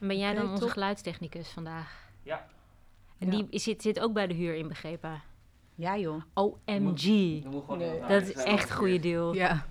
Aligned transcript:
En 0.00 0.08
ben 0.08 0.18
jij 0.18 0.34
dan 0.34 0.48
onze 0.50 0.62
top. 0.62 0.70
geluidstechnicus 0.70 1.48
vandaag? 1.48 2.08
Ja. 2.22 2.46
En 3.18 3.26
Ja. 3.30 3.32
die 3.36 3.46
is- 3.50 3.62
zit, 3.62 3.82
zit 3.82 4.00
ook 4.00 4.12
bij 4.12 4.26
de 4.26 4.34
huur 4.34 4.54
inbegrepen. 4.54 5.22
Ja, 5.74 5.96
joh. 5.98 6.22
OMG. 6.34 7.04
Moet 7.44 7.64
gewoon 7.64 7.78
Nee. 7.78 8.00
Dat 8.00 8.22
is 8.22 8.32
echt 8.32 8.70
een 8.70 8.76
goede 8.76 8.98
deal. 9.00 9.34
Ja, 9.34 9.66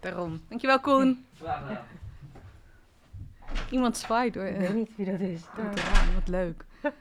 daarom. 0.00 0.40
Dankjewel, 0.48 0.80
Koen. 0.80 1.24
Iemand 3.70 3.96
zwaait 3.96 4.34
door. 4.34 4.44
Ik 4.44 4.56
weet 4.58 4.74
niet 4.74 4.90
wie 4.96 5.06
dat 5.10 5.20
is. 5.20 5.42
Eraan, 5.56 6.14
wat 6.14 6.28
leuk. 6.28 6.64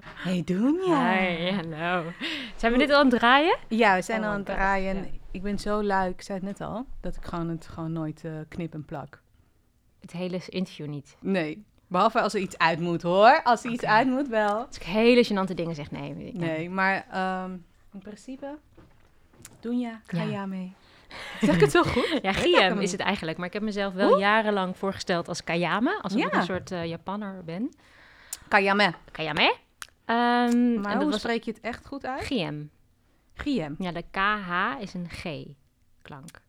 Hey, 0.00 0.42
doen 0.44 0.74
ja. 0.86 1.12
Hi, 1.18 1.50
hallo. 1.52 2.10
Zijn 2.56 2.72
we 2.72 2.78
dit 2.78 2.90
al 2.90 2.96
aan 2.98 3.06
het 3.10 3.18
draaien? 3.18 3.58
Ja, 3.68 3.94
we 3.94 4.02
zijn 4.02 4.20
Oh 4.20 4.26
al 4.26 4.30
aan 4.32 4.36
het 4.38 4.46
draaien. 4.46 4.96
ja. 4.96 5.04
Ik 5.30 5.42
ben 5.42 5.58
zo 5.58 5.82
lui, 5.82 6.10
ik 6.10 6.22
zei 6.22 6.38
het 6.38 6.46
net 6.46 6.60
al, 6.60 6.86
dat 7.00 7.16
ik 7.16 7.24
gewoon 7.24 7.48
het 7.48 7.66
gewoon 7.66 7.92
nooit 7.92 8.24
eh, 8.24 8.32
knip 8.48 8.72
en 8.74 8.84
plak. 8.84 9.22
Het 10.00 10.12
hele 10.12 10.40
interview 10.48 10.86
niet. 10.86 11.16
Nee. 11.20 11.64
Behalve 11.90 12.20
als 12.20 12.34
er 12.34 12.40
iets 12.40 12.58
uit 12.58 12.80
moet, 12.80 13.02
hoor. 13.02 13.42
Als 13.42 13.64
er 13.64 13.70
iets 13.70 13.84
uit 13.84 14.06
moet, 14.06 14.28
wel. 14.28 14.66
Als 14.66 14.76
ik 14.76 14.82
hele 14.82 15.24
gênante 15.26 15.54
dingen 15.54 15.74
zeg, 15.74 15.90
nee. 15.90 16.14
niet. 16.14 16.34
Nee, 16.34 16.70
maar 16.70 17.06
ehm, 17.10 17.50
in 17.92 18.00
principe, 18.02 18.58
doen 19.60 19.78
ja, 19.78 20.00
ga 20.06 20.22
Ja. 20.22 20.46
mee. 20.46 20.72
Zeg 21.40 21.54
ik 21.54 21.60
het 21.60 21.70
zo 21.70 21.82
goed? 21.82 22.18
Ja, 22.22 22.32
hem 22.32 22.80
is 22.80 22.92
het 22.92 23.00
eigenlijk. 23.00 23.38
Maar 23.38 23.46
ik 23.46 23.52
heb 23.52 23.62
mezelf 23.62 23.94
wel 23.94 24.08
Hoe? 24.08 24.18
jarenlang 24.18 24.76
voorgesteld 24.76 25.28
als 25.28 25.44
Kayame. 25.44 25.98
Alsof 26.02 26.20
ik 26.20 26.32
Ja. 26.32 26.38
een 26.38 26.44
soort 26.44 26.70
eh, 26.70 26.86
Japanner 26.86 27.44
ben. 27.44 27.74
Kayame. 28.48 28.94
Kayame. 29.10 29.56
Ehm 30.04 30.80
Maar 30.80 30.92
en 30.92 31.00
hoe 31.00 31.10
was 31.10 31.20
spreek 31.20 31.44
je 31.44 31.50
het 31.50 31.60
echt 31.60 31.86
goed 31.86 32.06
uit? 32.06 32.24
Guillaume. 32.24 32.66
Giem. 33.34 33.74
Ja, 33.78 33.92
de 33.92 34.04
KH 34.10 34.80
is 34.80 34.94
een 34.94 35.08
G-klank. 35.08 36.40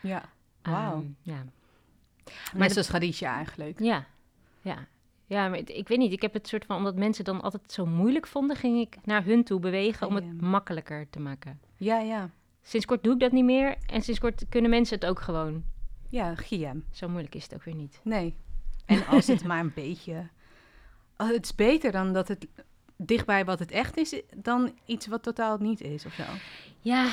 Ja. 0.00 0.22
Wauw. 0.62 0.92
Ehm, 0.92 1.04
ja. 1.22 1.44
Net 2.54 2.72
zoals 2.72 2.90
eigenlijk. 3.20 3.80
Ja, 3.80 4.04
ja. 4.62 4.86
Ja, 5.26 5.48
maar 5.48 5.58
ik 5.58 5.88
weet 5.88 5.98
niet. 5.98 6.12
Ik 6.12 6.22
heb 6.22 6.32
het 6.32 6.48
soort 6.48 6.64
van, 6.64 6.76
omdat 6.76 6.96
mensen 6.96 7.24
dan 7.24 7.40
altijd 7.40 7.72
zo 7.72 7.86
moeilijk 7.86 8.26
vonden, 8.26 8.56
ging 8.56 8.80
ik 8.80 8.96
naar 9.04 9.24
hun 9.24 9.44
toe 9.44 9.60
bewegen 9.60 10.06
om 10.06 10.14
het 10.14 10.40
makkelijker 10.40 11.10
te 11.10 11.20
maken. 11.20 11.60
Ja, 11.76 11.98
ja. 11.98 12.30
Sinds 12.62 12.86
kort 12.86 13.02
doe 13.02 13.12
ik 13.12 13.20
dat 13.20 13.32
niet 13.32 13.44
meer. 13.44 13.76
En 13.86 14.02
sinds 14.02 14.20
kort 14.20 14.44
kunnen 14.48 14.70
mensen 14.70 14.94
het 14.98 15.06
ook 15.06 15.20
gewoon. 15.20 15.64
Ja, 16.08 16.34
Giem. 16.34 16.84
Zo 16.90 17.08
moeilijk 17.08 17.34
is 17.34 17.42
het 17.42 17.54
ook 17.54 17.62
weer 17.62 17.74
niet. 17.74 18.00
Nee. 18.02 18.36
En 18.86 19.06
als 19.06 19.26
het 19.26 19.44
maar 19.44 19.60
een 19.60 19.72
beetje... 19.84 20.28
Oh, 21.16 21.28
het 21.28 21.44
is 21.44 21.54
beter 21.54 21.92
dan 21.92 22.12
dat 22.12 22.28
het 22.28 22.46
dichtbij 22.96 23.44
wat 23.44 23.58
het 23.58 23.70
echt 23.70 23.96
is, 23.96 24.22
dan 24.36 24.78
iets 24.86 25.06
wat 25.06 25.22
totaal 25.22 25.56
niet 25.58 25.80
is 25.80 26.06
of 26.06 26.12
zo. 26.12 26.22
Ja, 26.80 27.10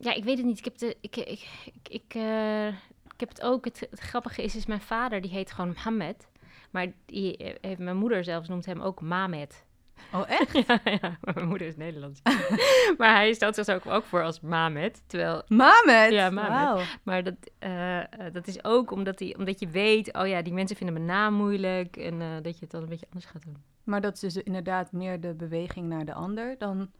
ja 0.00 0.14
ik 0.14 0.24
weet 0.24 0.36
het 0.36 0.46
niet. 0.46 0.58
Ik 0.58 0.64
heb, 0.64 0.78
de, 0.78 0.96
ik, 1.00 1.16
ik, 1.16 1.48
ik, 1.64 1.88
ik, 1.88 2.14
eh, 2.14 2.66
ik 3.14 3.16
heb 3.16 3.28
het 3.28 3.42
ook. 3.42 3.64
Het, 3.64 3.86
het 3.90 4.00
grappige 4.00 4.42
is, 4.42 4.56
is 4.56 4.66
mijn 4.66 4.80
vader, 4.80 5.20
die 5.20 5.30
heet 5.30 5.52
gewoon 5.52 5.72
Mohammed. 5.74 6.28
Maar 6.70 6.86
die, 7.06 7.36
eh, 7.36 7.54
heeft 7.60 7.78
mijn 7.80 7.96
moeder 7.96 8.24
zelfs 8.24 8.48
noemt 8.48 8.66
hem 8.66 8.80
ook 8.80 9.00
Mamet. 9.00 9.64
Oh, 10.12 10.30
echt? 10.40 10.52
ja, 10.84 11.18
mijn 11.20 11.48
moeder 11.48 11.66
is 11.66 11.76
Nederlands. 11.76 12.20
maar 12.98 13.14
hij 13.14 13.32
stelt 13.32 13.54
zich 13.54 13.68
ook, 13.68 13.86
ook 13.86 14.04
voor 14.04 14.22
als 14.22 14.40
Mamet. 14.40 15.02
Terwijl 15.06 15.42
Mamet? 15.48 16.12
Ja, 16.12 16.30
Mamet. 16.30 16.98
Maar 17.02 17.22
dat, 17.24 17.34
eh, 17.58 17.98
eh, 17.98 18.06
dat 18.32 18.46
is 18.46 18.64
ook 18.64 18.90
omdat, 18.90 19.18
die, 19.18 19.38
omdat 19.38 19.60
je 19.60 19.68
weet, 19.68 20.12
oh 20.14 20.26
ja, 20.26 20.42
die 20.42 20.52
mensen 20.52 20.76
vinden 20.76 20.94
mijn 20.94 21.06
naam 21.06 21.34
moeilijk. 21.34 21.96
En 21.96 22.18
dat 22.42 22.54
je 22.54 22.60
het 22.60 22.70
dan 22.70 22.82
een 22.82 22.88
beetje 22.88 23.06
anders 23.12 23.26
gaat 23.30 23.42
doen. 23.44 23.56
Maar 23.84 24.00
dat 24.00 24.14
is 24.14 24.20
dus 24.20 24.36
inderdaad 24.36 24.92
meer 24.92 25.20
de 25.20 25.34
beweging 25.34 25.88
naar 25.88 26.04
de 26.04 26.14
ander 26.14 26.54
dan 26.58 26.90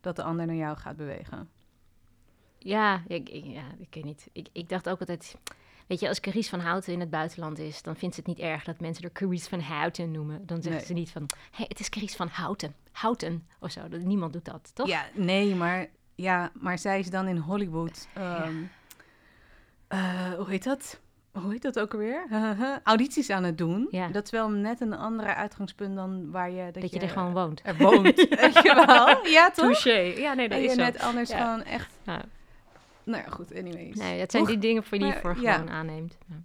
dat 0.00 0.16
de 0.16 0.22
ander 0.22 0.46
naar 0.46 0.56
jou 0.56 0.76
gaat 0.76 0.96
bewegen. 0.96 1.48
Ja, 2.58 3.02
ik, 3.06 3.28
ik- 3.28 3.44
ja, 3.44 3.64
ik 3.78 3.94
weet 3.94 4.04
niet. 4.04 4.28
Ik, 4.32 4.48
ik 4.52 4.68
dacht 4.68 4.88
ook 4.88 5.00
altijd, 5.00 5.36
weet 5.86 6.00
je, 6.00 6.08
als 6.08 6.20
Carice 6.20 6.48
van 6.48 6.60
Houten 6.60 6.92
in 6.92 7.00
het 7.00 7.10
buitenland 7.10 7.58
is, 7.58 7.82
dan 7.82 7.96
vindt 7.96 8.14
ze 8.14 8.20
het 8.20 8.28
niet 8.28 8.38
erg 8.46 8.64
dat 8.64 8.80
mensen 8.80 9.04
er 9.04 9.12
Carice 9.12 9.48
van 9.48 9.60
Houten 9.60 10.10
noemen. 10.10 10.46
Dan 10.46 10.56
zeggen 10.62 10.76
Nee. 10.80 10.86
ze 10.86 10.92
niet 10.92 11.10
van, 11.10 11.22
hé, 11.32 11.36
hey, 11.50 11.64
het 11.68 11.80
is 11.80 11.88
Carice 11.88 12.16
van 12.16 12.28
Houten. 12.28 12.74
Houten 12.92 13.46
of 13.60 13.70
zo. 13.70 13.88
Dat, 13.88 14.00
niemand 14.00 14.32
doet 14.32 14.44
dat, 14.44 14.70
toch? 14.74 14.86
Ja, 14.86 15.04
nee, 15.14 15.54
maar, 15.54 15.86
ja, 16.14 16.50
maar 16.60 16.78
zij 16.78 16.98
is 16.98 17.10
dan 17.10 17.28
in 17.28 17.36
Hollywood. 17.36 18.08
ehm, 18.14 18.54
eh, 19.88 20.32
hoe 20.36 20.48
heet 20.48 20.64
dat? 20.64 21.00
Hoe 21.32 21.52
heet 21.52 21.62
dat 21.62 21.78
ook 21.78 21.92
alweer? 21.92 22.26
Audities 22.84 23.30
aan 23.30 23.44
het 23.44 23.58
doen. 23.58 23.88
Ja. 23.90 24.08
Dat 24.08 24.24
is 24.24 24.30
wel 24.30 24.48
net 24.50 24.80
een 24.80 24.94
andere 24.96 25.34
uitgangspunt 25.34 25.96
dan 25.96 26.30
waar 26.30 26.50
je... 26.50 26.64
Dat, 26.72 26.82
Dat 26.82 26.92
je 26.92 26.98
er 27.00 27.08
gewoon 27.08 27.32
woont. 27.32 27.60
er 27.64 27.76
woont. 27.76 28.14
Weet 28.40 28.54
je 28.62 28.84
wel? 28.86 29.26
Ja, 29.26 29.50
toch? 29.50 29.64
Touché. 29.64 29.98
Ja, 29.98 30.34
nee, 30.34 30.48
dat 30.48 30.58
En 30.58 30.64
is 30.64 30.70
je 30.70 30.76
zo. 30.76 30.82
net 30.84 31.00
anders 31.00 31.30
Ja. 31.30 31.38
gewoon 31.44 31.62
echt... 31.62 31.92
Ja. 32.04 32.22
Nou 33.06 33.22
ja, 33.24 33.30
goed, 33.30 33.54
anyways. 33.54 33.96
Nee, 33.96 34.18
dat 34.18 34.30
zijn 34.30 34.44
die 34.44 34.58
dingen 34.58 34.84
voor 34.84 34.98
die 34.98 35.06
je 35.06 35.18
voor 35.20 35.40
ja. 35.40 35.54
gewoon 35.54 35.70
aanneemt. 35.70 36.18
Ja. 36.26 36.42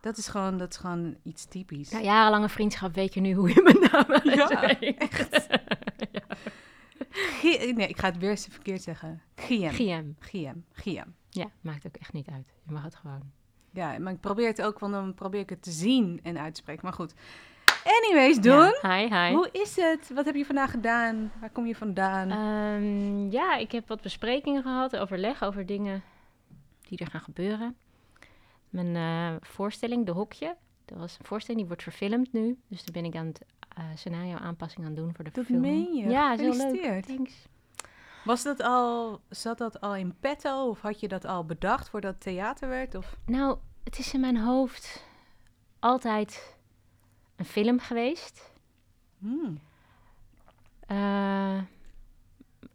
Dat 0.00 0.16
is 0.16 0.28
gewoon, 0.28 0.58
dat 0.58 0.70
is 0.70 0.76
gewoon 0.76 1.16
iets 1.22 1.44
typisch. 1.44 1.90
Na 1.90 2.00
jarenlange 2.00 2.48
vriendschap 2.48 2.94
weet 2.94 3.14
je 3.14 3.20
nu 3.20 3.32
hoe 3.32 3.48
je 3.48 3.60
mijn 3.62 3.90
naam 3.90 4.34
Ja, 4.34 4.48
uitspreekt. 4.48 5.48
Gie- 7.10 7.72
nee, 7.74 7.88
ik 7.88 7.98
ga 7.98 8.06
het 8.06 8.18
weer 8.18 8.30
eens 8.30 8.46
verkeerd 8.50 8.82
zeggen. 8.82 9.22
Giem. 9.34 9.70
Giem. 9.70 10.16
Giem. 10.18 10.64
Giem. 10.72 11.14
Ja, 11.30 11.50
maakt 11.60 11.86
ook 11.86 11.96
echt 11.96 12.12
niet 12.12 12.28
uit. 12.28 12.52
Je 12.66 12.72
mag 12.72 12.82
het 12.82 12.94
gewoon. 12.94 13.22
Ja, 13.70 13.98
maar 13.98 14.12
ik 14.12 14.20
probeer 14.20 14.46
het 14.46 14.62
ook, 14.62 14.78
want 14.78 14.92
dan 14.92 15.14
probeer 15.14 15.40
ik 15.40 15.50
het 15.50 15.62
te 15.62 15.70
zien 15.70 16.20
en 16.22 16.38
uit 16.38 16.54
te 16.54 16.60
spreken. 16.60 16.84
Maar 16.84 16.92
goed. 16.92 17.14
Anyways, 17.84 18.40
doen. 18.40 18.74
Ja. 18.82 18.96
Hi, 18.96 19.14
hi. 19.14 19.34
Hoe 19.34 19.48
is 19.52 19.76
het? 19.76 20.10
Wat 20.14 20.24
heb 20.24 20.34
je 20.34 20.44
vandaag 20.44 20.70
gedaan? 20.70 21.32
Waar 21.40 21.50
kom 21.50 21.66
je 21.66 21.74
vandaan? 21.76 22.30
Ehm, 22.30 23.30
ja, 23.30 23.56
ik 23.56 23.72
heb 23.72 23.88
wat 23.88 24.00
besprekingen 24.00 24.62
gehad, 24.62 24.96
overleg 24.96 25.42
over 25.42 25.66
dingen 25.66 26.02
die 26.88 26.98
er 26.98 27.06
gaan 27.06 27.20
gebeuren. 27.20 27.76
Mijn 28.68 28.96
eh, 28.96 29.48
voorstelling, 29.48 30.06
De 30.06 30.12
Hokje, 30.12 30.56
dat 30.84 30.98
was 30.98 31.16
een 31.18 31.24
voorstelling 31.24 31.58
die 31.58 31.68
wordt 31.68 31.82
verfilmd 31.82 32.32
nu. 32.32 32.58
Dus 32.68 32.84
daar 32.84 33.02
ben 33.02 33.10
ik 33.10 33.16
aan 33.16 33.26
het 33.26 33.40
eh, 33.76 33.84
scenario 33.94 34.36
aanpassing 34.36 34.86
aan 34.86 34.94
doen 34.94 35.14
voor 35.14 35.24
de 35.24 35.30
Dat 35.32 35.44
film. 35.44 35.60
meen 35.60 35.94
je? 35.94 36.08
Ja, 36.08 36.28
heel 36.28 36.36
leuk. 36.36 36.52
Gefeliciteerd. 36.54 37.06
Thanks. 37.06 37.46
Was 38.24 38.42
dat 38.42 38.62
al, 38.62 39.20
zat 39.28 39.58
dat 39.58 39.80
al 39.80 39.96
in 39.96 40.14
petto? 40.20 40.68
Of 40.68 40.80
had 40.80 41.00
je 41.00 41.08
dat 41.08 41.24
al 41.24 41.44
bedacht 41.44 41.88
voordat 41.88 42.12
het 42.14 42.20
theater 42.22 42.68
werd? 42.68 42.94
Of? 42.94 43.16
Nou, 43.26 43.58
het 43.84 43.98
is 43.98 44.14
in 44.14 44.20
mijn 44.20 44.36
hoofd 44.36 45.04
altijd 45.78 46.56
een 47.38 47.44
film 47.44 47.78
geweest. 47.78 48.52
Hmm. 49.18 49.58
Eh, 50.86 51.60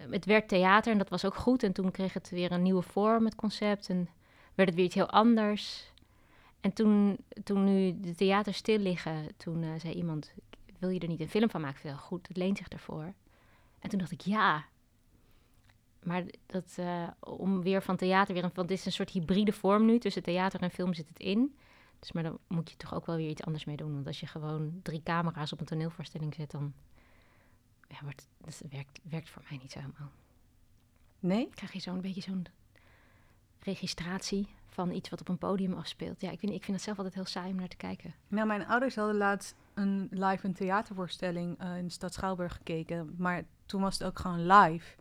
het 0.10 0.26
werd 0.26 0.48
theater 0.48 0.92
en 0.92 0.98
dat 0.98 1.10
was 1.10 1.26
ook 1.26 1.36
goed. 1.36 1.64
En 1.64 1.74
toen 1.74 1.92
kreeg 1.92 2.14
het 2.14 2.30
weer 2.30 2.52
een 2.52 2.62
nieuwe 2.62 2.82
vorm, 2.82 3.26
het 3.26 3.36
concept. 3.36 3.90
En 3.90 4.10
werd 4.56 4.70
het 4.70 4.78
weer 4.78 4.86
iets 4.86 4.96
heel 4.96 5.10
anders. 5.10 5.92
En 6.62 6.74
toen, 6.74 7.18
toen 7.44 7.64
nu 7.64 8.00
de 8.00 8.16
theaters 8.16 8.58
stil 8.58 8.78
liggen, 8.78 9.28
toen 9.38 9.64
eh, 9.64 9.70
zei 9.78 9.94
iemand... 9.94 10.34
Wil 10.80 10.90
je 10.92 11.00
er 11.00 11.08
niet 11.08 11.20
een 11.20 11.30
film 11.30 11.50
van 11.50 11.62
maken? 11.62 11.76
Ik 11.76 11.82
zei, 11.82 11.96
goed, 11.96 12.28
het 12.28 12.38
leent 12.38 12.58
zich 12.58 12.68
ervoor. 12.68 13.14
En 13.80 13.90
toen 13.90 14.00
dacht 14.00 14.12
ik, 14.12 14.22
ja. 14.22 14.66
Maar 16.04 16.24
dat, 16.46 16.74
eh, 16.76 17.08
om 17.20 17.62
weer 17.62 17.82
van 17.82 17.96
theater 17.96 18.34
weer... 18.34 18.44
Een, 18.44 18.52
want 18.54 18.68
dit 18.68 18.78
is 18.78 18.86
een 18.86 18.92
soort 18.92 19.10
hybride 19.10 19.52
vorm 19.52 19.86
nu. 19.86 20.00
Tussen 20.00 20.24
theater 20.24 20.62
en 20.62 20.72
film 20.72 20.94
zit 20.94 21.08
het 21.08 21.20
in. 21.20 21.56
Dus 22.04 22.12
maar 22.12 22.24
dan 22.24 22.40
moet 22.48 22.70
je 22.70 22.78
toch 22.78 22.94
ook 22.94 23.06
wel 23.06 23.16
weer 23.16 23.30
iets 23.30 23.44
anders 23.44 23.66
mee 23.66 23.76
doen. 23.76 23.94
Want 23.94 24.08
als 24.08 24.20
je 24.20 24.28
gewoon 24.28 24.80
drie 24.82 25.04
camera's 25.04 25.52
op 25.52 25.60
een 25.60 25.66
toneelvoorstelling 25.66 26.34
zet... 26.34 26.52
dan 26.52 26.74
ja, 27.88 27.98
het, 28.06 28.28
dat 28.38 28.62
werkt, 28.70 29.00
werkt 29.04 29.30
voor 29.30 29.44
mij 29.50 29.58
niet 29.58 29.72
zo 29.72 29.80
helemaal. 29.80 30.12
Nee? 31.20 31.50
Krijg 31.50 31.72
je 31.72 31.80
zo'n 31.80 32.02
beetje 32.02 32.22
zo'n 32.22 32.46
registratie 33.60 34.48
van 34.68 34.92
iets 34.92 35.10
wat 35.10 35.22
op 35.22 35.30
een 35.30 35.38
podium 35.38 35.74
afspeelt. 35.74 36.22
Ja, 36.22 36.32
ik, 36.32 36.42
niet, 36.42 36.54
ik 36.54 36.64
vind 36.64 36.76
het 36.76 36.86
zelf 36.86 36.98
altijd 36.98 37.16
heel 37.16 37.26
saai 37.26 37.52
om 37.52 37.56
naar 37.56 37.68
te 37.68 37.76
kijken. 37.76 38.14
Nou, 38.28 38.48
mijn 38.48 38.68
ouders 38.68 38.96
hadden 38.96 39.18
laatst 39.18 39.56
een 39.74 40.08
live 40.12 40.46
een 40.46 40.54
theatervoorstelling 40.54 41.60
eh, 41.60 41.78
in 41.78 41.86
de 41.86 41.92
stad 41.92 42.14
Schouwburg 42.14 42.54
gekeken. 42.54 43.16
Maar 43.18 43.44
toen 43.66 43.82
was 43.82 43.98
het 43.98 44.08
ook 44.08 44.20
gewoon 44.20 44.48
live. 44.48 44.96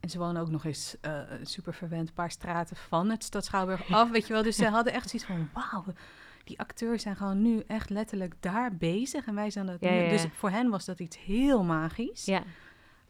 Ja. 0.00 0.06
En 0.06 0.10
ze 0.10 0.18
wonen 0.18 0.42
ook 0.42 0.50
nog 0.50 0.64
eens 0.64 0.96
eh, 1.00 1.20
super 1.42 1.74
verwend 1.74 2.08
een 2.08 2.14
paar 2.14 2.30
straten 2.30 2.76
van 2.76 3.10
het 3.10 3.24
stad 3.24 3.44
Schouwburg 3.44 3.92
af, 3.92 4.10
weet 4.10 4.26
je 4.26 4.32
wel. 4.32 4.42
Dus 4.42 4.56
ze 4.56 4.68
hadden 4.76 4.92
echt 4.92 5.10
zoiets 5.10 5.28
van, 5.28 5.48
wauw, 5.52 5.84
die 6.44 6.58
acteurs 6.58 7.02
zijn 7.02 7.16
gewoon 7.16 7.42
nu 7.42 7.62
echt 7.66 7.90
letterlijk 7.90 8.34
daar 8.40 8.76
bezig. 8.76 9.26
En 9.26 9.34
wij 9.34 9.50
zijn 9.50 9.66
dat 9.66 9.76
Ja, 9.80 9.90
nu. 9.90 9.96
ja, 9.96 10.02
ja. 10.02 10.10
Dus 10.10 10.26
voor 10.32 10.50
hen 10.50 10.70
was 10.70 10.84
dat 10.84 11.00
iets 11.00 11.18
heel 11.18 11.62
magisch. 11.64 12.24
Ja, 12.24 12.42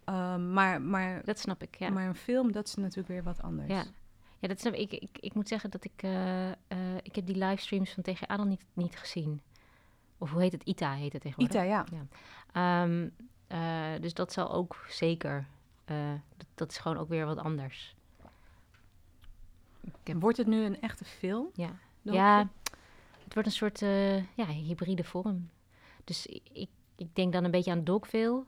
Ehm, 0.04 0.52
maar, 0.52 0.82
maar, 0.82 1.24
dat 1.24 1.38
snap 1.38 1.62
ik. 1.62 1.76
Ja, 1.78 1.90
maar 1.90 2.06
een 2.06 2.14
film, 2.14 2.52
dat 2.52 2.66
is 2.66 2.74
natuurlijk 2.74 3.08
weer 3.08 3.22
wat 3.22 3.42
anders. 3.42 3.68
ja. 3.68 3.84
ja 4.38 4.48
dat 4.48 4.60
snap 4.60 4.72
ik. 4.74 4.92
ik. 4.92 5.02
Ik, 5.02 5.18
ik 5.20 5.34
moet 5.34 5.48
zeggen 5.48 5.70
dat 5.70 5.84
ik... 5.84 5.92
eh, 5.96 6.48
eh, 6.50 6.56
ik 7.02 7.14
heb 7.14 7.26
die 7.26 7.36
livestreams 7.36 7.90
van 7.90 8.02
TGA 8.02 8.36
nog 8.36 8.46
niet, 8.46 8.64
niet 8.72 8.96
gezien. 8.98 9.40
Of 10.18 10.30
hoe 10.30 10.40
heet 10.42 10.52
het? 10.52 10.62
ITA 10.64 10.92
heet 10.94 11.12
het 11.12 11.22
tegenwoordig. 11.22 11.56
Ita, 11.56 11.62
ja. 11.62 11.84
Ehm, 12.52 13.08
eh, 13.46 14.00
dus 14.00 14.14
dat 14.14 14.32
zal 14.32 14.52
ook 14.52 14.84
zeker... 14.88 15.46
eh, 15.90 16.12
dat, 16.54 16.70
is 16.70 16.78
gewoon 16.78 16.96
ook 16.96 17.08
weer 17.08 17.26
wat 17.26 17.38
anders. 17.38 17.94
Heb- 20.02 20.20
Wordt 20.20 20.36
het 20.38 20.46
nu 20.46 20.64
een 20.64 20.80
echte 20.80 21.04
film? 21.04 21.50
Ja. 21.54 21.78
Ja, 22.02 22.48
het 23.24 23.34
wordt 23.34 23.48
een 23.48 23.54
soort 23.54 23.82
eh, 23.82 24.16
ja, 24.16 24.46
hybride 24.46 25.04
vorm. 25.04 25.50
Dus 26.04 26.26
ik, 26.26 26.68
ik 26.96 27.14
denk 27.14 27.32
dan 27.32 27.44
een 27.44 27.50
beetje 27.50 27.70
aan 27.70 27.84
Dogville 27.84 28.44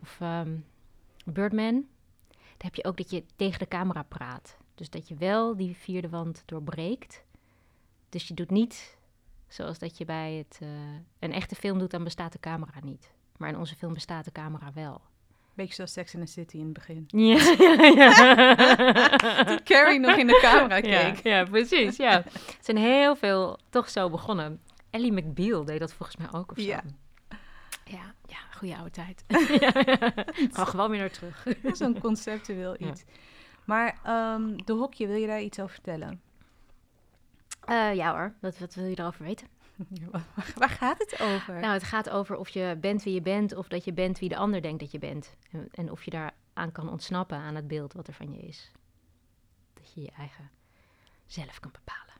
of 0.00 0.20
ehm, 0.20 0.56
Birdman. 1.24 1.86
Dan 2.30 2.68
heb 2.68 2.74
je 2.74 2.84
ook 2.84 2.96
dat 2.96 3.10
je 3.10 3.24
tegen 3.36 3.58
de 3.58 3.68
camera 3.68 4.02
praat. 4.02 4.56
Dus 4.74 4.90
dat 4.90 5.08
je 5.08 5.14
wel 5.14 5.56
die 5.56 5.76
vierde 5.76 6.08
wand 6.08 6.42
doorbreekt. 6.46 7.24
Dus 8.08 8.28
je 8.28 8.34
doet 8.34 8.50
niet 8.50 8.98
Zoals 9.50 9.78
dat 9.78 9.98
je 9.98 10.04
bij 10.04 10.32
het, 10.34 10.58
eh, 10.62 10.68
een 11.18 11.32
echte 11.32 11.54
film 11.54 11.78
doet, 11.78 11.90
dan 11.90 12.04
bestaat 12.04 12.32
de 12.32 12.40
camera 12.40 12.80
niet. 12.82 13.12
Maar 13.36 13.48
in 13.48 13.58
onze 13.58 13.76
film 13.76 13.92
bestaat 13.94 14.24
de 14.24 14.32
camera 14.32 14.72
wel. 14.72 15.00
Beetje 15.54 15.74
zoals 15.74 15.92
Sex 15.92 16.14
in 16.14 16.24
the 16.24 16.32
City 16.32 16.56
in 16.56 16.64
het 16.64 16.72
begin. 16.72 17.04
Ja, 17.28 17.54
ja, 17.94 19.44
Toen 19.44 19.62
Carrie 19.64 20.00
nog 20.00 20.16
in 20.16 20.26
de 20.26 20.38
camera 20.42 20.76
ja, 20.76 21.10
keek. 21.10 21.22
ja, 21.22 21.44
precies. 21.44 21.96
Ja. 21.96 22.12
Het 22.12 22.58
zijn 22.60 22.76
heel 22.76 23.16
veel 23.16 23.58
toch 23.70 23.88
zo 23.90 24.10
begonnen. 24.10 24.60
Ellie 24.90 25.12
McBeal 25.12 25.64
deed 25.64 25.80
dat 25.80 25.92
volgens 25.92 26.16
mij 26.18 26.40
ook 26.40 26.50
of 26.50 26.58
zo. 26.58 26.64
Ja. 26.66 26.82
Ja, 27.84 28.14
ja 28.26 28.38
goede 28.56 28.76
oude 28.76 28.90
tijd. 28.90 29.24
Ga 30.56 30.64
gewoon 30.64 30.90
weer 30.90 30.98
naar 31.00 31.10
terug. 31.10 31.46
Zo'n 31.72 32.00
conceptueel 32.00 32.74
Ja. 32.78 32.88
iets. 32.90 33.04
Maar 33.64 33.98
ehm, 34.04 34.56
de 34.64 34.72
hokje, 34.72 35.06
wil 35.06 35.16
je 35.16 35.26
daar 35.26 35.40
iets 35.42 35.58
over 35.60 35.72
vertellen? 35.72 36.20
Eh, 37.64 37.94
ja 37.94 38.12
hoor, 38.12 38.34
wat, 38.40 38.58
wat 38.58 38.74
wil 38.74 38.84
je 38.84 38.98
erover 38.98 39.24
weten? 39.24 39.46
Waar, 40.10 40.26
waar 40.56 40.68
gaat 40.68 40.98
het 40.98 41.20
over? 41.20 41.60
Nou, 41.60 41.72
het 41.72 41.82
gaat 41.82 42.10
over 42.10 42.36
of 42.36 42.48
je 42.48 42.76
bent 42.80 43.02
wie 43.02 43.14
je 43.14 43.22
bent 43.22 43.54
of 43.56 43.68
dat 43.68 43.84
je 43.84 43.92
bent 43.92 44.18
wie 44.18 44.28
de 44.28 44.36
ander 44.36 44.62
denkt 44.62 44.80
dat 44.80 44.90
je 44.90 44.98
bent. 44.98 45.36
En, 45.50 45.68
en 45.72 45.90
of 45.90 46.04
je 46.04 46.10
daar 46.10 46.32
aan 46.52 46.72
kan 46.72 46.88
ontsnappen 46.90 47.36
aan 47.36 47.54
het 47.54 47.68
beeld 47.68 47.92
wat 47.92 48.06
er 48.06 48.12
van 48.14 48.32
je 48.32 48.38
is. 48.40 48.70
Dat 49.74 49.92
je 49.94 50.00
je 50.00 50.10
eigen 50.10 50.50
zelf 51.26 51.60
kan 51.60 51.70
bepalen. 51.72 52.14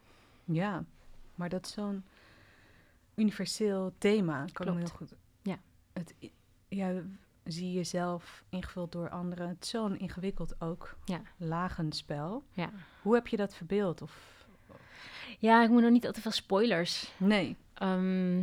Ja, 0.45 0.85
maar 1.35 1.49
dat 1.49 1.67
is 1.67 1.73
zo'n 1.73 2.05
universeel 3.15 3.93
thema. 3.99 4.45
Kan 4.53 4.67
ik 4.67 4.73
heel 4.73 4.83
Klopt. 4.83 4.91
goed. 4.97 5.15
Ja. 5.43 5.59
Het, 5.93 6.15
ja, 6.69 6.93
zie 7.45 7.73
jezelf 7.73 8.45
ingevuld 8.49 8.93
door 8.93 9.11
anderen. 9.11 9.49
Het 9.49 9.65
is 9.65 9.69
zo'n 9.71 9.99
ingewikkeld 9.99 10.61
ook 10.61 10.97
Ja. 11.05 11.21
lagenspel. 11.37 12.45
Ja. 12.53 12.71
Hoe 13.03 13.15
heb 13.15 13.27
je 13.27 13.37
dat 13.37 13.55
verbeeld? 13.55 14.03
Of 14.03 14.40
ja, 15.41 15.63
ik 15.63 15.69
moet 15.71 15.83
nog 15.83 15.91
niet 15.91 16.07
al 16.07 16.13
te 16.13 16.21
veel 16.21 16.31
spoilers. 16.31 17.13
nee? 17.17 17.57
Ehm, 17.75 18.43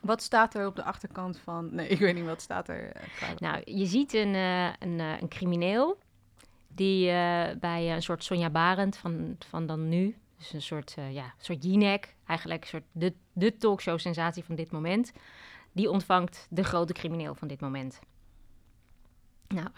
Wat 0.00 0.22
staat 0.22 0.54
er 0.54 0.66
op 0.66 0.76
de 0.76 0.82
achterkant 0.84 1.38
van? 1.38 1.74
Nee, 1.74 1.88
ik 1.94 1.98
weet 1.98 2.14
niet 2.14 2.24
wat 2.24 2.40
staat 2.40 2.68
er. 2.68 2.92
eh, 2.92 3.28
nou, 3.38 3.62
je 3.64 3.86
ziet 3.86 4.14
een, 4.14 4.34
eh, 4.34 4.64
een, 4.78 5.00
eh, 5.00 5.20
een 5.20 5.28
crimineel 5.28 5.98
die 6.68 7.06
bij 7.60 7.92
een 7.94 8.02
soort 8.02 8.24
Sonja 8.24 8.50
Barend 8.50 8.96
van, 8.96 9.36
van 9.48 9.66
dan 9.66 9.88
nu, 9.88 10.16
dus 10.38 10.52
een 10.52 10.62
soort, 10.62 10.96
ja, 11.10 11.34
soort 11.38 11.64
Jinek, 11.64 12.14
eigenlijk 12.26 12.62
een 12.62 12.68
soort 12.68 12.84
de, 12.92 13.12
de 13.32 13.56
talkshow-sensatie 13.56 14.44
van 14.44 14.54
dit 14.54 14.70
moment, 14.70 15.12
die 15.72 15.90
ontvangt 15.90 16.46
de 16.50 16.64
grote 16.64 16.92
crimineel 16.92 17.34
van 17.34 17.48
dit 17.48 17.60
moment. 17.60 18.00
Nou, 19.48 19.68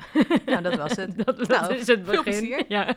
Nou, 0.47 0.63
dat 0.63 0.77
was 0.77 0.97
het. 0.97 1.17
dat, 1.25 1.37
dat 1.39 1.49
Nou, 1.49 1.75
is 1.75 1.87
het 1.87 2.05
begin. 2.05 2.23
plezier. 2.23 2.65
Ja. 2.69 2.97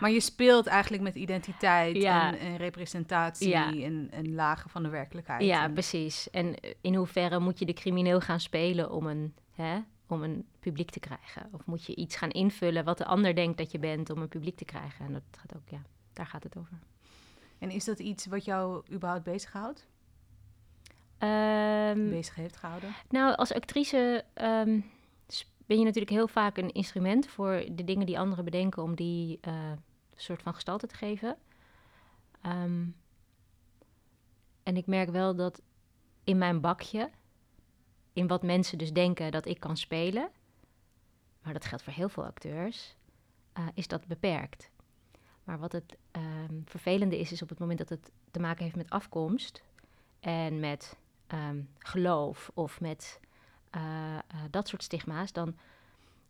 Maar 0.00 0.10
je 0.10 0.20
speelt 0.20 0.66
eigenlijk 0.66 1.02
met 1.02 1.14
identiteit 1.14 1.96
Ja. 1.96 2.26
en, 2.32 2.38
en 2.38 2.56
representatie 2.56 3.48
Ja. 3.48 3.72
en, 3.72 4.08
en 4.10 4.34
lagen 4.34 4.70
van 4.70 4.82
de 4.82 4.88
werkelijkheid. 4.88 5.42
ja, 5.42 5.64
En- 5.64 5.72
precies. 5.72 6.30
En 6.30 6.54
in 6.80 6.94
hoeverre 6.94 7.38
moet 7.38 7.58
je 7.58 7.64
de 7.66 7.72
crimineel 7.72 8.20
gaan 8.20 8.40
spelen 8.40 8.90
om 8.90 9.06
een, 9.06 9.34
hè, 9.54 9.78
om 10.06 10.22
een 10.22 10.46
publiek 10.60 10.90
te 10.90 11.00
krijgen? 11.00 11.48
Of 11.52 11.66
moet 11.66 11.84
je 11.84 11.94
iets 11.94 12.16
gaan 12.16 12.30
invullen 12.30 12.84
wat 12.84 12.98
de 12.98 13.04
ander 13.04 13.34
denkt 13.34 13.58
dat 13.58 13.70
je 13.72 13.78
bent 13.78 14.10
om 14.10 14.20
een 14.22 14.28
publiek 14.28 14.56
te 14.56 14.64
krijgen? 14.64 15.06
En 15.06 15.12
dat 15.12 15.22
gaat 15.30 15.56
ook, 15.56 15.68
ja, 15.68 15.82
daar 16.12 16.26
gaat 16.26 16.42
het 16.42 16.56
over. 16.58 16.78
En 17.58 17.70
is 17.70 17.84
dat 17.84 17.98
iets 17.98 18.26
wat 18.26 18.44
jou 18.44 18.82
überhaupt 18.92 19.24
bezighoudt? 19.24 19.86
Ehm, 21.22 22.08
Bezig 22.08 22.34
heeft 22.34 22.56
gehouden? 22.56 22.94
nou, 23.08 23.34
als 23.36 23.52
actrice 23.52 24.24
ehm, 24.34 24.80
ben 25.66 25.78
je 25.78 25.84
natuurlijk 25.84 26.10
heel 26.10 26.28
vaak 26.28 26.56
een 26.56 26.72
instrument 26.72 27.26
voor 27.26 27.64
de 27.72 27.84
dingen 27.84 28.06
die 28.06 28.18
anderen 28.18 28.44
bedenken 28.44 28.82
om 28.82 28.94
die 28.94 29.38
eh, 29.40 29.72
soort 30.16 30.42
van 30.42 30.54
gestalte 30.54 30.86
te 30.86 30.94
geven. 30.94 31.36
Ehm, 32.40 32.84
en 34.62 34.76
ik 34.76 34.86
merk 34.86 35.10
wel 35.10 35.34
dat 35.34 35.62
in 36.24 36.38
mijn 36.38 36.60
bakje, 36.60 37.10
in 38.12 38.26
wat 38.26 38.42
mensen 38.42 38.78
dus 38.78 38.92
denken 38.92 39.30
dat 39.30 39.46
ik 39.46 39.60
kan 39.60 39.76
spelen, 39.76 40.30
maar 41.42 41.52
dat 41.52 41.64
geldt 41.64 41.84
voor 41.84 41.92
heel 41.92 42.08
veel 42.08 42.24
acteurs, 42.24 42.96
eh, 43.52 43.66
is 43.74 43.88
dat 43.88 44.06
beperkt. 44.06 44.70
Maar 45.44 45.58
wat 45.58 45.72
het 45.72 45.96
vervelende 46.64 47.18
is, 47.18 47.32
is 47.32 47.42
op 47.42 47.48
het 47.48 47.58
moment 47.58 47.78
dat 47.78 47.88
het 47.88 48.10
te 48.30 48.40
maken 48.40 48.62
heeft 48.64 48.76
met 48.76 48.90
afkomst 48.90 49.62
en 50.20 50.60
met 50.60 50.96
ehm, 51.32 51.60
geloof 51.78 52.50
of 52.54 52.80
met 52.80 53.20
eh, 53.70 54.14
eh, 54.14 54.22
dat 54.50 54.68
soort 54.68 54.82
stigma's, 54.82 55.32
dan... 55.32 55.56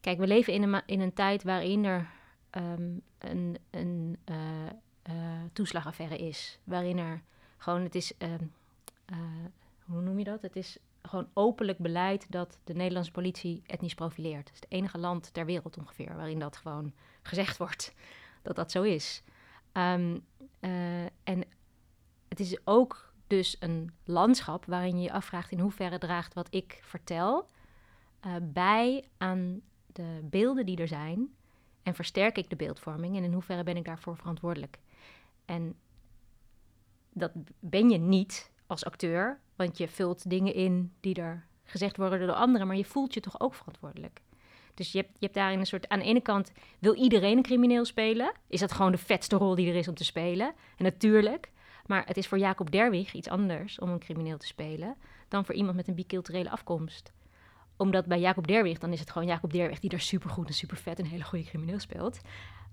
Kijk, 0.00 0.18
we 0.18 0.26
leven 0.26 0.52
in 0.52 0.62
een, 0.62 0.82
in 0.86 1.00
een 1.00 1.12
tijd 1.12 1.42
waarin 1.42 1.84
er 1.84 2.10
ehm, 2.50 2.96
een, 3.18 3.58
een 3.70 4.18
eh, 5.02 5.14
toeslagaffaire 5.52 6.18
is. 6.18 6.58
Waarin 6.64 6.98
er 6.98 7.22
gewoon, 7.56 7.82
het 7.82 7.94
is, 7.94 8.16
ehm, 8.18 8.44
eh, 9.04 9.18
hoe 9.84 10.00
noem 10.02 10.18
je 10.18 10.24
dat? 10.24 10.42
Het 10.42 10.56
is 10.56 10.78
gewoon 11.02 11.28
openlijk 11.32 11.78
beleid 11.78 12.26
dat 12.32 12.58
de 12.64 12.74
Nederlandse 12.74 13.12
politie 13.12 13.62
etnisch 13.66 13.94
profileert. 13.94 14.48
Het 14.48 14.54
is 14.54 14.60
het 14.60 14.70
enige 14.70 14.98
land 14.98 15.32
ter 15.32 15.46
wereld 15.46 15.78
ongeveer 15.78 16.16
waarin 16.16 16.38
dat 16.38 16.56
gewoon 16.56 16.92
gezegd 17.22 17.56
wordt 17.56 17.94
dat 18.42 18.56
dat 18.56 18.70
zo 18.70 18.82
is. 18.82 19.22
En 19.72 20.24
het 22.28 22.40
is 22.40 22.58
ook 22.64 23.11
dus 23.32 23.56
een 23.60 23.90
landschap 24.04 24.64
waarin 24.64 24.96
je 24.96 25.02
je 25.02 25.12
afvraagt 25.12 25.50
in 25.50 25.58
hoeverre 25.58 25.98
draagt 25.98 26.34
wat 26.34 26.46
ik 26.50 26.78
vertel 26.82 27.48
eh, 28.20 28.34
bij 28.42 29.04
aan 29.18 29.60
de 29.86 30.20
beelden 30.22 30.66
die 30.66 30.76
er 30.76 30.88
zijn 30.88 31.34
en 31.82 31.94
versterk 31.94 32.38
ik 32.38 32.50
de 32.50 32.56
beeldvorming 32.56 33.16
en 33.16 33.24
in 33.24 33.32
hoeverre 33.32 33.62
ben 33.62 33.76
ik 33.76 33.84
daarvoor 33.84 34.16
verantwoordelijk. 34.16 34.78
En 35.44 35.74
dat 37.12 37.32
ben 37.60 37.90
je 37.90 37.98
niet 37.98 38.50
als 38.66 38.84
acteur, 38.84 39.40
want 39.56 39.78
je 39.78 39.88
vult 39.88 40.30
dingen 40.30 40.54
in 40.54 40.92
die 41.00 41.14
er 41.14 41.46
gezegd 41.64 41.96
worden 41.96 42.26
door 42.26 42.36
anderen, 42.36 42.66
maar 42.66 42.76
je 42.76 42.84
voelt 42.84 43.14
je 43.14 43.20
toch 43.20 43.40
ook 43.40 43.54
verantwoordelijk. 43.54 44.20
Dus 44.74 44.92
je 44.92 44.98
hebt, 44.98 45.10
je 45.12 45.24
hebt 45.24 45.34
daarin 45.34 45.58
een 45.58 45.66
soort. 45.66 45.88
Aan 45.88 45.98
de 45.98 46.04
ene 46.04 46.20
kant 46.20 46.52
wil 46.78 46.94
iedereen 46.94 47.36
een 47.36 47.42
crimineel 47.42 47.84
spelen. 47.84 48.32
Is 48.46 48.60
dat 48.60 48.72
gewoon 48.72 48.92
de 48.92 48.98
vetste 48.98 49.36
rol 49.36 49.54
die 49.54 49.68
er 49.68 49.76
is 49.76 49.88
om 49.88 49.94
te 49.94 50.04
spelen? 50.04 50.54
En 50.76 50.84
natuurlijk. 50.84 51.50
Maar 51.86 52.06
het 52.06 52.16
is 52.16 52.28
voor 52.28 52.38
Jacob 52.38 52.70
Derwig 52.70 53.12
iets 53.12 53.28
anders 53.28 53.78
om 53.78 53.88
een 53.88 53.98
crimineel 53.98 54.38
te 54.38 54.46
spelen. 54.46 54.96
dan 55.28 55.44
voor 55.44 55.54
iemand 55.54 55.76
met 55.76 55.88
een 55.88 55.94
biculturele 55.94 56.50
afkomst. 56.50 57.12
Omdat 57.76 58.06
bij 58.06 58.20
Jacob 58.20 58.46
Derwig, 58.46 58.78
dan 58.78 58.92
is 58.92 59.00
het 59.00 59.10
gewoon 59.10 59.28
Jacob 59.28 59.52
Derwig 59.52 59.80
die 59.80 59.90
daar 59.90 60.00
supergoed 60.00 60.48
en 60.48 60.54
super 60.54 60.76
vet 60.76 60.98
en 60.98 61.04
een 61.04 61.10
hele 61.10 61.24
goede 61.24 61.44
crimineel 61.44 61.78
speelt. 61.78 62.20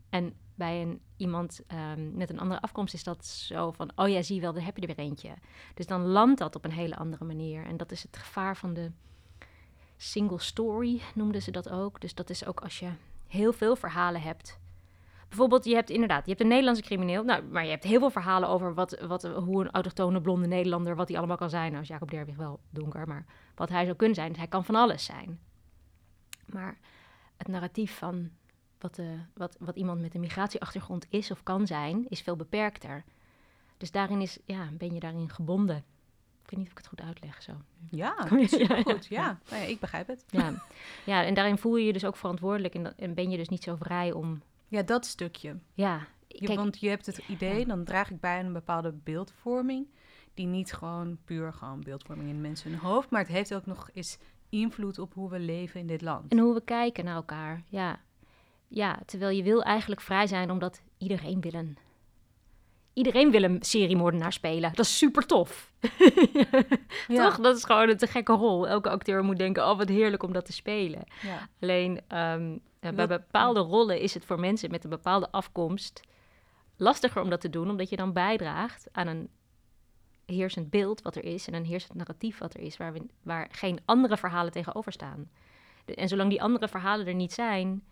En 0.10 0.34
bij 0.56 0.82
een, 0.82 1.02
iemand 1.18 1.62
ehm, 1.68 2.18
met 2.18 2.30
een 2.30 2.40
andere 2.40 2.62
afkomst 2.62 2.94
is 2.94 3.04
dat 3.04 3.26
zo 3.26 3.72
van: 3.72 3.92
oh 3.96 4.10
ja, 4.10 4.22
zie 4.22 4.42
wel, 4.42 4.54
daar 4.54 4.66
heb 4.66 4.76
je 4.76 4.88
er 4.88 4.96
weer 4.96 5.06
eentje. 5.06 5.34
Dus 5.74 5.88
dan 5.88 6.06
landt 6.06 6.40
dat 6.40 6.56
op 6.56 6.66
een 6.66 6.72
hele 6.72 6.96
andere 6.96 7.26
manier. 7.26 7.66
En 7.66 7.78
dat 7.78 7.92
is 7.92 8.04
het 8.04 8.18
gevaar 8.18 8.58
van 8.58 8.74
de 8.74 8.92
single 9.98 10.40
story, 10.40 11.02
noemden 11.16 11.42
ze 11.42 11.52
dat 11.52 11.70
ook. 11.70 12.02
Dus 12.02 12.16
dat 12.16 12.30
is 12.30 12.46
ook 12.46 12.60
als 12.60 12.80
je 12.80 12.90
heel 13.28 13.54
veel 13.54 13.76
verhalen 13.76 14.22
hebt. 14.22 14.60
Bijvoorbeeld, 15.30 15.66
je 15.66 15.74
hebt 15.76 15.90
inderdaad, 15.90 16.24
je 16.24 16.30
hebt 16.30 16.42
een 16.42 16.48
Nederlandse 16.48 16.84
crimineel, 16.84 17.24
nou, 17.24 17.44
maar 17.44 17.64
je 17.64 17.70
hebt 17.70 17.84
heel 17.84 18.00
veel 18.00 18.10
verhalen 18.10 18.50
over 18.50 18.74
wat, 18.74 19.00
wat, 19.08 19.24
hoe 19.24 19.62
een 19.62 19.72
autochtone 19.72 20.22
blonde 20.22 20.48
Nederlander, 20.48 20.96
wat 20.96 21.08
hij 21.08 21.18
allemaal 21.18 21.38
kan 21.38 21.50
zijn. 21.50 21.70
Nou 21.72 21.82
is 21.84 21.88
Jacob 21.90 22.12
Derwig 22.12 22.36
wel 22.36 22.60
donker, 22.70 23.08
maar 23.08 23.26
wat 23.56 23.70
hij 23.70 23.84
zou 23.86 23.96
kunnen 23.96 24.16
zijn, 24.16 24.36
hij 24.36 24.48
kan 24.48 24.66
van 24.66 24.76
alles 24.76 25.06
zijn. 25.06 25.40
Maar 26.46 26.78
het 27.38 27.48
narratief 27.48 27.98
van 27.98 28.30
wat, 28.80 28.96
de, 28.96 29.18
wat, 29.34 29.56
wat 29.60 29.76
iemand 29.76 30.02
met 30.02 30.14
een 30.16 30.20
migratieachtergrond 30.20 31.06
is 31.10 31.32
of 31.32 31.44
kan 31.44 31.68
zijn, 31.68 32.06
is 32.10 32.22
veel 32.22 32.36
beperkter. 32.36 33.04
Dus 33.78 33.92
daarin 33.92 34.22
is, 34.22 34.38
ja, 34.46 34.68
ben 34.78 34.94
je 34.94 35.00
daarin 35.00 35.30
gebonden. 35.30 35.78
Ik 36.44 36.50
weet 36.50 36.60
niet 36.60 36.66
of 36.66 36.72
ik 36.72 36.78
het 36.78 36.88
goed 36.88 37.02
uitleg 37.02 37.42
zo. 37.42 37.52
Ja, 37.90 38.16
supergoed. 38.48 39.06
ja, 39.06 39.22
Ja, 39.24 39.40
Nou 39.50 39.62
ja, 39.64 39.68
ik 39.68 39.80
begrijp 39.80 40.08
het. 40.08 40.24
Ja, 40.30 40.54
ja 41.06 41.24
en 41.24 41.34
daarin 41.34 41.58
voel 41.58 41.76
je 41.78 41.86
je 41.86 41.94
dus 41.94 42.06
ook 42.06 42.16
verantwoordelijk 42.16 42.74
en, 42.76 42.84
dan- 42.84 42.94
en 42.98 43.14
ben 43.14 43.30
je 43.30 43.38
dus 43.38 43.50
niet 43.50 43.64
zo 43.64 43.76
vrij 43.76 44.12
om, 44.12 44.42
Ja, 44.70 44.82
dat 44.82 45.06
stukje. 45.06 45.58
ja, 45.74 46.08
Je, 46.28 46.46
kijk, 46.46 46.60
want 46.60 46.80
je 46.80 46.90
hebt 46.90 47.06
het 47.06 47.18
idee, 47.28 47.66
dan 47.66 47.84
draag 47.84 48.10
ik 48.10 48.20
bij 48.20 48.40
aan 48.40 48.46
een 48.46 48.54
bepaalde 48.54 48.92
beeldvorming. 48.92 49.88
Die 50.34 50.46
niet 50.48 50.74
gewoon 50.74 51.18
puur 51.26 51.54
gewoon 51.54 51.82
beeldvorming 51.84 52.30
in 52.30 52.42
mensen 52.42 52.72
hun 52.72 52.80
hoofd. 52.80 53.10
Maar 53.10 53.22
het 53.22 53.30
heeft 53.30 53.54
ook 53.54 53.66
nog 53.66 53.90
eens 53.94 54.18
invloed 54.50 55.00
op 55.00 55.14
hoe 55.14 55.30
we 55.30 55.40
leven 55.40 55.80
in 55.80 55.88
dit 55.88 56.02
land. 56.02 56.32
En 56.32 56.38
hoe 56.38 56.54
we 56.54 56.62
kijken 56.62 57.06
naar 57.06 57.16
elkaar, 57.16 57.64
ja. 57.70 58.00
Ja, 58.68 59.00
terwijl 59.06 59.38
je 59.38 59.44
wil 59.44 59.64
eigenlijk 59.64 60.02
vrij 60.02 60.28
zijn 60.28 60.52
omdat 60.52 60.82
iedereen 60.98 61.42
wil 61.42 61.54
een... 61.54 61.78
Iedereen 63.00 63.32
wil 63.32 63.44
een 63.44 63.58
seriemoordenaar 63.62 64.34
spelen. 64.34 64.70
Dat 64.74 64.86
is 64.86 64.98
super 64.98 65.26
tof. 65.26 65.72
Ja. 67.08 67.30
Toch? 67.30 67.40
Dat 67.40 67.58
is 67.58 67.64
gewoon 67.64 67.90
een 67.90 67.98
te 67.98 68.08
gekke 68.08 68.34
rol. 68.34 68.68
Elke 68.68 68.90
acteur 68.90 69.24
moet 69.24 69.38
denken, 69.38 69.70
oh 69.70 69.78
wat 69.78 69.90
heerlijk 69.90 70.24
om 70.24 70.34
dat 70.34 70.46
te 70.46 70.54
spelen. 70.54 71.04
Ja. 71.22 71.50
Alleen 71.62 72.02
ehm, 72.08 72.58
eh, 72.80 72.92
bij 72.92 73.08
bepaalde 73.08 73.60
rollen 73.60 74.00
is 74.00 74.14
het 74.14 74.26
voor 74.26 74.40
mensen 74.40 74.72
met 74.72 74.84
een 74.84 74.90
bepaalde 74.90 75.32
afkomst 75.32 76.02
lastiger 76.78 77.22
om 77.22 77.30
dat 77.30 77.42
te 77.42 77.50
doen, 77.50 77.70
omdat 77.70 77.90
je 77.90 77.96
dan 77.96 78.14
bijdraagt 78.14 78.88
aan 78.92 79.08
een 79.08 79.30
heersend 80.26 80.70
beeld 80.70 81.02
wat 81.02 81.16
er 81.16 81.24
is 81.24 81.48
en 81.48 81.54
een 81.54 81.66
heersend 81.66 81.96
narratief 81.96 82.38
wat 82.38 82.54
er 82.54 82.60
is, 82.60 82.78
waar, 82.78 82.94
we, 82.94 83.06
waar 83.24 83.48
geen 83.52 83.80
andere 83.86 84.18
verhalen 84.18 84.52
tegenover 84.52 84.92
staan. 84.92 85.30
De- 85.86 85.96
en 85.96 86.08
zolang 86.08 86.30
die 86.30 86.42
andere 86.42 86.68
verhalen 86.68 87.08
er 87.08 87.14
niet 87.14 87.34
zijn, 87.34 87.84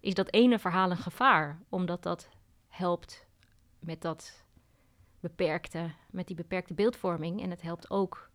is 0.00 0.14
dat 0.14 0.32
ene 0.32 0.58
verhaal 0.58 0.90
een 0.90 0.96
gevaar, 0.96 1.60
omdat 1.68 2.02
dat 2.02 2.28
helpt 2.68 3.26
met 3.78 4.02
dat 4.02 4.44
beperkte, 5.28 5.90
met 6.10 6.26
die 6.26 6.36
beperkte 6.36 6.74
beeldvorming. 6.74 7.42
En 7.42 7.50
het 7.50 7.62
helpt 7.62 7.90
ook 7.90 8.30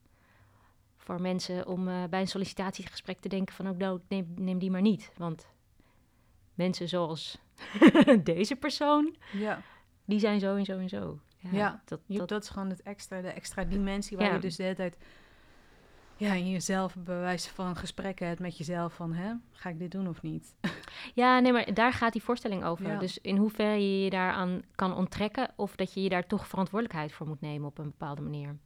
voor 0.97 1.21
mensen 1.21 1.67
om 1.67 1.87
eh, 1.87 2.03
bij 2.09 2.19
een 2.21 2.27
sollicitatiegesprek 2.27 3.19
te 3.19 3.29
denken 3.29 3.55
van... 3.55 3.69
oh, 3.69 3.77
nou, 3.77 3.99
neem, 4.07 4.33
neem 4.35 4.59
die 4.59 4.71
maar 4.71 4.81
niet. 4.81 5.11
Want 5.17 5.47
mensen 6.53 6.89
zoals 6.89 7.37
deze 8.23 8.55
persoon, 8.55 9.15
Ja. 9.31 9.61
die 10.05 10.19
zijn 10.19 10.39
zo 10.39 10.55
en 10.55 10.65
zo 10.65 10.77
en 10.77 10.89
zo. 10.89 11.19
Ja, 11.51 11.81
dat, 11.85 11.99
dat, 12.07 12.27
dat 12.29 12.43
is 12.43 12.49
gewoon 12.49 12.69
het 12.69 12.81
extra, 12.81 13.21
de 13.21 13.27
extra 13.27 13.63
dimensie 13.63 14.17
waar 14.17 14.27
Ja. 14.27 14.33
je 14.33 14.39
dus 14.39 14.55
de 14.55 14.63
hele 14.63 14.75
tijd 14.75 14.97
ja, 16.21 16.33
in 16.33 16.49
jezelf 16.49 16.95
bij 16.95 17.19
wijze 17.19 17.49
van 17.49 17.75
gesprekken 17.75 18.35
met 18.39 18.57
jezelf 18.57 18.93
van, 18.93 19.13
hè, 19.13 19.33
ga 19.51 19.69
ik 19.69 19.79
dit 19.79 19.91
doen 19.91 20.07
of 20.07 20.21
niet? 20.21 20.55
Ja, 21.13 21.39
nee, 21.39 21.51
maar 21.51 21.73
daar 21.73 21.93
gaat 21.93 22.13
die 22.13 22.23
voorstelling 22.23 22.63
over. 22.63 22.87
Ja. 22.87 22.99
Dus 22.99 23.17
in 23.17 23.37
hoeverre 23.37 23.73
je 23.73 24.03
je 24.03 24.09
daaraan 24.09 24.61
kan 24.75 24.95
onttrekken... 24.95 25.49
of 25.55 25.75
dat 25.75 25.93
je 25.93 26.01
je 26.03 26.09
daar 26.09 26.27
toch 26.27 26.47
verantwoordelijkheid 26.47 27.13
voor 27.13 27.27
moet 27.27 27.41
nemen 27.41 27.67
op 27.67 27.77
een 27.77 27.89
bepaalde 27.89 28.21
manier. 28.21 28.57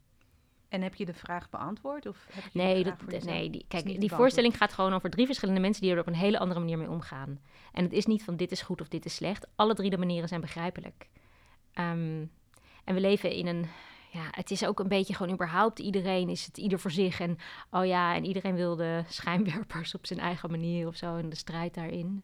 En 0.69 0.81
heb 0.81 0.95
je 0.95 1.05
de 1.05 1.13
vraag 1.13 1.49
beantwoord? 1.49 2.05
Of 2.05 2.27
heb 2.31 2.43
je 2.43 2.59
Nee, 2.59 2.83
dat, 2.83 3.23
nee 3.23 3.49
die, 3.49 3.65
kijk, 3.67 3.99
die 3.99 4.11
voorstelling 4.11 4.57
gaat 4.57 4.73
gewoon 4.73 4.93
over 4.93 5.09
drie 5.09 5.25
verschillende 5.25 5.61
mensen 5.61 5.81
die 5.81 5.91
er 5.91 5.99
op 5.99 6.07
een 6.07 6.15
hele 6.15 6.39
andere 6.39 6.59
manier 6.59 6.77
mee 6.77 6.89
omgaan. 6.89 7.39
En 7.71 7.83
het 7.83 7.93
is 7.93 8.05
niet 8.05 8.23
van 8.23 8.35
dit 8.35 8.51
is 8.51 8.61
goed 8.61 8.81
of 8.81 8.87
dit 8.87 9.05
is 9.05 9.15
slecht. 9.15 9.47
Alle 9.55 9.73
drie 9.73 9.89
de 9.89 9.97
manieren 9.97 10.27
zijn 10.27 10.41
begrijpelijk. 10.41 11.09
Ehm, 11.73 12.25
en 12.83 12.93
we 12.93 12.99
leven 12.99 13.31
in 13.31 13.47
een. 13.47 13.65
Ja, 14.15 14.27
het 14.31 14.51
is 14.51 14.65
ook 14.65 14.79
een 14.79 14.87
beetje 14.87 15.13
gewoon 15.13 15.33
überhaupt. 15.33 15.79
Iedereen 15.79 16.29
is 16.29 16.45
het 16.45 16.57
ieder 16.57 16.79
voor 16.79 16.91
zich. 16.91 17.19
En 17.19 17.37
oh 17.71 17.85
ja, 17.85 18.15
en 18.15 18.25
iedereen 18.25 18.55
wil 18.55 18.75
de 18.75 19.03
schijnwerpers 19.07 19.95
op 19.95 20.05
zijn 20.05 20.19
eigen 20.19 20.51
manier 20.51 20.87
of 20.87 20.95
zo. 20.95 21.17
En 21.17 21.29
de 21.29 21.35
strijd 21.35 21.73
daarin. 21.73 22.23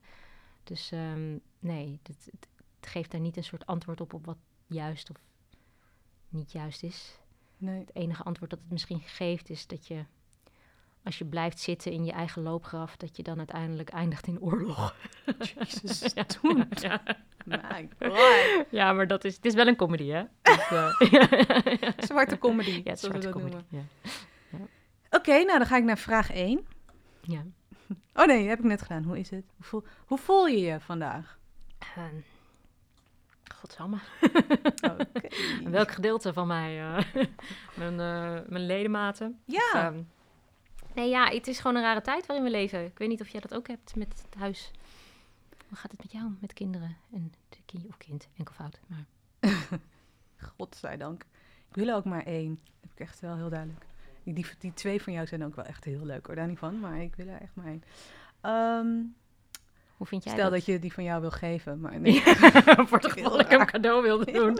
Dus 0.63 0.91
ehm, 0.91 1.37
nee, 1.59 1.99
het, 2.03 2.25
het, 2.31 2.47
het 2.79 2.89
geeft 2.89 3.11
daar 3.11 3.21
niet 3.21 3.37
een 3.37 3.43
soort 3.43 3.65
antwoord 3.65 4.01
op 4.01 4.13
op 4.13 4.25
wat 4.25 4.37
juist 4.67 5.09
of 5.09 5.17
niet 6.29 6.51
juist 6.51 6.83
is. 6.83 7.19
Nee. 7.57 7.79
Het 7.79 7.95
enige 7.95 8.23
antwoord 8.23 8.49
dat 8.49 8.59
het 8.59 8.71
misschien 8.71 9.01
geeft 9.01 9.49
is 9.49 9.67
dat 9.67 9.87
je, 9.87 10.05
als 11.03 11.17
je 11.17 11.25
blijft 11.25 11.59
zitten 11.59 11.91
in 11.91 12.05
je 12.05 12.11
eigen 12.11 12.41
loopgraf, 12.41 12.97
dat 12.97 13.17
je 13.17 13.23
dan 13.23 13.37
uiteindelijk 13.37 13.89
eindigt 13.89 14.27
in 14.27 14.41
oorlog. 14.41 14.95
Jezus, 15.55 16.11
Ja. 16.15 16.23
toen. 16.23 16.67
Ja. 16.69 17.01
My 17.45 17.89
god. 17.99 18.65
ja, 18.69 18.93
maar 18.93 19.07
dat 19.07 19.23
is, 19.23 19.35
het 19.35 19.45
is 19.45 19.53
wel 19.53 19.67
een 19.67 19.75
comedy, 19.75 20.07
hè? 20.09 20.23
Dus, 20.41 20.67
eh, 20.69 21.89
Zwarte 22.07 22.37
comedy, 22.37 22.81
ja, 22.83 22.95
zwarte 22.95 23.29
comedy. 23.29 23.55
Ja. 23.69 23.81
Oké, 25.09 25.31
nou 25.43 25.57
dan 25.57 25.65
ga 25.67 25.77
ik 25.77 25.83
naar 25.83 25.97
vraag 25.97 26.31
1. 26.31 26.67
ja. 27.21 27.43
Oh 28.13 28.25
nee, 28.25 28.47
heb 28.47 28.59
ik 28.59 28.65
net 28.65 28.81
gedaan. 28.81 29.03
Hoe 29.03 29.19
is 29.19 29.29
het? 29.29 29.45
Hoe 29.55 29.65
voel, 29.65 29.83
hoe 30.05 30.17
voel 30.17 30.47
je 30.47 30.59
je 30.59 30.79
vandaag? 30.79 31.39
Ehm, 31.95 32.15
Godsamme. 33.55 33.97
Welk 35.63 35.91
gedeelte 35.91 36.33
van 36.33 36.47
mij? 36.47 36.79
eh, 36.81 37.03
mijn, 37.73 37.99
eh, 37.99 38.49
mijn 38.49 38.65
ledematen? 38.65 39.39
Ja, 39.45 39.71
Ehm, 39.73 40.01
nee, 40.95 41.09
ja, 41.09 41.25
het 41.27 41.47
is 41.47 41.59
gewoon 41.59 41.75
een 41.75 41.83
rare 41.83 42.01
tijd 42.01 42.25
waarin 42.25 42.45
we 42.45 42.51
leven. 42.51 42.85
Ik 42.85 42.97
weet 42.97 43.09
niet 43.09 43.21
of 43.21 43.27
jij 43.27 43.41
dat 43.41 43.53
ook 43.53 43.67
hebt 43.67 43.95
met 43.95 44.23
het 44.25 44.39
huis. 44.39 44.71
Hoe 45.67 45.77
gaat 45.77 45.91
het 45.91 46.01
met 46.01 46.11
jou, 46.11 46.31
met 46.39 46.53
kinderen? 46.53 46.97
En 47.13 47.33
de 47.49 47.57
kind, 47.65 47.87
of 47.87 47.97
kind, 47.97 48.27
enkelvoud. 48.37 48.79
Maar 48.87 49.05
godzijdank. 50.57 51.21
Ik 51.69 51.75
wil 51.75 51.87
er 51.87 51.95
ook 51.95 52.05
maar 52.05 52.25
één. 52.25 52.59
Dat 52.63 52.81
heb 52.81 52.91
ik 52.91 52.99
echt 52.99 53.19
wel 53.19 53.35
heel 53.35 53.49
duidelijk. 53.49 53.85
Die, 54.23 54.45
die, 54.59 54.73
twee 54.73 55.01
van 55.01 55.13
jou 55.13 55.27
zijn 55.27 55.45
ook 55.45 55.55
wel 55.55 55.65
echt 55.65 55.83
heel 55.83 56.05
leuk 56.05 56.25
hoor, 56.25 56.35
daar 56.35 56.47
niet 56.47 56.59
van. 56.59 56.79
Maar 56.79 57.01
ik 57.01 57.15
wil 57.15 57.27
er 57.27 57.41
echt 57.41 57.55
maar 57.55 57.65
één. 57.65 57.83
Ehm, 58.41 58.87
hoe 59.97 60.07
vind 60.07 60.23
jij 60.23 60.33
stel 60.33 60.49
dat? 60.49 60.53
dat? 60.53 60.65
je 60.65 60.79
die 60.79 60.93
van 60.93 61.03
jou 61.03 61.21
wil 61.21 61.31
geven, 61.31 61.79
maar 61.79 61.99
nee. 62.01 62.21
Voor 62.87 62.97
het 62.97 63.11
geval 63.11 63.39
ik 63.39 63.47
hem 63.47 63.65
cadeau 63.65 64.01
wilde 64.01 64.31
doen. 64.31 64.57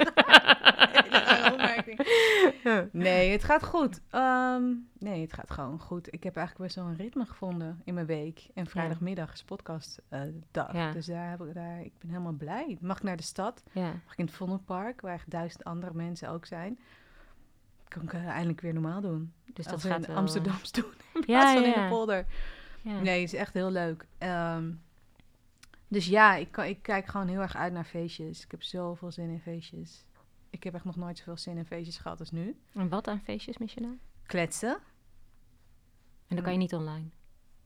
Nee, 3.31 3.39
het 3.39 3.49
gaat 3.49 3.63
goed. 3.63 4.01
Ehm, 4.09 4.63
nee, 4.99 5.21
het 5.21 5.33
gaat 5.33 5.51
gewoon 5.51 5.79
goed. 5.79 6.13
Ik 6.13 6.23
heb 6.23 6.35
eigenlijk 6.35 6.65
best 6.67 6.75
wel 6.75 6.93
een 6.93 6.97
ritme 6.97 7.25
gevonden 7.25 7.81
in 7.83 7.93
mijn 7.93 8.05
week. 8.05 8.47
En 8.53 8.67
vrijdagmiddag 8.67 9.33
is 9.33 9.43
podcast 9.43 10.01
eh. 10.09 10.21
Dus 10.93 11.05
daar 11.05 11.29
heb 11.29 11.41
ik, 11.41 11.53
daar, 11.53 11.81
ik 11.81 11.93
ben 11.99 12.09
helemaal 12.09 12.33
blij. 12.33 12.77
Mag 12.81 12.97
ik 12.97 13.03
naar 13.03 13.17
de 13.17 13.23
stad? 13.23 13.63
Mag 13.73 14.11
ik 14.11 14.17
in 14.17 14.25
het 14.25 14.33
Vondelpark, 14.33 15.01
waar 15.01 15.13
echt 15.13 15.29
duizend 15.29 15.63
andere 15.63 15.93
mensen 15.93 16.29
ook 16.29 16.45
zijn? 16.45 16.79
Kan 17.87 18.01
ik 18.01 18.13
eh, 18.13 18.25
eindelijk 18.25 18.61
weer 18.61 18.73
normaal 18.73 19.01
doen. 19.01 19.33
Dus 19.53 19.65
dat 19.65 19.83
gaat 19.83 20.01
in 20.01 20.07
wel, 20.07 20.15
Amsterdam 20.15 20.55
doen, 20.71 20.93
in 21.13 21.23
Ja, 21.25 21.25
plaats 21.25 21.53
van 21.53 21.63
in 21.63 21.83
de 21.83 21.87
polder. 21.89 22.25
Ja. 22.81 22.99
Nee, 22.99 23.21
het 23.21 23.33
is 23.33 23.39
echt 23.39 23.53
heel 23.53 23.71
leuk. 23.71 24.05
Ehm, 24.17 24.71
dus 25.87 26.05
ja, 26.05 26.35
ik, 26.35 26.51
kan, 26.51 26.65
ik 26.65 26.81
kijk 26.81 27.05
gewoon 27.05 27.27
heel 27.27 27.41
erg 27.41 27.55
uit 27.55 27.73
naar 27.73 27.85
feestjes. 27.85 28.43
Ik 28.43 28.51
heb 28.51 28.63
zoveel 28.63 29.11
zin 29.11 29.29
in 29.29 29.41
feestjes. 29.41 30.05
Ik 30.51 30.63
heb 30.63 30.73
echt 30.73 30.85
nog 30.85 30.95
nooit 30.95 31.17
zoveel 31.17 31.37
zin 31.37 31.57
in 31.57 31.65
feestjes 31.65 31.97
gehad 31.97 32.19
als 32.19 32.31
nu. 32.31 32.59
En 32.73 32.89
wat 32.89 33.07
aan 33.07 33.19
feestjes 33.19 33.57
mis 33.57 33.73
je 33.73 33.81
nou? 33.81 33.97
Kletsen? 34.23 34.77
En 36.27 36.35
dan 36.35 36.43
kan 36.43 36.51
je 36.53 36.59
niet 36.59 36.73
online. 36.73 37.05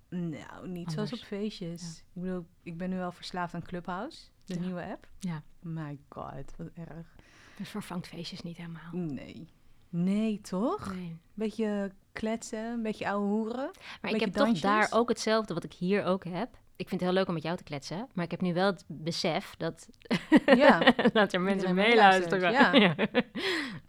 Nou, 0.09 0.67
niet 0.67 0.91
zoals 0.91 1.13
op 1.13 1.19
feestjes. 1.19 1.97
Ik 2.13 2.21
bedoel, 2.21 2.45
ik 2.63 2.77
ben 2.77 2.89
nu 2.89 2.95
wel 2.97 3.11
verslaafd 3.11 3.53
aan 3.53 3.63
Clubhouse, 3.63 4.21
de 4.45 4.53
Ja. 4.53 4.59
nieuwe 4.59 4.85
app. 4.85 5.07
Ja. 5.19 5.43
My 5.59 5.99
god, 6.09 6.55
wat 6.57 6.67
erg. 6.73 7.15
Dus 7.57 7.69
vervangt 7.69 8.07
feestjes 8.07 8.41
niet 8.41 8.57
helemaal. 8.57 8.91
Nee. 8.91 9.47
Nee, 9.89 10.41
toch? 10.41 10.93
Nee. 10.93 11.17
Beetje 11.33 11.91
kletsen, 12.11 12.65
een 12.65 12.81
beetje 12.81 13.07
ouwe 13.07 13.25
hoeren. 13.27 13.71
Maar 14.01 14.11
ik 14.11 14.19
heb 14.19 14.33
toch 14.33 14.59
daar 14.59 14.87
ook 14.91 15.09
hetzelfde 15.09 15.53
wat 15.53 15.63
ik 15.63 15.73
hier 15.73 16.03
ook 16.03 16.23
heb. 16.23 16.57
Ik 16.77 16.87
vind 16.89 17.01
het 17.01 17.09
heel 17.09 17.19
leuk 17.19 17.27
om 17.27 17.33
met 17.33 17.43
jou 17.43 17.57
te 17.57 17.63
kletsen. 17.63 18.07
Maar 18.13 18.25
ik 18.25 18.31
heb 18.31 18.41
nu 18.41 18.53
wel 18.53 18.65
het 18.65 18.83
besef 18.87 19.55
dat... 19.57 19.87
Ja. 20.55 20.79
dat 21.13 21.33
er 21.33 21.41
mensen 21.41 21.75
meeluisteren. 21.75 22.51
Ja. 22.79 22.95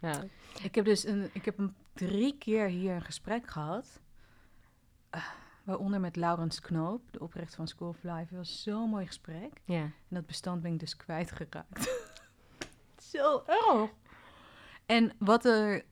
ja. 0.01 0.23
Ik 0.63 0.75
heb 0.75 0.85
dus 0.85 1.05
een, 1.05 1.29
ik 1.33 1.45
heb 1.45 1.57
een, 1.57 1.75
drie 1.93 2.37
keer 2.37 2.67
hier 2.67 2.93
een 2.93 3.01
gesprek 3.01 3.47
gehad. 3.49 4.01
Ah, 5.09 5.25
waaronder 5.63 5.99
met 5.99 6.15
Laurens 6.15 6.59
Knoop, 6.59 7.01
de 7.11 7.19
oprichter 7.19 7.55
van 7.55 7.67
School 7.67 7.89
of 7.89 8.03
Life. 8.03 8.15
Het 8.19 8.31
was 8.37 8.61
zo'n 8.63 8.89
mooi 8.89 9.05
gesprek. 9.05 9.61
ja. 9.65 9.75
En 9.81 9.93
dat 10.09 10.25
bestand 10.25 10.61
ben 10.61 10.73
ik 10.73 10.79
dus 10.79 10.97
kwijtgeraakt. 10.97 12.05
Zo 13.01 13.43
erg. 13.45 13.89
En 14.85 15.11
wat 15.19 15.45
er, 15.45 15.85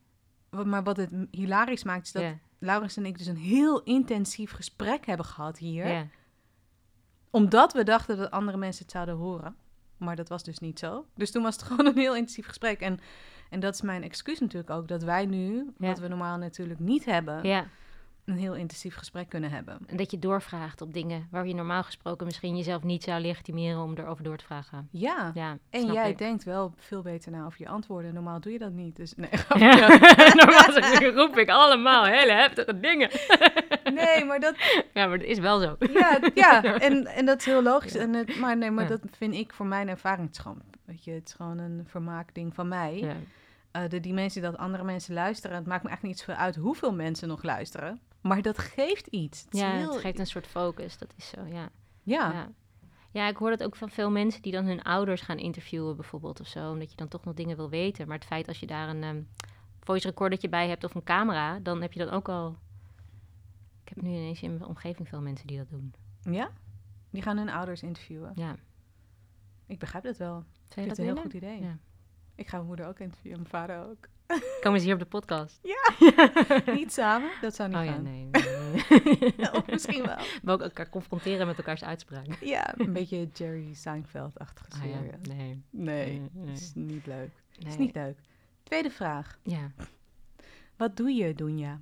wat- 0.50 0.66
maar 0.66 0.84
wat 0.84 0.98
het 0.98 1.12
hilarisch 1.32 1.84
maakt, 1.84 2.06
is 2.06 2.12
dat 2.12 2.24
ja. 2.24 2.38
Laurens 2.60 2.98
en 2.98 3.06
ik 3.06 3.18
dus 3.18 3.28
een 3.28 3.38
heel 3.38 3.84
intensief 3.84 4.52
gesprek 4.52 5.06
hebben 5.06 5.26
gehad 5.26 5.58
hier. 5.58 5.86
Omdat 7.36 7.74
we 7.74 7.84
dachten 7.84 8.18
dat 8.18 8.32
andere 8.32 8.58
mensen 8.58 8.84
het 8.84 8.92
zouden 8.92 9.16
horen. 9.16 9.56
Maar 9.98 10.16
dat 10.16 10.30
was 10.30 10.44
dus 10.44 10.60
niet 10.60 10.80
zo. 10.80 11.06
Dus 11.16 11.32
toen 11.32 11.44
was 11.44 11.56
het 11.56 11.64
gewoon 11.68 11.86
een 11.86 11.98
heel 11.98 12.16
intensief 12.16 12.46
gesprek. 12.48 12.80
En, 12.82 13.00
en 13.50 13.60
dat 13.60 13.74
is 13.74 13.82
mijn 13.82 14.04
excuus 14.04 14.40
natuurlijk 14.40 14.70
ook, 14.70 14.88
dat 14.88 15.04
wij 15.04 15.26
nu, 15.26 15.56
Ja. 15.80 15.88
wat 15.88 16.00
we 16.00 16.08
normaal 16.08 16.38
natuurlijk 16.38 16.80
niet 16.80 17.06
hebben, 17.06 17.48
ja. 17.48 17.66
een 18.26 18.38
heel 18.38 18.54
intensief 18.56 18.96
gesprek 18.96 19.30
kunnen 19.30 19.52
hebben. 19.52 19.78
En 19.88 19.98
dat 19.98 20.12
je 20.12 20.20
doorvraagt 20.20 20.82
op 20.82 20.94
dingen 20.94 21.28
waar 21.32 21.48
je 21.48 21.54
normaal 21.54 21.84
gesproken 21.84 22.26
misschien 22.26 22.58
jezelf 22.58 22.84
niet 22.84 23.04
zou 23.04 23.22
legitimeren 23.22 23.82
om 23.84 23.94
erover 23.98 24.24
door 24.24 24.38
te 24.38 24.46
vragen. 24.46 24.88
Ja. 24.92 25.32
Ja, 25.34 25.58
En 25.70 25.92
jij 25.92 26.10
ik. 26.10 26.18
denkt 26.18 26.44
wel 26.44 26.74
veel 26.78 27.02
beter 27.02 27.32
na 27.32 27.46
over 27.46 27.62
je 27.62 27.68
antwoorden. 27.68 28.14
Normaal 28.14 28.40
doe 28.40 28.52
je 28.52 28.60
dat 28.60 28.72
niet. 28.72 28.96
Dus 28.96 29.14
nee. 29.16 29.30
Normaal 30.40 31.14
roep 31.14 31.38
ik 31.38 31.50
allemaal 31.50 32.06
hele 32.06 32.32
heftige 32.32 32.80
dingen. 32.80 33.10
Nee 33.94 34.26
maar 34.26 34.40
dat, 34.40 34.56
Ja, 34.94 35.08
maar 35.08 35.18
dat 35.18 35.28
is 35.28 35.40
wel 35.40 35.60
zo. 35.60 35.76
ja, 35.94 36.20
ja. 36.34 36.64
En, 36.80 37.06
en 37.06 37.26
dat 37.26 37.40
is 37.40 37.46
heel 37.46 37.64
logisch. 37.64 37.94
Ja. 37.94 38.00
En 38.00 38.14
het, 38.14 38.40
maar 38.40 38.58
nee, 38.58 38.72
maar 38.72 38.84
Ja. 38.84 38.90
dat 38.90 39.02
vind 39.18 39.34
ik 39.34 39.54
voor 39.54 39.66
mijn 39.66 39.88
ervaring. 39.90 40.28
Het 40.28 40.40
gewoon, 40.40 40.62
weet 40.86 41.04
je, 41.04 41.12
het 41.12 41.28
is 41.28 41.34
gewoon 41.34 41.58
een 41.58 41.84
vermaakding 41.88 42.56
van 42.56 42.68
mij. 42.68 42.98
Ja. 43.00 43.16
Eh, 43.72 43.90
de 43.90 44.00
dimensie 44.00 44.42
dat 44.42 44.58
andere 44.58 44.84
mensen 44.84 45.14
luisteren. 45.14 45.56
Het 45.58 45.66
maakt 45.68 45.84
me 45.84 45.90
eigenlijk 45.90 46.18
niet 46.18 46.26
zoveel 46.28 46.44
uit 46.44 46.56
hoeveel 46.56 46.94
mensen 46.94 47.28
nog 47.28 47.44
luisteren. 47.44 48.00
Maar 48.22 48.42
dat 48.42 48.58
geeft 48.58 49.08
iets. 49.08 49.42
Het 49.46 49.58
Ja, 49.58 49.72
heel- 49.72 49.92
het 49.92 50.02
geeft 50.02 50.20
een 50.20 50.28
soort 50.28 50.48
focus. 50.48 50.98
Dat 50.98 51.14
is 51.18 51.28
zo, 51.28 51.42
ja. 51.46 51.70
Ja, 52.04 52.32
ja. 52.32 52.48
Ja, 53.12 53.28
ik 53.28 53.38
hoor 53.38 53.50
dat 53.50 53.64
ook 53.64 53.76
van 53.76 53.90
veel 53.90 54.12
mensen 54.12 54.42
die 54.42 54.52
dan 54.52 54.66
hun 54.66 54.82
ouders 54.82 55.22
gaan 55.22 55.38
interviewen 55.38 55.96
bijvoorbeeld 55.96 56.40
of 56.40 56.48
zo. 56.48 56.70
Omdat 56.72 56.90
je 56.90 56.96
dan 56.96 57.08
toch 57.08 57.24
nog 57.26 57.34
dingen 57.34 57.56
wil 57.58 57.70
weten. 57.70 58.08
Maar 58.08 58.18
het 58.18 58.26
feit 58.28 58.48
als 58.48 58.60
je 58.60 58.66
daar 58.68 58.90
een 58.90 59.04
ehm, 59.04 59.22
voice 59.80 60.08
recordertje 60.08 60.50
bij 60.50 60.68
hebt 60.68 60.84
of 60.84 60.96
een 60.96 61.04
camera, 61.04 61.60
dan 61.60 61.82
heb 61.82 61.94
je 61.94 62.00
dat 62.00 62.10
ook 62.10 62.30
al... 62.30 62.58
Ik 63.86 63.92
heb 63.96 64.02
nu 64.04 64.10
ineens 64.10 64.42
in 64.42 64.52
mijn 64.58 64.66
omgeving 64.70 65.08
veel 65.08 65.22
mensen 65.22 65.48
die 65.48 65.58
dat 65.58 65.70
doen. 65.70 65.94
ja. 66.22 66.52
Die 67.10 67.22
gaan 67.24 67.38
hun 67.38 67.50
ouders 67.50 67.84
interviewen. 67.84 68.32
Ja. 68.36 68.56
Ik 69.68 69.80
begrijp 69.80 70.04
dat 70.04 70.18
wel. 70.18 70.38
Ik 70.68 70.74
vind 70.74 70.90
het 70.90 70.98
een 70.98 71.04
heel 71.06 71.16
goed 71.16 71.34
idee. 71.34 71.62
Ja. 71.62 71.78
Ik 72.36 72.48
ga 72.48 72.56
mijn 72.56 72.68
moeder 72.68 72.88
ook 72.88 73.00
interviewen, 73.00 73.38
mijn 73.40 73.50
vader 73.50 73.90
ook. 73.90 74.08
Komen 74.62 74.80
ze 74.80 74.86
hier 74.86 74.94
op 74.94 75.00
de 75.00 75.06
podcast? 75.06 75.60
niet 76.80 76.94
samen, 76.94 77.30
dat 77.42 77.56
zou 77.56 77.70
niet 77.70 77.78
Oh 77.78 77.86
ja, 77.86 77.98
nee. 77.98 78.30
nee. 78.32 79.54
of 79.54 79.68
misschien 79.68 80.06
wel. 80.06 80.18
We 80.42 80.52
ook 80.52 80.62
elkaar 80.62 80.90
confronteren 80.90 81.48
met 81.48 81.58
elkaars 81.58 81.84
uitspraken. 81.84 82.48
Ja, 82.48 82.80
een 82.80 82.94
beetje 82.94 83.30
Jerry 83.34 83.74
Seinfeld-achtige 83.74 84.82
Ah 84.82 84.90
ja, 84.90 85.00
nee. 85.00 85.10
Nee, 85.22 85.64
Nee, 85.70 86.30
nee. 86.34 86.46
dat 86.46 86.58
is 86.58 86.74
niet 86.74 87.06
leuk. 87.06 87.32
Dat 87.52 87.66
is 87.68 87.78
Nee. 87.78 87.86
niet 87.86 87.96
leuk. 87.96 88.20
Tweede 88.64 88.90
vraag. 88.90 89.40
Ja, 89.44 89.72
Wat 90.76 90.98
doe 90.98 91.10
je, 91.12 91.34
Doenja? 91.36 91.82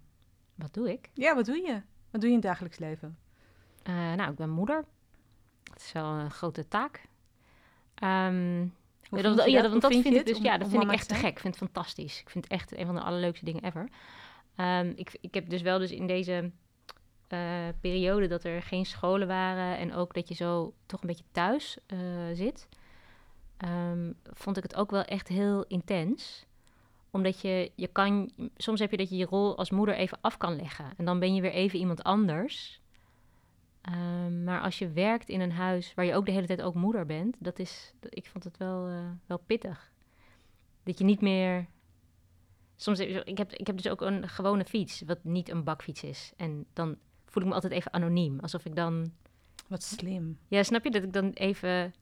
wat 0.55 0.73
doe 0.73 0.91
ik? 0.91 1.09
Ja, 1.13 1.35
wat 1.35 1.45
doe 1.45 1.57
je? 1.57 1.81
Wat 2.13 2.21
doe 2.21 2.29
je 2.29 2.35
in 2.37 2.41
het 2.41 2.49
dagelijks 2.51 2.77
leven? 2.77 3.17
Eh, 3.83 3.93
nou, 4.13 4.29
ik 4.31 4.35
ben 4.35 4.49
moeder. 4.49 4.85
Dat 5.63 5.77
is 5.81 5.91
wel 5.91 6.05
een 6.05 6.31
grote 6.31 6.67
taak. 6.67 7.01
Ehm, 7.95 8.61
Ja, 8.61 9.21
dat, 9.21 9.49
ja, 9.49 9.61
dat? 9.61 9.85
vind 9.91 10.05
ik 10.05 10.25
dus, 10.25 10.37
om- 10.37 10.43
ja, 10.43 10.57
dat 10.57 10.69
vind 10.69 10.83
ik 10.83 10.91
echt 10.91 11.07
te 11.07 11.15
gek. 11.15 11.29
Ik 11.31 11.39
vind 11.39 11.59
het 11.59 11.63
fantastisch. 11.63 12.19
Ik 12.21 12.29
vind 12.29 12.43
het 12.43 12.53
echt 12.53 12.77
een 12.77 12.85
van 12.85 12.95
de 12.95 13.01
allerleukste 13.01 13.45
dingen 13.45 13.63
ever. 13.63 13.87
Ehm, 14.55 14.93
ik, 14.95 15.17
ik 15.21 15.33
heb 15.33 15.49
dus 15.49 15.61
wel 15.61 15.79
dus 15.79 15.91
in 15.91 16.07
deze 16.07 16.51
eh, 17.27 17.67
periode 17.81 18.27
dat 18.27 18.43
er 18.43 18.61
geen 18.61 18.85
scholen 18.85 19.27
waren 19.27 19.77
en 19.77 19.93
ook 19.93 20.13
dat 20.13 20.27
je 20.27 20.33
zo 20.33 20.73
toch 20.85 21.01
een 21.01 21.07
beetje 21.07 21.23
thuis 21.31 21.77
eh, 21.85 21.97
zit, 22.33 22.67
ehm, 23.57 24.11
vond 24.23 24.57
ik 24.57 24.63
het 24.63 24.75
ook 24.75 24.91
wel 24.91 25.03
echt 25.03 25.27
heel 25.27 25.63
intens. 25.67 26.45
Omdat 27.13 27.41
je, 27.41 27.71
je 27.75 27.87
kan, 27.87 28.31
soms 28.57 28.79
heb 28.79 28.91
je 28.91 28.97
dat 28.97 29.09
je 29.09 29.15
je 29.15 29.25
rol 29.25 29.57
als 29.57 29.71
moeder 29.71 29.95
even 29.95 30.17
af 30.21 30.37
kan 30.37 30.55
leggen. 30.55 30.85
En 30.97 31.05
dan 31.05 31.19
ben 31.19 31.35
je 31.35 31.41
weer 31.41 31.51
even 31.51 31.79
iemand 31.79 32.03
anders. 32.03 32.81
Ehm, 33.81 34.43
maar 34.43 34.61
als 34.61 34.79
je 34.79 34.91
werkt 34.91 35.29
in 35.29 35.41
een 35.41 35.51
huis 35.51 35.93
waar 35.93 36.05
je 36.05 36.15
ook 36.15 36.25
de 36.25 36.31
hele 36.31 36.47
tijd 36.47 36.61
ook 36.61 36.73
moeder 36.73 37.05
bent, 37.05 37.35
dat 37.39 37.59
is, 37.59 37.93
ik 38.09 38.25
vond 38.25 38.43
het 38.43 38.57
wel, 38.57 38.87
eh, 38.87 39.09
wel 39.25 39.37
pittig. 39.37 39.91
Dat 40.83 40.97
je 40.97 41.03
niet 41.03 41.21
meer. 41.21 41.67
Soms 42.75 42.99
ik 42.99 43.37
heb 43.37 43.53
ik 43.53 43.67
heb 43.67 43.77
dus 43.77 43.89
ook 43.89 44.01
een 44.01 44.29
gewone 44.29 44.65
fiets, 44.65 45.01
wat 45.05 45.23
niet 45.23 45.49
een 45.49 45.63
bakfiets 45.63 46.03
is. 46.03 46.33
En 46.37 46.65
dan 46.73 46.97
voel 47.25 47.43
ik 47.43 47.49
me 47.49 47.55
altijd 47.55 47.73
even 47.73 47.93
anoniem, 47.93 48.39
alsof 48.39 48.65
ik 48.65 48.75
dan. 48.75 49.11
Wat 49.67 49.83
slim. 49.83 50.37
Ja, 50.47 50.63
snap 50.63 50.83
je 50.83 50.91
dat 50.91 51.03
ik 51.03 51.13
dan 51.13 51.29
even. 51.29 51.93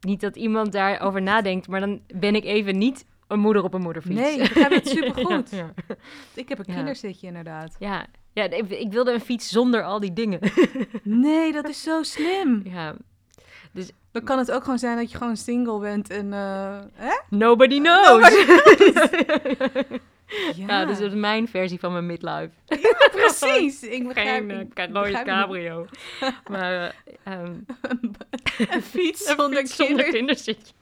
Niet 0.00 0.20
dat 0.20 0.36
iemand 0.36 0.72
daarover 0.72 1.22
nadenkt, 1.22 1.68
maar 1.68 1.80
dan 1.80 2.02
ben 2.06 2.34
ik 2.34 2.44
even 2.44 2.78
niet 2.78 3.06
een 3.26 3.38
moeder 3.38 3.62
op 3.62 3.74
een 3.74 3.80
moederfiets. 3.80 4.20
Nee, 4.20 4.32
ik 4.32 4.38
begrijp 4.38 4.70
het 4.70 4.88
supergoed. 4.98 5.50
ja, 5.50 5.56
ja. 5.56 5.94
Ik 6.34 6.48
heb 6.48 6.58
een 6.58 6.64
Ja. 6.68 6.74
kinderzitje 6.74 7.26
inderdaad. 7.26 7.76
Ja, 7.78 8.06
ja, 8.32 8.42
ik, 8.50 8.70
ik 8.70 8.92
wilde 8.92 9.12
een 9.12 9.20
fiets 9.20 9.48
zonder 9.50 9.82
al 9.82 10.00
die 10.00 10.12
dingen. 10.12 10.40
Nee, 11.02 11.52
dat 11.52 11.68
is 11.68 11.82
zo 11.82 12.02
slim. 12.02 12.62
ja, 12.64 12.94
Dan 14.10 14.22
kan 14.24 14.38
het 14.38 14.50
ook 14.50 14.62
gewoon 14.62 14.78
zijn 14.78 14.96
dat 14.96 15.10
je 15.10 15.16
gewoon 15.18 15.36
single 15.36 15.78
bent 15.78 16.10
en... 16.10 16.32
eh, 16.32 16.78
hè? 16.94 17.18
nobody 17.30 17.80
knows. 17.80 18.28
Ja, 18.28 19.04
Ja, 20.66 20.84
dus 20.84 20.98
dat 20.98 21.12
is 21.12 21.18
mijn 21.18 21.48
versie 21.48 21.78
van 21.78 21.92
mijn 21.92 22.06
midlife. 22.06 22.50
precies. 23.10 23.82
Ik 23.82 24.06
begrijp, 24.08 24.50
Geen 24.50 24.50
uh, 24.50 25.04
het. 25.04 25.22
Cabrio. 25.24 25.86
maar 26.50 26.72
eh, 27.24 27.32
ehm, 27.32 27.54
Een 28.70 28.82
fiets 28.82 29.28
een 29.28 29.36
zonder 29.36 29.58
fiets 29.58 29.76
zonder 29.76 30.04
kinderzitje. 30.10 30.72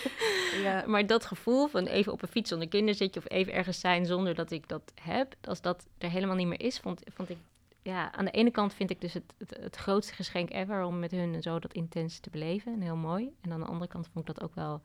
Ja. 0.62 0.84
Maar 0.86 1.06
dat 1.06 1.24
gevoel 1.24 1.66
van 1.66 1.86
even 1.86 2.12
op 2.12 2.22
een 2.22 2.28
fiets 2.28 2.48
zonder 2.48 2.68
kinderzitje... 2.68 3.20
of 3.20 3.30
even 3.30 3.52
ergens 3.52 3.80
zijn 3.80 4.06
zonder 4.06 4.34
dat 4.34 4.50
ik 4.50 4.68
dat 4.68 4.92
heb... 5.02 5.34
als 5.40 5.60
dat 5.60 5.86
er 5.98 6.10
helemaal 6.10 6.36
niet 6.36 6.46
meer 6.46 6.60
is, 6.60 6.78
vond, 6.80 7.02
vond 7.14 7.28
ik... 7.30 7.36
Ja, 7.82 8.12
aan 8.12 8.24
de 8.24 8.30
ene 8.30 8.50
kant 8.50 8.74
vind 8.74 8.90
ik 8.90 9.00
dus 9.00 9.12
het, 9.12 9.34
het, 9.38 9.56
het 9.60 9.76
grootste 9.76 10.14
geschenk 10.14 10.50
ever... 10.50 10.82
om 10.84 10.98
met 10.98 11.10
hun 11.10 11.42
zo 11.42 11.58
dat 11.58 11.72
intens 11.72 12.18
te 12.18 12.30
beleven. 12.30 12.72
En 12.72 12.80
heel 12.80 12.96
mooi. 12.96 13.34
En 13.40 13.52
aan 13.52 13.60
de 13.60 13.66
andere 13.66 13.90
kant 13.90 14.08
vond 14.12 14.28
ik 14.28 14.34
dat 14.34 14.44
ook 14.44 14.54
wel... 14.54 14.80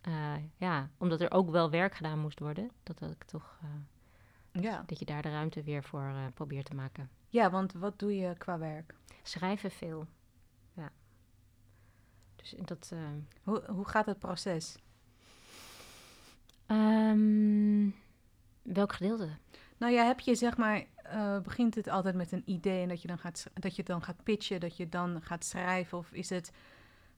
eh, 0.00 0.32
ja, 0.56 0.90
omdat 0.98 1.20
er 1.20 1.32
ook 1.32 1.50
wel 1.50 1.70
werk 1.70 1.94
gedaan 1.94 2.18
moest 2.18 2.38
worden... 2.38 2.70
dat, 2.82 2.98
dat 2.98 3.10
ik 3.10 3.24
toch... 3.24 3.58
eh, 3.62 4.62
Ja. 4.62 4.82
dat 4.86 4.98
je 4.98 5.04
daar 5.04 5.22
de 5.22 5.30
ruimte 5.30 5.62
weer 5.62 5.82
voor 5.84 6.00
eh, 6.08 6.24
probeert 6.34 6.64
te 6.66 6.74
maken. 6.74 7.10
ja, 7.28 7.50
want 7.50 7.72
wat 7.72 7.98
doe 7.98 8.16
je 8.16 8.34
qua 8.38 8.58
werk? 8.58 8.94
Schrijven 9.22 9.70
veel. 9.70 10.06
Dus 12.50 12.54
dat. 12.64 12.90
eh, 12.92 12.98
Hoe, 13.42 13.62
hoe 13.66 13.88
gaat 13.88 14.06
het 14.06 14.18
proces? 14.18 14.76
ehm, 16.66 17.88
welk 18.62 18.92
gedeelte? 18.92 19.28
Nou 19.76 19.92
ja, 19.92 20.06
heb 20.06 20.20
je 20.20 20.34
zeg 20.34 20.56
maar, 20.56 20.84
eh, 20.94 21.38
begint 21.40 21.74
het 21.74 21.88
altijd 21.88 22.14
met 22.14 22.32
een 22.32 22.42
idee 22.46 22.82
en 22.82 22.88
dat 22.88 23.02
je 23.02 23.08
dan 23.08 23.18
gaat, 23.18 23.46
dat 23.54 23.76
je 23.76 23.82
dan 23.82 24.02
gaat 24.02 24.22
pitchen, 24.22 24.60
dat 24.60 24.76
je 24.76 24.88
dan 24.88 25.22
gaat 25.22 25.44
schrijven? 25.44 25.98
Of 25.98 26.12
is 26.12 26.30
het 26.30 26.52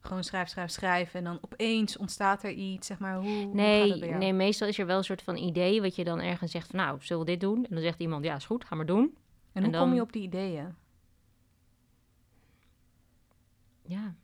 gewoon 0.01 0.25
schrijf, 0.25 0.49
schrijf, 0.49 0.71
schrijf 0.71 1.15
en 1.15 1.25
dan 1.25 1.39
opeens 1.41 1.97
ontstaat 1.97 2.43
er 2.43 2.51
iets? 2.51 2.87
Zeg 2.87 2.99
maar, 2.99 3.17
hoe, 3.17 3.55
Nee, 3.55 4.01
nee, 4.01 4.33
meestal 4.33 4.69
is 4.69 4.79
er 4.79 4.87
wel 4.87 4.99
een 4.99 5.05
soort 5.05 5.23
van 5.23 5.37
idee 5.37 5.81
wat 5.81 5.97
je 5.97 6.05
dan 6.05 6.21
ergens 6.21 6.51
zegt 6.51 6.71
van 6.71 6.79
nou, 6.79 6.99
zullen 7.03 7.25
we 7.25 7.31
dit 7.31 7.41
doen? 7.41 7.65
En 7.65 7.71
dan 7.75 7.83
zegt 7.83 8.01
iemand, 8.01 8.25
ja, 8.25 8.35
is 8.37 8.47
goed, 8.47 8.65
ga 8.65 8.75
maar 8.75 8.87
doen. 8.87 9.17
En 9.53 9.65
hoe 9.65 9.73
en 9.73 9.79
kom 9.79 9.89
je 9.89 9.95
dan- 9.97 10.05
op 10.07 10.13
die 10.13 10.23
ideeën? 10.23 10.75
Ja. 13.83 14.15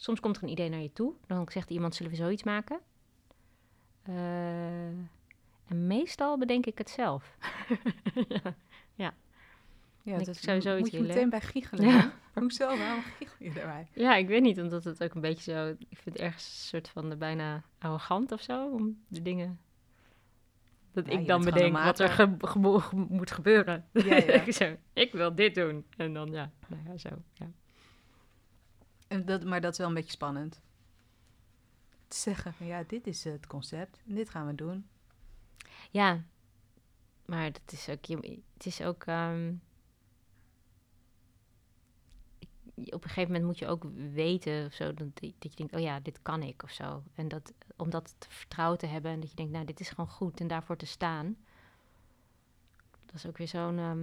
Soms 0.00 0.20
komt 0.20 0.36
er 0.36 0.42
een 0.42 0.48
idee 0.48 0.68
naar 0.68 0.80
je 0.80 0.92
toe. 0.92 1.12
Dan 1.26 1.48
zegt 1.50 1.70
iemand, 1.70 1.94
zullen 1.94 2.10
we 2.12 2.18
zoiets 2.18 2.42
maken? 2.42 2.80
Eh, 4.02 4.86
en 5.66 5.86
meestal 5.86 6.38
bedenk 6.38 6.66
ik 6.66 6.78
het 6.78 6.90
zelf. 6.90 7.36
ja. 8.94 9.14
Ja, 10.02 10.18
dat 10.18 10.36
zou 10.36 10.54
moet 10.54 10.62
zoiets 10.64 10.90
je 10.90 10.96
willen. 10.96 11.14
meteen 11.14 11.30
bij 11.30 11.40
giechelen. 11.40 11.86
Ja. 11.88 12.12
Hoezo? 12.34 12.76
Waarom 12.78 13.02
giechel 13.02 13.36
je 13.38 13.52
daarbij? 13.52 13.86
ja, 13.94 14.16
ik 14.16 14.28
weet 14.28 14.42
niet, 14.42 14.60
omdat 14.60 14.84
het 14.84 15.04
ook 15.04 15.14
een 15.14 15.20
beetje 15.20 15.52
zo... 15.52 15.68
Ik 15.88 15.98
vind 15.98 16.04
het 16.16 16.18
ergens 16.18 16.44
een 16.44 16.68
soort 16.68 16.88
van 16.88 17.08
de 17.10 17.16
bijna 17.16 17.62
arrogant 17.78 18.32
of 18.32 18.42
zo, 18.42 18.70
om 18.70 18.98
de 19.08 19.22
dingen... 19.22 19.60
Dat 20.92 21.06
Ja, 21.06 21.18
ik 21.18 21.26
dan 21.26 21.44
bedenk 21.44 21.78
wat 21.78 21.98
er 22.00 22.08
ge- 22.08 22.36
ge- 22.38 22.96
moet 23.08 23.30
gebeuren. 23.30 23.86
Ja, 23.92 24.52
zo, 24.52 24.76
ik 24.92 25.12
wil 25.12 25.34
dit 25.34 25.54
doen. 25.54 25.84
En 25.96 26.12
dan, 26.14 26.30
ja, 26.30 26.50
nou 26.68 26.82
ja, 26.88 26.98
zo. 26.98 27.08
Ja. 27.32 27.46
Dat, 29.18 29.44
maar 29.44 29.60
dat 29.60 29.72
is 29.72 29.78
wel 29.78 29.88
een 29.88 29.94
beetje 29.94 30.10
spannend. 30.10 30.60
Te 32.08 32.16
zeggen 32.16 32.54
ja, 32.66 32.82
dit 32.86 33.06
is 33.06 33.24
het 33.24 33.46
concept 33.46 34.00
en 34.08 34.14
dit 34.14 34.30
gaan 34.30 34.46
we 34.46 34.54
doen. 34.54 34.88
Ja, 35.90 36.24
maar 37.24 37.52
dat 37.52 37.72
is 37.72 37.88
ook, 37.88 38.04
je- 38.04 38.42
het 38.54 38.66
is 38.66 38.82
ook, 38.82 39.04
ehm, 39.04 39.54
op 42.74 43.04
een 43.04 43.08
gegeven 43.10 43.26
moment 43.32 43.44
moet 43.44 43.58
je 43.58 43.66
ook 43.66 43.84
weten 44.12 44.66
of 44.66 44.72
zo, 44.72 44.94
dat, 44.94 45.06
dat 45.20 45.32
je 45.40 45.56
denkt, 45.56 45.74
oh 45.74 45.80
ja, 45.80 46.00
dit 46.00 46.22
kan 46.22 46.42
ik 46.42 46.62
of 46.62 46.70
zo. 46.70 47.02
En 47.14 47.28
dat, 47.28 47.52
om 47.76 47.90
dat 47.90 48.14
te 48.18 48.26
vertrouwen 48.30 48.78
te 48.78 48.86
hebben 48.86 49.10
en 49.12 49.20
dat 49.20 49.30
je 49.30 49.36
denkt, 49.36 49.52
nou, 49.52 49.64
dit 49.64 49.80
is 49.80 49.88
gewoon 49.88 50.10
goed 50.10 50.40
en 50.40 50.48
daarvoor 50.48 50.76
te 50.76 50.86
staan. 50.86 51.36
Dat 53.06 53.14
is 53.14 53.26
ook 53.26 53.38
weer 53.38 53.48
zo'n, 53.48 53.78
ehm, 53.78 54.02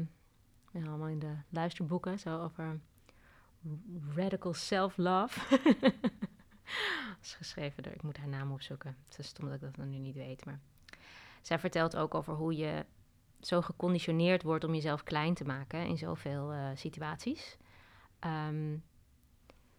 ja, 0.72 0.88
allemaal 0.90 1.08
in 1.08 1.20
de 1.20 1.36
luisterboeken, 1.50 2.20
zo 2.20 2.42
over 2.44 2.80
radical 4.16 4.54
self-love. 4.54 5.40
Is 7.22 7.34
geschreven 7.34 7.84
door, 7.84 7.94
ik 7.94 8.04
moet 8.04 8.18
haar 8.18 8.28
naam 8.28 8.52
opzoeken. 8.52 8.98
Het 9.08 9.20
is 9.20 9.28
stom 9.28 9.46
dat 9.46 9.56
ik 9.56 9.62
dat 9.62 9.76
dan 9.76 9.90
nu 9.90 9.98
niet 9.98 10.16
weet, 10.16 10.46
maar... 10.46 10.60
Zij 11.42 11.60
vertelt 11.60 11.96
ook 11.96 12.16
over 12.16 12.34
hoe 12.34 12.56
je 12.56 12.86
zo 13.40 13.62
geconditioneerd 13.62 14.44
wordt 14.44 14.64
om 14.64 14.74
jezelf 14.74 15.04
klein 15.04 15.34
te 15.34 15.44
maken 15.44 15.86
in 15.86 15.98
zoveel 15.98 16.52
eh, 16.52 16.70
situaties. 16.76 17.58
Ehm, 18.20 18.78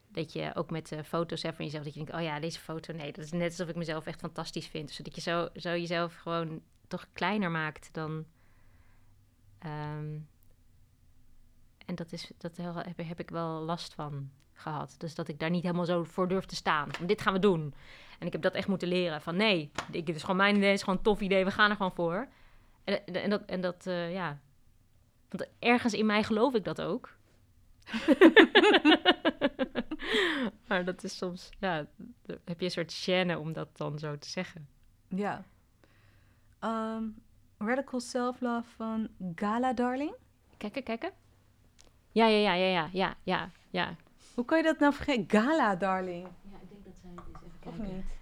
dat 0.08 0.32
je 0.32 0.54
ook 0.54 0.70
met 0.70 0.96
foto's 1.04 1.42
hebt 1.42 1.56
van 1.56 1.64
jezelf, 1.64 1.84
dat 1.84 1.94
je 1.94 2.04
denkt, 2.04 2.14
oh 2.14 2.22
ja, 2.22 2.40
deze 2.40 2.60
foto, 2.60 2.92
nee, 2.92 3.12
dat 3.12 3.24
is 3.24 3.32
net 3.32 3.50
alsof 3.50 3.68
ik 3.68 3.76
mezelf 3.76 4.06
echt 4.06 4.20
fantastisch 4.20 4.66
vind. 4.66 4.88
Dus 4.88 4.96
dat 4.96 5.14
je 5.14 5.20
zo, 5.20 5.48
zo 5.54 5.70
jezelf 5.70 6.14
gewoon 6.16 6.62
toch 6.86 7.06
kleiner 7.12 7.50
maakt 7.50 7.88
dan... 7.92 8.24
ehm, 9.58 10.18
en 11.88 11.94
dat, 11.94 12.12
is, 12.12 12.30
dat 12.38 12.56
heb, 12.56 12.96
heb 12.96 13.20
ik 13.20 13.30
wel 13.30 13.60
last 13.60 13.94
van 13.94 14.30
gehad. 14.52 14.94
Dus 14.98 15.14
dat 15.14 15.28
ik 15.28 15.38
daar 15.38 15.50
niet 15.50 15.62
helemaal 15.62 15.84
zo 15.84 16.04
voor 16.04 16.28
durf 16.28 16.44
te 16.44 16.54
staan. 16.54 16.90
Dit 17.06 17.20
gaan 17.20 17.32
we 17.32 17.38
doen. 17.38 17.74
En 18.18 18.26
ik 18.26 18.32
heb 18.32 18.42
dat 18.42 18.54
echt 18.54 18.68
moeten 18.68 18.88
leren. 18.88 19.20
Van 19.20 19.36
nee, 19.36 19.70
ik, 19.90 20.06
het 20.06 20.16
is 20.16 20.20
gewoon 20.20 20.36
mijn 20.36 20.56
idee, 20.56 20.68
het 20.68 20.76
is 20.76 20.82
gewoon 20.82 20.98
een 20.98 21.04
tof 21.04 21.20
idee, 21.20 21.44
we 21.44 21.50
gaan 21.50 21.70
er 21.70 21.76
gewoon 21.76 21.94
voor. 21.94 22.28
En, 22.84 23.06
en, 23.06 23.30
dat, 23.30 23.44
en 23.44 23.60
dat 23.60 23.86
eh, 23.86 24.12
ja. 24.12 24.38
Want 25.28 25.48
ergens 25.58 25.94
in 25.94 26.06
mij 26.06 26.22
geloof 26.22 26.54
ik 26.54 26.64
dat 26.64 26.80
ook. 26.80 27.16
maar 30.68 30.84
dat 30.84 31.04
is 31.04 31.16
soms, 31.16 31.48
ja, 31.58 31.86
dan 32.22 32.38
heb 32.44 32.58
je 32.58 32.64
een 32.64 32.70
soort 32.70 33.04
chaîne 33.04 33.38
om 33.38 33.52
dat 33.52 33.76
dan 33.76 33.98
zo 33.98 34.18
te 34.18 34.28
zeggen. 34.28 34.68
Ja. 35.08 35.44
Ehm, 36.58 37.04
Radical 37.58 38.00
Self-Love 38.00 38.70
van 38.76 39.08
Gala 39.34 39.72
Darling. 39.72 40.14
Kijken, 40.56 40.82
kijken. 40.82 41.17
Ja, 42.12 42.26
ja, 42.26 42.38
ja, 42.38 42.52
ja, 42.54 42.68
ja, 42.68 42.88
ja, 42.92 43.16
ja, 43.22 43.50
ja. 43.70 43.96
Hoe 44.34 44.44
kan 44.44 44.58
je 44.58 44.64
dat 44.64 44.78
nou 44.78 44.94
vergeten? 44.94 45.40
Gala 45.40 45.76
Darling. 45.76 46.26
Ja, 46.50 46.56
ik 46.62 46.68
denk 46.68 46.84
dat 46.84 46.94
zij 47.02 47.10
het 47.14 47.24
is. 47.44 47.68
Even 47.68 47.84
Of 47.84 47.92
niet? 47.92 48.16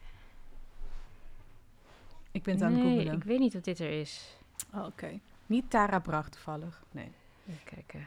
Ik 2.31 2.42
ben 2.42 2.55
het 2.55 2.62
aan 2.62 2.72
het 2.72 2.83
Nee, 2.83 2.92
googelen. 2.92 3.16
ik 3.16 3.25
weet 3.25 3.38
niet 3.38 3.57
of 3.57 3.61
dit 3.62 3.79
er 3.79 4.01
is. 4.01 4.37
Oh, 4.75 4.85
Oké. 4.85 5.20
Niet 5.46 5.70
Tara 5.70 5.99
Bracht 5.99 6.33
toevallig. 6.33 6.83
Nee. 6.90 7.11
Even 7.49 7.64
kijken. 7.64 8.07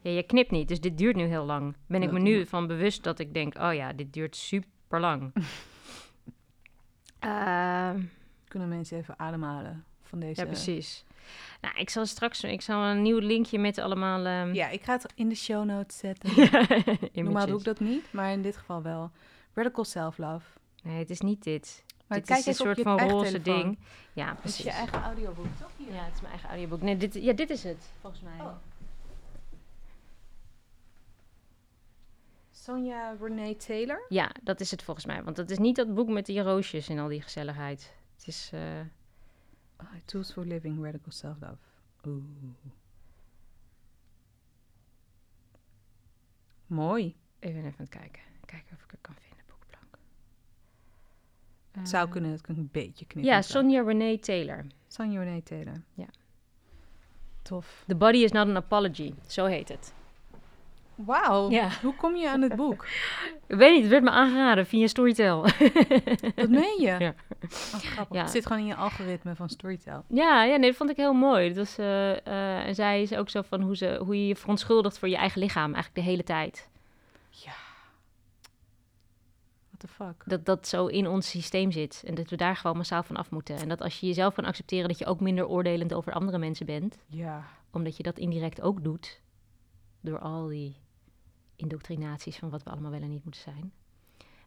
Ja, 0.00 0.10
je 0.10 0.22
knipt 0.22 0.50
niet, 0.50 0.68
dus 0.68 0.80
dit 0.80 0.98
duurt 0.98 1.16
nu 1.16 1.24
heel 1.24 1.44
lang. 1.44 1.74
Ben 1.86 2.02
ik 2.02 2.10
me 2.12 2.18
nu 2.18 2.46
van 2.46 2.66
bewust 2.66 3.02
dat 3.04 3.18
ik 3.18 3.34
denk, 3.34 3.58
oh 3.58 3.74
ja, 3.74 3.92
dit 3.92 4.12
duurt 4.12 4.36
super 4.36 5.00
lang. 5.00 5.32
Ehm, 7.18 8.02
Kunnen 8.48 8.68
mensen 8.68 8.98
even 8.98 9.18
ademhalen 9.18 9.84
van 10.02 10.18
deze... 10.18 10.40
ja, 10.40 10.46
precies. 10.46 11.04
Nou, 11.60 11.76
ik 11.78 11.90
zal 11.90 12.06
straks 12.06 12.44
ik 12.44 12.60
zal 12.62 12.82
een 12.82 13.02
nieuw 13.02 13.18
linkje 13.18 13.58
met 13.58 13.78
allemaal... 13.78 14.24
ehm, 14.26 14.54
Ja, 14.54 14.68
ik 14.68 14.82
ga 14.82 14.92
het 14.92 15.12
in 15.14 15.28
de 15.28 15.34
show 15.34 15.64
notes 15.64 15.98
zetten. 15.98 16.30
Normaal 17.24 17.46
doe 17.46 17.58
ik 17.58 17.64
dat 17.64 17.80
niet, 17.80 18.12
maar 18.12 18.32
in 18.32 18.42
dit 18.42 18.56
geval 18.56 18.82
wel. 18.82 19.10
Radical 19.54 19.84
Self-Love. 19.84 20.46
Nee, 20.82 20.98
het 20.98 21.10
is 21.10 21.20
niet 21.20 21.42
dit. 21.42 21.84
Maar 22.06 22.18
dit 22.18 22.26
kijk 22.26 22.38
is 22.40 22.46
een 22.46 22.54
soort 22.54 22.80
van 22.80 23.00
roze 23.00 23.42
ding. 23.42 23.78
Ja, 24.12 24.26
Het 24.28 24.34
is 24.36 24.40
precies. 24.40 24.64
je 24.64 24.70
eigen 24.70 25.02
audioboek, 25.02 25.46
toch? 25.60 25.70
Hier. 25.76 25.92
Ja, 25.94 26.04
het 26.04 26.14
is 26.14 26.20
mijn 26.20 26.32
eigen 26.32 26.48
audioboek. 26.48 26.80
Nee, 26.82 26.96
dit, 26.96 27.14
ja, 27.14 27.32
dit 27.32 27.50
is 27.50 27.62
het, 27.62 27.84
volgens 28.00 28.22
mij. 28.22 28.40
Oh. 28.46 28.52
Sonja 32.50 33.16
Renee 33.20 33.56
Taylor. 33.56 34.04
Ja, 34.08 34.30
dat 34.42 34.60
is 34.60 34.70
het 34.70 34.82
volgens 34.82 35.06
mij. 35.06 35.22
Want 35.22 35.36
dat 35.36 35.50
is 35.50 35.58
niet 35.58 35.76
dat 35.76 35.94
boek 35.94 36.08
met 36.08 36.26
die 36.26 36.40
roosjes 36.40 36.88
en 36.88 36.98
al 36.98 37.08
die 37.08 37.22
gezelligheid. 37.22 37.92
Het 38.16 38.26
is... 38.26 38.50
eh, 38.52 38.60
Tools 40.04 40.32
for 40.32 40.44
Living 40.46 40.84
Radical 40.84 41.12
Self-Love. 41.12 41.56
Oeh. 42.06 42.22
Mooi. 46.66 47.06
Ik 47.38 47.52
ben 47.54 47.64
even 47.64 47.64
aan 47.64 47.74
het 47.76 47.88
kijken. 47.88 48.22
Kijken 48.44 48.76
of 48.76 48.84
ik 48.84 48.90
het 48.90 49.00
kan 49.00 49.14
vinden, 49.14 49.44
boekplank. 49.46 49.98
Het 51.70 51.88
zou 51.88 52.06
Eh, 52.06 52.12
kunnen 52.12 52.30
dat 52.30 52.38
ik 52.40 52.48
een 52.48 52.68
beetje 52.72 53.06
knippen. 53.06 53.32
Ja, 53.32 53.42
Sonja 53.42 53.82
Renee 53.82 54.18
Taylor. 54.18 54.66
Sonja 54.88 55.22
Renee 55.22 55.42
Taylor. 55.42 55.82
Ja. 55.94 56.06
Tof. 57.42 57.84
The 57.86 57.94
Body 57.96 58.18
is 58.18 58.32
Not 58.32 58.48
an 58.48 58.56
Apology. 58.56 59.14
Zo 59.26 59.44
heet 59.44 59.68
het. 59.68 59.94
Wauw. 60.96 61.50
Ja. 61.50 61.68
Hoe 61.82 61.94
kom 61.94 62.16
je 62.16 62.30
aan 62.30 62.42
het 62.42 62.56
boek? 62.56 62.86
Ik 63.46 63.56
weet 63.56 63.72
niet, 63.72 63.80
het 63.80 63.90
werd 63.90 64.02
me 64.02 64.10
aangeraden 64.10 64.66
via 64.66 64.86
Storytel. 64.86 65.42
Dat 66.34 66.48
meen 66.48 66.80
je? 66.80 66.96
Ja. 66.98 67.14
Oh, 67.74 67.80
grappig. 67.80 68.16
Ja. 68.16 68.22
Het 68.22 68.30
zit 68.30 68.46
gewoon 68.46 68.62
in 68.62 68.66
je 68.66 68.74
algoritme 68.74 69.34
van 69.34 69.48
Storytel. 69.48 70.04
ja, 70.08 70.44
ja, 70.44 70.56
nee, 70.56 70.68
dat 70.68 70.76
vond 70.76 70.90
ik 70.90 70.96
heel 70.96 71.12
mooi. 71.12 71.48
Dat 71.48 71.56
was, 71.56 71.78
eh, 71.78 72.26
eh, 72.26 72.66
en 72.66 72.74
zij 72.74 73.02
is 73.02 73.14
ook 73.14 73.30
zo 73.30 73.42
van 73.42 73.60
hoe, 73.60 73.76
ze, 73.76 74.00
hoe 74.04 74.20
je 74.20 74.26
je 74.26 74.36
verontschuldigt 74.36 74.98
voor 74.98 75.08
je 75.08 75.16
eigen 75.16 75.40
lichaam, 75.40 75.74
eigenlijk 75.74 75.94
de 75.94 76.10
hele 76.10 76.24
tijd. 76.24 76.68
Ja. 77.30 77.52
What 79.68 79.80
the 79.80 79.88
fuck? 79.88 80.22
Dat 80.24 80.44
dat 80.44 80.68
zo 80.68 80.86
in 80.86 81.08
ons 81.08 81.30
systeem 81.30 81.70
zit. 81.70 82.02
En 82.06 82.14
dat 82.14 82.30
we 82.30 82.36
daar 82.36 82.56
gewoon 82.56 82.76
massaal 82.76 83.02
van 83.02 83.16
af 83.16 83.30
moeten. 83.30 83.56
En 83.56 83.68
dat 83.68 83.80
als 83.80 84.00
je 84.00 84.06
jezelf 84.06 84.34
kan 84.34 84.44
accepteren, 84.44 84.88
dat 84.88 84.98
je 84.98 85.06
ook 85.06 85.20
minder 85.20 85.48
oordelend 85.48 85.94
over 85.94 86.12
andere 86.12 86.38
mensen 86.38 86.66
bent. 86.66 86.98
Ja. 87.06 87.44
Omdat 87.70 87.96
je 87.96 88.02
dat 88.02 88.18
indirect 88.18 88.60
ook 88.60 88.84
doet. 88.84 89.20
Door 90.00 90.18
al 90.18 90.46
die 90.46 90.76
indoctrinaties 91.56 92.36
van 92.36 92.50
wat 92.50 92.62
we 92.62 92.70
allemaal 92.70 92.90
wel 92.90 93.00
en 93.00 93.08
niet 93.08 93.24
moeten 93.24 93.42
zijn. 93.42 93.72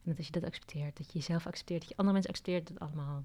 En 0.03 0.05
dat 0.05 0.17
als 0.17 0.25
je 0.25 0.31
dat 0.31 0.43
accepteert, 0.43 0.97
dat 0.97 1.11
je 1.11 1.19
jezelf 1.19 1.47
accepteert, 1.47 1.79
dat 1.79 1.89
je 1.89 1.95
andere 1.97 2.13
mensen 2.13 2.31
accepteert, 2.31 2.67
dat 2.67 2.77
het 2.79 2.89
allemaal 2.89 3.23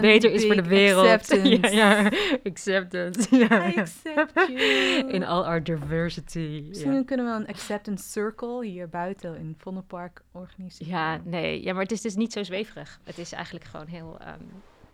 beter 0.10 0.32
is 0.32 0.44
voor 0.46 0.54
de 0.54 0.68
wereld. 0.68 1.06
acceptance. 1.06 1.74
ja, 1.76 2.00
ja, 2.00 2.12
acceptance. 2.44 3.36
Ja. 3.36 3.68
I 3.68 3.78
accept 3.78 4.32
you. 4.34 5.08
In 5.14 5.24
all 5.24 5.42
our 5.42 5.62
diversity. 5.62 6.64
Misschien 6.68 7.04
kunnen 7.04 7.26
we 7.26 7.32
een 7.32 7.46
acceptance 7.46 8.08
circle 8.08 8.66
hier 8.66 8.88
buiten 8.88 9.36
in 9.36 9.54
Vondelpark 9.58 10.22
organiseren. 10.32 10.92
ja, 10.92 11.20
nee. 11.24 11.62
Ja, 11.62 11.72
maar 11.72 11.82
het 11.82 11.92
is 11.92 12.00
dus 12.00 12.14
niet 12.14 12.32
zo 12.32 12.42
zweverig. 12.42 13.00
Het 13.04 13.18
is 13.18 13.32
eigenlijk 13.32 13.64
gewoon 13.64 13.86
heel 13.86 14.18
ehm, 14.18 14.44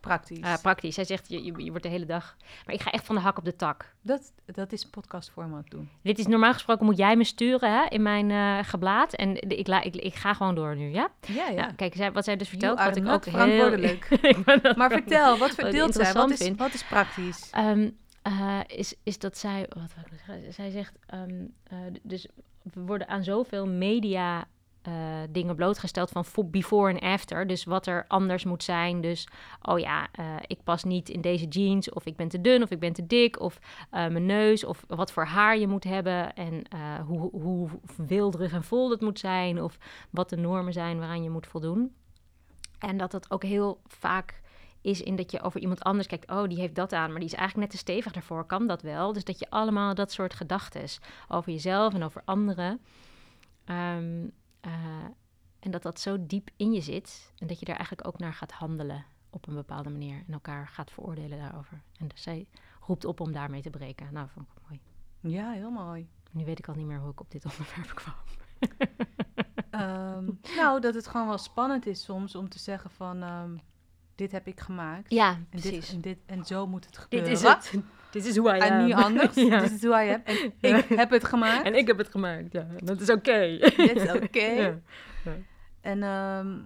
Praktisch. 0.01 0.43
ah, 0.43 0.61
praktisch. 0.63 0.97
Hij 0.97 1.05
zegt, 1.05 1.29
je, 1.29 1.45
je, 1.45 1.65
je 1.65 1.71
wordt 1.71 1.83
de 1.83 1.89
hele 1.89 2.07
dag... 2.07 2.37
Maar 2.67 2.75
ik 2.75 2.81
ga 2.81 2.91
echt 2.91 3.07
van 3.07 3.15
de 3.15 3.21
hak 3.21 3.39
op 3.39 3.45
de 3.45 3.57
tak. 3.57 3.95
dat, 4.01 4.33
dat 4.45 4.73
is 4.73 4.85
podcastformat 4.85 5.71
doen. 5.71 5.91
Dit 6.03 6.19
is 6.19 6.27
normaal 6.27 6.53
gesproken, 6.53 6.87
moet 6.87 6.97
jij 6.97 7.17
me 7.17 7.25
sturen 7.25 7.73
hè, 7.73 7.87
in 7.89 8.03
mijn 8.03 8.31
eh 8.31 8.59
geblaad. 8.69 9.15
En 9.15 9.49
ik, 9.59 9.67
la, 9.67 9.83
ik, 9.83 9.97
ik 9.97 10.15
ga 10.15 10.35
gewoon 10.35 10.55
door 10.55 10.77
nu, 10.77 10.91
ja? 10.91 11.09
Ja, 11.21 11.49
ja. 11.49 11.61
Nou, 11.61 11.73
kijk, 11.73 11.95
zij, 11.95 12.13
wat 12.13 12.25
zij 12.25 12.37
dus 12.37 12.49
vertelt, 12.49 12.79
wat 12.79 12.97
ik 12.97 13.09
ook 13.09 13.25
heel... 13.25 13.33
verantwoordelijk. 13.33 14.09
dat 14.63 14.77
maar 14.77 14.91
vertel, 14.91 15.39
wat 15.39 15.51
verdeelt 15.51 15.95
zij? 15.95 16.13
Wat 16.13 16.31
is, 16.31 16.39
vind. 16.39 16.59
wat 16.59 16.75
is 16.75 16.85
praktisch? 16.85 17.51
Ehm, 17.51 17.91
eh, 18.23 18.61
is, 18.67 18.95
is 19.03 19.19
dat 19.19 19.39
zij, 19.39 19.67
wat 19.69 19.95
wil 19.95 20.05
ik 20.05 20.11
nou 20.27 20.41
zeggen? 20.41 20.53
Zij 20.53 20.71
zegt, 20.71 20.99
ehm, 21.07 21.45
eh, 21.65 21.79
dus 22.03 22.29
we 22.63 22.81
worden 22.81 23.09
aan 23.09 23.25
zoveel 23.25 23.67
media 23.67 24.47
eh, 24.89 24.95
dingen 25.31 25.57
blootgesteld 25.57 26.11
van 26.11 26.25
fo- 26.25 26.45
before 26.45 26.93
en 26.93 27.13
after. 27.13 27.47
Dus 27.47 27.65
wat 27.65 27.87
er 27.87 28.05
anders 28.09 28.45
moet 28.45 28.63
zijn. 28.63 29.01
Dus, 29.01 29.29
oh 29.63 29.79
ja, 29.79 30.09
eh, 30.13 30.25
ik 30.47 30.63
pas 30.65 30.85
niet 30.85 31.09
in 31.09 31.21
deze 31.21 31.47
jeans. 31.47 31.91
Of 31.91 32.07
ik 32.07 32.17
ben 32.17 32.29
te 32.29 32.41
dun, 32.41 32.63
of 32.63 32.71
ik 32.71 32.81
ben 32.81 32.93
te 32.93 33.07
dik. 33.07 33.41
Of 33.41 33.59
eh, 33.91 34.07
mijn 34.07 34.27
neus, 34.27 34.65
of 34.65 34.85
wat 34.87 35.13
voor 35.13 35.25
haar 35.25 35.59
je 35.59 35.67
moet 35.69 35.85
hebben. 35.85 36.35
En 36.35 36.63
hoe, 37.07 37.31
hoe 37.31 37.69
wilderig 37.97 38.53
en 38.53 38.65
vol 38.65 38.89
dat 38.89 39.01
moet 39.01 39.19
zijn. 39.19 39.63
Of 39.63 39.79
wat 40.11 40.29
de 40.29 40.37
normen 40.37 40.73
zijn 40.73 40.99
waaraan 40.99 41.23
je 41.23 41.31
moet 41.31 41.47
voldoen. 41.47 41.95
En 42.79 42.97
dat 42.97 43.11
dat 43.11 43.31
ook 43.31 43.43
heel 43.43 43.81
vaak 43.87 44.41
is 44.81 45.03
in 45.03 45.17
dat 45.17 45.31
je 45.31 45.43
over 45.43 45.61
iemand 45.61 45.83
anders 45.83 46.07
kijkt. 46.07 46.31
Oh, 46.31 46.49
die 46.49 46.59
heeft 46.59 46.75
dat 46.75 46.93
aan, 46.93 47.11
maar 47.11 47.21
die 47.21 47.29
is 47.29 47.35
eigenlijk 47.35 47.71
net 47.71 47.81
te 47.81 47.87
stevig 47.93 48.13
daarvoor. 48.13 48.47
Kan 48.47 48.67
dat 48.67 48.83
wel? 48.83 49.13
Dus 49.13 49.25
dat 49.25 49.39
je 49.39 49.51
allemaal 49.51 49.95
dat 49.95 50.13
soort 50.13 50.35
gedachten 50.35 50.83
over 51.29 51.53
jezelf 51.53 51.95
en 51.95 52.03
over 52.03 52.23
anderen. 52.25 52.81
ehm, 53.65 54.27
eh, 54.73 55.05
en 55.59 55.71
dat 55.71 55.83
dat 55.83 56.01
zo 56.01 56.27
diep 56.27 56.51
in 56.57 56.73
je 56.73 56.81
zit. 56.81 57.33
En 57.39 57.47
dat 57.47 57.59
je 57.59 57.65
daar 57.65 57.77
eigenlijk 57.77 58.07
ook 58.09 58.19
naar 58.19 58.35
gaat 58.35 58.53
handelen 58.53 59.05
op 59.31 59.47
een 59.47 59.55
bepaalde 59.55 59.91
manier. 59.91 60.23
En 60.27 60.33
elkaar 60.33 60.69
gaat 60.69 60.91
veroordelen 60.91 61.39
daarover. 61.39 61.83
En 61.99 62.09
dus 62.09 62.23
zij 62.23 62.47
roept 62.81 63.05
op 63.05 63.21
om 63.21 63.33
daarmee 63.33 63.63
te 63.63 63.71
breken. 63.71 64.13
Nou, 64.13 64.29
vond 64.29 64.47
ik 64.47 64.63
mooi. 64.69 64.81
Ja, 65.35 65.51
heel 65.51 65.71
mooi. 65.71 66.09
Nu 66.31 66.45
weet 66.45 66.59
ik 66.59 66.69
al 66.69 66.75
niet 66.75 66.87
meer 66.87 66.99
hoe 67.01 67.11
ik 67.11 67.21
op 67.21 67.31
dit 67.31 67.45
onderwerp 67.45 67.95
kwam. 67.95 68.15
Ehm, 69.71 70.31
nou, 70.61 70.81
dat 70.81 70.95
het 70.95 71.07
gewoon 71.07 71.27
wel 71.27 71.39
spannend 71.39 71.87
is 71.87 72.05
soms 72.05 72.35
om 72.35 72.49
te 72.49 72.59
zeggen 72.59 72.91
van... 72.91 73.23
ehm, 73.23 73.57
dit 74.15 74.33
heb 74.33 74.47
ik 74.47 74.61
gemaakt. 74.61 75.11
Ja, 75.11 75.31
en, 75.33 75.47
dit, 75.51 75.61
precies. 75.61 75.93
en, 75.93 76.01
dit, 76.01 76.19
en 76.27 76.45
zo 76.45 76.67
moet 76.67 76.85
het 76.85 76.95
Dit 76.95 77.03
gebeuren. 77.03 77.31
is 77.31 77.43
het. 77.43 77.73
Dit 78.11 78.25
is 78.25 78.37
hoe 78.37 78.49
hij 78.49 78.59
En 78.59 78.85
niet 78.85 78.95
anders. 78.95 79.35
ja. 79.51 79.61
Dit 79.61 79.71
is 79.71 79.83
hoe 79.83 79.93
hij 79.93 80.09
hebt. 80.09 80.29
En 80.61 80.77
ik 80.77 80.89
heb 80.89 81.11
het 81.11 81.25
gemaand. 81.25 81.65
En 81.65 81.75
ik 81.75 81.87
heb 81.87 81.99
het 81.99 82.09
gemaakt, 82.09 82.53
ja. 82.53 82.67
Dat 82.85 83.01
is 83.01 83.11
oké. 83.11 83.59
Dit 83.59 83.97
is 83.97 84.13
oké. 84.23 84.41
Ja. 84.45 84.79
En 85.81 86.03
ehm, 86.03 86.57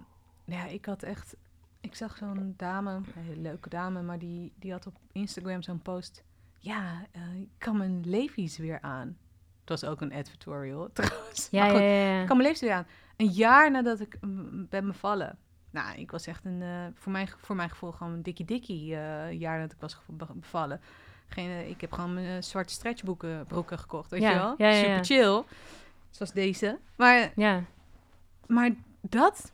ja, 0.45 0.65
ik 0.65 0.85
had 0.85 1.03
echt... 1.03 1.35
Ik 1.81 1.95
zag 1.95 2.17
zo'n 2.17 2.53
dame, 2.57 2.91
een 2.91 3.05
hele 3.13 3.41
leuke 3.41 3.69
dame, 3.69 4.01
maar 4.01 4.19
die, 4.19 4.53
die 4.55 4.71
had 4.71 4.87
op 4.87 4.95
Instagram 5.11 5.61
zo'n 5.61 5.81
post. 5.81 6.23
Ja, 6.59 7.05
eh, 7.11 7.21
ik 7.35 7.49
kan 7.57 7.77
mijn 7.77 8.01
levies 8.05 8.57
weer 8.57 8.81
aan. 8.81 9.17
Het 9.59 9.69
was 9.69 9.85
ook 9.85 10.01
een 10.01 10.13
advertorial 10.13 10.89
trouwens. 10.93 11.47
Ja, 11.51 11.65
ja, 11.65 11.71
goed, 11.71 11.79
ja. 11.79 12.21
Ik 12.21 12.27
kan 12.27 12.37
mijn 12.37 12.49
levies 12.49 12.61
weer 12.61 12.73
aan. 12.77 12.87
Een 13.17 13.29
jaar 13.29 13.71
nadat 13.71 13.99
ik 13.99 14.17
mm, 14.21 14.67
ben 14.69 14.85
bevallen. 14.85 15.37
Nou, 15.69 15.97
ik 15.97 16.11
was 16.11 16.27
echt 16.27 16.45
een, 16.45 16.61
eh, 16.61 16.85
voor, 16.93 17.11
mijn, 17.11 17.27
voor 17.37 17.55
mijn 17.55 17.69
gevoel 17.69 17.91
gewoon 17.91 18.13
een 18.13 18.23
dikkie 18.23 18.45
dikkie 18.45 18.95
eh, 18.95 19.39
jaar 19.39 19.57
nadat 19.57 19.71
ik 19.71 19.79
was 19.79 20.01
bevallen. 20.33 20.81
Geen, 21.33 21.49
eh, 21.49 21.69
ik 21.69 21.81
heb 21.81 21.91
gewoon 21.91 22.13
mijn 22.13 22.25
eh, 22.37 22.41
zwarte 22.41 22.73
stretchboeken 22.73 23.45
broeken 23.47 23.79
gekocht, 23.79 24.09
weet 24.11 24.21
Ja, 24.21 24.29
je 24.29 24.35
wel? 24.35 24.53
ja, 24.57 24.67
ja, 24.67 24.73
Super 24.77 24.95
ja. 24.95 25.03
chill. 25.03 25.43
Zoals 26.09 26.31
deze. 26.31 26.79
Maar 26.95 27.31
Ja, 27.35 27.63
maar 28.47 28.69
dat 29.01 29.51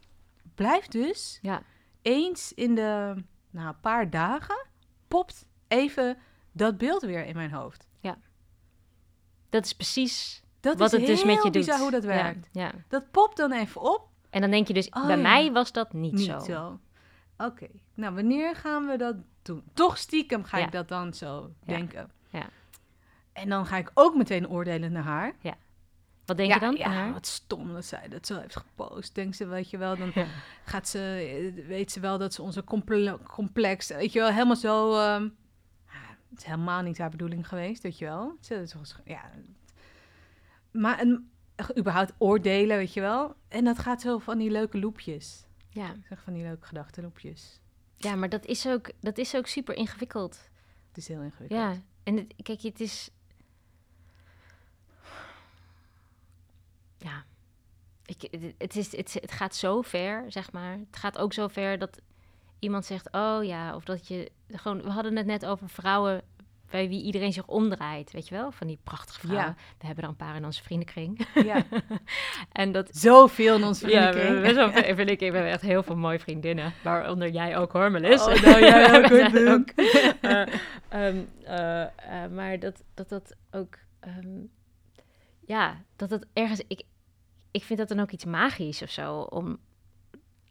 blijft 0.56 0.92
dus 0.92 1.40
ja. 1.42 1.62
eens 2.02 2.54
in 2.54 2.76
de 2.76 3.14
nou, 3.50 3.68
een 3.68 3.80
paar 3.82 4.10
dagen 4.10 4.66
popt 5.08 5.46
even 5.68 6.18
dat 6.52 6.78
beeld 6.78 7.02
weer 7.02 7.26
in 7.26 7.36
mijn 7.36 7.52
hoofd. 7.52 7.88
Dat 9.50 9.66
is 9.66 9.74
precies 9.74 10.44
Dat 10.60 10.78
wat 10.78 10.94
is 10.94 11.00
het 11.00 11.08
dus 11.08 11.24
met 11.24 11.36
je 11.36 11.42
doet. 11.42 11.52
bizar 11.52 11.80
hoe 11.80 11.92
dat 11.92 12.04
Ja, 12.04 12.08
werkt. 12.10 12.48
Ja, 12.52 12.72
Dat 12.88 13.12
popt 13.12 13.38
dan 13.38 13.52
even 13.52 13.82
op. 13.82 14.08
En 14.30 14.42
dan 14.42 14.52
denk 14.52 14.68
je 14.68 14.74
dus, 14.74 14.90
Oh, 14.90 15.06
bij 15.06 15.16
ja. 15.16 15.22
mij 15.22 15.52
was 15.52 15.72
dat 15.72 15.94
niet, 15.94 16.14
Niet 16.14 16.26
zo. 16.26 16.40
zo. 16.40 16.80
Oké, 17.46 17.68
nou 17.94 18.16
wanneer 18.16 18.56
gaan 18.56 18.88
we 18.88 18.98
dat 18.98 19.16
doen? 19.42 19.64
Toch 19.74 19.98
stiekem 19.98 20.44
ga 20.44 20.58
Ja. 20.58 20.66
ik 20.66 20.72
dat 20.72 20.88
dan 20.88 21.14
zo 21.14 21.54
Ja. 21.66 21.74
denken. 21.76 22.12
Ja. 22.30 22.50
En 23.34 23.50
dan 23.50 23.66
ga 23.66 23.78
ik 23.78 23.92
ook 23.94 24.16
meteen 24.16 24.50
oordelen 24.50 24.92
naar 24.92 25.04
haar. 25.04 25.34
Wat 26.26 26.38
denk 26.38 26.50
ja, 26.50 26.56
je 26.56 26.62
dan 26.62 26.76
ja, 26.76 26.90
haar? 26.90 27.14
wat 27.14 27.28
stom 27.28 27.74
dat 27.74 27.86
zij 27.86 28.08
dat 28.08 28.26
zo 28.28 28.40
heeft 28.40 28.56
gepost. 28.56 29.16
Denkt 29.16 29.36
ze, 29.36 29.48
weet 29.48 29.70
je 29.70 29.78
wel, 29.78 29.98
dan 29.98 30.12
Ja. 30.14 30.26
gaat 30.66 30.88
ze, 30.88 31.00
eh, 31.58 31.66
weet 31.68 31.92
ze 31.92 32.00
wel 32.00 32.18
dat 32.18 32.34
ze 32.34 32.42
onze 32.42 32.64
comple- 32.64 33.20
complex, 33.24 33.88
weet 33.88 34.14
je 34.14 34.20
wel, 34.20 34.30
helemaal 34.32 34.56
zo. 34.56 34.94
ehm, 34.94 35.24
ja, 35.86 36.18
het 36.30 36.38
is 36.40 36.44
helemaal 36.44 36.82
niet 36.82 36.98
haar 36.98 37.10
bedoeling 37.10 37.48
geweest, 37.48 37.84
weet 37.84 37.98
je 37.98 38.06
wel. 38.06 38.38
Ze, 38.42 38.66
ja, 39.06 39.32
maar 40.72 41.02
een, 41.02 41.30
überhaupt 41.78 42.14
oordelen, 42.18 42.78
weet 42.78 42.94
je 42.94 43.02
wel. 43.02 43.36
En 43.48 43.64
dat 43.66 43.80
gaat 43.80 44.02
zo 44.02 44.18
van 44.18 44.38
die 44.38 44.52
leuke 44.52 44.80
loepjes. 44.80 45.46
Ja. 45.80 45.94
Ik 45.94 46.06
zeg 46.08 46.22
van 46.22 46.34
die 46.34 46.44
leuke 46.44 46.66
gedachtenloepjes. 46.66 47.60
ja, 47.98 48.16
maar 48.16 48.30
dat 48.30 48.46
is, 48.46 48.68
ook, 48.68 48.92
dat 49.00 49.18
is 49.18 49.36
ook 49.36 49.48
super 49.48 49.76
ingewikkeld. 49.76 50.50
Het 50.88 50.98
is 50.98 51.08
heel 51.08 51.22
ingewikkeld. 51.22 51.60
Ja, 51.60 51.82
en 52.04 52.18
het, 52.18 52.34
kijk, 52.44 52.62
het 52.62 52.80
is... 52.80 53.10
Ja, 56.98 57.26
ik, 58.06 58.22
het, 58.22 58.54
het, 58.58 58.76
is, 58.76 58.96
het, 58.98 59.14
het 59.14 59.32
gaat 59.32 59.56
zo 59.56 59.82
ver, 59.82 60.32
zeg 60.32 60.52
maar. 60.52 60.72
Het 60.72 60.98
gaat 60.98 61.18
ook 61.18 61.34
zo 61.34 61.48
ver 61.48 61.80
dat 61.80 62.02
iemand 62.60 62.86
zegt, 62.86 63.12
oh 63.12 63.44
ja, 63.44 63.76
of 63.76 63.84
dat 63.84 64.08
je... 64.08 64.32
Gewoon, 64.48 64.82
we 64.82 64.90
hadden 64.90 65.16
het 65.16 65.26
net 65.26 65.46
over 65.46 65.70
vrouwen 65.70 66.24
bij 66.70 66.88
wie 66.90 67.04
iedereen 67.04 67.34
zich 67.34 67.48
omdraait, 67.48 68.12
weet 68.12 68.28
je 68.28 68.36
wel? 68.36 68.52
Van 68.52 68.68
die 68.68 68.80
prachtige 68.84 69.20
vrouwen. 69.20 69.46
Ja. 69.48 69.56
We 69.80 69.86
hebben 69.86 70.04
er 70.04 70.10
een 70.10 70.16
paar 70.16 70.36
in 70.36 70.46
onze 70.46 70.64
vriendenkring. 70.64 71.28
Ja. 71.34 71.64
en 72.52 72.72
dat... 72.72 72.90
Zoveel 72.92 73.56
in 73.56 73.64
ons 73.64 73.80
Ja, 73.80 73.86
we 73.88 73.92
vriendenkring. 73.92 74.26
hebben 74.26 74.42
best 74.44 74.56
wel 74.56 74.72
veel- 74.84 74.96
vind 75.06 75.10
ik, 75.10 75.22
echt 75.22 75.62
heel 75.62 75.84
veel 75.84 75.96
mooie 75.96 76.20
vriendinnen. 76.20 76.74
Waaronder 76.84 77.30
jij 77.30 77.58
ook 77.58 77.72
hoor, 77.72 77.92
Melis. 77.92 78.22
Oh, 78.22 78.42
nou, 78.42 78.60
jij 78.60 78.96
ook, 78.98 79.10
maar 82.32 82.60
dat 82.60 82.84
dat, 82.94 83.10
dat 83.10 83.36
ook... 83.52 83.76
ehm, 84.00 84.38
ja, 85.46 85.84
dat 85.96 86.10
dat 86.10 86.26
ergens... 86.34 86.62
Ik, 86.68 86.84
ik 87.52 87.64
vind 87.64 87.80
dat 87.80 87.88
dan 87.88 88.00
ook 88.00 88.12
iets 88.12 88.26
magisch 88.26 88.82
of 88.82 88.90
zo. 88.90 89.20
Om 89.20 89.58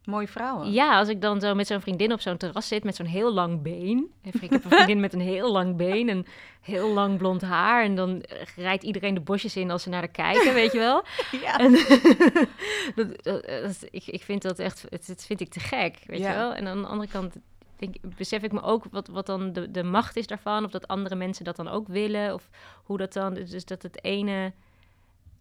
Mooie 0.05 0.27
vrouwen. 0.27 0.71
Ja, 0.71 0.97
als 0.97 1.07
ik 1.07 1.21
dan 1.21 1.39
zo 1.39 1.55
met 1.55 1.67
zo'n 1.67 1.81
vriendin 1.81 2.13
op 2.13 2.19
zo'n 2.21 2.37
terras 2.37 2.67
zit 2.67 2.83
met 2.83 2.95
zo'n 2.95 3.05
heel 3.05 3.33
lang 3.33 3.61
been. 3.61 4.11
Even, 4.23 4.43
Ik 4.43 4.49
heb 4.49 4.63
een 4.63 4.71
vriendin 4.71 4.99
met 4.99 5.13
een 5.13 5.19
heel 5.21 5.51
lang 5.51 5.75
been 5.75 6.09
en 6.09 6.25
heel 6.61 6.93
lang 6.93 7.17
blond 7.17 7.41
haar. 7.41 7.83
En 7.83 7.95
dan 7.95 8.23
rijdt 8.55 8.83
iedereen 8.83 9.13
de 9.13 9.19
bosjes 9.19 9.55
in 9.55 9.71
als 9.71 9.83
ze 9.83 9.89
naar 9.89 9.99
haar 9.99 10.07
kijken, 10.07 10.53
weet 10.53 10.71
je 10.71 10.77
wel. 10.77 11.03
Ja. 11.43 11.57
En 11.57 11.71
dat, 12.95 13.23
dat- 13.23 13.45
dat- 13.45 13.85
ik, 13.89 14.05
ik 14.07 14.23
vind 14.23 14.41
dat 14.41 14.59
echt, 14.59 14.85
het, 14.89 15.07
het 15.07 15.25
vind 15.25 15.39
ik 15.41 15.49
te 15.49 15.59
gek, 15.59 16.03
weet 16.05 16.19
Ja. 16.19 16.29
je 16.31 16.35
wel. 16.37 16.53
En 16.53 16.67
aan 16.67 16.81
de 16.81 16.87
andere 16.87 17.11
kant 17.11 17.35
denk, 17.77 17.95
besef 18.17 18.43
ik 18.43 18.51
me 18.51 18.61
ook 18.61 18.83
wat, 18.91 19.07
wat 19.07 19.25
dan 19.25 19.53
de, 19.53 19.71
de 19.71 19.83
macht 19.83 20.15
is 20.15 20.27
daarvan. 20.27 20.65
Of 20.65 20.71
dat 20.71 20.87
andere 20.87 21.15
mensen 21.15 21.45
dat 21.45 21.55
dan 21.55 21.67
ook 21.67 21.87
willen. 21.87 22.33
Of 22.33 22.49
hoe 22.83 22.97
dat 22.97 23.13
dan, 23.13 23.33
dus 23.33 23.65
dat 23.65 23.81
het 23.83 24.03
ene, 24.03 24.53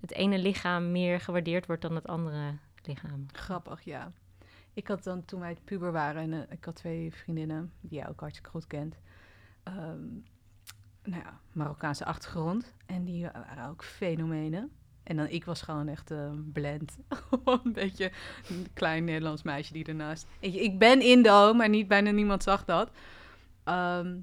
het 0.00 0.12
ene 0.12 0.38
lichaam 0.38 0.92
meer 0.92 1.20
gewaardeerd 1.20 1.66
wordt 1.66 1.82
dan 1.82 1.94
het 1.94 2.06
andere 2.06 2.54
lichaam. 2.84 3.26
Grappig, 3.32 3.84
ja. 3.84 4.12
Ik 4.78 4.88
had 4.88 5.04
dan 5.04 5.24
toen 5.24 5.40
wij 5.40 5.56
puber 5.64 5.92
waren, 5.92 6.22
en 6.22 6.32
eh, 6.32 6.52
ik 6.56 6.64
had 6.64 6.76
twee 6.76 7.12
vriendinnen 7.14 7.72
die 7.80 7.98
jij 7.98 8.08
ook 8.08 8.20
hartstikke 8.20 8.50
goed 8.50 8.66
kent. 8.66 8.98
ehm, 9.62 10.06
nou 11.04 11.22
ja, 11.22 11.40
Marokkaanse 11.52 12.04
achtergrond. 12.04 12.74
En 12.86 13.04
die 13.04 13.30
waren 13.32 13.68
ook 13.68 13.84
fenomenen. 13.84 14.70
En 15.02 15.16
dan 15.16 15.28
ik 15.28 15.44
was 15.44 15.62
gewoon 15.62 15.88
echt 15.88 16.10
eh 16.10 16.30
blend. 16.52 16.96
Een 17.64 17.72
beetje 17.72 18.12
een 18.48 18.66
klein 18.74 19.04
Nederlands 19.04 19.42
meisje 19.42 19.72
die 19.72 19.84
ernaast. 19.84 20.26
Ik, 20.38 20.54
ik 20.54 20.78
ben 20.78 21.00
Indo, 21.00 21.54
maar 21.54 21.68
niet 21.68 21.88
bijna 21.88 22.10
niemand 22.10 22.42
zag 22.42 22.64
dat. 22.64 22.90
Ehm, 23.64 24.16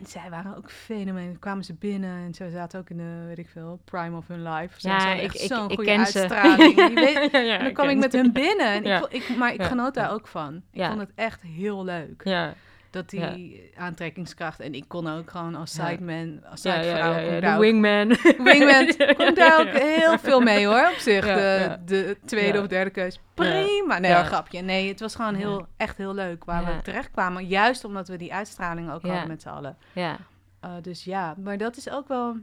en 0.00 0.06
zij 0.06 0.30
waren 0.30 0.56
ook 0.56 0.70
fenomenen. 0.70 1.30
Dan 1.30 1.38
kwamen 1.38 1.64
ze 1.64 1.74
binnen 1.74 2.24
en 2.24 2.34
ze 2.34 2.50
zaten 2.50 2.80
ook 2.80 2.90
in 2.90 2.96
de, 2.96 3.24
weet 3.26 3.38
ik 3.38 3.48
veel, 3.48 3.80
prime 3.84 4.16
of 4.16 4.26
hun 4.28 4.42
life. 4.42 4.80
Ze 4.80 4.88
Ja, 4.88 5.12
ik- 5.14 5.32
zo'n 5.32 5.68
goede 5.68 5.84
ken 5.84 6.06
ze. 6.06 6.18
uitstraling. 6.20 6.74
Je 6.76 6.92
weet, 7.14 7.30
Ja, 7.32 7.38
ja, 7.38 7.56
en 7.58 7.64
dan 7.64 7.72
kwam 7.72 7.88
ik 7.88 7.96
met 7.96 8.10
ze. 8.10 8.16
hun 8.16 8.32
binnen. 8.32 8.66
En 8.66 8.82
Ja. 8.84 8.98
ik, 8.98 9.22
ik, 9.28 9.36
maar 9.36 9.54
ik 9.54 9.62
genoot 9.62 9.94
daar 9.94 10.10
ook 10.12 10.26
van. 10.28 10.62
Ik 10.72 10.84
vond 10.84 11.00
het 11.00 11.10
echt 11.14 11.42
heel 11.42 11.84
leuk. 11.84 12.20
Ja, 12.24 12.54
Dat 12.92 13.10
die 13.10 13.70
aantrekkingskracht. 13.76 14.60
En 14.60 14.74
ik 14.74 14.84
kon 14.88 15.08
ook 15.08 15.30
gewoon 15.30 15.54
als 15.54 15.70
sideman, 15.72 16.44
als 16.50 16.60
sidevrouw... 16.60 17.18
ja, 17.18 17.54
de 17.54 17.60
wingman. 17.60 18.08
Wingman. 18.48 18.88
Ik 19.28 19.32
daar 19.34 19.60
ook 19.60 19.68
heel 19.68 20.18
veel 20.18 20.40
mee 20.40 20.66
hoor, 20.66 20.88
op 20.92 20.98
zich. 20.98 21.24
De, 21.24 21.78
de 21.84 22.16
tweede 22.24 22.60
of 22.60 22.66
derde 22.66 22.90
keus. 22.90 23.20
Prima. 23.34 23.98
Nee, 23.98 24.10
Ja. 24.10 24.20
een 24.20 24.26
grapje. 24.26 24.60
Nee, 24.60 24.88
het 24.88 25.00
was 25.00 25.14
gewoon 25.14 25.34
heel, 25.34 25.66
echt 25.76 25.96
heel 25.96 26.14
leuk 26.14 26.44
waar 26.44 26.64
we 26.64 26.82
terecht 26.82 27.10
kwamen. 27.10 27.46
Juist 27.46 27.84
omdat 27.84 28.08
we 28.08 28.16
die 28.16 28.34
uitstraling 28.34 28.90
ook 28.92 29.02
hadden 29.02 29.28
met 29.28 29.42
z'n 29.42 29.48
allen. 29.48 29.76
ja, 29.92 30.18
Uh, 30.64 30.70
dus 30.82 31.04
ja, 31.04 31.34
maar 31.38 31.58
dat 31.58 31.76
is 31.76 31.90
ook 31.90 32.08
wel... 32.08 32.36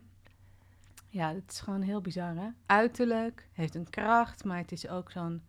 Ja, 1.10 1.34
het 1.34 1.52
is 1.52 1.60
gewoon 1.60 1.82
heel 1.82 2.02
bizar, 2.02 2.36
hè? 2.36 2.48
Uiterlijk, 2.66 3.48
heeft 3.54 3.76
een 3.76 3.90
kracht, 3.90 4.44
maar 4.44 4.58
het 4.58 4.72
is 4.72 4.88
ook 4.90 5.12
zo'n... 5.12 5.42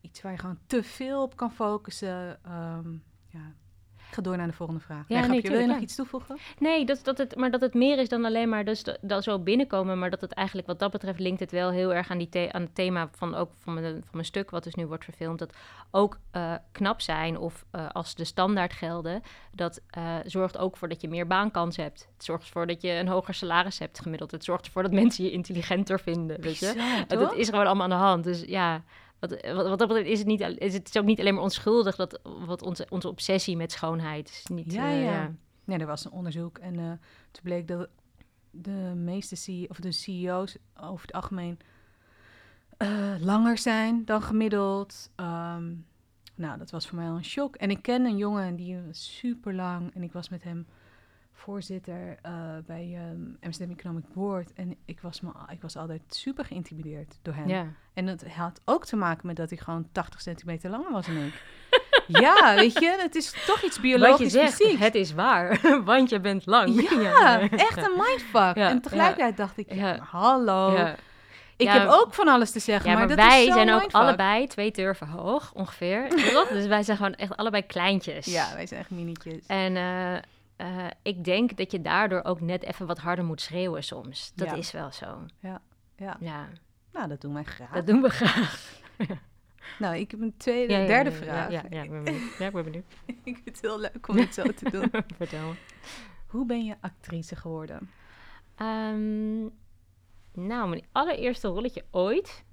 Iets 0.00 0.22
waar 0.22 0.32
je 0.32 0.38
gewoon 0.38 0.58
te 0.66 0.82
veel 0.82 1.22
op 1.22 1.36
kan 1.36 1.52
focussen. 1.52 2.38
Ehm, 2.44 2.92
ja. 3.26 3.52
Ga 4.14 4.22
door 4.22 4.36
naar 4.36 4.46
de 4.46 4.52
volgende 4.52 4.80
vraag. 4.80 5.04
Ja, 5.08 5.26
nee, 5.26 5.42
Wil 5.42 5.58
je 5.58 5.66
nog 5.66 5.76
ja. 5.76 5.82
iets 5.82 5.94
toevoegen? 5.94 6.38
Nee, 6.58 6.84
dat, 6.84 7.00
dat 7.04 7.18
het, 7.18 7.36
maar 7.36 7.50
dat 7.50 7.60
het 7.60 7.74
meer 7.74 7.98
is 7.98 8.08
dan 8.08 8.24
alleen 8.24 8.48
maar 8.48 8.64
dus 8.64 8.84
dat, 9.00 9.24
zo 9.24 9.38
binnenkomen. 9.38 9.98
Maar 9.98 10.10
dat 10.10 10.20
het 10.20 10.32
eigenlijk 10.32 10.66
wat 10.66 10.78
dat 10.78 10.90
betreft 10.90 11.18
linkt 11.18 11.40
het 11.40 11.50
wel 11.50 11.70
heel 11.70 11.94
erg 11.94 12.10
aan, 12.10 12.18
die 12.18 12.28
the- 12.28 12.48
aan 12.52 12.62
het 12.62 12.74
thema 12.74 13.08
van, 13.12 13.34
ook 13.34 13.50
van, 13.60 13.74
mijn, 13.74 13.84
van 13.84 14.02
mijn 14.12 14.24
stuk, 14.24 14.50
wat 14.50 14.64
dus 14.64 14.74
nu 14.74 14.86
wordt 14.86 15.04
verfilmd. 15.04 15.38
Dat 15.38 15.54
ook 15.90 16.18
eh, 16.30 16.54
knap 16.72 17.00
zijn 17.00 17.38
of 17.38 17.64
eh, 17.70 17.86
als 17.92 18.14
de 18.14 18.24
standaard 18.24 18.72
gelden, 18.72 19.22
dat 19.52 19.80
eh, 19.90 20.16
zorgt 20.24 20.58
ook 20.58 20.76
voor 20.76 20.88
dat 20.88 21.00
je 21.00 21.08
meer 21.08 21.26
baankans 21.26 21.76
hebt. 21.76 22.08
Het 22.14 22.24
zorgt 22.24 22.44
ervoor 22.44 22.66
dat 22.66 22.82
je 22.82 22.90
een 22.90 23.08
hoger 23.08 23.34
salaris 23.34 23.78
hebt 23.78 24.00
gemiddeld. 24.00 24.30
Het 24.30 24.44
zorgt 24.44 24.66
ervoor 24.66 24.82
dat 24.82 24.92
mensen 25.02 25.24
je 25.24 25.30
intelligenter 25.30 26.00
vinden. 26.00 26.40
Weet 26.40 26.58
je? 26.58 26.72
Bizar, 26.74 27.06
dat 27.20 27.34
is 27.34 27.48
gewoon 27.48 27.66
allemaal 27.66 27.84
aan 27.84 27.98
de 27.98 28.04
hand. 28.04 28.24
Dus 28.24 28.42
ja, 28.46 28.82
wat, 29.28 29.54
wat, 29.54 29.68
wat 29.68 29.78
dat 29.78 29.88
betreft 29.88 30.08
is 30.08 30.18
het, 30.18 30.26
niet, 30.26 30.40
is 30.58 30.74
het 30.74 30.98
ook 30.98 31.04
niet 31.04 31.20
alleen 31.20 31.34
maar 31.34 31.42
onschuldig, 31.42 31.96
dat, 31.96 32.20
wat 32.22 32.62
onze, 32.62 32.86
onze 32.90 33.08
obsessie 33.08 33.56
met 33.56 33.72
schoonheid 33.72 34.28
is. 34.28 34.46
Niet, 34.46 34.72
Ja, 34.72 34.90
eh, 34.90 35.04
ja. 35.04 35.34
Nee, 35.64 35.78
er 35.78 35.86
was 35.86 36.04
een 36.04 36.10
onderzoek 36.10 36.58
en 36.58 36.78
eh, 36.78 36.90
toen 37.30 37.42
bleek 37.42 37.68
dat 37.68 37.88
de 38.50 38.92
meeste 38.94 39.36
CEO, 39.36 39.66
of 39.68 39.80
de 39.80 39.92
CEO's 39.92 40.56
over 40.80 41.06
het 41.06 41.14
algemeen 41.14 41.58
eh, 42.76 43.14
langer 43.20 43.58
zijn 43.58 44.04
dan 44.04 44.22
gemiddeld. 44.22 45.10
Ehm, 45.14 45.72
nou, 46.34 46.58
dat 46.58 46.70
was 46.70 46.86
voor 46.86 46.98
mij 46.98 47.08
al 47.08 47.16
een 47.16 47.24
shock. 47.24 47.56
En 47.56 47.70
ik 47.70 47.82
ken 47.82 48.04
een 48.04 48.16
jongen 48.16 48.56
die 48.56 48.80
was 48.86 49.16
super 49.18 49.54
lang 49.54 49.94
en 49.94 50.02
ik 50.02 50.12
was 50.12 50.28
met 50.28 50.42
hem 50.42 50.66
voorzitter 51.34 52.18
eh, 52.22 52.32
bij 52.66 52.92
ehm 52.94 53.46
Amsterdam 53.46 53.76
Economic 53.76 54.04
Board 54.12 54.52
en 54.52 54.76
ik 54.84 55.00
was, 55.00 55.20
me, 55.20 55.30
ik 55.48 55.62
was 55.62 55.76
altijd 55.76 56.00
super 56.08 56.44
geïntimideerd 56.44 57.18
door 57.22 57.34
hem. 57.34 57.48
ja. 57.48 57.66
En 57.94 58.06
dat 58.06 58.24
had 58.24 58.60
ook 58.64 58.84
te 58.84 58.96
maken 58.96 59.26
met 59.26 59.36
dat 59.36 59.50
hij 59.50 59.58
gewoon 59.58 59.88
80 59.92 60.20
centimeter 60.20 60.70
langer 60.70 60.92
was 60.92 61.06
dan 61.06 61.16
ik. 61.16 61.42
ja, 62.22 62.54
weet 62.54 62.78
je, 62.78 62.96
het 63.00 63.14
is 63.14 63.44
toch 63.46 63.62
iets 63.62 63.80
biologisch 63.80 64.32
zegt, 64.32 64.78
het 64.78 64.94
is 64.94 65.12
waar, 65.12 65.60
want 65.84 66.10
je 66.10 66.20
bent 66.20 66.46
lang. 66.46 66.88
Ja, 67.02 67.40
echt 67.40 67.76
een 67.76 67.92
mindfuck. 67.96 68.56
Ja, 68.56 68.68
en 68.68 68.80
tegelijkertijd 68.80 69.36
dacht 69.36 69.58
ik, 69.58 69.68
hallo. 70.10 70.94
Ik 71.56 71.68
heb 71.68 71.88
ook 71.88 72.14
van 72.14 72.28
alles 72.28 72.50
te 72.50 72.58
zeggen, 72.58 72.90
maar, 72.90 72.98
maar, 72.98 73.08
dat 73.16 73.26
wij 73.26 73.40
is 73.40 73.46
zo 73.46 73.52
zijn 73.52 73.70
ook 73.70 73.80
mindfuck. 73.80 74.00
allebei 74.00 74.46
twee 74.46 74.70
turven 74.70 75.06
hoog, 75.06 75.52
ongeveer. 75.54 76.08
dus 76.52 76.66
wij 76.66 76.82
zijn 76.82 76.96
gewoon 76.96 77.14
echt 77.14 77.36
allebei 77.36 77.66
kleintjes. 77.66 78.26
Ja, 78.26 78.54
wij 78.54 78.66
zijn 78.66 78.80
echt 78.80 78.90
minietjes. 78.90 79.46
En 79.46 79.76
eh, 79.76 80.22
eh, 80.64 80.86
ik 81.02 81.24
denk 81.24 81.56
dat 81.56 81.70
je 81.72 81.80
daardoor 81.80 82.22
ook 82.24 82.40
net 82.40 82.62
even 82.62 82.86
wat 82.86 82.98
harder 82.98 83.24
moet 83.24 83.40
schreeuwen 83.40 83.84
soms. 83.84 84.32
Dat 84.34 84.48
Ja. 84.48 84.54
is 84.54 84.70
wel 84.72 84.92
zo. 84.92 85.26
Ja, 85.38 85.60
ja. 85.96 86.16
Ja, 86.20 86.48
Nou, 86.92 87.08
dat 87.08 87.20
doen 87.20 87.34
wij 87.34 87.44
graag. 87.44 87.70
dat 87.72 87.86
doen 87.86 88.02
we 88.02 88.08
graag. 88.08 88.82
Nou, 89.78 89.96
ik 89.96 90.10
heb 90.10 90.20
een 90.20 90.36
tweede, 90.36 90.72
Ja, 90.72 90.86
derde 90.86 91.12
vraag. 91.12 91.50
Ja, 91.50 91.62
ja, 91.70 91.82
ik 91.82 91.90
ben 91.90 92.04
benieuwd. 92.04 92.36
Ja, 92.38 92.46
ik 92.46 92.52
ben 92.52 92.64
benieuwd. 92.64 92.84
ik 93.06 93.34
vind 93.34 93.44
het 93.44 93.60
heel 93.60 93.80
leuk 93.80 94.08
om 94.08 94.16
dit 94.16 94.34
zo 94.34 94.42
te 94.42 94.70
doen. 94.70 94.90
Vertel 95.16 95.48
me. 95.48 95.54
Hoe 96.26 96.46
ben 96.46 96.64
je 96.64 96.74
actrice 96.80 97.36
geworden? 97.36 97.90
Ehm, 98.54 99.40
nou, 100.32 100.68
mijn 100.68 100.84
allereerste 100.92 101.48
rolletje 101.48 101.84
ooit 101.90 102.44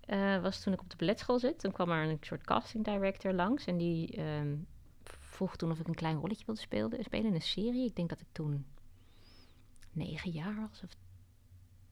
eh, 0.00 0.42
was 0.42 0.62
toen 0.62 0.72
ik 0.72 0.80
op 0.80 0.90
de 0.90 0.96
balletschool 0.96 1.38
zit. 1.38 1.58
Toen 1.58 1.72
kwam 1.72 1.90
er 1.90 2.08
een 2.08 2.18
soort 2.20 2.44
casting 2.44 2.84
director 2.84 3.32
langs 3.32 3.64
en 3.66 3.76
die 3.76 4.16
ehm, 4.16 4.54
vroeg 5.46 5.56
toen 5.56 5.70
of 5.70 5.78
ik 5.78 5.88
een 5.88 5.94
klein 5.94 6.16
rolletje 6.16 6.44
wilde 6.44 6.60
spelen, 6.60 7.04
spelen 7.04 7.26
in 7.26 7.34
een 7.34 7.42
serie. 7.42 7.86
Ik 7.86 7.96
denk 7.96 8.08
dat 8.08 8.20
ik 8.20 8.26
toen 8.32 8.66
negen 9.92 10.30
jaar 10.30 10.68
was 10.70 10.82
of 10.82 10.96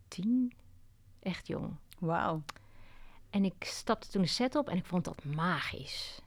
tien. 0.08 0.52
Echt 1.20 1.46
jong. 1.46 1.76
Wauw. 1.98 2.42
En 3.30 3.44
ik 3.44 3.64
stapte 3.64 4.08
toen 4.08 4.22
de 4.22 4.28
set 4.28 4.54
op 4.54 4.68
en 4.68 4.76
ik 4.76 4.84
vond 4.84 5.04
dat 5.04 5.24
magisch. 5.24 6.20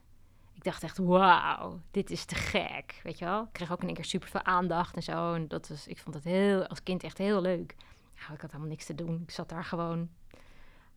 Ik 0.53 0.63
dacht 0.63 0.83
echt, 0.83 0.97
wauw, 0.97 1.79
dit 1.91 2.12
is 2.12 2.25
te 2.25 2.36
gek, 2.36 2.99
weet 3.03 3.19
je 3.19 3.25
wel. 3.25 3.43
Ik 3.43 3.51
kreeg 3.51 3.71
ook 3.71 3.81
in 3.81 3.86
één 3.86 3.95
keer 3.95 4.05
super 4.05 4.29
veel 4.29 4.43
aandacht 4.43 4.95
en 4.95 5.03
zo. 5.03 5.33
En 5.33 5.47
dat 5.47 5.67
was, 5.67 5.88
ik 5.88 5.97
vond 5.97 6.15
het 6.15 6.23
heel, 6.23 6.67
als 6.67 6.83
kind 6.83 7.03
echt 7.03 7.17
heel 7.17 7.41
leuk. 7.41 7.75
Nou, 8.15 8.33
ik 8.33 8.41
had 8.41 8.51
helemaal 8.51 8.71
niks 8.71 8.86
te 8.86 8.95
doen. 8.95 9.21
Ik 9.21 9.31
zat 9.31 9.49
daar 9.49 9.65
gewoon. 9.65 10.09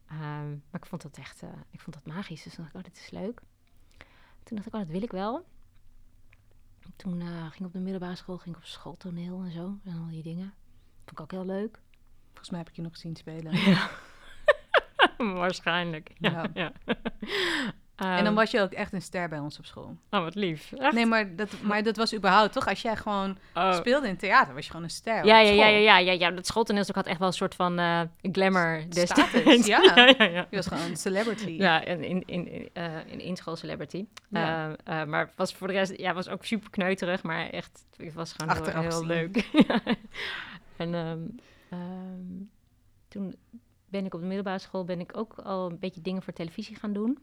Ehm, 0.07 0.51
maar 0.51 0.81
ik 0.81 0.87
vond 0.87 1.03
dat 1.03 1.19
echt, 1.19 1.43
eh, 1.43 1.49
ik 1.71 1.81
vond 1.81 1.97
dat 1.97 2.15
magisch. 2.15 2.43
Dus 2.43 2.55
toen 2.55 2.65
dacht 2.65 2.77
ik, 2.77 2.81
oh, 2.81 2.93
dit 2.93 3.03
is 3.03 3.11
leuk. 3.11 3.41
Toen 4.43 4.57
dacht 4.57 4.67
ik, 4.67 4.75
oh, 4.75 4.81
dat 4.81 4.91
wil 4.91 5.03
ik 5.03 5.13
wel. 5.13 5.45
Toen 6.97 7.21
eh, 7.21 7.27
ging 7.27 7.55
ik 7.55 7.67
op 7.67 7.73
de 7.73 7.79
middelbare 7.79 8.17
school, 8.17 8.39
ging 8.39 8.57
ik 8.57 8.61
op 8.63 8.67
schooltoneel 8.69 9.43
en 9.43 9.51
zo. 9.51 9.79
En 9.85 9.99
al 9.99 10.09
die 10.09 10.23
dingen. 10.23 10.55
Vond 11.05 11.11
ik 11.11 11.21
ook 11.21 11.31
heel 11.31 11.47
leuk. 11.47 11.81
Volgens 12.27 12.51
mij 12.51 12.59
heb 12.59 12.69
ik 12.69 12.77
je 12.77 12.83
nog 12.83 12.97
zien 12.97 13.17
spelen. 13.17 13.57
Ja. 13.57 13.91
Waarschijnlijk. 15.35 16.13
Ja. 16.19 16.51
Ja. 16.55 16.73
ja. 16.85 16.95
En 17.97 18.25
dan 18.25 18.35
was 18.35 18.51
je 18.51 18.61
ook 18.61 18.73
echt 18.73 18.93
een 18.93 19.03
ster 19.03 19.29
bij 19.29 19.39
ons 19.39 19.59
op 19.59 19.65
school. 19.65 19.97
Oh, 20.11 20.21
wat 20.23 20.35
lief. 20.35 20.73
Echt? 20.73 20.93
Nee, 20.95 21.07
maar 21.07 21.37
dat, 21.37 21.51
maar 21.63 21.83
dat 21.83 21.97
was 21.97 22.15
überhaupt 22.15 22.53
toch? 22.53 22.69
Als 22.69 22.83
jij 22.83 22.97
gewoon 22.97 23.39
Oh. 23.55 23.75
speelde 23.75 24.09
in 24.09 24.17
theater, 24.17 24.55
was 24.55 24.65
je 24.65 24.71
gewoon 24.71 24.85
een 24.85 24.91
ster. 24.91 25.25
Ja, 25.25 25.39
ja, 25.41 25.51
ja, 25.51 25.67
ja, 25.67 25.77
ja, 25.79 25.99
ja, 25.99 26.13
ja. 26.13 26.31
Dat 26.31 26.47
schooltoneelstuk 26.47 26.95
had 26.97 27.07
echt 27.07 27.19
wel 27.19 27.29
een 27.29 27.35
soort 27.35 27.55
van 27.55 27.79
eh, 27.79 28.01
glamour. 28.33 28.85
Status, 28.91 29.67
ja. 29.67 29.81
ja, 29.95 30.07
ja, 30.19 30.25
ja. 30.25 30.47
Je 30.51 30.57
was 30.57 30.67
gewoon 30.67 30.83
een 30.85 30.97
celebrity. 30.97 31.51
Ja, 31.51 31.85
in, 31.85 32.27
in, 32.27 32.71
in, 33.09 33.21
in-school 33.21 33.57
celebrity. 33.57 34.07
Ja. 34.29 34.77
Eh, 34.85 35.01
eh, 35.01 35.09
maar 35.09 35.33
was 35.37 35.55
voor 35.55 35.67
de 35.67 35.73
rest, 35.73 35.97
ja, 35.97 36.15
was 36.15 36.29
ook 36.29 36.45
super 36.45 36.71
kneuterig, 36.71 37.23
maar 37.23 37.49
echt, 37.51 37.85
het 37.97 38.15
was 38.15 38.33
gewoon 38.33 38.57
heel, 38.57 38.65
Achteraf 38.65 38.83
heel 38.83 38.93
gezien. 38.93 39.07
leuk. 39.07 39.49
En 40.77 40.95
ehm, 40.95 41.19
ehm, 41.71 42.45
toen 43.09 43.35
ben 43.89 44.05
ik 44.05 44.15
op 44.15 44.21
de 44.21 44.27
middelbare 44.27 44.59
school 44.59 44.85
ben 44.85 45.01
ik 45.01 45.17
ook 45.17 45.35
al 45.35 45.71
een 45.71 45.79
beetje 45.79 46.01
dingen 46.01 46.23
voor 46.23 46.33
televisie 46.33 46.77
gaan 46.77 46.93
doen. 46.93 47.19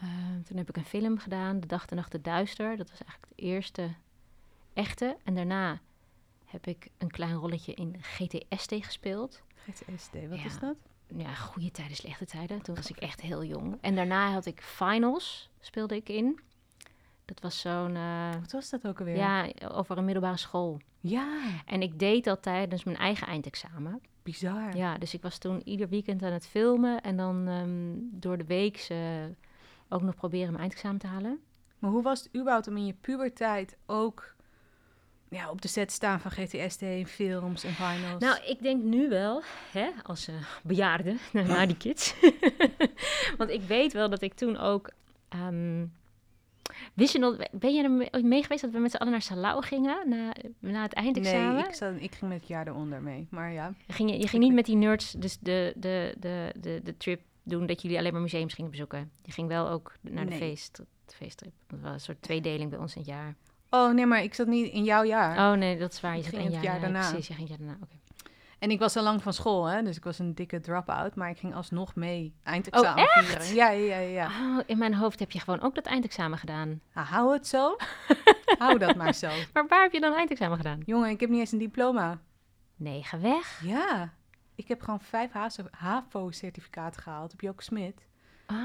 Ehm, 0.00 0.42
toen 0.42 0.56
heb 0.56 0.68
ik 0.68 0.76
een 0.76 0.84
film 0.84 1.18
gedaan, 1.18 1.60
De 1.60 1.66
Dag, 1.66 1.86
de 1.86 1.94
Nacht, 1.94 2.12
de 2.12 2.20
Duister. 2.20 2.76
Dat 2.76 2.90
was 2.90 3.00
eigenlijk 3.02 3.32
de 3.36 3.42
eerste 3.42 3.88
echte. 4.72 5.16
En 5.24 5.34
daarna 5.34 5.80
heb 6.44 6.66
ik 6.66 6.88
een 6.98 7.10
klein 7.10 7.34
rolletje 7.34 7.74
in 7.74 7.96
GTST 8.00 8.74
gespeeld 8.80 9.42
GTSD, 9.70 10.12
wat 10.28 10.38
Ja. 10.38 10.44
is 10.44 10.58
dat? 10.58 10.76
ja, 11.16 11.34
goede 11.34 11.70
tijden, 11.70 11.96
slechte 11.96 12.24
tijden. 12.26 12.62
Toen 12.62 12.74
was 12.74 12.90
ik 12.90 12.96
echt 12.96 13.20
heel 13.20 13.44
jong. 13.44 13.78
En 13.80 13.94
daarna 13.94 14.32
had 14.32 14.46
ik 14.46 14.60
finals, 14.62 15.50
speelde 15.60 15.96
ik 15.96 16.08
in. 16.08 16.40
Dat 17.24 17.40
was 17.40 17.60
zo'n, 17.60 17.96
eh, 17.96 18.34
Wat 18.40 18.52
was 18.52 18.70
dat 18.70 18.86
ook 18.86 18.98
alweer? 18.98 19.16
ja, 19.16 19.48
over 19.68 19.98
een 19.98 20.04
middelbare 20.04 20.36
school. 20.36 20.80
Ja. 21.00 21.38
En 21.66 21.82
ik 21.82 21.98
deed 21.98 22.24
dat 22.24 22.42
tijdens 22.42 22.84
mijn 22.84 22.96
eigen 22.96 23.26
eindexamen. 23.26 24.00
bizar. 24.22 24.76
Ja, 24.76 24.98
dus 24.98 25.14
ik 25.14 25.22
was 25.22 25.38
toen 25.38 25.60
ieder 25.68 25.88
weekend 25.88 26.22
aan 26.22 26.32
het 26.32 26.46
filmen 26.46 27.00
en 27.00 27.16
dan 27.16 27.48
ehm, 27.48 28.20
door 28.20 28.38
de 28.38 28.44
week 28.44 28.76
ook 29.88 30.02
nog 30.02 30.14
proberen 30.14 30.46
mijn 30.48 30.58
eindexamen 30.60 30.98
te 30.98 31.06
halen. 31.06 31.38
Maar 31.78 31.90
hoe 31.90 32.02
was 32.02 32.18
het 32.22 32.34
überhaupt 32.36 32.68
om 32.68 32.76
in 32.76 32.86
je 32.86 32.94
puberteit 33.00 33.76
ook 33.86 34.34
ja, 35.30 35.50
op 35.50 35.62
de 35.62 35.68
set 35.68 35.92
staan 35.92 36.20
van 36.20 36.30
GTSD, 36.30 36.82
films 37.06 37.64
en 37.64 37.72
finals? 37.72 38.22
Nou, 38.22 38.38
ik 38.46 38.62
denk 38.62 38.82
nu 38.82 39.08
wel, 39.08 39.42
hè, 39.72 39.88
als 40.02 40.28
eh 40.28 40.34
bejaarde, 40.62 41.16
na 41.32 41.66
die 41.66 41.76
kids. 41.76 42.14
Want 43.38 43.50
ik 43.50 43.62
weet 43.62 43.92
wel 43.92 44.08
dat 44.10 44.22
ik 44.22 44.34
toen 44.34 44.56
ook... 44.58 44.90
ehm, 45.28 45.86
wist 46.94 47.12
je 47.12 47.18
nog, 47.18 47.36
ben 47.52 47.74
je 47.74 47.82
er 47.82 47.90
mee- 47.90 48.08
ooit 48.10 48.24
mee 48.24 48.42
geweest 48.42 48.62
dat 48.62 48.70
we 48.70 48.78
met 48.78 48.90
z'n 48.90 48.96
allen 48.96 49.12
naar 49.12 49.22
Salau 49.22 49.62
gingen 49.62 50.08
na, 50.08 50.32
na 50.58 50.82
het 50.82 50.92
eindexamen? 50.92 51.54
nee, 51.54 51.64
ik, 51.64 51.74
zat, 51.74 51.92
ik 51.98 52.14
ging 52.14 52.30
met 52.30 52.40
het 52.40 52.48
jaar 52.48 52.66
eronder 52.66 53.02
mee. 53.02 53.26
Maar 53.30 53.52
ja, 53.52 53.72
Ging 53.88 54.10
je, 54.10 54.18
je 54.18 54.28
ging 54.28 54.42
niet 54.42 54.52
met 54.52 54.64
die 54.66 54.76
nerds 54.76 55.12
dus 55.12 55.38
de, 55.40 55.72
de, 55.76 56.14
de, 56.18 56.54
de, 56.60 56.80
de 56.84 56.96
trip 56.96 57.20
doen 57.48 57.66
dat 57.66 57.82
jullie 57.82 57.98
alleen 57.98 58.12
maar 58.12 58.20
museums 58.22 58.54
gingen 58.54 58.70
bezoeken. 58.70 59.10
Je 59.22 59.32
ging 59.32 59.48
wel 59.48 59.68
ook 59.68 59.92
naar 60.00 60.24
de 60.24 60.30
Nee. 60.30 60.38
feest, 60.38 60.76
de 60.76 61.14
feesttrip. 61.16 61.52
Dat 61.66 61.80
was 61.80 61.92
een 61.92 62.00
soort 62.00 62.22
tweedeling 62.22 62.70
bij 62.70 62.78
ons 62.78 62.94
in 62.94 63.00
het 63.00 63.10
jaar. 63.10 63.34
Oh 63.70 63.92
nee, 63.92 64.06
maar 64.06 64.22
ik 64.22 64.34
zat 64.34 64.46
niet 64.46 64.72
in 64.72 64.84
jouw 64.84 65.04
jaar. 65.04 65.52
Oh 65.52 65.58
nee, 65.58 65.78
dat 65.78 65.92
is 65.92 66.00
waar. 66.00 66.16
Je 66.16 66.22
zat 66.22 66.32
een 66.32 66.52
het 66.52 66.62
jaar, 66.62 66.80
daarna. 66.80 67.08
Precies, 67.08 67.26
je 67.28 67.34
ging 67.34 67.48
het 67.48 67.58
jaar 67.58 67.66
daarna. 67.68 67.82
Oké. 67.84 67.96
En 68.58 68.70
ik 68.70 68.78
was 68.78 68.96
al 68.96 69.02
lang 69.02 69.22
van 69.22 69.32
school, 69.32 69.64
hè, 69.64 69.82
dus 69.82 69.96
ik 69.96 70.04
was 70.04 70.18
een 70.18 70.34
dikke 70.34 70.60
drop-out. 70.60 71.14
Maar 71.14 71.30
ik 71.30 71.38
ging 71.38 71.54
alsnog 71.54 71.94
mee 71.94 72.34
eindexamen 72.42 73.02
Oh, 73.04 73.18
vieren. 73.18 73.54
Ja, 73.54 73.68
ja, 73.70 73.98
ja. 73.98 74.08
ja. 74.08 74.26
Oh, 74.26 74.62
in 74.66 74.78
mijn 74.78 74.94
hoofd 74.94 75.18
heb 75.18 75.30
je 75.30 75.40
gewoon 75.40 75.60
ook 75.60 75.74
dat 75.74 75.86
eindexamen 75.86 76.38
gedaan. 76.38 76.80
Ah, 76.94 77.10
hou 77.10 77.32
het 77.32 77.46
zo. 77.46 77.76
hou 78.58 78.78
dat 78.78 78.96
maar 78.96 79.14
zo. 79.14 79.28
Maar 79.52 79.66
waar 79.68 79.82
heb 79.82 79.92
je 79.92 80.00
dan 80.00 80.14
eindexamen 80.14 80.56
gedaan? 80.56 80.80
Jongen, 80.86 81.10
ik 81.10 81.20
heb 81.20 81.30
niet 81.30 81.38
eens 81.40 81.52
een 81.52 81.58
diploma. 81.58 82.18
Nee, 82.76 83.02
ga 83.02 83.18
weg. 83.20 83.60
Ja, 83.64 84.12
ik 84.58 84.68
heb 84.68 84.82
gewoon 84.82 85.00
vijf 85.00 85.30
HAVO-certificaten 85.70 87.02
gehaald 87.02 87.32
op 87.32 87.40
Joke 87.40 87.62
Smit. 87.62 88.06
Ah. 88.46 88.56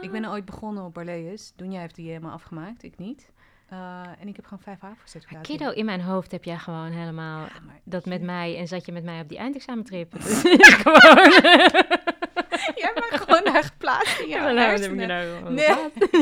Ik 0.00 0.10
ben 0.10 0.24
er 0.24 0.30
ooit 0.30 0.44
begonnen 0.44 0.84
op 0.84 0.94
Barleus. 0.94 1.52
Doenja 1.56 1.80
heeft 1.80 1.94
die 1.94 2.08
helemaal 2.08 2.32
afgemaakt, 2.32 2.82
ik 2.82 2.98
niet. 2.98 3.32
Eh, 3.68 4.00
en 4.20 4.28
ik 4.28 4.36
heb 4.36 4.44
gewoon 4.44 4.62
vijf 4.62 4.80
Maar 4.80 4.90
HAVO-certificaten. 4.90 5.56
kiddo, 5.56 5.70
in 5.70 5.84
mijn 5.84 6.00
hoofd 6.00 6.30
heb 6.30 6.44
jij 6.44 6.58
gewoon 6.58 6.90
helemaal 6.90 7.40
Ja, 7.40 7.60
maar- 7.66 7.80
dat 7.84 8.06
met 8.06 8.22
mij 8.22 8.58
en 8.58 8.68
zat 8.68 8.86
je 8.86 8.92
met 8.92 9.04
mij 9.04 9.20
op 9.20 9.28
die 9.28 9.38
eindexamentrip. 9.38 10.12
Gewoon... 10.20 11.30
Jij 12.74 12.92
bent 12.94 13.20
gewoon 13.22 13.44
daar 13.44 13.64
geplaatst 13.64 14.18
in 14.20 14.28
Ja, 14.28 14.52
jouw 14.52 14.78
dan 14.78 14.90
moet 14.90 15.00
je 15.00 15.06
nou 15.06 15.52
Nee, 15.52 15.66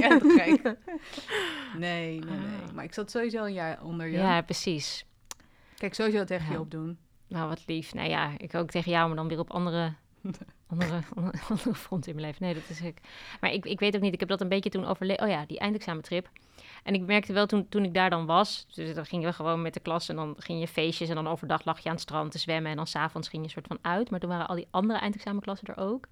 ja. 0.01 0.77
Nee, 1.77 2.19
nee, 2.19 2.19
nee. 2.19 2.73
Maar 2.75 2.85
ik 2.85 2.95
zat 2.95 3.11
sowieso 3.11 3.45
een 3.45 3.53
jaar 3.53 3.83
onder 3.83 4.07
je. 4.07 4.17
Ja, 4.19 4.41
precies. 4.43 5.07
Kijk, 5.77 5.95
sowieso 5.95 6.25
tegen 6.25 6.53
je 6.53 6.61
opdoen. 6.61 6.99
Nou, 7.29 7.49
wat 7.49 7.67
lief. 7.67 7.95
Nou 7.95 8.09
ja, 8.09 8.31
ik 8.37 8.55
ook 8.55 8.71
tegen 8.71 8.91
jou, 8.91 9.07
maar 9.07 9.17
dan 9.17 9.29
weer 9.29 9.39
op 9.39 9.51
andere, 9.51 9.93
andere, 10.67 11.03
andere 11.49 11.75
fronten 11.75 12.11
in 12.11 12.17
mijn 12.17 12.27
leven. 12.27 12.45
Nee, 12.45 12.55
dat 12.55 12.69
is 12.69 12.81
ik. 12.81 12.99
Maar 13.41 13.53
ik, 13.53 13.65
ik 13.65 13.81
weet 13.81 13.97
ook 13.97 14.03
niet, 14.03 14.13
ik 14.13 14.21
heb 14.21 14.29
dat 14.29 14.41
een 14.41 14.49
beetje 14.49 14.71
toen 14.71 14.87
overleefd. 14.87 15.21
Oh 15.21 15.29
ja, 15.29 15.47
die 15.47 15.59
eindexamentrip. 15.59 16.31
En 16.83 16.95
ik 16.95 17.03
merkte 17.03 17.33
wel 17.33 17.47
toen, 17.47 17.69
toen 17.69 17.85
ik 17.85 17.95
daar 17.95 18.11
dan 18.11 18.27
was, 18.27 18.67
dus 18.75 18.95
dan 18.95 19.07
gingen 19.07 19.29
we 19.29 19.35
gewoon 19.35 19.63
met 19.63 19.75
de 19.75 19.81
klas 19.81 20.09
en 20.09 20.17
dan 20.17 20.35
ging 20.39 20.61
je 20.61 20.69
feestjes 20.69 21.09
en 21.09 21.15
dan 21.15 21.29
overdag 21.29 21.65
lag 21.65 21.79
je 21.79 21.89
aan 21.89 21.95
het 21.95 22.03
strand 22.03 22.33
te 22.33 22.39
zwemmen 22.39 22.71
en 22.71 22.77
dan 22.77 22.87
s'avonds 22.87 23.29
ging 23.29 23.45
je 23.45 23.51
soort 23.51 23.67
van 23.67 23.79
uit. 23.83 24.11
Maar 24.11 24.21
toen 24.21 24.29
waren 24.29 24.49
al 24.49 24.57
die 24.57 24.69
andere 24.71 24.99
eindexamenklassen 24.99 25.69
er 25.69 25.83
ook. 25.83 26.07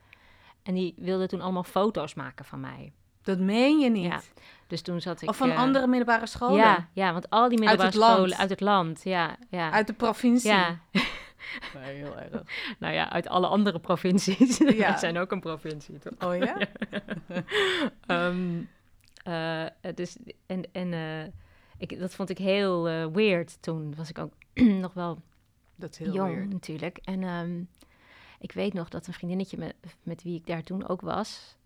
En 0.63 0.75
die 0.75 0.95
wilden 0.97 1.29
toen 1.29 1.41
allemaal 1.41 1.65
foto's 1.65 2.15
maken 2.15 2.45
van 2.45 2.61
mij. 2.61 2.93
Dat 3.23 3.39
meen 3.39 3.79
je 3.79 3.91
niet. 3.91 4.05
Ja, 4.05 4.21
Dus 4.67 4.83
toen 4.83 5.01
zat 5.01 5.23
ik... 5.23 5.29
of 5.29 5.37
van 5.37 5.51
eh, 5.51 5.59
andere 5.59 5.87
middelbare 5.87 6.27
scholen. 6.27 6.57
Ja, 6.57 6.89
ja, 6.93 7.13
want 7.13 7.31
al 7.31 7.49
die 7.49 7.59
middelbare 7.59 7.89
het 7.89 7.99
land. 7.99 8.15
scholen 8.15 8.37
uit 8.39 8.51
het 8.51 8.61
land. 8.61 9.01
Ja, 9.05 9.37
ja. 9.49 9.71
Uit 9.71 9.87
de 9.87 9.93
provincie. 9.93 10.51
ja, 10.51 10.79
Nee, 11.75 11.95
heel 11.95 12.19
erg. 12.19 12.43
nou 12.79 12.95
ja, 12.95 13.11
uit 13.11 13.29
alle 13.29 13.47
andere 13.47 13.79
provincies. 13.79 14.59
Ja. 14.59 14.65
Wij 14.65 14.99
zijn 15.07 15.19
ook 15.19 15.33
een 15.33 15.41
provincie, 15.41 15.99
toch? 15.99 16.31
Oh 16.31 16.37
ja? 16.37 16.57
Ehm, 18.07 18.63
eh, 19.25 19.67
dus, 19.95 20.17
en 20.47 20.73
en 20.73 20.93
eh, 20.93 21.25
ik, 21.79 21.99
dat 21.99 22.15
vond 22.15 22.31
ik 22.31 22.39
heel 22.39 22.89
eh, 22.89 23.07
weird. 23.07 23.63
Toen 23.63 23.95
was 23.95 24.09
ik 24.11 24.19
ook 24.19 24.33
nog 24.85 24.93
wel 24.95 25.23
Dat 25.77 25.91
is 25.91 25.99
heel 25.99 26.13
jong 26.13 26.35
weird. 26.35 26.53
natuurlijk. 26.53 26.99
En 27.05 27.23
ehm, 27.23 27.63
ik 28.39 28.53
weet 28.53 28.73
nog 28.73 28.89
dat 28.89 29.07
een 29.07 29.13
vriendinnetje 29.13 29.59
met, 29.59 29.75
met 30.03 30.23
wie 30.23 30.37
ik 30.37 30.47
daar 30.47 30.63
toen 30.63 30.89
ook 30.89 31.01
was... 31.01 31.57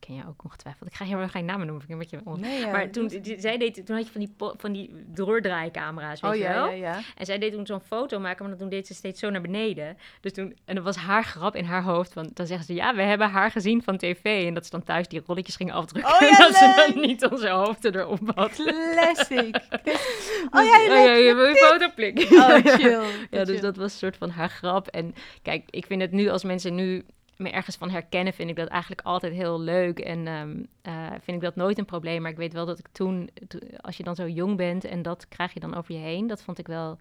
ken 0.00 0.14
jij 0.14 0.24
ook 0.28 0.44
ongetwijfeld. 0.44 0.88
Ik 0.90 0.94
ga 0.96 1.04
hier 1.04 1.28
geen 1.28 1.44
namen 1.44 1.66
noemen, 1.66 1.86
vind 1.86 2.02
ik 2.02 2.10
een 2.12 2.18
beetje... 2.18 2.30
on- 2.30 2.40
Nee, 2.40 2.60
ja, 2.60 2.70
maar 2.70 2.90
toen, 2.90 3.10
zij 3.38 3.58
deed, 3.58 3.86
toen 3.86 3.96
had 3.96 4.06
je 4.06 4.12
van 4.12 4.20
die, 4.20 4.34
van 4.56 4.72
die 4.72 4.90
doordraaicamera's, 5.06 6.20
weet 6.20 6.30
Oh 6.30 6.36
je 6.36 6.42
ja, 6.42 6.52
wel? 6.54 6.66
ja, 6.66 6.72
ja. 6.74 7.00
En 7.16 7.26
zij 7.26 7.38
deed 7.38 7.52
toen 7.52 7.66
zo'n 7.66 7.80
foto 7.80 8.18
maken, 8.20 8.48
maar 8.48 8.56
toen 8.56 8.68
deed 8.68 8.86
ze 8.86 8.94
steeds 8.94 9.20
zo 9.20 9.30
naar 9.30 9.40
beneden. 9.40 9.96
Dus 10.20 10.32
toen, 10.32 10.56
en 10.64 10.74
dat 10.74 10.84
was 10.84 10.96
haar 10.96 11.24
grap 11.24 11.56
in 11.56 11.64
haar 11.64 11.82
hoofd. 11.82 12.14
Want 12.14 12.36
dan 12.36 12.46
zeggen 12.46 12.66
ze, 12.66 12.74
ja, 12.74 12.94
we 12.94 13.02
hebben 13.02 13.30
haar 13.30 13.50
gezien 13.50 13.82
van 13.82 13.96
tv. 13.96 14.46
En 14.46 14.54
dat 14.54 14.64
ze 14.64 14.70
dan 14.70 14.82
thuis 14.82 15.08
die 15.08 15.22
rolletjes 15.26 15.56
gingen 15.56 15.74
afdrukken. 15.74 16.12
Oh 16.12 16.22
en 16.22 16.36
dat 16.46 16.54
ze 16.54 16.90
dan 16.92 17.00
niet 17.02 17.26
onze 17.30 17.48
hoofden 17.48 17.94
erop 17.96 18.30
had. 18.34 18.52
Classic. 18.92 19.56
oh 20.56 20.64
ja, 20.64 20.80
oh, 20.82 20.86
ja, 21.04 21.12
je 21.14 21.34
wil 21.34 21.46
een 21.48 21.56
foto 21.56 21.88
klikken. 21.94 22.36
Oh, 22.38 22.54
chill. 22.78 23.02
Ja, 23.30 23.44
dus 23.44 23.48
Chill. 23.48 23.60
dat 23.60 23.76
was 23.76 23.92
een 23.92 23.98
soort 23.98 24.16
van 24.16 24.30
haar 24.30 24.48
grap. 24.50 24.86
En 24.88 25.14
kijk, 25.42 25.64
ik 25.70 25.86
vind 25.86 26.00
het 26.02 26.12
nu, 26.12 26.28
als 26.28 26.44
mensen 26.44 26.74
nu 26.74 27.04
me 27.40 27.50
ergens 27.50 27.76
van 27.76 27.90
herkennen, 27.90 28.32
vind 28.32 28.50
ik 28.50 28.56
dat 28.56 28.68
eigenlijk 28.68 29.00
altijd 29.02 29.32
heel 29.32 29.60
leuk. 29.60 29.98
En 29.98 30.26
ehm, 30.26 30.62
eh, 30.82 31.06
vind 31.10 31.36
ik 31.36 31.40
dat 31.42 31.56
nooit 31.56 31.78
een 31.78 31.84
probleem. 31.84 32.22
Maar 32.22 32.30
ik 32.30 32.36
weet 32.36 32.52
wel 32.52 32.66
dat 32.66 32.78
ik 32.78 32.88
toen, 32.92 33.30
to- 33.48 33.58
als 33.80 33.96
je 33.96 34.02
dan 34.02 34.14
zo 34.14 34.28
jong 34.28 34.56
bent 34.56 34.84
en 34.84 35.02
dat 35.02 35.28
krijg 35.28 35.52
je 35.54 35.60
dan 35.60 35.74
over 35.74 35.94
je 35.94 36.00
heen, 36.00 36.26
dat 36.26 36.42
vond 36.42 36.58
ik 36.58 36.66
wel 36.66 36.98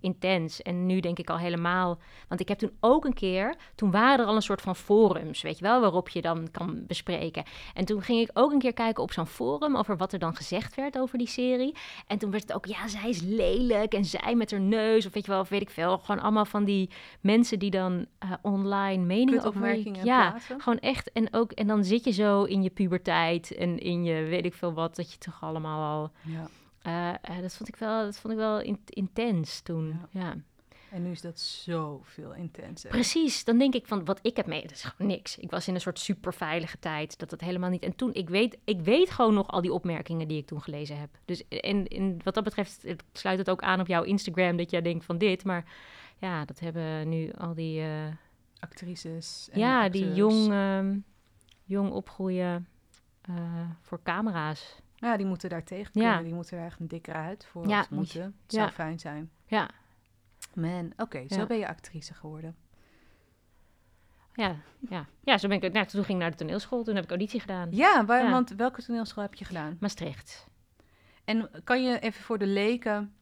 intens. 0.00 0.62
En 0.62 0.86
nu 0.86 1.00
denk 1.00 1.18
ik 1.18 1.30
al 1.30 1.38
helemaal, 1.38 1.98
want 2.28 2.40
ik 2.40 2.48
heb 2.48 2.58
toen 2.58 2.76
ook 2.80 3.04
een 3.04 3.14
keer, 3.14 3.54
toen 3.74 3.90
waren 3.90 4.18
er 4.18 4.26
al 4.26 4.36
een 4.36 4.42
soort 4.42 4.60
van 4.60 4.76
forums, 4.76 5.42
weet 5.42 5.58
je 5.58 5.64
wel, 5.64 5.80
waarop 5.80 6.08
je 6.08 6.20
dan 6.20 6.48
kan 6.50 6.84
bespreken. 6.86 7.44
En 7.74 7.84
toen 7.84 8.02
ging 8.02 8.20
ik 8.20 8.30
ook 8.32 8.52
een 8.52 8.58
keer 8.58 8.72
kijken 8.72 9.02
op 9.02 9.12
zo'n 9.12 9.26
forum 9.26 9.76
over 9.76 9.96
wat 9.96 10.12
er 10.12 10.18
dan 10.18 10.36
gezegd 10.36 10.74
werd 10.74 10.98
over 10.98 11.18
die 11.18 11.28
serie. 11.28 11.74
En 12.06 12.18
toen 12.18 12.30
werd 12.30 12.42
het 12.42 12.52
ook, 12.52 12.66
ja, 12.66 12.88
zij 12.88 13.08
is 13.08 13.20
lelijk 13.20 13.94
en 13.94 14.04
zij 14.04 14.34
met 14.34 14.50
haar 14.50 14.60
neus, 14.60 15.06
of 15.06 15.12
weet 15.12 15.24
je 15.24 15.30
wel, 15.30 15.40
of 15.40 15.48
weet 15.48 15.60
ik 15.60 15.70
veel. 15.70 15.98
Gewoon 15.98 16.22
allemaal 16.22 16.44
van 16.44 16.64
die 16.64 16.90
mensen 17.20 17.58
die 17.58 17.70
dan 17.70 18.06
eh, 18.18 18.32
online 18.42 19.04
meningen 19.04 19.44
over... 19.44 19.76
Ja, 20.04 20.30
plaatsen. 20.30 20.60
gewoon 20.60 20.78
echt. 20.78 21.12
En, 21.12 21.28
ook, 21.34 21.52
en 21.52 21.66
dan 21.66 21.84
zit 21.84 22.04
je 22.04 22.10
zo 22.10 22.44
in 22.44 22.62
je 22.62 22.70
puberteit 22.70 23.54
en 23.56 23.78
in 23.78 24.04
je 24.04 24.24
weet 24.24 24.44
ik 24.44 24.54
veel 24.54 24.72
wat, 24.72 24.96
dat 24.96 25.12
je 25.12 25.18
toch 25.18 25.38
allemaal 25.40 25.98
al... 25.98 26.10
Ja. 26.22 26.48
Eh, 26.82 27.08
eh, 27.08 27.40
dat 27.40 27.54
vond 27.56 27.68
ik 27.68 27.76
wel, 27.76 28.04
dat 28.04 28.18
vond 28.18 28.32
ik 28.32 28.38
wel 28.38 28.60
in- 28.60 28.80
intens 28.84 29.60
toen. 29.60 30.00
Ja. 30.10 30.34
En 30.90 31.02
nu 31.02 31.10
is 31.10 31.20
dat 31.20 31.38
zoveel 31.38 32.34
intenser. 32.34 32.90
Precies, 32.90 33.44
dan 33.44 33.58
denk 33.58 33.74
ik 33.74 33.86
van 33.86 34.04
wat 34.04 34.18
ik 34.22 34.36
heb 34.36 34.46
mee, 34.46 34.62
dat 34.62 34.70
is 34.70 34.82
gewoon 34.82 35.10
niks. 35.10 35.36
Ik 35.38 35.50
was 35.50 35.68
in 35.68 35.74
een 35.74 35.80
soort 35.80 35.98
superveilige 35.98 36.78
tijd, 36.78 37.18
dat 37.18 37.30
het 37.30 37.40
helemaal 37.40 37.70
niet. 37.70 37.82
En 37.82 37.96
toen, 37.96 38.14
ik 38.14 38.28
weet, 38.28 38.58
ik 38.64 38.80
weet 38.80 39.10
gewoon 39.10 39.34
nog 39.34 39.48
al 39.48 39.60
die 39.60 39.72
opmerkingen 39.72 40.28
die 40.28 40.38
ik 40.38 40.46
toen 40.46 40.62
gelezen 40.62 40.98
heb. 40.98 41.10
Dus 41.24 41.48
en, 41.48 41.86
en 41.86 42.16
wat 42.24 42.34
dat 42.34 42.44
betreft 42.44 42.82
het 42.82 43.04
sluit 43.12 43.38
het 43.38 43.50
ook 43.50 43.60
aan 43.60 43.80
op 43.80 43.86
jouw 43.86 44.02
Instagram 44.02 44.56
dat 44.56 44.70
jij 44.70 44.82
denkt 44.82 45.04
van 45.04 45.18
dit, 45.18 45.44
maar 45.44 45.64
ja, 46.18 46.44
dat 46.44 46.58
hebben 46.60 47.08
nu 47.08 47.32
al 47.38 47.54
die, 47.54 47.80
eh, 47.80 48.06
Actrices. 48.60 49.48
En 49.52 49.58
ja, 49.60 49.88
die 49.88 50.12
jong, 50.14 50.50
ehm, 50.52 50.98
jong 51.64 51.90
opgroeien 51.90 52.68
voor 53.80 54.02
camera's. 54.02 54.76
Ja, 55.00 55.16
die 55.16 55.26
moeten 55.26 55.48
daar 55.48 55.64
tegen 55.64 55.90
Ja. 55.92 56.06
kunnen. 56.06 56.24
Die 56.24 56.34
moeten 56.34 56.58
er 56.58 56.64
echt 56.64 56.80
een 56.80 56.88
dikker 56.88 57.14
uit 57.14 57.44
voor. 57.46 57.68
Ja, 57.68 57.86
moeten. 57.90 58.22
Het 58.22 58.52
zou 58.52 58.70
fijn 58.70 58.98
zijn. 58.98 59.30
Ja, 59.46 59.68
Man, 60.54 60.92
oké, 60.96 61.24
zo 61.28 61.46
ben 61.46 61.58
je 61.58 61.68
actrice 61.68 62.14
geworden. 62.14 62.56
ja, 64.34 64.56
ja. 64.88 65.06
Ja, 65.24 65.38
zo 65.38 65.48
ben 65.48 65.62
ik. 65.62 65.72
Nou, 65.72 65.86
toen 65.86 66.04
ging 66.04 66.16
ik 66.18 66.22
naar 66.22 66.30
de 66.30 66.36
toneelschool, 66.36 66.82
toen 66.84 66.94
heb 66.94 67.04
ik 67.04 67.10
auditie 67.10 67.40
gedaan. 67.40 67.68
Ja, 67.70 68.04
waar, 68.04 68.30
want 68.30 68.50
welke 68.50 68.82
toneelschool 68.82 69.22
heb 69.22 69.34
je 69.34 69.44
gedaan? 69.44 69.76
Maastricht. 69.80 70.46
En 71.24 71.50
kan 71.64 71.82
je 71.84 71.98
even 71.98 72.22
voor 72.22 72.38
de 72.38 72.46
leken... 72.46 73.14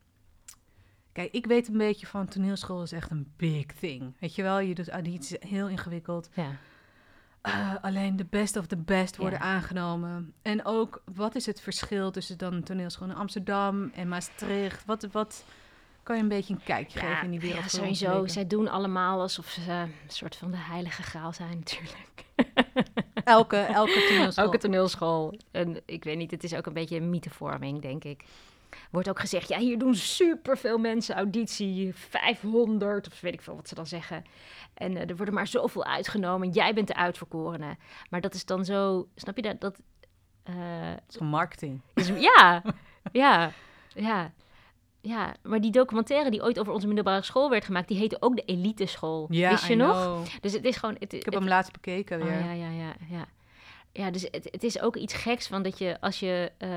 Kijk, 1.12 1.32
ik 1.32 1.46
weet 1.46 1.68
een 1.68 1.76
beetje 1.78 2.06
van 2.06 2.28
toneelschool 2.28 2.82
is 2.82 2.92
echt 2.92 3.10
een 3.10 3.32
big 3.36 3.66
thing. 3.66 4.14
Weet 4.20 4.34
je 4.34 4.42
wel, 4.42 4.58
je 4.58 4.74
doet 4.74 4.88
audities, 4.90 5.36
heel 5.40 5.68
ingewikkeld. 5.68 6.28
Ja. 6.34 6.50
Eh, 7.52 7.74
alleen 7.80 8.16
de 8.16 8.24
best 8.30 8.56
of 8.56 8.66
the 8.66 8.76
best 8.76 9.16
worden 9.16 9.38
Ja. 9.38 9.44
aangenomen. 9.44 10.32
En 10.42 10.64
ook, 10.64 11.02
wat 11.14 11.34
is 11.34 11.46
het 11.46 11.61
verschil 11.61 12.11
tussen 12.11 12.38
dan 12.38 12.62
toneelschool 12.62 13.08
in 13.08 13.14
Amsterdam 13.14 13.90
en 13.94 14.08
Maastricht? 14.08 14.84
Wat, 14.84 15.06
wat 15.12 15.44
kan 16.02 16.16
je 16.16 16.22
een 16.22 16.28
beetje 16.28 16.54
een 16.54 16.62
kijkje 16.64 16.98
geven 16.98 17.24
in 17.24 17.30
die 17.30 17.40
wereld? 17.40 17.62
ja, 17.62 17.68
sowieso. 17.78 18.26
Zij 18.26 18.46
doen 18.46 18.68
allemaal 18.68 19.20
alsof 19.20 19.46
ze 19.46 19.70
een 19.70 19.92
soort 20.06 20.37
van 20.37 20.50
de 20.50 20.56
heilige 20.56 21.02
graal 21.02 21.33
zijn, 21.33 21.58
natuurlijk. 21.64 22.25
Elke, 23.25 23.56
elke 23.56 24.06
toneelschool. 24.08 24.44
Elke 24.44 24.58
toneelschool. 24.58 25.38
En 25.50 25.81
ik 25.85 26.04
weet 26.04 26.16
niet, 26.16 26.31
het 26.31 26.44
is 26.44 26.54
ook 26.54 26.66
een 26.66 26.73
beetje 26.73 26.96
een 26.96 27.10
mythevorming, 27.10 27.83
denk 27.83 28.04
ik. 28.04 28.25
Wordt 28.90 29.08
ook 29.08 29.21
gezegd, 29.21 29.48
ja, 29.48 29.58
hier 29.58 29.79
doen 29.79 29.94
superveel 29.94 30.79
mensen 30.79 31.14
auditie, 31.16 31.94
500, 31.94 33.06
of 33.06 33.21
weet 33.21 33.33
ik 33.35 33.42
veel 33.42 33.54
wat 33.54 33.69
ze 33.69 33.75
dan 33.75 33.87
zeggen. 33.87 34.25
En 34.75 34.96
eh, 34.96 35.08
er 35.10 35.16
worden 35.16 35.35
maar 35.35 35.46
zoveel 35.46 35.85
uitgenomen, 35.85 36.50
jij 36.50 36.75
bent 36.75 36.87
de 36.87 36.94
uitverkorene. 36.94 37.77
Maar 38.10 38.21
dat 38.21 38.35
is 38.35 38.44
dan 38.44 38.64
zo, 38.64 39.08
snap 39.14 39.37
je 39.37 39.42
dat? 39.42 39.60
dat 39.60 39.79
eh, 40.42 40.54
Het 40.90 41.02
is 41.08 41.16
gewoon 41.16 41.29
marketing. 41.33 41.81
is- 41.94 42.08
ja, 42.08 42.62
ja, 43.12 43.52
ja. 43.94 44.33
ja, 45.00 45.35
maar 45.42 45.60
die 45.60 45.71
documentaire 45.71 46.31
die 46.31 46.42
ooit 46.42 46.58
over 46.58 46.73
onze 46.73 46.87
middelbare 46.87 47.23
school 47.23 47.50
werd 47.50 47.64
gemaakt, 47.64 47.88
die 47.88 47.98
heette 47.98 48.16
ook 48.23 48.37
de 48.37 48.42
Elite 48.44 48.87
School. 48.87 49.27
Ja, 49.31 49.50
Wist 49.50 49.66
je 49.66 49.73
I 49.73 49.77
nog? 49.77 49.96
know. 50.02 50.27
Dus 50.40 50.52
het 50.52 50.64
is 50.64 50.77
gewoon. 50.77 50.96
Het, 50.98 51.12
Ik 51.12 51.25
heb 51.25 51.35
hem 51.35 51.48
laatst 51.48 51.73
bekeken 51.73 52.19
weer. 52.19 52.27
Oh, 52.38 52.44
ja, 52.44 52.52
ja, 52.52 52.69
ja, 52.71 52.94
ja. 53.10 53.25
Ja, 53.92 54.10
dus 54.10 54.23
het, 54.23 54.48
het 54.50 54.62
is 54.64 54.81
ook 54.81 54.96
iets 54.96 55.14
geks 55.14 55.46
van 55.46 55.62
dat 55.62 55.79
je 55.79 56.00
als 56.00 56.21
je 56.21 56.52
eh, 56.58 56.69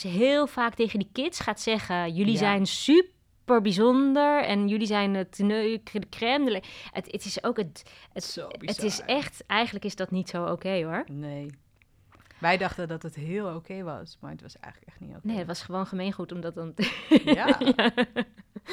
dus 0.00 0.12
heel 0.12 0.46
vaak 0.46 0.74
tegen 0.74 0.98
die 0.98 1.08
kids 1.12 1.40
gaat 1.40 1.60
zeggen: 1.60 2.14
jullie 2.14 2.32
Ja. 2.32 2.38
zijn 2.38 2.66
super 2.66 3.60
bijzonder 3.62 4.44
en 4.44 4.68
jullie 4.68 4.86
zijn 4.86 5.14
het 5.14 5.36
de 5.36 5.80
crème. 6.10 6.44
de 6.44 6.50
le-" 6.50 6.62
Het, 6.90 7.12
het 7.12 7.24
is 7.24 7.44
ook 7.44 7.56
het, 7.56 7.82
het, 8.12 8.24
Zo 8.24 8.48
het 8.58 8.82
is 8.82 9.00
echt, 9.00 9.46
eigenlijk 9.46 9.84
is 9.84 9.96
dat 9.96 10.10
niet 10.10 10.28
zo 10.28 10.44
oké 10.46 10.84
hoor. 10.84 11.04
Nee. 11.06 11.50
Wij 12.38 12.56
dachten 12.56 12.88
dat 12.88 13.02
het 13.02 13.14
heel 13.14 13.54
oké 13.54 13.82
was, 13.82 14.16
maar 14.20 14.30
het 14.30 14.42
was 14.42 14.56
eigenlijk 14.58 14.92
echt 14.92 15.00
niet 15.00 15.16
oké. 15.16 15.26
Nee, 15.26 15.36
het 15.36 15.46
was 15.46 15.62
gewoon 15.62 15.86
gemeengoed 15.86 16.32
omdat 16.32 16.54
dan. 16.54 16.74
Ja. 17.24 17.58
ja. 17.76 17.90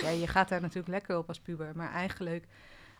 Ja, 0.01 0.09
je 0.09 0.28
gaat 0.28 0.49
daar 0.49 0.61
natuurlijk 0.61 0.88
lekker 0.88 1.17
op 1.17 1.28
als 1.28 1.39
puber, 1.39 1.72
maar 1.76 1.91
eigenlijk 1.91 2.45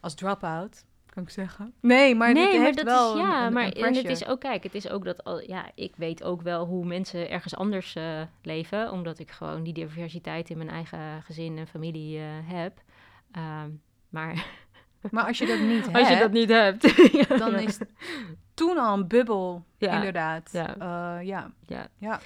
als 0.01 0.15
drop-out, 0.15 0.86
kan 1.10 1.24
ik 1.24 1.30
zeggen. 1.30 1.74
Nee, 1.82 2.16
maar 2.16 2.34
nee, 2.34 2.45
dit 2.45 2.53
maar 2.55 2.64
heeft 2.66 2.78
dat 2.78 2.86
wel 2.86 3.14
is 3.16 3.22
een- 3.22 3.28
ja, 3.28 3.45
een- 3.47 3.53
maar 3.53 3.66
een 3.66 3.74
en 3.74 3.93
het 3.95 4.10
is 4.10 4.26
ook 4.26 4.39
kijk, 4.39 4.64
het 4.64 4.76
is 4.76 4.89
ook 4.89 5.05
dat 5.05 5.24
al 5.24 5.41
ja, 5.41 5.66
ik 5.76 5.93
weet 5.95 6.24
ook 6.24 6.41
wel 6.41 6.66
hoe 6.66 6.86
mensen 6.86 7.30
ergens 7.30 7.55
anders 7.55 7.95
eh, 7.95 8.22
leven, 8.41 8.91
omdat 8.91 9.20
ik 9.20 9.32
gewoon 9.32 9.64
die 9.64 9.74
diversiteit 9.74 10.49
in 10.49 10.57
mijn 10.57 10.70
eigen 10.70 11.22
gezin 11.24 11.57
en 11.57 11.68
familie 11.68 12.18
eh, 12.18 12.26
heb. 12.43 12.82
Ehm, 13.32 13.70
maar 14.10 14.45
Maar 15.12 15.26
als 15.26 15.38
je 15.38 15.45
dat 15.45 15.60
niet 15.60 15.86
hebt, 15.86 15.97
als 15.99 16.10
je 16.10 16.18
dat 16.18 16.32
niet 16.32 16.49
hebt, 16.49 16.82
dan 17.39 17.55
is 17.55 17.80
het 17.80 17.89
toen 18.53 18.78
al 18.78 18.93
een 18.97 19.07
bubbel, 19.07 19.66
Ja. 19.78 19.93
inderdaad. 19.95 20.49
Ja. 20.51 20.76
Eh, 20.78 21.26
ja. 21.28 21.51
ja. 21.68 21.88
Ja. 21.97 22.20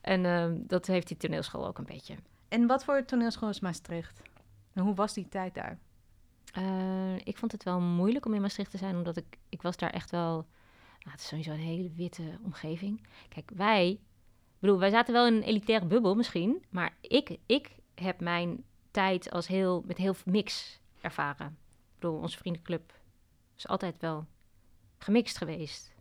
En 0.00 0.24
ehm, 0.24 0.54
dat 0.56 0.86
heeft 0.86 1.08
die 1.08 1.16
toneelschool 1.16 1.66
ook 1.66 1.78
een 1.78 1.84
beetje. 1.84 2.14
En 2.48 2.66
wat 2.66 2.84
voor 2.84 3.04
toneelschool 3.04 3.48
is 3.48 3.60
Maastricht? 3.60 4.22
En 4.74 4.82
hoe 4.82 4.94
was 4.94 5.14
die 5.14 5.28
tijd 5.28 5.54
daar? 5.54 5.78
Eh, 6.56 7.16
ik 7.24 7.38
vond 7.38 7.52
het 7.52 7.62
wel 7.62 7.80
moeilijk 7.80 8.26
om 8.26 8.34
in 8.34 8.40
Maastricht 8.40 8.70
te 8.70 8.76
zijn, 8.76 8.96
omdat 8.96 9.16
ik, 9.16 9.38
ik 9.48 9.62
was 9.62 9.76
daar 9.76 9.90
echt 9.90 10.10
wel... 10.10 10.32
Nou, 10.98 11.10
het 11.10 11.20
is 11.20 11.26
sowieso 11.26 11.50
een 11.50 11.58
hele 11.58 11.90
witte 11.96 12.38
omgeving. 12.42 13.06
Kijk, 13.28 13.50
wij... 13.54 13.88
Ik 13.90 14.62
bedoel, 14.62 14.78
wij 14.78 14.90
zaten 14.90 15.12
wel 15.12 15.26
in 15.26 15.34
een 15.34 15.42
elitaire 15.42 15.86
bubbel 15.86 16.14
misschien, 16.14 16.64
maar 16.70 16.96
ik, 17.00 17.36
ik 17.46 17.70
heb 17.94 18.20
mijn 18.20 18.64
tijd 18.90 19.30
als 19.30 19.46
heel, 19.46 19.82
met 19.86 19.96
heel 19.96 20.14
veel 20.14 20.32
mix 20.32 20.80
ervaren. 21.00 21.46
Ik 21.46 22.00
bedoel, 22.00 22.18
onze 22.18 22.38
vriendenclub 22.38 22.92
is 23.56 23.68
altijd 23.68 23.98
wel 23.98 24.26
gemixt 24.98 25.36
geweest. 25.36 25.94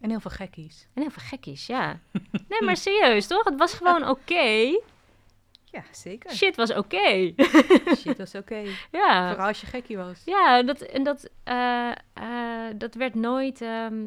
En 0.00 0.10
heel 0.10 0.20
veel 0.20 0.30
gekkies. 0.30 0.88
En 0.94 1.02
heel 1.02 1.10
veel 1.10 1.22
gekkies, 1.22 1.66
ja. 1.66 2.00
Nee, 2.48 2.62
maar 2.62 2.76
serieus, 2.76 3.26
toch? 3.26 3.44
Het 3.44 3.58
was 3.58 3.72
gewoon 3.72 4.08
oké. 4.08 4.80
Ja, 5.76 5.82
zeker. 5.90 6.30
Shit 6.30 6.56
was 6.56 6.70
oké. 6.74 7.32
Shit, 8.00 8.18
is 8.18 8.34
oké. 8.34 8.62
ja. 9.00 9.28
Vooral 9.28 9.46
als 9.46 9.60
je 9.60 9.66
gekkie 9.66 9.96
was. 9.96 10.22
Ja, 10.24 10.62
dat, 10.62 10.80
en 10.80 11.02
dat, 11.02 11.30
eh, 11.44 11.90
eh, 12.12 12.74
dat 12.76 12.94
werd 12.94 13.14
nooit. 13.14 13.60
ehm, 13.60 14.06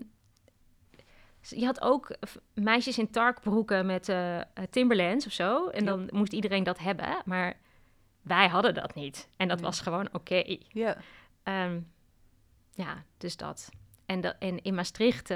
je 1.41 1.65
had 1.65 1.82
ook 1.82 2.15
meisjes 2.53 2.97
in 2.97 3.09
tarkbroeken 3.11 3.86
met 3.86 4.09
eh, 4.09 4.39
Timberlands 4.70 5.26
of 5.26 5.32
zo. 5.32 5.67
En 5.67 5.84
Ja. 5.84 5.89
dan 5.89 6.07
moest 6.11 6.34
iedereen 6.34 6.63
dat 6.63 6.80
hebben. 6.80 7.22
Maar 7.26 7.57
wij 8.22 8.47
hadden 8.47 8.74
dat 8.74 8.95
niet. 8.95 9.30
En 9.38 9.47
dat 9.47 9.57
Nee. 9.57 9.65
was 9.65 9.82
gewoon 9.82 10.09
oké. 10.13 10.57
Ja. 10.67 10.97
Ehm, 11.43 11.80
ja, 12.74 13.03
dus 13.17 13.38
dat. 13.38 13.70
En, 14.05 14.22
dat, 14.22 14.36
en 14.39 14.61
in 14.61 14.76
Maastricht 14.76 15.30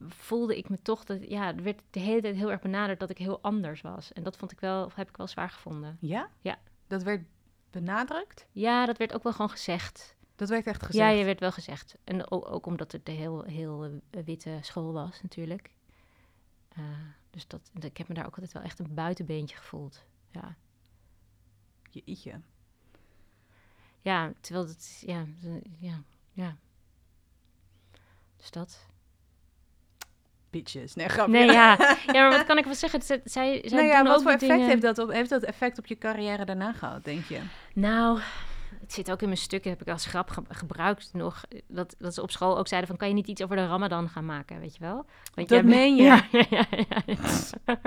voelde 0.00 0.56
ik 0.56 0.68
me 0.68 0.82
toch 0.82 1.04
dat 1.04 1.28
ja, 1.28 1.54
er 1.54 1.62
werd 1.62 1.82
de 1.90 2.00
hele 2.00 2.20
tijd 2.20 2.36
heel 2.36 2.50
erg 2.50 2.60
benaderd 2.60 3.00
dat 3.00 3.10
ik 3.10 3.18
heel 3.18 3.38
anders 3.40 3.80
was. 3.80 4.12
En 4.12 4.22
dat 4.22 4.36
vond 4.36 4.52
ik 4.52 4.60
wel, 4.60 4.90
heb 4.94 5.08
ik 5.08 5.16
wel 5.16 5.26
zwaar 5.26 5.50
gevonden. 5.50 5.96
Ja? 6.00 6.30
Ja. 6.40 6.58
Dat 6.86 7.02
werd 7.02 7.24
benadrukt? 7.70 8.46
Ja, 8.52 8.86
dat 8.86 8.98
werd 8.98 9.14
ook 9.14 9.22
wel 9.22 9.32
gewoon 9.32 9.50
gezegd. 9.50 10.16
Dat 10.36 10.48
werd 10.48 10.66
echt 10.66 10.82
gezegd? 10.82 11.04
Ja, 11.04 11.18
je 11.18 11.24
werd 11.24 11.40
wel 11.40 11.52
gezegd. 11.52 11.96
En 12.04 12.30
ook, 12.30 12.50
ook 12.50 12.66
omdat 12.66 12.92
het 12.92 13.08
een 13.08 13.14
heel, 13.14 13.42
heel 13.42 14.00
eh, 14.10 14.24
witte 14.24 14.58
school 14.60 14.92
was, 14.92 15.22
natuurlijk. 15.22 15.70
Eh, 16.68 16.84
dus 17.30 17.46
dat, 17.46 17.70
ik 17.80 17.96
heb 17.96 18.08
me 18.08 18.14
daar 18.14 18.26
ook 18.26 18.34
altijd 18.34 18.52
wel 18.52 18.62
echt 18.62 18.78
een 18.78 18.94
buitenbeentje 18.94 19.56
gevoeld. 19.56 20.04
Ja, 20.30 20.56
Jeetje. 21.90 22.40
ja 24.00 24.32
terwijl 24.40 24.66
het, 24.66 25.02
ja, 25.06 25.26
ja, 25.78 26.02
ja. 26.32 26.56
Dus 28.36 28.50
dat. 28.50 28.86
Bitches. 30.54 30.94
Nee, 30.94 31.08
grapje. 31.08 31.32
Nee, 31.32 31.46
ja. 31.52 31.76
ja, 32.12 32.28
maar 32.28 32.30
wat 32.30 32.44
kan 32.44 32.58
ik 32.58 32.64
wel 32.64 32.74
zeggen? 32.74 33.02
Zij, 33.02 33.20
zij 33.24 33.60
nou 33.64 33.84
ja, 33.84 34.02
wat 34.02 34.22
voor 34.22 34.30
effect 34.30 34.50
dingen- 34.52 34.66
heeft 34.68 34.82
dat, 34.82 34.98
op, 34.98 35.12
heeft 35.12 35.30
dat 35.30 35.42
effect 35.42 35.78
op 35.78 35.86
je 35.86 35.98
carrière 35.98 36.44
daarna 36.44 36.72
gehad, 36.72 37.04
denk 37.04 37.24
je? 37.24 37.38
Nou, 37.72 38.18
het 38.80 38.92
zit 38.92 39.10
ook 39.10 39.20
in 39.20 39.26
mijn 39.28 39.38
stukken, 39.38 39.70
heb 39.70 39.80
ik 39.80 39.88
als 39.88 40.06
grap 40.06 40.30
ge- 40.30 40.42
gebruikt 40.48 41.10
nog. 41.12 41.40
Dat, 41.68 41.94
dat 41.98 42.14
ze 42.14 42.22
op 42.22 42.30
school 42.30 42.58
ook 42.58 42.68
zeiden 42.68 42.88
van, 42.90 42.98
kan 42.98 43.08
je 43.08 43.14
niet 43.14 43.28
iets 43.28 43.42
over 43.42 43.56
de 43.56 43.66
ramadan 43.66 44.08
gaan 44.08 44.26
maken, 44.26 44.60
weet 44.60 44.74
je 44.76 44.80
wel? 44.80 45.04
Want 45.34 45.48
Dat 45.48 45.64
meen 45.64 45.96
je? 45.96 46.02
Ja, 46.02 46.24
ja, 46.30 46.44
ja. 46.50 46.64
ja, 46.70 47.02
ja. 47.06 47.16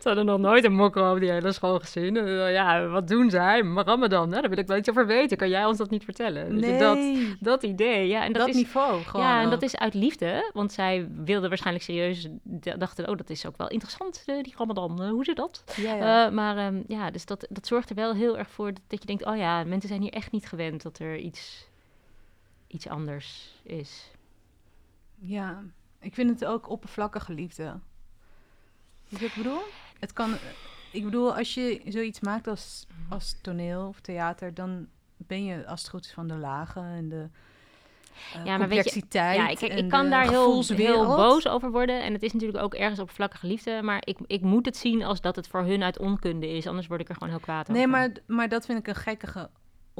Ze 0.00 0.08
hadden 0.08 0.24
nog 0.26 0.38
nooit 0.38 0.64
een 0.64 0.72
mokro 0.74 1.08
over 1.08 1.20
die 1.20 1.30
hele 1.30 1.52
school 1.52 1.78
gezien. 1.78 2.16
Eh, 2.16 2.52
Ja, 2.52 2.86
wat 2.86 3.08
doen 3.08 3.30
zij? 3.30 3.60
Ramadan, 3.60 4.28
nou, 4.28 4.40
daar 4.40 4.50
wil 4.50 4.58
ik 4.58 4.66
wel 4.66 4.76
iets 4.76 4.90
over 4.90 5.06
weten. 5.06 5.36
Kan 5.36 5.48
jij 5.48 5.64
ons 5.64 5.78
dat 5.78 5.90
niet 5.90 6.04
vertellen? 6.04 6.54
Nee, 6.60 6.78
Dat, 6.78 6.96
dat, 6.96 7.06
dat 7.40 7.62
idee, 7.62 8.06
ja. 8.08 8.24
En 8.24 8.32
dat, 8.32 8.48
is, 8.48 8.54
niveau 8.54 9.02
gewoon 9.02 9.26
ja, 9.26 9.42
en 9.42 9.50
dat 9.50 9.62
is 9.62 9.76
uit 9.76 9.94
liefde. 9.94 10.50
Want 10.52 10.72
zij 10.72 11.08
wilden 11.24 11.48
waarschijnlijk 11.48 11.84
serieus, 11.84 12.28
dachten, 12.78 13.08
oh, 13.08 13.16
dat 13.16 13.30
is 13.30 13.46
ook 13.46 13.56
wel 13.56 13.68
interessant, 13.68 14.22
eh, 14.26 14.42
die 14.42 14.54
ramadan. 14.56 15.02
Eh, 15.02 15.08
hoe 15.10 15.24
zit 15.24 15.36
dat? 15.36 15.64
Ja, 15.76 15.94
ja. 15.94 16.26
Eh, 16.26 16.32
maar 16.32 16.56
ehm, 16.56 16.82
ja, 16.86 17.10
dus 17.10 17.26
dat, 17.26 17.46
dat 17.50 17.66
zorgt 17.66 17.90
er 17.90 17.96
wel 17.96 18.14
heel 18.14 18.38
erg 18.38 18.50
voor 18.50 18.66
dat, 18.72 18.82
dat 18.86 19.00
je 19.00 19.06
denkt... 19.06 19.24
oh 19.26 19.36
ja, 19.36 19.64
mensen 19.70 19.88
zijn 19.88 20.00
hier 20.02 20.12
echt 20.12 20.32
niet 20.32 20.46
gewend 20.46 20.82
dat 20.82 20.98
er 20.98 21.16
iets, 21.18 21.68
iets 22.66 22.88
anders 22.88 23.54
is. 23.62 24.10
ja, 25.18 25.62
ik 26.00 26.14
vind 26.14 26.30
het 26.30 26.44
ook 26.44 26.68
oppervlakkige 26.68 27.32
liefde. 27.32 27.78
Weet 29.08 29.20
je 29.20 29.26
wat 29.26 29.36
ik 29.36 29.42
bedoel? 29.42 29.62
Het 29.98 30.12
kan... 30.12 30.34
Ik 30.92 31.04
bedoel, 31.04 31.36
als 31.36 31.54
je 31.54 31.80
zoiets 31.88 32.20
maakt 32.20 32.46
als, 32.46 32.86
als 33.08 33.36
toneel 33.40 33.86
of 33.86 34.00
theater... 34.00 34.54
dan 34.54 34.88
ben 35.16 35.44
je, 35.44 35.66
als 35.66 35.80
het 35.80 35.90
goed 35.90 36.04
is, 36.04 36.12
van 36.12 36.26
de 36.28 36.34
lagen 36.34 36.84
en 36.84 37.08
de 37.08 37.28
eh, 38.34 38.44
Ja, 38.44 38.58
maar 38.58 38.68
weet 38.68 38.84
je- 38.84 38.90
complexiteit 38.90 39.36
Ja, 39.36 39.48
ik, 39.48 39.60
ik 39.60 39.88
kan 39.88 40.10
daar 40.10 40.28
heel, 40.28 40.64
heel 40.64 41.06
boos 41.16 41.48
over 41.48 41.70
worden. 41.70 42.02
En 42.02 42.12
het 42.12 42.22
is 42.22 42.32
natuurlijk 42.32 42.64
ook 42.64 42.74
ergens 42.74 43.00
oppervlakkige 43.00 43.46
liefde. 43.46 43.82
Maar 43.82 44.02
ik, 44.04 44.18
ik 44.26 44.40
moet 44.40 44.66
het 44.66 44.76
zien 44.76 45.02
als 45.02 45.20
dat 45.20 45.36
het 45.36 45.48
voor 45.48 45.62
hun 45.62 45.82
uit 45.82 45.98
onkunde 45.98 46.48
is. 46.48 46.66
Anders 46.66 46.86
word 46.86 47.00
ik 47.00 47.08
er 47.08 47.14
gewoon 47.14 47.28
heel 47.28 47.40
kwaad 47.40 47.60
over. 47.60 47.74
Nee, 47.74 47.86
maar, 47.86 48.10
maar 48.26 48.48
dat 48.48 48.66
vind 48.66 48.78
ik 48.78 48.86
een 48.86 48.94
gekkige 48.94 49.50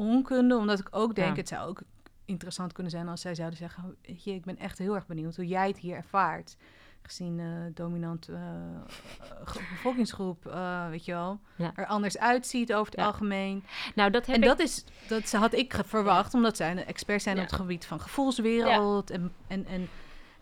onkunde. 0.01 0.57
Omdat 0.57 0.79
ik 0.79 0.89
ook 0.91 1.15
denk, 1.15 1.29
Ja. 1.35 1.35
het 1.41 1.49
zou 1.49 1.69
ook 1.69 1.81
interessant 2.25 2.73
kunnen 2.73 2.93
zijn 2.93 3.09
als 3.09 3.21
zij 3.21 3.35
zouden 3.35 3.59
zeggen... 3.59 3.85
"Oh, 3.85 3.91
weet 4.03 4.25
je, 4.25 4.33
ik 4.35 4.45
ben 4.45 4.59
echt 4.59 4.79
heel 4.79 4.95
erg 4.95 5.07
benieuwd 5.07 5.37
hoe 5.37 5.47
jij 5.47 5.69
het 5.69 5.79
hier 5.79 5.97
ervaart. 5.97 6.57
Gezien 7.03 7.41
eh 7.41 7.47
dominant 7.75 8.29
eh, 8.29 8.37
eh, 8.37 9.71
bevolkingsgroep, 9.71 10.45
weet 10.91 11.05
je 11.05 11.13
wel, 11.13 11.41
Ja. 11.57 11.73
er 11.75 11.87
anders 11.87 12.19
uitziet 12.19 12.73
over 12.75 12.91
het 12.93 13.01
Ja. 13.01 13.07
algemeen. 13.07 13.65
Nou, 13.95 14.11
dat 14.11 14.27
heb 14.27 14.35
En 14.37 14.43
ik... 14.43 14.49
dat, 14.49 14.59
is, 14.61 14.85
dat 15.09 15.31
had 15.33 15.53
ik 15.53 15.75
verwacht, 15.87 16.35
omdat 16.35 16.57
zij 16.57 16.71
een 16.71 16.85
expert 16.85 17.23
zijn 17.23 17.37
op 17.37 17.43
het 17.45 17.53
gebied 17.53 17.87
van 17.87 18.01
gevoelswereld 18.01 19.11
en, 19.11 19.33
en, 19.47 19.67
en, 19.67 19.89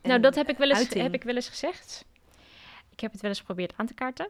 nou, 0.02 0.20
dat 0.20 0.34
heb 0.34 0.48
ik, 0.48 0.58
wel 0.58 0.68
eens, 0.68 0.78
uiting. 0.78 1.02
heb 1.02 1.14
ik 1.14 1.22
wel 1.22 1.34
eens 1.34 1.48
gezegd. 1.48 2.04
Ik 2.90 3.00
heb 3.00 3.12
het 3.12 3.20
wel 3.20 3.30
eens 3.30 3.40
geprobeerd 3.40 3.72
aan 3.76 3.86
te 3.86 3.94
kaarten. 3.94 4.28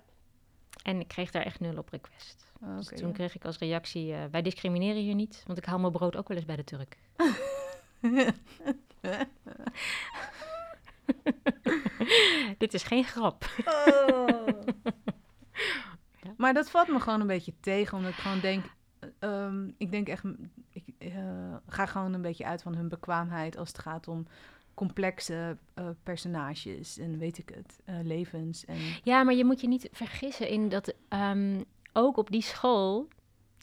En 0.83 1.01
ik 1.01 1.09
kreeg 1.09 1.31
daar 1.31 1.43
echt 1.43 1.61
nul 1.61 1.77
op 1.77 1.89
request. 1.89 2.48
Oh, 2.63 2.77
Dus 2.77 2.87
toen 2.87 3.09
ja. 3.09 3.15
kreeg 3.15 3.35
ik 3.35 3.45
als 3.45 3.59
reactie... 3.59 4.13
eh, 4.13 4.25
wij 4.31 4.43
discrimineren 4.43 5.03
hier 5.03 5.15
niet, 5.15 5.43
want 5.47 5.59
ik 5.59 5.65
haal 5.65 5.79
mijn 5.79 5.93
brood 5.93 6.17
ook 6.17 6.29
wel 6.29 6.37
eens 6.37 6.47
bij 6.47 6.57
de 6.57 6.65
Turk. 6.65 6.97
Dit 12.59 12.75
is 12.75 12.83
geen 12.83 13.05
grap. 13.05 13.45
Oh. 13.65 14.27
Maar 16.37 16.55
dat 16.55 16.71
valt 16.71 16.89
me 16.89 17.01
gewoon 17.01 17.21
een 17.21 17.27
beetje 17.27 17.53
tegen, 17.61 17.97
omdat 17.97 18.13
ik 18.13 18.19
gewoon 18.19 18.41
denk, 18.41 18.65
eh, 18.99 19.09
ehm, 19.19 19.69
ik 19.77 19.91
denk 19.91 20.09
echt, 20.09 20.25
ik 20.73 20.85
eh, 20.99 21.55
ga 21.69 21.87
gewoon 21.87 22.13
een 22.13 22.23
beetje 22.23 22.45
uit 22.45 22.63
van 22.63 22.75
hun 22.75 22.89
bekwaamheid 22.89 23.57
als 23.57 23.69
het 23.69 23.79
gaat 23.79 24.09
om 24.09 24.27
complexe 24.75 25.57
personages 26.03 26.99
en 26.99 27.19
weet 27.19 27.39
ik 27.39 27.49
het, 27.55 27.79
levens. 28.07 28.65
En, 28.65 28.77
Ja, 29.03 29.23
maar 29.23 29.35
je 29.35 29.45
moet 29.45 29.61
je 29.61 29.69
niet 29.69 29.89
vergissen 29.93 30.49
in 30.49 30.69
dat 30.69 30.95
ehm, 31.09 31.61
ook 31.99 32.17
op 32.17 32.31
die 32.31 32.43
school, 32.43 33.09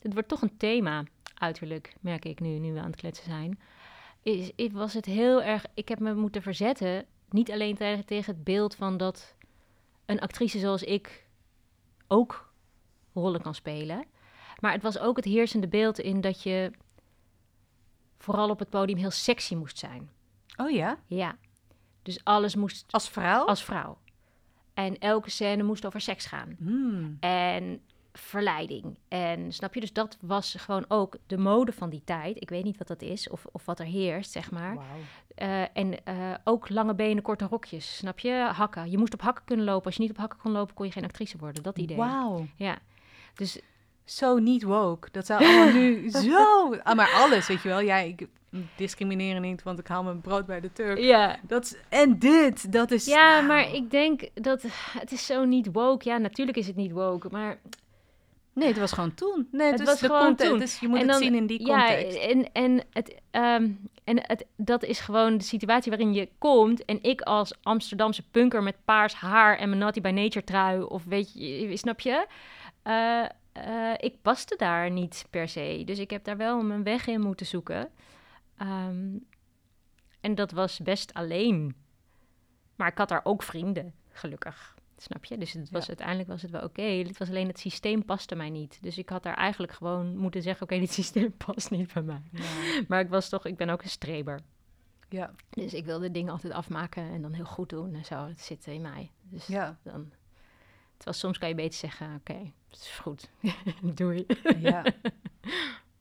het 0.00 0.12
wordt 0.12 0.28
toch 0.28 0.42
een 0.42 0.56
thema, 0.56 1.04
uiterlijk, 1.34 1.94
merk 2.00 2.24
ik 2.24 2.40
nu, 2.40 2.48
nu 2.58 2.72
we 2.72 2.78
aan 2.80 2.86
het 2.90 2.96
kletsen 2.96 3.24
zijn. 3.24 3.58
Is, 4.22 4.50
is- 4.56 4.72
was 4.72 4.94
het 4.94 5.04
heel 5.04 5.42
erg, 5.42 5.64
ik 5.74 5.88
heb 5.88 5.98
me 5.98 6.14
moeten 6.14 6.42
verzetten, 6.42 7.06
niet 7.30 7.50
alleen 7.50 7.74
tegen, 7.76 8.04
tegen 8.04 8.34
het 8.34 8.44
beeld 8.44 8.74
van 8.74 8.96
dat 8.96 9.34
een 10.06 10.20
actrice 10.20 10.58
zoals 10.58 10.82
ik 10.82 11.26
ook 12.06 12.52
rollen 13.14 13.42
kan 13.42 13.54
spelen. 13.54 14.04
Maar 14.60 14.72
het 14.72 14.82
was 14.82 14.98
ook 14.98 15.16
het 15.16 15.24
heersende 15.24 15.68
beeld 15.68 15.98
in 15.98 16.20
dat 16.20 16.42
je 16.42 16.70
vooral 18.18 18.50
op 18.50 18.58
het 18.58 18.70
podium 18.70 18.98
heel 18.98 19.10
sexy 19.10 19.54
moest 19.54 19.78
zijn. 19.78 20.10
oh 20.56 20.70
ja, 20.70 20.98
Ja, 21.06 21.36
dus 22.02 22.24
alles 22.24 22.54
moest 22.54 22.84
als 22.92 23.08
vrouw? 23.10 23.44
als 23.44 23.64
vrouw. 23.64 23.98
En 24.74 24.98
elke 24.98 25.30
scène 25.30 25.62
moest 25.62 25.86
over 25.86 26.00
seks 26.00 26.26
gaan. 26.26 26.56
Hmm. 26.58 27.16
En 27.20 27.80
verleiding. 28.18 28.98
En 29.08 29.52
snap 29.52 29.74
je? 29.74 29.80
Dus 29.80 29.92
dat 29.92 30.16
was 30.20 30.54
gewoon 30.58 30.84
ook 30.88 31.16
de 31.26 31.38
mode 31.38 31.72
van 31.72 31.90
die 31.90 32.02
tijd. 32.04 32.42
Ik 32.42 32.48
weet 32.50 32.64
niet 32.64 32.78
wat 32.78 32.88
dat 32.88 33.02
is 33.02 33.28
of, 33.30 33.46
of 33.52 33.64
wat 33.64 33.78
er 33.78 33.86
heerst, 33.86 34.30
zeg 34.32 34.50
maar. 34.50 34.76
Eh, 35.34 35.60
en 35.72 36.04
eh, 36.04 36.14
ook 36.44 36.68
lange 36.68 36.94
benen, 36.94 37.22
korte 37.22 37.46
rokjes. 37.46 37.96
Snap 37.96 38.18
je? 38.18 38.32
Hakken. 38.52 38.90
Je 38.90 38.98
moest 38.98 39.14
op 39.14 39.20
hakken 39.22 39.44
kunnen 39.44 39.64
lopen. 39.64 39.84
Als 39.86 39.94
je 39.94 40.00
niet 40.02 40.10
op 40.10 40.16
hakken 40.16 40.38
kon 40.38 40.52
lopen, 40.52 40.74
kon 40.74 40.86
je 40.86 40.92
geen 40.92 41.04
actrice 41.04 41.38
worden. 41.38 41.62
Dat 41.62 41.78
idee. 41.78 41.96
Wauw. 41.96 42.46
Ja. 42.56 42.78
Dus 43.34 43.60
Zo 44.04 44.38
niet 44.38 44.62
woke. 44.62 45.08
Dat 45.12 45.26
zou 45.26 45.44
allemaal 45.44 45.72
nu 45.72 46.10
zo... 46.30 46.74
Ah, 46.82 46.96
maar 46.96 47.10
alles, 47.12 47.46
weet 47.46 47.62
je 47.62 47.68
wel. 47.68 47.80
Ja, 47.80 47.96
ik 47.96 48.26
discrimineer 48.76 49.40
niet, 49.40 49.62
want 49.62 49.78
ik 49.78 49.86
haal 49.86 50.02
mijn 50.02 50.20
brood 50.20 50.46
bij 50.46 50.60
de 50.60 50.72
Turk. 50.72 50.98
ja. 50.98 51.38
Dat 51.42 51.64
is, 51.64 51.76
en 51.88 52.18
dit, 52.18 52.72
dat 52.72 52.90
is... 52.90 53.04
Ja, 53.06 53.40
maar 53.40 53.74
ik 53.74 53.90
denk 53.90 54.28
dat 54.34 54.62
het 54.98 55.12
is 55.12 55.26
zo 55.26 55.44
niet 55.44 55.68
woke. 55.72 56.08
Ja, 56.08 56.18
natuurlijk 56.18 56.56
is 56.58 56.66
het 56.66 56.76
niet 56.76 56.92
woke, 56.92 57.28
maar 57.30 57.58
Nee, 58.56 58.68
het 58.68 58.78
was 58.78 58.92
gewoon 58.92 59.14
toen. 59.14 59.48
Nee, 59.50 59.70
het, 59.70 59.84
was 59.84 60.00
gewoon 60.00 60.36
toen. 60.36 60.58
Dus 60.58 60.78
je 60.78 60.88
moet 60.88 61.02
het 61.02 61.14
zien 61.16 61.34
in 61.34 61.46
die 61.46 61.66
ja, 61.66 61.86
context. 61.86 62.18
en, 62.18 62.52
en, 62.52 62.82
het, 62.92 63.14
ehm, 63.30 63.70
en 64.04 64.26
het, 64.26 64.46
dat 64.56 64.84
is 64.84 65.00
gewoon 65.00 65.38
de 65.38 65.44
situatie 65.44 65.90
waarin 65.90 66.14
je 66.14 66.28
komt. 66.38 66.84
En 66.84 67.02
ik 67.02 67.20
als 67.20 67.54
Amsterdamse 67.62 68.22
punker 68.30 68.62
met 68.62 68.76
paars 68.84 69.14
haar 69.14 69.58
en 69.58 69.68
mijn 69.68 69.80
Naughty 69.80 70.00
by 70.00 70.08
Nature 70.08 70.44
trui, 70.44 70.82
of 70.82 71.04
weet 71.04 71.32
je, 71.32 71.76
snap 71.76 72.00
je? 72.00 72.26
Eh, 72.82 73.24
eh, 73.52 73.94
ik 73.96 74.22
paste 74.22 74.56
daar 74.56 74.90
niet 74.90 75.26
per 75.30 75.48
se. 75.48 75.82
Dus 75.84 75.98
ik 75.98 76.10
heb 76.10 76.24
daar 76.24 76.36
wel 76.36 76.62
mijn 76.62 76.82
weg 76.82 77.06
in 77.06 77.20
moeten 77.20 77.46
zoeken. 77.46 77.90
Ehm, 78.56 79.16
en 80.20 80.34
dat 80.34 80.50
was 80.50 80.78
best 80.78 81.14
alleen. 81.14 81.76
Maar 82.76 82.88
ik 82.88 82.98
had 82.98 83.08
daar 83.08 83.24
ook 83.24 83.42
vrienden, 83.42 83.94
gelukkig. 84.12 84.75
Snap 84.96 85.24
je? 85.24 85.38
Dus 85.38 85.52
het 85.52 85.70
was, 85.70 85.82
Ja. 85.82 85.88
uiteindelijk 85.88 86.28
was 86.28 86.42
het 86.42 86.50
wel 86.50 86.62
oké. 86.62 86.82
Het 86.82 87.18
was 87.18 87.28
alleen 87.28 87.46
het 87.46 87.58
systeem 87.58 88.04
paste 88.04 88.34
mij 88.34 88.50
niet. 88.50 88.82
Dus 88.82 88.98
ik 88.98 89.08
had 89.08 89.22
daar 89.22 89.36
eigenlijk 89.36 89.72
gewoon 89.72 90.16
moeten 90.16 90.42
zeggen: 90.42 90.62
oké, 90.62 90.78
dit 90.78 90.92
systeem 91.02 91.32
past 91.36 91.70
niet 91.70 91.92
bij 91.92 92.02
mij. 92.02 92.22
Ja. 92.32 92.44
Maar 92.88 93.00
ik 93.00 93.08
was 93.08 93.28
toch, 93.28 93.46
ik 93.46 93.56
ben 93.56 93.68
ook 93.68 93.82
een 93.82 93.88
streber. 93.90 94.40
Ja. 95.08 95.30
Dus 95.50 95.74
ik 95.74 95.84
wilde 95.84 96.10
dingen 96.10 96.32
altijd 96.32 96.52
afmaken 96.52 97.02
en 97.02 97.22
dan 97.22 97.32
heel 97.32 97.44
goed 97.44 97.68
doen 97.68 97.94
en 97.94 98.04
zo. 98.04 98.26
Het 98.26 98.40
zit 98.40 98.66
in 98.66 98.80
mij. 98.80 99.10
Dus 99.22 99.46
Ja. 99.46 99.78
dan. 99.82 100.12
Terwijl 100.96 101.16
soms 101.16 101.38
kan 101.38 101.48
je 101.48 101.54
beter 101.54 101.78
zeggen: 101.78 102.14
oké, 102.14 102.52
het 102.70 102.80
is 102.80 102.98
goed. 103.02 103.30
Doei. 103.94 104.26
Ja. 104.58 104.84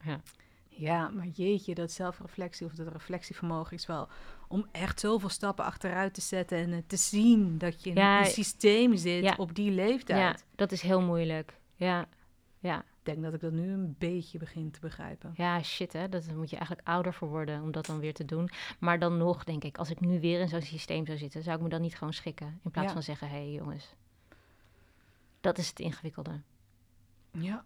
Ja. 0.04 0.20
Ja, 0.68 1.10
maar 1.10 1.28
jeetje, 1.28 1.76
dat 1.76 1.92
zelfreflectie 1.92 2.66
of 2.66 2.74
dat 2.74 2.88
reflectievermogen 2.88 3.74
is 3.78 3.86
wel 3.86 4.08
om 4.48 4.66
echt 4.72 5.00
zoveel 5.00 5.30
stappen 5.30 5.66
achteruit 5.66 6.14
te 6.14 6.22
zetten 6.22 6.58
en 6.58 6.74
eh, 6.74 6.80
te 6.88 6.96
zien 6.98 7.58
dat 7.58 7.84
je 7.84 7.90
in 7.90 7.96
Ja, 7.96 8.20
een 8.20 8.26
systeem 8.26 8.96
zit 8.96 9.24
ja. 9.24 9.34
op 9.38 9.56
die 9.56 9.72
leeftijd. 9.72 10.20
Ja, 10.20 10.46
dat 10.56 10.72
is 10.72 10.82
heel 10.82 11.02
moeilijk. 11.02 11.60
Ja. 11.76 12.06
Ja. 12.60 12.80
Ik 12.80 13.14
denk 13.14 13.24
dat 13.24 13.34
ik 13.34 13.42
dat 13.42 13.52
nu 13.52 13.72
een 13.72 13.96
beetje 13.98 14.38
begin 14.38 14.72
te 14.72 14.80
begrijpen. 14.80 15.34
Ja, 15.36 15.64
shit 15.64 15.94
hè. 15.94 16.10
Dat 16.10 16.26
daar 16.26 16.36
moet 16.36 16.50
je 16.50 16.56
eigenlijk 16.58 16.88
ouder 16.88 17.14
voor 17.14 17.28
worden 17.28 17.62
om 17.62 17.72
dat 17.72 17.86
dan 17.86 18.00
weer 18.00 18.14
te 18.14 18.26
doen. 18.26 18.50
Maar 18.80 19.00
dan 19.00 19.18
nog, 19.18 19.44
denk 19.44 19.64
ik, 19.64 19.78
als 19.78 19.90
ik 19.90 20.00
nu 20.00 20.20
weer 20.20 20.40
in 20.40 20.48
zo'n 20.48 20.62
systeem 20.62 21.06
zou 21.06 21.18
zitten, 21.18 21.44
zou 21.44 21.58
ik 21.58 21.64
me 21.64 21.70
dan 21.70 21.82
niet 21.82 21.96
gewoon 21.98 22.14
schikken. 22.14 22.60
In 22.64 22.72
plaats 22.72 22.88
Ja. 22.88 22.94
van 22.94 23.04
zeggen, 23.04 23.28
hé 23.30 23.36
hey, 23.36 23.52
jongens. 23.52 23.96
Dat 25.42 25.58
is 25.58 25.68
het 25.70 25.80
ingewikkelde. 25.80 26.42
Ja, 27.32 27.64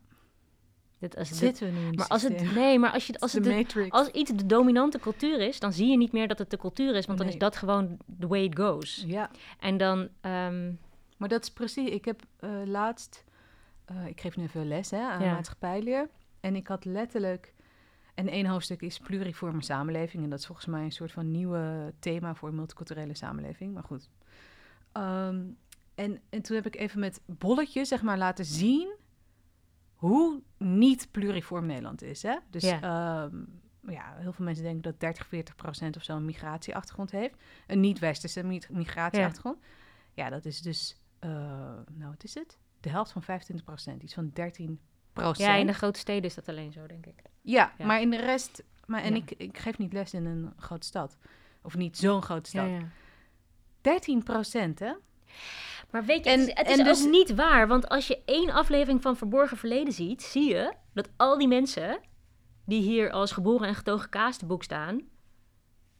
Dit, 0.99 1.17
als 1.17 1.29
dit, 1.29 1.37
zitten 1.37 1.73
we 1.73 1.79
nu 1.79 1.91
maar 1.91 2.07
als 2.07 2.21
het, 2.21 2.53
nee, 2.53 2.79
maar 2.79 2.91
als, 2.91 3.07
je, 3.07 3.19
als, 3.19 3.33
het 3.33 3.43
de, 3.43 3.85
als 3.89 4.07
iets 4.07 4.31
de 4.31 4.45
dominante 4.45 4.99
cultuur 4.99 5.39
is, 5.39 5.59
dan 5.59 5.73
zie 5.73 5.87
je 5.87 5.97
niet 5.97 6.11
meer 6.11 6.27
dat 6.27 6.37
het 6.39 6.49
de 6.49 6.57
cultuur 6.57 6.95
is. 6.95 7.05
Want 7.05 7.17
dan 7.17 7.27
is 7.27 7.37
dat 7.37 7.55
gewoon 7.55 7.97
the 8.19 8.27
way 8.27 8.43
it 8.43 8.57
goes. 8.59 9.03
Ja, 9.07 9.29
En 9.59 9.77
dan, 9.77 10.09
ehm, 10.21 10.71
maar 11.17 11.29
dat 11.29 11.43
is 11.43 11.51
precies. 11.51 11.89
Ik 11.89 12.05
heb 12.05 12.21
eh, 12.39 12.49
laatst, 12.65 13.23
eh, 13.85 14.05
ik 14.07 14.21
geef 14.21 14.37
nu 14.37 14.43
even 14.43 14.67
les 14.67 14.91
hè, 14.91 15.01
aan 15.01 15.21
Ja. 15.23 15.33
maatschappijleer. 15.33 16.09
En 16.39 16.55
ik 16.55 16.67
had 16.67 16.85
letterlijk, 16.85 17.53
en 18.13 18.27
één 18.27 18.45
hoofdstuk 18.45 18.81
is 18.81 18.97
pluriforme 18.99 19.63
samenleving. 19.63 20.23
En 20.23 20.29
dat 20.29 20.39
is 20.39 20.45
volgens 20.45 20.67
mij 20.67 20.83
een 20.83 20.91
soort 20.91 21.11
van 21.11 21.31
nieuwe 21.31 21.93
thema 21.99 22.35
voor 22.35 22.53
multiculturele 22.53 23.15
samenleving. 23.15 23.73
Maar 23.73 23.83
goed. 23.83 24.09
Ehm, 24.91 25.41
en, 25.95 26.19
en 26.29 26.41
toen 26.41 26.55
heb 26.55 26.65
ik 26.65 26.75
even 26.75 26.99
met 26.99 27.21
bolletjes, 27.25 27.87
zeg 27.87 28.01
maar, 28.01 28.17
laten 28.17 28.45
zien 28.45 28.97
hoe 29.99 30.41
niet 30.57 31.07
pluriform 31.11 31.65
Nederland 31.65 32.01
is. 32.01 32.23
Hè? 32.23 32.35
Dus 32.49 32.63
Ja. 32.63 32.77
ja. 32.81 33.29
ja, 33.87 34.13
heel 34.17 34.33
veel 34.33 34.45
mensen 34.45 34.63
denken 34.63 34.81
dat 34.81 34.99
30, 34.99 35.27
40 35.27 35.55
procent 35.55 35.95
of 35.95 36.03
zo 36.03 36.15
een 36.15 36.25
migratieachtergrond 36.25 37.11
heeft. 37.11 37.35
Een 37.67 37.79
niet-westerse 37.79 38.43
mi- 38.43 38.61
migratieachtergrond. 38.69 39.57
Ja. 40.13 40.29
dat 40.29 40.45
is 40.45 40.61
dus, 40.61 41.01
eh, 41.19 41.29
nou 41.91 42.09
wat 42.09 42.23
is 42.23 42.33
het? 42.33 42.57
De 42.79 42.89
helft 42.89 43.11
van 43.11 43.21
25 43.23 43.65
procent, 43.65 44.03
iets 44.03 44.13
van 44.13 44.29
13 44.33 44.79
procent. 45.13 45.47
ja, 45.49 45.55
in 45.55 45.67
de 45.67 45.73
grote 45.73 45.99
steden 45.99 46.23
is 46.23 46.35
dat 46.35 46.49
alleen 46.49 46.71
zo, 46.71 46.85
denk 46.87 47.05
ik. 47.05 47.21
Ja, 47.41 47.73
Ja. 47.77 47.85
maar 47.85 48.01
in 48.01 48.09
de 48.09 48.17
rest... 48.19 48.63
Maar, 48.85 49.01
en 49.01 49.15
ik, 49.15 49.31
ik 49.31 49.57
geef 49.57 49.77
niet 49.77 49.93
les 49.93 50.13
in 50.13 50.25
een 50.25 50.53
grote 50.57 50.85
stad. 50.87 51.17
Of 51.61 51.75
niet 51.75 51.97
zo'n 51.97 52.21
grote 52.21 52.49
stad. 52.49 52.65
Ja, 52.67 52.71
ja. 52.77 52.87
13 53.81 54.23
procent, 54.23 54.79
hè? 54.79 54.93
Maar 55.91 56.05
weet 56.05 56.23
je, 56.25 56.29
En- 56.31 56.39
het 56.39 56.47
is, 56.49 56.53
het 56.55 56.69
is 56.69 56.83
dus- 56.83 57.03
ook 57.05 57.11
niet 57.11 57.35
waar. 57.35 57.67
Want 57.67 57.89
als 57.89 58.07
je 58.07 58.21
één 58.25 58.49
aflevering 58.49 59.01
van 59.01 59.17
Verborgen 59.17 59.57
Verleden 59.57 59.93
ziet, 59.93 60.23
zie 60.23 60.49
je 60.49 60.73
dat 60.93 61.09
al 61.17 61.37
die 61.37 61.47
mensen 61.47 61.99
die 62.65 62.81
hier 62.81 63.11
als 63.11 63.31
geboren 63.31 63.67
en 63.67 63.75
getogen 63.75 64.09
kaas 64.09 64.37
te 64.37 64.45
boek 64.45 64.63
staan, 64.63 65.01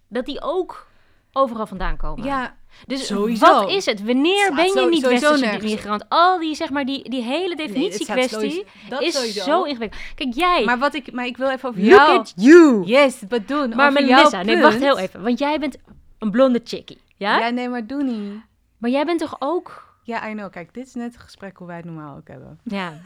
dat 0.08 0.26
die 0.26 0.42
ook 0.42 0.88
overal 1.32 1.68
vandaan 1.68 1.98
komen. 1.98 2.26
Ja, 2.26 2.56
dus 2.88 3.06
sowieso. 3.08 3.46
wat 3.62 3.70
is 3.72 3.86
het? 3.86 4.04
Wanneer 4.04 4.54
ben 4.56 4.66
je 4.66 4.72
zo- 4.72 4.90
niet 4.90 5.08
westerse 5.08 5.58
migrant? 5.62 6.06
Al 6.10 6.40
die, 6.40 6.56
zeg 6.56 6.70
maar, 6.70 6.86
die, 6.86 7.10
die 7.10 7.24
hele 7.24 7.56
definitiekwestie 7.56 8.66
is 9.00 9.14
sowieso. 9.14 9.44
zo 9.44 9.64
ingewikkeld. 9.64 10.02
Kijk, 10.16 10.34
jij, 10.34 10.64
Maar, 10.66 10.78
wat 10.80 10.94
ik, 10.94 11.12
maar 11.12 11.26
ik 11.26 11.38
wil 11.38 11.50
even 11.50 11.70
over 11.70 11.82
look 11.82 11.90
jou... 11.92 12.20
at 12.20 12.34
you. 12.36 12.86
Yes, 12.86 13.22
wat 13.30 13.48
doen? 13.48 13.70
maar 13.70 13.90
over 13.90 14.04
Melissa, 14.06 14.44
nee, 14.44 14.62
wacht 14.62 14.80
heel 14.80 14.98
even. 14.98 15.22
Want 15.22 15.40
jij 15.40 15.60
bent 15.60 15.78
een 16.20 16.32
blonde 16.32 16.62
chickie, 16.64 17.02
ja? 17.18 17.38
Ja, 17.40 17.50
nee, 17.50 17.70
maar 17.70 17.88
doe 17.88 18.04
niet. 18.04 18.42
Maar 18.80 18.90
jij 18.90 19.06
bent 19.06 19.20
toch 19.20 19.36
ook... 19.40 19.88
Ja, 20.04 20.30
I 20.30 20.34
know. 20.34 20.52
Kijk, 20.52 20.74
dit 20.74 20.88
is 20.88 20.94
net 20.94 21.14
het 21.14 21.22
gesprek 21.22 21.58
hoe 21.58 21.68
wij 21.68 21.76
het 21.76 21.86
normaal 21.86 22.18
ook 22.18 22.28
hebben. 22.28 22.60
Ja. 22.64 22.94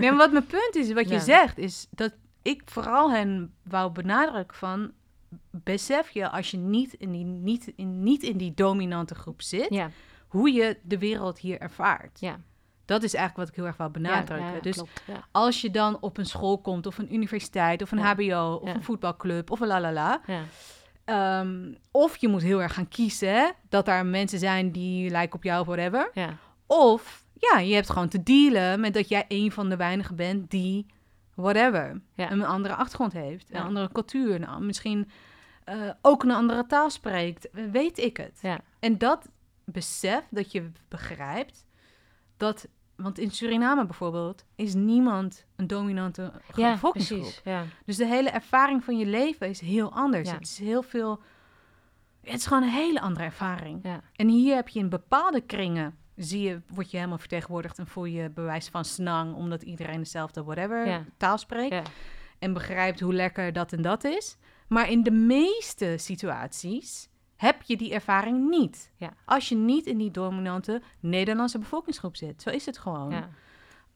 maar 0.10 0.16
wat 0.16 0.32
mijn 0.32 0.46
punt 0.46 0.74
is, 0.74 0.92
wat 0.92 1.08
je 1.08 1.14
Ja. 1.14 1.20
zegt, 1.20 1.58
is 1.58 1.86
dat 1.90 2.12
ik 2.42 2.62
vooral 2.64 3.10
hen 3.12 3.54
wou 3.64 3.92
benadrukken 3.92 4.56
van... 4.56 4.92
Besef 5.50 6.10
je, 6.10 6.30
als 6.30 6.50
je 6.50 6.56
niet 6.56 6.92
in 6.92 7.10
die, 7.12 7.24
niet 7.24 7.72
in, 7.76 8.02
niet 8.02 8.22
in 8.22 8.36
die 8.36 8.54
dominante 8.54 9.14
groep 9.14 9.42
zit, 9.42 9.66
ja, 9.70 9.90
hoe 10.28 10.52
je 10.52 10.78
de 10.82 10.98
wereld 10.98 11.38
hier 11.38 11.60
ervaart. 11.60 12.20
ja. 12.20 12.38
Dat 12.84 13.02
is 13.02 13.14
eigenlijk 13.14 13.36
wat 13.36 13.48
ik 13.48 13.54
heel 13.54 13.66
erg 13.66 13.76
wou 13.76 13.90
benadrukken. 13.90 14.46
Ja, 14.48 14.54
ja, 14.54 14.60
dus 14.60 14.74
klopt, 14.76 15.02
ja. 15.06 15.24
als 15.32 15.60
je 15.60 15.70
dan 15.70 15.96
op 16.00 16.18
een 16.18 16.26
school 16.26 16.58
komt, 16.58 16.86
of 16.86 16.98
een 16.98 17.14
universiteit, 17.14 17.82
of 17.82 17.92
een. 17.92 17.98
HBO, 17.98 18.58
of 18.62 18.74
een 18.74 18.82
voetbalclub, 18.82 19.50
of 19.50 19.60
een 19.60 19.66
lalala... 19.66 20.20
Ja. 20.26 20.40
Ehm, 21.06 21.72
of 21.90 22.16
je 22.16 22.28
moet 22.28 22.42
heel 22.42 22.62
erg 22.62 22.74
gaan 22.74 22.88
kiezen, 22.88 23.34
hè, 23.34 23.50
dat 23.68 23.84
daar 23.86 24.06
mensen 24.06 24.38
zijn 24.38 24.70
die 24.72 25.10
lijken 25.10 25.36
op 25.36 25.44
jou 25.44 25.60
of 25.60 25.66
whatever. 25.66 26.10
Ja. 26.14 26.36
Of 26.66 27.24
ja, 27.38 27.58
je 27.58 27.74
hebt 27.74 27.90
gewoon 27.90 28.08
te 28.08 28.22
dealen 28.22 28.80
met 28.80 28.94
dat 28.94 29.08
jij 29.08 29.24
een 29.28 29.52
van 29.52 29.68
de 29.68 29.76
weinigen 29.76 30.16
bent 30.16 30.50
die 30.50 30.86
whatever, 31.34 32.00
Ja. 32.14 32.30
een 32.30 32.44
andere 32.44 32.74
achtergrond 32.74 33.12
heeft, 33.12 33.48
Ja. 33.48 33.58
een 33.60 33.66
andere 33.66 33.92
cultuur, 33.92 34.40
nou, 34.40 34.62
misschien 34.62 35.10
eh, 35.64 35.90
ook 36.02 36.22
een 36.22 36.30
andere 36.30 36.66
taal 36.66 36.90
spreekt, 36.90 37.50
eh, 37.50 37.64
weet 37.72 37.98
ik 37.98 38.16
het. 38.16 38.40
En 38.80 38.98
dat 38.98 39.28
besef, 39.64 40.22
dat 40.30 40.52
je 40.52 40.70
begrijpt 40.88 41.66
dat, 42.36 42.68
want 42.96 43.18
in 43.18 43.30
Suriname 43.30 43.84
bijvoorbeeld 43.86 44.44
is 44.54 44.74
niemand 44.74 45.44
een 45.56 45.66
dominante 45.66 46.32
Ja, 46.54 46.72
bevolkingsgroep. 46.72 47.20
precies. 47.20 47.40
Ja. 47.44 47.64
Dus 47.84 47.96
de 47.96 48.06
hele 48.06 48.30
ervaring 48.30 48.84
van 48.84 48.98
je 48.98 49.06
leven 49.06 49.48
is 49.48 49.60
heel 49.60 49.92
anders. 49.92 50.28
Ja. 50.28 50.34
Het 50.34 50.42
is 50.44 50.58
heel 50.58 50.82
veel. 50.82 51.20
Het 52.22 52.34
is 52.34 52.46
gewoon 52.46 52.62
een 52.62 52.68
hele 52.68 53.00
andere 53.00 53.24
ervaring. 53.24 53.80
Ja. 53.82 54.00
En 54.16 54.28
hier 54.28 54.54
heb 54.54 54.68
je 54.68 54.78
in 54.78 54.88
bepaalde 54.88 55.40
kringen. 55.40 55.96
Zie 56.16 56.40
je, 56.40 56.60
word 56.68 56.90
je 56.90 56.96
helemaal 56.96 57.18
vertegenwoordigd 57.18 57.78
en 57.78 57.86
voel 57.86 58.04
je 58.04 58.30
bewijs 58.30 58.68
van 58.68 58.84
snang, 58.84 59.34
omdat 59.34 59.62
iedereen 59.62 59.98
dezelfde 59.98 60.44
whatever 60.44 61.06
taal 61.16 61.38
spreekt. 61.38 61.90
En 62.38 62.52
begrijpt 62.52 63.00
hoe 63.00 63.14
lekker 63.14 63.52
dat 63.52 63.72
en 63.72 63.82
dat 63.82 64.04
is. 64.04 64.36
Maar 64.68 64.90
in 64.90 65.02
de 65.02 65.10
meeste 65.10 65.94
situaties 65.96 67.08
heb 67.36 67.62
je 67.62 67.76
die 67.76 67.92
ervaring 67.92 68.48
niet. 68.48 68.90
Ja. 68.96 69.12
Als 69.24 69.48
je 69.48 69.54
niet 69.54 69.86
in 69.86 69.98
die 69.98 70.10
dominante 70.10 70.82
Nederlandse 71.00 71.58
bevolkingsgroep 71.58 72.16
zit. 72.16 72.42
Zo 72.42 72.50
is 72.50 72.66
het 72.66 72.78
gewoon. 72.78 73.10
Ja. 73.10 73.28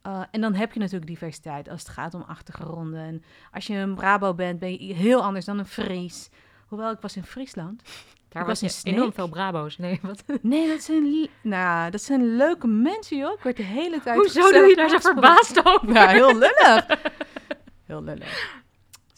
Uh, 0.06 0.22
en 0.30 0.40
dan 0.40 0.54
heb 0.54 0.72
je 0.72 0.80
natuurlijk 0.80 1.06
diversiteit 1.06 1.68
als 1.68 1.80
het 1.80 1.90
gaat 1.90 2.14
om 2.14 2.24
achtergronden. 2.26 3.00
En 3.00 3.22
als 3.52 3.66
je 3.66 3.74
een 3.74 3.94
Brabo 3.94 4.34
bent, 4.34 4.58
ben 4.58 4.86
je 4.86 4.94
heel 4.94 5.22
anders 5.22 5.44
dan 5.44 5.58
een 5.58 5.66
Fries. 5.66 6.30
Hoewel, 6.66 6.90
ik 6.90 7.00
was 7.00 7.16
in 7.16 7.24
Friesland. 7.24 7.82
Daar 8.28 8.42
Ik 8.42 8.48
was 8.48 8.60
was 8.60 8.80
een 8.84 8.92
enorm 8.92 9.12
veel 9.12 9.28
Brabo's. 9.28 9.78
Nee, 9.78 9.98
wat? 10.02 10.24
Nee, 10.42 10.68
dat 10.68 10.82
zijn, 10.82 11.28
nou, 11.42 11.90
dat 11.90 12.02
zijn 12.02 12.36
leuke 12.36 12.66
mensen, 12.66 13.16
joh. 13.16 13.32
Ik 13.32 13.42
werd 13.42 13.56
de 13.56 13.62
hele 13.62 14.00
tijd 14.00 14.16
Hoezo 14.16 14.52
doe 14.52 14.66
je 14.66 14.76
daar 14.76 14.88
zo 14.88 14.98
verbaasd 14.98 15.66
over? 15.66 15.92
Ja, 15.92 16.08
heel 16.08 16.38
lullig. 16.38 16.86
Heel 17.86 18.02
lullig. 18.02 18.60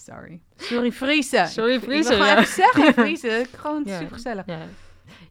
Sorry. 0.05 0.41
Sorry, 0.57 0.93
Friese. 0.93 1.47
Sorry, 1.49 1.73
Ik 1.75 1.81
wil 1.81 1.89
Friese, 1.91 2.13
gewoon 2.13 2.27
ja. 2.27 2.33
even 2.39 2.53
zeggen, 2.55 2.93
Friese. 3.05 3.47
Gewoon 3.57 3.83
Ja. 3.85 3.99
super 3.99 4.15
gezellig. 4.15 4.47
Ja. 4.47 4.59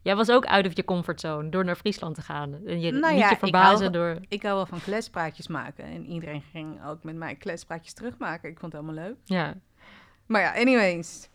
Jij 0.02 0.16
was 0.16 0.30
ook 0.30 0.46
uit 0.46 0.66
of 0.68 0.76
je 0.76 0.84
comfortzone 0.86 1.50
door 1.50 1.66
naar 1.66 1.76
Friesland 1.76 2.16
te 2.16 2.22
gaan. 2.22 2.54
En 2.66 2.82
je 2.82 2.92
Nou 2.92 3.14
niet 3.14 3.24
je 3.24 3.30
ik 3.32 3.38
verbazen 3.40 3.80
hou- 3.80 3.92
door... 3.92 4.18
Ik 4.28 4.42
hou 4.44 4.56
wel 4.56 4.66
van 4.66 4.82
kletspraatjes 4.84 5.48
maken. 5.48 5.84
En 5.84 6.06
iedereen 6.06 6.44
ging 6.52 6.86
ook 6.86 7.04
met 7.04 7.16
mij 7.16 7.36
kletspraatjes 7.36 7.94
terugmaken. 7.94 8.50
Ik 8.50 8.60
vond 8.60 8.74
het 8.74 8.82
helemaal 8.82 9.04
leuk. 9.06 9.16
Ja. 9.24 9.54
Maar 10.26 10.42
ja, 10.42 10.54
anyways. 10.56 11.30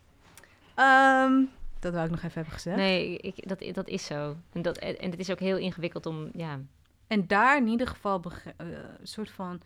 Ehm, 0.75 1.41
dat 1.79 1.93
wou 1.93 2.05
ik 2.05 2.11
nog 2.11 2.19
even 2.19 2.33
hebben 2.33 2.53
gezegd. 2.53 2.77
Nee, 2.77 3.17
ik, 3.17 3.47
dat, 3.47 3.63
dat 3.73 3.87
is 3.87 4.05
zo. 4.05 4.35
En, 4.53 4.61
dat, 4.61 4.77
en 4.77 5.11
het 5.11 5.19
is 5.19 5.29
ook 5.31 5.39
heel 5.39 5.57
ingewikkeld 5.57 6.05
om... 6.05 6.29
Ja, 6.33 6.59
En 7.07 7.27
daar 7.27 7.57
in 7.57 7.67
ieder 7.67 7.87
geval 7.87 8.21
eh, 8.57 8.67
een 8.99 9.07
soort 9.07 9.29
van 9.31 9.61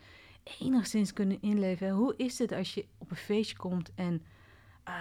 enigszins 0.60 1.12
kunnen 1.12 1.38
inleven. 1.40 1.90
Hoe 1.90 2.14
is 2.16 2.38
het 2.38 2.52
als 2.52 2.74
je 2.74 2.86
op 2.98 3.10
een 3.10 3.16
feestje 3.16 3.56
komt 3.56 3.90
en 3.94 4.22
eh, 4.84 4.94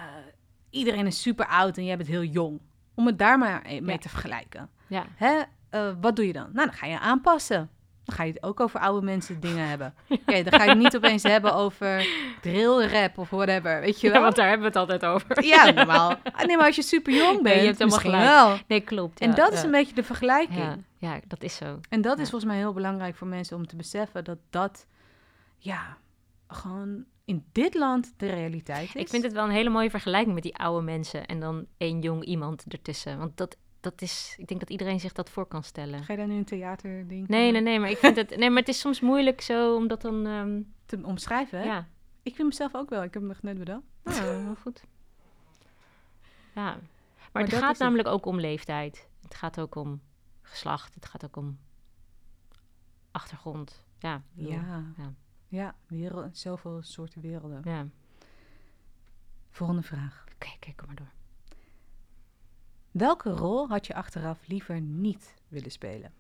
iedereen 0.70 1.06
is 1.08 1.22
super 1.22 1.46
oud 1.46 1.78
en 1.78 1.86
jij 1.86 1.98
bent 1.98 2.10
heel 2.10 2.24
jong? 2.24 2.60
Om 2.96 3.06
het 3.06 3.18
daar 3.20 3.38
maar 3.38 3.62
mee 3.68 3.82
Ja. 3.86 3.98
te 3.98 4.10
vergelijken. 4.10 4.70
ja. 4.88 5.06
Hè? 5.16 5.42
Eh, 5.70 5.92
wat 6.02 6.16
doe 6.16 6.28
je 6.28 6.34
dan? 6.34 6.50
Nou, 6.54 6.68
dan 6.68 6.76
ga 6.76 6.86
je 6.86 7.00
aanpassen. 7.00 7.70
Dan 8.04 8.16
ga 8.16 8.24
je 8.24 8.32
het 8.34 8.44
ook 8.44 8.60
over 8.60 8.80
oude 8.80 9.06
mensen 9.06 9.40
dingen 9.40 9.68
hebben. 9.68 9.94
Oké, 10.10 10.44
dan 10.44 10.60
ga 10.60 10.64
je 10.64 10.70
het 10.70 10.78
niet 10.80 10.96
opeens 10.96 11.24
hebben 11.24 11.54
over 11.54 12.08
drill 12.42 12.86
rap 12.88 13.18
of 13.18 13.30
whatever, 13.30 13.80
weet 13.82 14.02
je 14.02 14.08
Ja, 14.08 14.14
wel? 14.14 14.22
want 14.22 14.36
daar 14.36 14.48
hebben 14.50 14.72
we 14.72 14.80
het 14.80 14.90
altijd 14.90 15.06
over. 15.06 15.44
Ja, 15.46 15.72
normaal. 15.72 16.16
Ah, 16.32 16.46
Nee, 16.46 16.58
maar 16.58 16.66
als 16.66 16.76
je 16.76 16.82
super 16.82 17.14
jong 17.14 17.32
bent, 17.32 17.44
Nee, 17.44 17.54
je 17.60 17.66
hebt 17.66 17.78
helemaal 17.78 18.00
misschien 18.00 18.20
gelijk. 18.20 18.48
wel. 18.48 18.58
Nee, 18.68 18.82
klopt. 18.82 19.20
En 19.20 19.30
ja, 19.30 19.36
dat 19.36 19.54
is 19.54 19.64
een 19.64 19.72
beetje 19.72 19.96
de 19.96 20.04
vergelijking. 20.04 20.84
Ja, 20.98 21.20
dat 21.28 21.44
is 21.44 21.56
zo. 21.56 21.80
En 21.90 22.02
dat 22.02 22.20
is 22.20 22.30
volgens 22.30 22.52
mij 22.52 22.60
heel 22.60 22.74
belangrijk 22.74 23.16
voor 23.16 23.28
mensen 23.28 23.58
om 23.58 23.68
te 23.68 23.76
beseffen 23.76 24.24
dat 24.24 24.38
dat, 24.50 24.86
ja, 25.64 25.98
gewoon 26.48 27.06
in 27.26 27.46
dit 27.52 27.74
land 27.74 28.14
de 28.18 28.30
realiteit 28.30 28.88
is. 28.96 29.02
Ik 29.02 29.10
vind 29.10 29.24
het 29.24 29.34
wel 29.34 29.44
een 29.44 29.52
hele 29.52 29.70
mooie 29.70 29.90
vergelijking 29.90 30.34
met 30.34 30.44
die 30.44 30.58
oude 30.58 30.86
mensen 30.86 31.26
en 31.26 31.40
dan 31.40 31.66
één 31.78 32.00
jong 32.00 32.24
iemand 32.24 32.66
ertussen. 32.68 33.18
Want 33.18 33.38
dat, 33.38 33.58
dat 33.80 34.02
is, 34.02 34.36
ik 34.38 34.48
denk 34.48 34.60
dat 34.60 34.70
iedereen 34.70 35.00
zich 35.00 35.12
dat 35.12 35.30
voor 35.30 35.46
kan 35.46 35.64
stellen. 35.64 36.04
Ga 36.04 36.14
je 36.14 36.20
daar 36.20 36.28
nu 36.28 36.36
een 36.38 36.46
theaterding 36.46 37.28
Nee, 37.28 37.52
nee, 37.52 37.62
nee, 37.62 37.80
maar 37.80 37.90
ik 37.90 37.98
vind 37.98 38.16
het, 38.16 38.38
nee, 38.38 38.50
maar 38.50 38.60
het 38.60 38.68
is 38.68 38.80
soms 38.80 39.00
moeilijk 39.00 39.42
zo, 39.42 39.76
omdat 39.76 40.02
dan, 40.02 40.26
ehm, 40.28 40.62
te 40.86 41.00
omschrijven? 41.04 41.60
Hè? 41.60 41.66
ja, 41.66 41.88
Ik 42.24 42.36
vind 42.36 42.48
mezelf 42.48 42.76
ook 42.76 42.90
wel. 42.90 43.04
Ik 43.04 43.14
heb 43.14 43.22
hem 43.22 43.32
nog 43.32 43.42
net 43.42 43.58
bedacht. 43.58 43.84
nou, 44.04 44.44
heel 44.46 44.56
goed. 44.56 44.84
Ja, 46.56 46.64
maar, 46.64 46.80
Maar 47.32 47.42
het 47.42 47.52
dat 47.52 47.60
gaat 47.60 47.70
het. 47.70 47.80
namelijk 47.80 48.08
ook 48.08 48.26
om 48.26 48.40
leeftijd. 48.40 49.08
Het 49.22 49.36
gaat 49.36 49.60
ook 49.60 49.76
om 49.76 50.02
geslacht. 50.42 50.94
Het 50.96 51.06
gaat 51.06 51.26
ook 51.26 51.36
om 51.36 51.58
achtergrond. 53.12 53.86
Ja, 54.00 54.16
ik 54.16 54.22
bedoel, 54.34 54.52
Ja, 54.52 54.84
ja. 54.98 55.14
Ja, 55.52 55.76
wereld, 55.88 56.38
zoveel 56.38 56.82
soorten 56.82 57.22
werelden. 57.22 57.62
ja. 57.64 57.88
Volgende 59.50 59.82
vraag. 59.82 60.26
Oké, 60.34 60.50
kijk, 60.60 60.86
maar 60.86 60.96
door. 60.96 61.12
Welke 62.92 63.30
rol 63.30 63.68
had 63.68 63.88
je 63.88 63.94
achteraf 63.94 64.48
liever 64.48 64.82
niet 64.82 65.36
willen 65.48 65.72
spelen? 65.72 66.14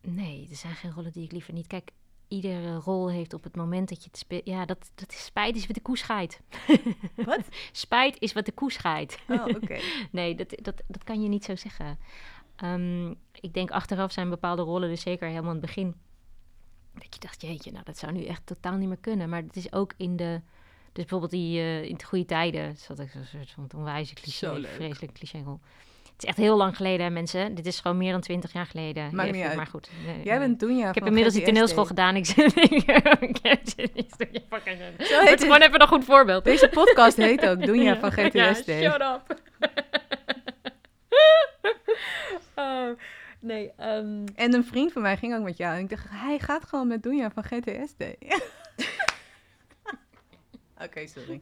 Nee, 0.00 0.46
er 0.50 0.56
zijn 0.56 0.74
geen 0.74 0.92
rollen 0.92 1.12
die 1.12 1.24
ik 1.24 1.32
liever 1.32 1.52
niet. 1.52 1.66
Kijk, 1.66 1.90
iedere 2.28 2.76
rol 2.76 3.10
heeft 3.10 3.34
op 3.34 3.44
het 3.44 3.56
moment 3.56 3.88
dat 3.88 4.02
je 4.02 4.08
het 4.10 4.18
speelt. 4.18 4.46
Ja, 4.46 4.64
dat, 4.64 4.90
dat 4.94 5.12
is 5.12 5.24
spijt 5.24 5.56
is 5.56 5.66
wat 5.66 5.74
de 5.74 5.82
koe 5.82 5.98
scheidt. 5.98 6.40
Wat? 7.26 7.48
Spijt 7.72 8.20
is 8.20 8.32
wat 8.32 8.44
de 8.44 8.52
koe 8.52 8.72
scheidt. 8.72 9.18
Oh, 9.28 9.46
oké. 9.46 9.80
Nee, 10.10 10.34
dat, 10.34 10.54
dat, 10.62 10.82
dat 10.86 11.04
kan 11.04 11.22
je 11.22 11.28
niet 11.28 11.44
zo 11.44 11.56
zeggen. 11.56 11.98
Ehm, 12.56 13.10
ik 13.40 13.52
denk 13.54 13.70
achteraf 13.70 14.12
zijn 14.12 14.28
bepaalde 14.28 14.62
rollen, 14.62 14.88
dus 14.88 15.00
zeker 15.00 15.28
helemaal 15.28 15.54
in 15.54 15.56
het 15.56 15.66
begin. 15.66 15.94
Dat 16.98 17.14
je 17.14 17.20
dacht, 17.20 17.42
jeetje, 17.42 17.72
nou 17.72 17.84
dat 17.84 17.98
zou 17.98 18.12
nu 18.12 18.24
echt 18.24 18.42
totaal 18.44 18.76
niet 18.76 18.88
meer 18.88 18.98
kunnen. 19.00 19.28
Maar 19.28 19.42
het 19.42 19.56
is 19.56 19.72
ook 19.72 19.92
in 19.96 20.16
de. 20.16 20.40
Dus 20.92 21.06
bijvoorbeeld 21.06 21.30
die 21.30 21.58
eh, 21.60 21.82
in 21.84 21.96
de 21.96 22.04
goede 22.04 22.24
tijden. 22.24 22.76
Zat 22.76 22.98
ik 22.98 23.10
zo'n 23.10 23.24
soort 23.24 23.50
van 23.50 23.68
onwijze 23.76 24.14
cliché, 24.14 24.60
vreselijk 24.74 25.12
cliché-rol. 25.12 25.60
Het 26.02 26.22
is 26.26 26.28
echt 26.28 26.36
heel 26.36 26.56
lang 26.56 26.76
geleden, 26.76 27.06
hè, 27.06 27.12
mensen. 27.12 27.54
Dit 27.54 27.66
is 27.66 27.80
gewoon 27.80 27.96
meer 27.96 28.12
dan 28.12 28.20
twintig 28.20 28.52
jaar 28.52 28.66
geleden. 28.66 29.02
Maakt 29.02 29.28
Even, 29.28 29.36
niet 29.40 29.46
uit. 29.48 29.56
Maar 29.56 29.66
goed. 29.66 29.90
nee, 30.06 30.22
Jij 30.24 30.38
bent 30.38 30.60
Doenja 30.60 30.88
Ik 30.88 30.94
heb 30.94 31.06
inmiddels 31.06 31.34
die 31.34 31.44
toneelschool 31.44 31.84
gedaan. 31.84 32.16
Ik 32.16 32.26
zit 32.26 32.54
Het 35.24 35.42
gewoon 35.42 35.60
even 35.60 35.80
een 35.80 35.88
goed 35.88 36.04
voorbeeld. 36.04 36.44
Deze 36.44 36.68
podcast 36.68 37.16
heet 37.16 37.46
ook 37.46 37.66
Doenja 37.66 37.98
van 37.98 38.12
Ja, 38.16 38.28
GTSD. 38.52 38.70
shut 38.70 39.00
up. 39.00 39.40
oh, 42.54 42.88
nee, 43.40 43.72
ehm, 43.76 44.24
En 44.34 44.54
een 44.54 44.64
vriend 44.64 44.92
van 44.92 45.02
mij 45.02 45.16
ging 45.16 45.34
ook 45.36 45.42
met 45.44 45.56
jou. 45.56 45.76
En 45.76 45.82
ik 45.82 45.88
dacht, 45.88 46.06
hij 46.08 46.38
gaat 46.38 46.64
gewoon 46.64 46.86
met 46.88 47.02
Doenja 47.02 47.30
van 47.30 47.42
GTSD. 47.44 48.04
Oké, 50.84 51.06
sorry. 51.06 51.40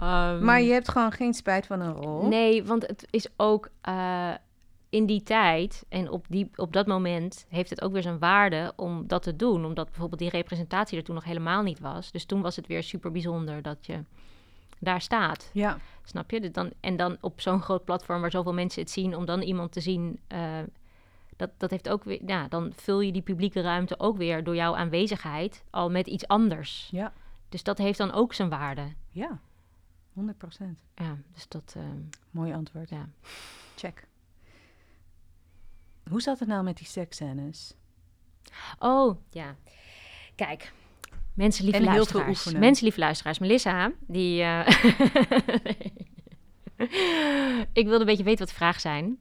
ehm, 0.00 0.44
Maar 0.44 0.60
je 0.60 0.72
hebt 0.72 0.88
gewoon 0.88 1.12
geen 1.12 1.34
spijt 1.34 1.66
van 1.66 1.80
een 1.80 1.92
rol. 1.92 2.28
Nee, 2.28 2.64
want 2.64 2.86
het 2.86 3.06
is 3.10 3.26
ook 3.36 3.68
eh, 3.80 4.30
in 4.88 5.06
die 5.06 5.22
tijd 5.22 5.84
en 5.88 6.10
op, 6.10 6.24
die, 6.28 6.50
op 6.56 6.72
dat 6.72 6.86
moment 6.86 7.46
heeft 7.48 7.70
het 7.70 7.82
ook 7.82 7.92
weer 7.92 8.02
zijn 8.02 8.18
waarde 8.18 8.72
om 8.76 9.06
dat 9.06 9.22
te 9.22 9.36
doen. 9.36 9.64
Omdat 9.64 9.86
bijvoorbeeld 9.86 10.20
die 10.20 10.30
representatie 10.30 10.98
er 10.98 11.04
toen 11.04 11.14
nog 11.14 11.24
helemaal 11.24 11.62
niet 11.62 11.80
was. 11.80 12.10
Dus 12.10 12.24
toen 12.24 12.40
was 12.42 12.56
het 12.56 12.66
weer 12.66 12.82
super 12.82 13.10
bijzonder 13.12 13.62
dat 13.62 13.86
je 13.86 14.04
daar 14.78 15.00
staat. 15.00 15.50
Ja, 15.52 15.78
Snap 16.06 16.30
je? 16.30 16.40
Dus 16.40 16.52
dan, 16.52 16.70
en 16.80 16.96
dan 16.96 17.16
op 17.20 17.40
zo'n 17.40 17.62
groot 17.62 17.84
platform 17.84 18.20
waar 18.20 18.30
zoveel 18.30 18.52
mensen 18.54 18.82
het 18.82 18.90
zien, 18.90 19.16
om 19.16 19.24
dan 19.24 19.40
iemand 19.42 19.72
te 19.72 19.80
zien. 19.80 20.20
eh, 20.26 20.58
dat, 21.36 21.50
dat 21.56 21.70
heeft 21.70 21.88
ook 21.88 22.04
weer. 22.04 22.20
Ja, 22.26 22.48
dan 22.48 22.72
vul 22.76 23.00
je 23.00 23.12
die 23.12 23.22
publieke 23.22 23.60
ruimte 23.60 23.98
ook 23.98 24.16
weer 24.16 24.44
door 24.44 24.54
jouw 24.54 24.76
aanwezigheid 24.76 25.64
al 25.70 25.90
met 25.90 26.06
iets 26.06 26.26
anders. 26.28 26.88
ja, 26.90 27.12
Dus 27.48 27.62
dat 27.62 27.78
heeft 27.78 27.98
dan 27.98 28.12
ook 28.12 28.34
zijn 28.34 28.48
waarde. 28.48 28.92
ja. 29.10 29.40
100 30.12 30.38
procent. 30.38 30.78
Ja, 30.94 31.16
dus 31.32 31.48
dat. 31.48 31.74
ehm, 31.76 32.00
Mooi 32.30 32.52
antwoord. 32.52 32.88
ja. 32.90 33.08
Check. 33.76 34.06
Hoe 36.10 36.22
zat 36.22 36.38
het 36.38 36.48
nou 36.48 36.64
met 36.64 36.76
die 36.76 36.86
seksscènes? 36.86 37.74
Oh, 38.78 39.16
ja. 39.30 39.56
Kijk. 40.34 40.72
Mensen, 41.32 41.64
lieve 41.64 41.82
luisteraars. 41.82 42.52
Mensen, 42.52 42.84
lieve 42.84 42.98
luisteraars. 42.98 43.38
Melissa, 43.38 43.92
die... 44.06 44.42
eh, 44.42 44.66
ik 47.72 47.84
wilde 47.86 48.00
een 48.00 48.06
beetje 48.06 48.24
weten 48.24 48.38
wat 48.38 48.48
de 48.48 48.54
vragen 48.54 48.80
zijn. 48.80 49.18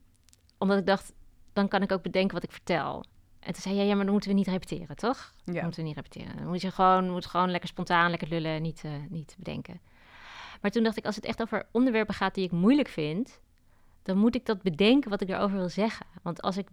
Omdat 0.57 0.77
ik 0.77 0.85
dacht, 0.85 1.13
dan 1.53 1.67
kan 1.67 1.81
ik 1.81 1.91
ook 1.91 2.01
bedenken 2.01 2.33
wat 2.33 2.43
ik 2.43 2.51
vertel. 2.51 3.03
En 3.39 3.53
toen 3.53 3.61
zei 3.61 3.75
jij, 3.75 3.85
ja, 3.85 3.95
maar 3.95 4.03
dan 4.03 4.11
moeten 4.13 4.29
we 4.31 4.35
niet 4.37 4.47
repeteren, 4.47 4.95
toch? 4.95 5.33
Dan 5.45 5.55
Ja. 5.55 5.63
moeten 5.63 5.81
we 5.81 5.87
niet 5.87 5.95
repeteren. 5.95 6.37
Dan 6.37 6.47
moet 6.47 6.61
je 6.61 6.71
gewoon, 6.71 7.09
moet 7.09 7.25
gewoon 7.25 7.51
lekker 7.51 7.69
spontaan, 7.69 8.09
lekker 8.09 8.27
lullen, 8.27 8.61
niet, 8.61 8.81
eh, 8.83 8.91
niet 9.09 9.35
bedenken. 9.37 9.79
Maar 10.61 10.71
toen 10.71 10.83
dacht 10.83 10.97
ik, 10.97 11.05
als 11.05 11.15
het 11.15 11.25
echt 11.25 11.41
over 11.41 11.65
onderwerpen 11.71 12.15
gaat 12.15 12.35
die 12.35 12.45
ik 12.45 12.51
moeilijk 12.51 12.87
vind... 12.87 13.41
dan 14.03 14.17
moet 14.17 14.35
ik 14.35 14.45
dat 14.45 14.61
bedenken 14.61 15.09
wat 15.09 15.21
ik 15.21 15.27
daarover 15.27 15.57
wil 15.57 15.69
zeggen. 15.69 16.05
Want 16.21 16.41
als 16.41 16.57
ik 16.57 16.67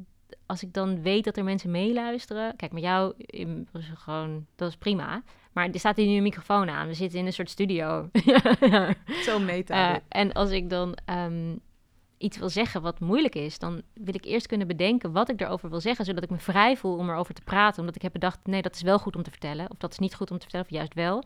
als 0.46 0.62
ik 0.62 0.72
dan 0.72 1.02
weet 1.02 1.24
dat 1.24 1.36
er 1.36 1.44
mensen 1.44 1.70
meeluisteren. 1.70 2.56
Kijk, 2.56 2.72
met 2.72 2.82
jou 2.82 3.14
is 3.26 3.90
gewoon, 3.94 4.46
dat 4.56 4.68
is 4.68 4.76
prima. 4.76 5.22
Maar 5.52 5.68
er 5.68 5.78
staat 5.78 5.96
hier 5.96 6.06
nu 6.06 6.16
een 6.16 6.22
microfoon 6.22 6.68
aan. 6.70 6.86
We 6.86 6.94
zitten 6.94 7.18
in 7.18 7.26
een 7.26 7.32
soort 7.32 7.50
studio. 7.50 8.08
Zo 9.22 9.38
meta. 9.38 9.90
Eh, 9.94 10.00
en 10.08 10.32
als 10.32 10.50
ik 10.50 10.70
dan 10.70 10.96
ehm, 11.04 11.56
iets 12.20 12.38
wil 12.38 12.48
zeggen 12.48 12.82
wat 12.82 13.00
moeilijk 13.00 13.34
is, 13.34 13.58
dan 13.58 13.82
wil 13.94 14.14
ik 14.14 14.24
eerst 14.24 14.46
kunnen 14.46 14.66
bedenken 14.66 15.12
wat 15.12 15.28
ik 15.28 15.40
erover 15.40 15.70
wil 15.70 15.80
zeggen, 15.80 16.04
zodat 16.04 16.22
ik 16.22 16.30
me 16.30 16.38
vrij 16.38 16.76
voel 16.76 16.96
om 16.96 17.10
erover 17.10 17.34
te 17.34 17.42
praten. 17.42 17.80
Omdat 17.80 17.94
ik 17.96 18.02
heb 18.02 18.12
bedacht, 18.12 18.38
nee, 18.44 18.62
dat 18.62 18.74
is 18.74 18.82
wel 18.82 18.98
goed 18.98 19.16
om 19.16 19.22
te 19.22 19.30
vertellen. 19.30 19.70
Of 19.70 19.76
dat 19.76 19.92
is 19.92 19.98
niet 19.98 20.14
goed 20.14 20.30
om 20.30 20.36
te 20.36 20.42
vertellen, 20.42 20.66
of 20.66 20.72
juist 20.72 20.94
wel. 20.94 21.22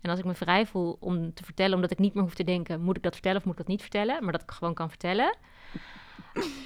En 0.00 0.10
als 0.10 0.18
ik 0.18 0.24
me 0.24 0.34
vrij 0.34 0.66
voel 0.66 0.96
om 1.00 1.34
te 1.34 1.44
vertellen, 1.44 1.74
omdat 1.74 1.90
ik 1.90 1.98
niet 1.98 2.14
meer 2.14 2.22
hoef 2.22 2.34
te 2.34 2.44
denken, 2.44 2.80
moet 2.80 2.96
ik 2.96 3.02
dat 3.02 3.12
vertellen 3.12 3.38
of 3.38 3.44
moet 3.44 3.52
ik 3.52 3.58
dat 3.58 3.68
niet 3.68 3.80
vertellen? 3.80 4.22
Maar 4.22 4.32
dat 4.32 4.42
ik 4.42 4.50
gewoon 4.50 4.74
kan 4.74 4.88
vertellen. 4.88 5.36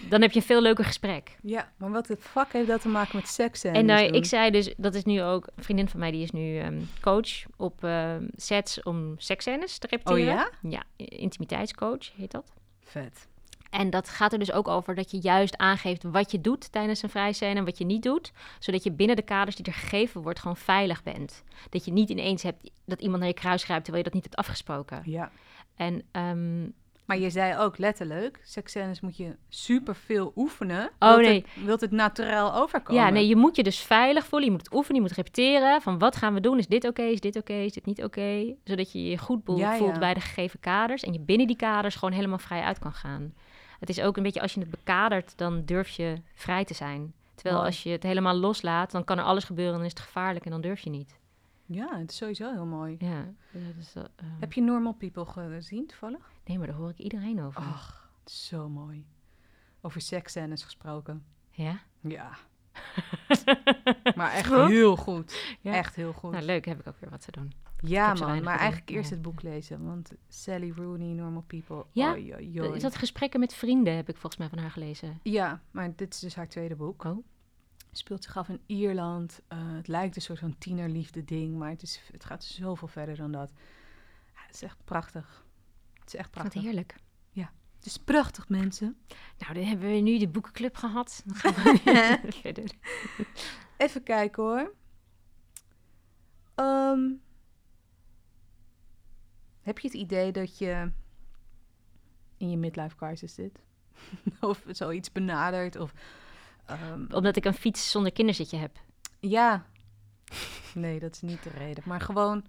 Dan 0.08 0.20
heb 0.20 0.30
je 0.30 0.38
een 0.38 0.46
veel 0.46 0.62
leuker 0.62 0.84
gesprek. 0.84 1.36
Ja, 1.42 1.72
maar 1.76 1.90
wat 1.90 2.06
de 2.06 2.16
fuck 2.16 2.52
heeft 2.52 2.68
dat 2.68 2.80
te 2.80 2.88
maken 2.88 3.16
met 3.16 3.28
seksscènes 3.28 3.78
En 3.78 3.86
nou, 3.86 4.06
doen? 4.06 4.14
ik 4.14 4.24
zei 4.24 4.50
dus, 4.50 4.74
dat 4.76 4.94
is 4.94 5.04
nu 5.04 5.22
ook, 5.22 5.48
een 5.54 5.64
vriendin 5.64 5.88
van 5.88 6.00
mij, 6.00 6.10
die 6.10 6.22
is 6.22 6.30
nu 6.30 6.58
ehm, 6.58 6.80
coach 7.00 7.44
op 7.56 7.84
ehm, 7.84 8.26
sets 8.36 8.82
om 8.82 9.14
seksscènes 9.18 9.78
te 9.78 9.86
repeteren. 9.86 10.20
Oh 10.20 10.26
ja? 10.26 10.50
Ja, 10.62 10.82
intimiteitscoach 10.96 12.12
heet 12.16 12.30
dat. 12.30 12.52
Vet. 12.80 13.28
En 13.70 13.90
dat 13.90 14.08
gaat 14.08 14.32
er 14.32 14.38
dus 14.38 14.52
ook 14.52 14.68
over 14.68 14.94
dat 14.94 15.10
je 15.10 15.18
juist 15.20 15.56
aangeeft 15.56 16.02
wat 16.02 16.30
je 16.30 16.40
doet 16.40 16.72
tijdens 16.72 17.02
een 17.02 17.10
vrijscène 17.10 17.58
en 17.58 17.64
wat 17.64 17.78
je 17.78 17.84
niet 17.84 18.02
doet. 18.02 18.32
Zodat 18.58 18.82
je 18.82 18.92
binnen 18.92 19.16
de 19.16 19.22
kaders 19.22 19.56
die 19.56 19.66
er 19.66 19.72
gegeven 19.72 20.22
wordt 20.22 20.38
gewoon 20.38 20.56
veilig 20.56 21.02
bent. 21.02 21.42
Dat 21.70 21.84
je 21.84 21.92
niet 21.92 22.10
ineens 22.10 22.42
hebt 22.42 22.70
dat 22.84 23.00
iemand 23.00 23.18
naar 23.18 23.28
je 23.28 23.34
kruis 23.34 23.64
grijpt 23.64 23.84
terwijl 23.84 24.04
je 24.04 24.10
dat 24.10 24.20
niet 24.22 24.30
hebt 24.30 24.46
afgesproken. 24.48 25.02
Ja. 25.04 25.30
En 25.76 26.02
ehm, 26.10 26.62
Maar 27.04 27.18
je 27.18 27.30
zei 27.30 27.58
ook 27.58 27.78
letterlijk, 27.78 28.40
seksscènes 28.44 29.00
moet 29.00 29.16
je 29.16 29.36
super 29.48 29.94
veel 29.94 30.32
oefenen. 30.36 30.90
Oh, 30.98 31.08
wilt 31.08 31.20
nee. 31.20 31.44
Het, 31.54 31.64
wilt 31.64 31.80
het 31.80 31.90
naturel 31.90 32.54
overkomen? 32.54 33.02
ja, 33.02 33.10
nee, 33.10 33.26
je 33.26 33.36
moet 33.36 33.56
je 33.56 33.62
dus 33.62 33.78
veilig 33.78 34.26
voelen. 34.26 34.48
Je 34.48 34.54
moet 34.54 34.64
het 34.64 34.74
oefenen, 34.74 35.02
je 35.02 35.08
moet 35.08 35.16
repeteren. 35.16 35.82
Van 35.82 35.98
wat 35.98 36.16
gaan 36.16 36.34
we 36.34 36.40
doen? 36.40 36.58
Is 36.58 36.66
dit 36.66 36.86
oké? 36.86 37.02
Is 37.02 37.20
dit 37.20 37.36
oké? 37.36 37.52
Is 37.52 37.72
dit 37.72 37.86
niet 37.86 38.04
oké? 38.04 38.54
Zodat 38.64 38.92
je 38.92 39.04
je 39.04 39.18
goed 39.18 39.40
Ja, 39.44 39.76
voelt 39.76 39.92
ja. 39.92 39.98
bij 39.98 40.14
de 40.14 40.20
gegeven 40.20 40.60
kaders. 40.60 41.02
En 41.02 41.12
je 41.12 41.20
binnen 41.20 41.46
die 41.46 41.56
kaders 41.56 41.94
gewoon 41.94 42.14
helemaal 42.14 42.38
vrij 42.38 42.62
uit 42.62 42.78
kan 42.78 42.92
gaan. 42.92 43.34
Het 43.78 43.88
is 43.88 44.00
ook 44.00 44.16
een 44.16 44.22
beetje 44.22 44.40
als 44.40 44.54
je 44.54 44.60
het 44.60 44.70
bekadert, 44.70 45.32
dan 45.36 45.64
durf 45.64 45.88
je 45.88 46.16
vrij 46.34 46.64
te 46.64 46.74
zijn. 46.74 47.12
Terwijl 47.34 47.64
als 47.64 47.82
je 47.82 47.90
het 47.90 48.02
helemaal 48.02 48.34
loslaat, 48.34 48.90
dan 48.90 49.04
kan 49.04 49.18
er 49.18 49.24
alles 49.24 49.44
gebeuren 49.44 49.72
en 49.72 49.78
dan 49.78 49.88
is 49.88 49.94
het 49.94 50.02
gevaarlijk 50.02 50.44
en 50.44 50.50
dan 50.50 50.60
durf 50.60 50.80
je 50.80 50.90
niet. 50.90 51.18
Ja, 51.66 51.98
het 51.98 52.10
is 52.10 52.16
sowieso 52.16 52.52
heel 52.52 52.66
mooi. 52.66 52.96
Ja, 52.98 53.24
dat 53.52 54.10
eh, 54.16 54.26
Heb 54.40 54.52
je 54.52 54.62
Normal 54.62 54.92
People 54.92 55.24
gezien 55.26 55.86
toevallig? 55.86 56.30
nee, 56.44 56.58
maar 56.58 56.66
daar 56.66 56.76
hoor 56.76 56.90
ik 56.90 56.98
iedereen 56.98 57.42
over. 57.42 57.62
Ach, 57.62 58.10
zo 58.24 58.68
mooi. 58.68 59.06
Over 59.80 60.00
seksscènes 60.00 60.62
gesproken. 60.62 61.24
Ja? 61.50 61.80
Ja. 62.00 62.30
maar 64.16 64.32
echt 64.32 64.54
heel 64.54 64.96
goed. 64.96 65.56
Ja. 65.60 65.72
Echt 65.72 65.94
heel 65.96 66.12
goed. 66.12 66.32
Nou, 66.32 66.44
leuk, 66.44 66.64
heb 66.64 66.80
ik 66.80 66.86
ook 66.86 67.00
weer 67.00 67.10
wat 67.10 67.24
te 67.24 67.30
doen. 67.30 67.52
Ja, 67.80 68.06
man. 68.14 68.18
Maar 68.28 68.36
gedaan. 68.36 68.56
eigenlijk 68.58 68.90
eerst 68.90 69.08
Ja. 69.08 69.14
het 69.14 69.24
boek 69.24 69.42
lezen. 69.42 69.84
Want 69.84 70.12
Sally 70.28 70.70
Rooney, 70.76 71.12
Normal 71.12 71.42
People. 71.46 71.84
Ja? 71.92 72.12
Oi, 72.12 72.34
oi, 72.34 72.60
oi. 72.60 72.74
Is 72.76 72.82
dat 72.82 72.96
gesprekken 72.96 73.40
met 73.40 73.54
vrienden, 73.54 73.96
heb 73.96 74.08
ik 74.08 74.16
volgens 74.16 74.36
mij 74.36 74.48
van 74.48 74.58
haar 74.58 74.70
gelezen. 74.70 75.20
Ja, 75.22 75.62
maar 75.70 75.96
dit 75.96 76.14
is 76.14 76.20
dus 76.20 76.34
haar 76.34 76.48
tweede 76.48 76.76
boek. 76.76 77.04
Oh. 77.04 77.24
Speelt 77.92 78.24
zich 78.24 78.36
af 78.36 78.48
in 78.48 78.60
Ierland. 78.66 79.40
Eh, 79.48 79.58
het 79.60 79.88
lijkt 79.88 80.16
een 80.16 80.22
soort 80.22 80.38
van 80.38 80.58
tienerliefde 80.58 81.24
ding, 81.24 81.56
maar 81.58 81.70
het, 81.70 81.82
is, 81.82 82.02
het 82.12 82.24
gaat 82.24 82.44
zoveel 82.44 82.88
verder 82.88 83.16
dan 83.16 83.32
dat. 83.32 83.52
Ja, 84.34 84.40
het 84.46 84.54
is 84.54 84.62
echt 84.62 84.78
prachtig. 84.84 85.46
Het 85.98 86.06
is 86.06 86.14
echt 86.14 86.30
prachtig. 86.30 86.62
heerlijk. 86.62 86.94
Het 87.78 87.86
is 87.86 87.96
prachtig, 87.96 88.48
mensen. 88.48 88.96
Nou, 89.38 89.54
dan 89.54 89.62
hebben 89.62 89.90
we 89.90 89.96
nu 89.96 90.18
de 90.18 90.28
boekenclub 90.28 90.76
gehad. 90.76 91.22
Dan 91.26 91.36
gaan 91.36 91.54
we 91.54 92.18
verder. 92.42 92.70
Even 93.76 94.02
kijken 94.02 94.42
hoor. 94.42 94.74
Ehm, 96.54 97.00
heb 99.68 99.78
je 99.78 99.88
het 99.88 99.96
idee 99.96 100.32
dat 100.32 100.58
je 100.58 100.90
in 102.36 102.50
je 102.50 102.56
midlife 102.56 102.96
crisis 102.96 103.34
zit? 103.34 103.58
of 104.40 104.62
zoiets 104.68 105.12
benadert? 105.12 105.76
Of, 105.76 105.92
ehm, 106.66 107.04
Omdat 107.14 107.36
ik 107.36 107.44
een 107.44 107.54
fiets 107.54 107.90
zonder 107.90 108.12
kinderzitje 108.12 108.56
heb. 108.56 108.76
ja. 109.20 109.66
Nee, 110.74 110.98
dat 111.00 111.14
is 111.14 111.20
niet 111.20 111.42
de 111.42 111.50
reden. 111.50 111.82
Maar 111.86 112.00
gewoon, 112.00 112.44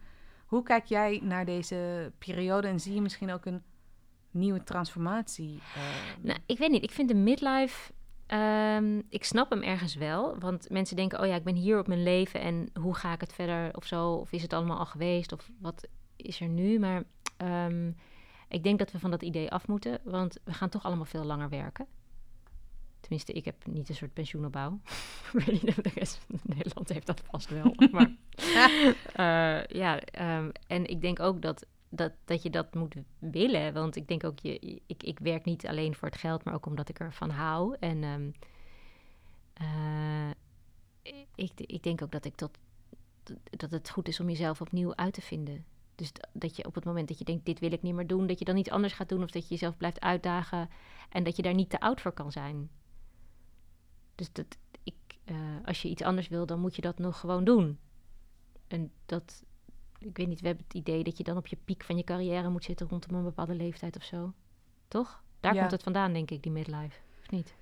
hoe 0.46 0.64
kijk 0.64 0.86
jij 0.86 1.20
naar 1.24 1.46
deze 1.46 2.12
periode 2.18 2.68
en 2.68 2.80
zie 2.80 2.94
je 2.94 3.02
misschien 3.02 3.32
ook 3.32 3.46
een 3.46 3.64
nieuwe 4.32 4.64
transformatie? 4.64 5.60
ehm? 5.76 6.28
Nou, 6.28 6.40
ik 6.46 6.58
weet 6.58 6.70
niet. 6.72 6.84
Ik 6.84 6.92
vind 6.92 7.08
de 7.08 7.16
midlife... 7.16 7.92
ehm, 8.26 9.02
ik 9.10 9.24
snap 9.24 9.50
hem 9.50 9.62
ergens 9.62 9.96
wel. 9.96 10.40
Want 10.40 10.70
mensen 10.70 10.96
denken, 10.96 11.20
oh 11.20 11.26
ja, 11.28 11.36
ik 11.36 11.44
ben 11.44 11.56
hier 11.56 11.80
op 11.80 11.88
mijn 11.88 12.04
leven... 12.04 12.42
en 12.42 12.70
hoe 12.82 12.96
ga 12.96 13.14
ik 13.14 13.22
het 13.22 13.34
verder 13.34 13.76
of 13.76 13.86
zo? 13.86 14.14
Of 14.14 14.32
is 14.32 14.42
het 14.42 14.54
allemaal 14.54 14.80
al 14.80 14.86
geweest? 14.86 15.32
Of 15.32 15.50
wat 15.60 15.88
is 16.22 16.42
er 16.42 16.48
nu? 16.48 16.80
Maar 16.80 17.04
ehm, 17.38 17.92
ik 18.48 18.64
denk 18.64 18.80
dat 18.80 18.92
we 18.92 19.00
van 19.00 19.12
dat 19.12 19.22
idee 19.22 19.52
af 19.52 19.68
moeten. 19.68 20.00
Want 20.04 20.38
we 20.44 20.54
gaan 20.54 20.70
toch 20.70 20.84
allemaal 20.84 21.06
veel 21.06 21.24
langer 21.24 21.50
werken. 21.50 21.88
Tenminste, 23.00 23.34
ik 23.34 23.46
heb 23.46 23.66
niet 23.68 23.90
een 23.90 23.96
soort 23.96 24.14
pensioenopbouw. 24.14 24.80
ik 25.34 25.46
weet 25.46 25.62
niet 25.62 25.78
of 25.78 25.84
de 25.84 25.92
rest 25.96 26.22
van 26.28 26.40
Nederland 26.44 26.90
heeft 26.90 27.08
dat 27.08 27.22
vast 27.32 27.50
wel. 27.50 27.76
Maar 27.92 28.12
eh, 29.14 29.66
ja, 29.66 30.00
ehm, 30.00 30.50
en 30.68 30.86
ik 30.86 31.02
denk 31.02 31.20
ook 31.20 31.42
dat, 31.42 31.66
dat, 31.90 32.12
dat 32.26 32.44
je 32.44 32.50
dat 32.50 32.74
moet 32.74 32.96
willen. 33.20 33.74
Want 33.74 33.96
ik 33.96 34.08
denk 34.08 34.24
ook, 34.24 34.40
je, 34.40 34.82
ik, 34.88 35.04
ik 35.04 35.20
werk 35.20 35.46
niet 35.46 35.68
alleen 35.68 35.96
voor 35.96 36.08
het 36.08 36.18
geld, 36.18 36.44
maar 36.44 36.54
ook 36.54 36.66
omdat 36.66 36.90
ik 36.90 37.00
ervan 37.00 37.30
hou. 37.30 37.76
En 37.80 38.04
ehm, 38.04 38.30
eh, 39.54 40.30
ik, 41.36 41.52
ik 41.56 41.84
denk 41.84 42.02
ook 42.02 42.12
dat, 42.12 42.26
ik 42.26 42.36
tot, 42.36 42.58
dat 43.50 43.72
het 43.72 43.90
goed 43.90 44.08
is 44.08 44.20
om 44.20 44.30
jezelf 44.30 44.62
opnieuw 44.62 44.96
uit 44.96 45.14
te 45.14 45.22
vinden. 45.22 45.66
Dus 46.00 46.12
dat 46.34 46.56
je 46.56 46.66
op 46.66 46.76
het 46.76 46.86
moment 46.86 47.08
dat 47.08 47.18
je 47.20 47.26
denkt, 47.26 47.46
dit 47.46 47.60
wil 47.60 47.72
ik 47.72 47.82
niet 47.82 47.94
meer 47.94 48.08
doen, 48.08 48.28
dat 48.28 48.40
je 48.40 48.46
dan 48.46 48.58
iets 48.58 48.70
anders 48.70 48.94
gaat 48.94 49.10
doen. 49.10 49.24
Of 49.24 49.32
dat 49.32 49.44
je 49.44 49.50
jezelf 49.50 49.78
blijft 49.78 50.00
uitdagen 50.00 50.70
en 51.10 51.24
dat 51.24 51.36
je 51.36 51.42
daar 51.42 51.54
niet 51.54 51.70
te 51.70 51.80
oud 51.80 52.02
voor 52.02 52.12
kan 52.12 52.32
zijn. 52.32 52.70
Dus 54.16 54.32
dat, 54.32 54.58
ik, 54.84 54.96
eh, 55.26 55.36
als 55.66 55.82
je 55.82 55.90
iets 55.90 56.02
anders 56.02 56.28
wil, 56.28 56.46
dan 56.46 56.60
moet 56.60 56.76
je 56.76 56.82
dat 56.82 57.00
nog 57.00 57.20
gewoon 57.20 57.44
doen. 57.44 57.80
En 58.68 58.92
dat, 59.06 59.44
ik 60.00 60.18
weet 60.18 60.28
niet, 60.28 60.42
we 60.42 60.48
hebben 60.48 60.66
het 60.68 60.76
idee 60.76 61.04
dat 61.04 61.18
je 61.18 61.24
dan 61.24 61.38
op 61.38 61.48
je 61.48 61.58
piek 61.66 61.84
van 61.84 61.98
je 61.98 62.04
carrière 62.04 62.50
moet 62.50 62.64
zitten 62.64 62.88
rondom 62.90 63.16
een 63.16 63.24
bepaalde 63.24 63.56
leeftijd 63.56 63.96
of 63.96 64.04
zo. 64.04 64.34
Toch? 64.88 65.24
Daar 65.40 65.54
Ja. 65.54 65.60
komt 65.60 65.72
het 65.72 65.84
vandaan, 65.84 66.14
denk 66.14 66.32
ik, 66.32 66.44
die 66.44 66.52
midlife. 66.52 67.00
Of 67.22 67.30
niet? 67.32 67.56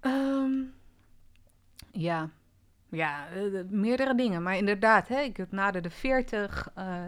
Ehm, 0.00 0.62
ja, 1.92 2.30
ja 2.88 3.28
eh, 3.28 3.64
meerdere 3.68 4.14
dingen. 4.14 4.42
Maar 4.42 4.56
inderdaad, 4.56 5.08
hè, 5.08 5.20
ik 5.20 5.36
heb 5.36 5.52
nader 5.52 5.82
de 5.82 5.90
40. 5.90 6.70
eh, 6.74 7.04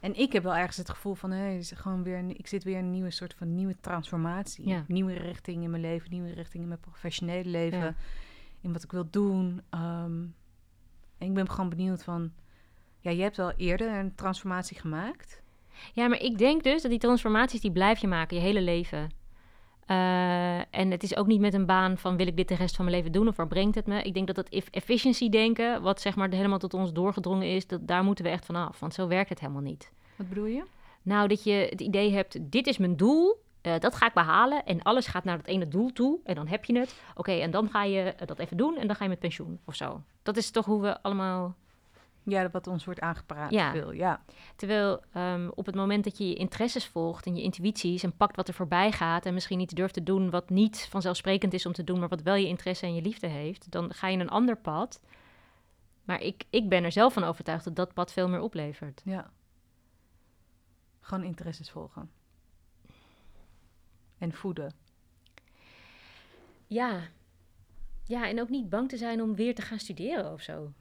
en 0.00 0.18
ik 0.18 0.32
heb 0.32 0.42
wel 0.42 0.56
ergens 0.56 0.76
het 0.76 0.90
gevoel 0.90 1.14
van, 1.14 1.30
hé, 1.30 1.56
is 1.56 1.70
gewoon 1.74 2.02
weer, 2.02 2.18
een- 2.18 2.38
ik 2.38 2.46
zit 2.46 2.64
weer 2.64 2.76
in 2.78 2.84
een 2.84 2.90
nieuwe 2.90 3.10
soort 3.10 3.34
van 3.34 3.54
nieuwe 3.54 3.76
transformatie. 3.80 4.68
Ja. 4.68 4.84
Nieuwe 4.88 5.12
richting 5.12 5.62
in 5.62 5.70
mijn 5.70 5.82
leven, 5.82 6.10
nieuwe 6.10 6.32
richting 6.32 6.62
in 6.62 6.68
mijn 6.68 6.80
professionele 6.80 7.48
leven. 7.50 7.78
Ja. 7.78 7.94
In 8.60 8.72
wat 8.72 8.82
ik 8.84 8.90
wil 8.92 9.10
doen. 9.10 9.60
Ehm, 9.70 10.22
en 11.18 11.26
ik 11.26 11.34
ben 11.34 11.50
gewoon 11.50 11.68
benieuwd 11.68 12.04
van, 12.04 12.32
ja, 13.00 13.10
je 13.10 13.22
hebt 13.22 13.36
wel 13.36 13.52
eerder 13.52 13.98
een 13.98 14.14
transformatie 14.14 14.78
gemaakt. 14.78 15.42
Ja, 15.92 16.08
maar 16.08 16.20
ik 16.20 16.38
denk 16.38 16.62
dus 16.62 16.82
dat 16.82 16.90
die 16.90 17.00
transformaties, 17.00 17.60
die 17.60 17.72
blijf 17.72 17.98
je 18.00 18.08
maken 18.08 18.36
je 18.36 18.42
hele 18.42 18.60
leven. 18.62 19.10
Eh, 19.90 20.58
en 20.70 20.90
het 20.90 21.02
is 21.02 21.16
ook 21.16 21.26
niet 21.26 21.40
met 21.40 21.54
een 21.54 21.66
baan 21.66 21.98
van 21.98 22.16
wil 22.16 22.26
ik 22.26 22.36
dit 22.36 22.48
de 22.48 22.54
rest 22.54 22.76
van 22.76 22.84
mijn 22.84 22.96
leven 22.96 23.12
doen 23.12 23.28
of 23.28 23.36
waar 23.36 23.46
brengt 23.46 23.74
het 23.74 23.86
me? 23.86 24.02
Ik 24.02 24.14
denk 24.14 24.26
dat 24.26 24.36
dat 24.36 24.48
eff- 24.48 24.68
efficiency 24.70 25.28
denken, 25.28 25.82
wat 25.82 26.00
zeg 26.00 26.16
maar 26.16 26.30
helemaal 26.30 26.58
tot 26.58 26.74
ons 26.74 26.92
doorgedrongen 26.92 27.46
is, 27.46 27.66
dat, 27.66 27.86
daar 27.86 28.04
moeten 28.04 28.24
we 28.24 28.30
echt 28.30 28.46
van 28.46 28.54
af. 28.56 28.80
Want 28.80 28.94
zo 28.94 29.06
werkt 29.08 29.28
het 29.28 29.40
helemaal 29.40 29.62
niet. 29.62 29.90
Wat 30.16 30.28
bedoel 30.28 30.44
je? 30.44 30.62
Nou, 31.02 31.28
dat 31.28 31.44
je 31.44 31.66
het 31.70 31.80
idee 31.80 32.12
hebt, 32.12 32.38
dit 32.40 32.66
is 32.66 32.78
mijn 32.78 32.96
doel, 32.96 33.42
eh, 33.60 33.78
dat 33.78 33.96
ga 33.96 34.06
ik 34.06 34.12
behalen 34.12 34.64
en 34.64 34.82
alles 34.82 35.06
gaat 35.06 35.24
naar 35.24 35.36
dat 35.36 35.46
ene 35.46 35.68
doel 35.68 35.92
toe 35.92 36.18
en 36.24 36.34
dan 36.34 36.46
heb 36.46 36.64
je 36.64 36.78
het. 36.78 37.00
Oké, 37.14 37.32
en 37.32 37.50
dan 37.50 37.68
ga 37.70 37.84
je 37.84 38.00
eh, 38.00 38.26
dat 38.26 38.38
even 38.38 38.56
doen 38.56 38.76
en 38.76 38.86
dan 38.86 38.96
ga 38.96 39.04
je 39.04 39.10
met 39.10 39.18
pensioen 39.18 39.58
of 39.64 39.74
zo. 39.74 40.02
Dat 40.22 40.36
is 40.36 40.50
toch 40.50 40.64
hoe 40.66 40.80
we 40.80 41.02
allemaal 41.02 41.54
Ja, 42.30 42.50
wat 42.50 42.66
ons 42.66 42.84
wordt 42.84 43.00
aangepraat. 43.00 43.50
Ja. 43.50 43.72
Veel, 43.72 43.92
ja. 43.92 44.22
Terwijl 44.56 45.02
ehm, 45.12 45.48
op 45.54 45.66
het 45.66 45.74
moment 45.74 46.04
dat 46.04 46.18
je 46.18 46.28
je 46.28 46.34
interesses 46.34 46.86
volgt 46.86 47.26
en 47.26 47.36
je 47.36 47.42
intuïties 47.42 48.02
en 48.02 48.16
pakt 48.16 48.36
wat 48.36 48.48
er 48.48 48.54
voorbij 48.54 48.92
gaat 48.92 49.26
en 49.26 49.34
misschien 49.34 49.60
iets 49.60 49.74
durft 49.74 49.94
te 49.94 50.02
doen 50.02 50.30
wat 50.30 50.50
niet 50.50 50.86
vanzelfsprekend 50.90 51.52
is 51.52 51.66
om 51.66 51.72
te 51.72 51.84
doen, 51.84 51.98
maar 51.98 52.08
wat 52.08 52.22
wel 52.22 52.34
je 52.34 52.46
interesse 52.46 52.86
en 52.86 52.94
je 52.94 53.02
liefde 53.02 53.26
heeft, 53.26 53.70
dan 53.70 53.94
ga 53.94 54.08
je 54.08 54.18
een 54.18 54.28
ander 54.28 54.56
pad. 54.56 55.00
Maar 56.04 56.20
ik, 56.20 56.44
ik 56.50 56.68
ben 56.68 56.84
er 56.84 56.92
zelf 56.92 57.12
van 57.12 57.24
overtuigd 57.24 57.64
dat 57.64 57.76
dat 57.76 57.94
pad 57.94 58.12
veel 58.12 58.28
meer 58.28 58.40
oplevert. 58.40 59.02
Ja. 59.04 59.30
Gewoon 61.00 61.24
interesses 61.24 61.70
volgen. 61.70 62.10
En 64.18 64.32
voeden. 64.32 64.74
Ja. 66.66 67.00
Ja, 68.04 68.28
en 68.28 68.40
ook 68.40 68.48
niet 68.48 68.68
bang 68.68 68.88
te 68.88 68.96
zijn 68.96 69.22
om 69.22 69.34
weer 69.34 69.54
te 69.54 69.62
gaan 69.62 69.78
studeren 69.78 70.32
of 70.32 70.40
zo. 70.40 70.72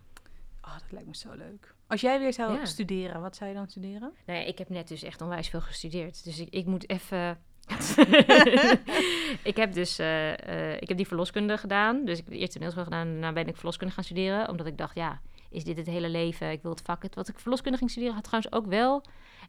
Oh, 0.62 0.74
dat 0.74 0.92
lijkt 0.92 1.08
me 1.08 1.16
zo 1.16 1.34
leuk. 1.36 1.74
Als 1.88 2.02
jij 2.02 2.20
weer 2.20 2.34
zou 2.34 2.54
Ja. 2.54 2.66
studeren, 2.66 3.22
wat 3.22 3.36
zou 3.36 3.50
je 3.50 3.56
dan 3.56 3.68
studeren? 3.70 4.14
Nou 4.26 4.40
ja, 4.40 4.46
ik 4.46 4.58
heb 4.58 4.70
net 4.70 4.88
dus 4.88 5.04
echt 5.04 5.22
onwijs 5.22 5.48
veel 5.50 5.62
gestudeerd. 5.62 6.24
Dus 6.24 6.40
ik, 6.40 6.50
ik 6.50 6.66
moet 6.66 6.90
even. 6.90 7.38
ik 9.52 9.56
heb 9.56 9.74
dus 9.74 10.00
eh, 10.00 10.32
eh, 10.74 10.82
ik 10.82 10.88
heb 10.88 10.98
die 10.98 11.08
verloskunde 11.08 11.58
gedaan. 11.58 12.06
Dus 12.06 12.18
ik 12.20 12.26
heb 12.26 12.34
eerst 12.34 12.52
toneelschool 12.52 12.84
gedaan. 12.84 13.08
en 13.08 13.12
Daarna 13.12 13.34
ben 13.34 13.48
ik 13.48 13.56
verloskunde 13.56 13.94
gaan 13.94 14.04
studeren. 14.04 14.50
Omdat 14.50 14.66
ik 14.66 14.78
dacht, 14.78 14.96
ja, 14.96 15.22
is 15.50 15.64
dit 15.64 15.78
het 15.78 15.86
hele 15.88 16.10
leven? 16.10 16.52
Ik 16.52 16.62
wil 16.62 16.72
het 16.72 16.82
vak. 16.82 17.04
Het, 17.04 17.16
wat 17.16 17.28
ik 17.28 17.40
verloskunde 17.40 17.78
ging 17.78 17.90
studeren 17.90 18.16
had 18.16 18.24
trouwens 18.24 18.54
ook 18.54 18.66
wel 18.66 19.04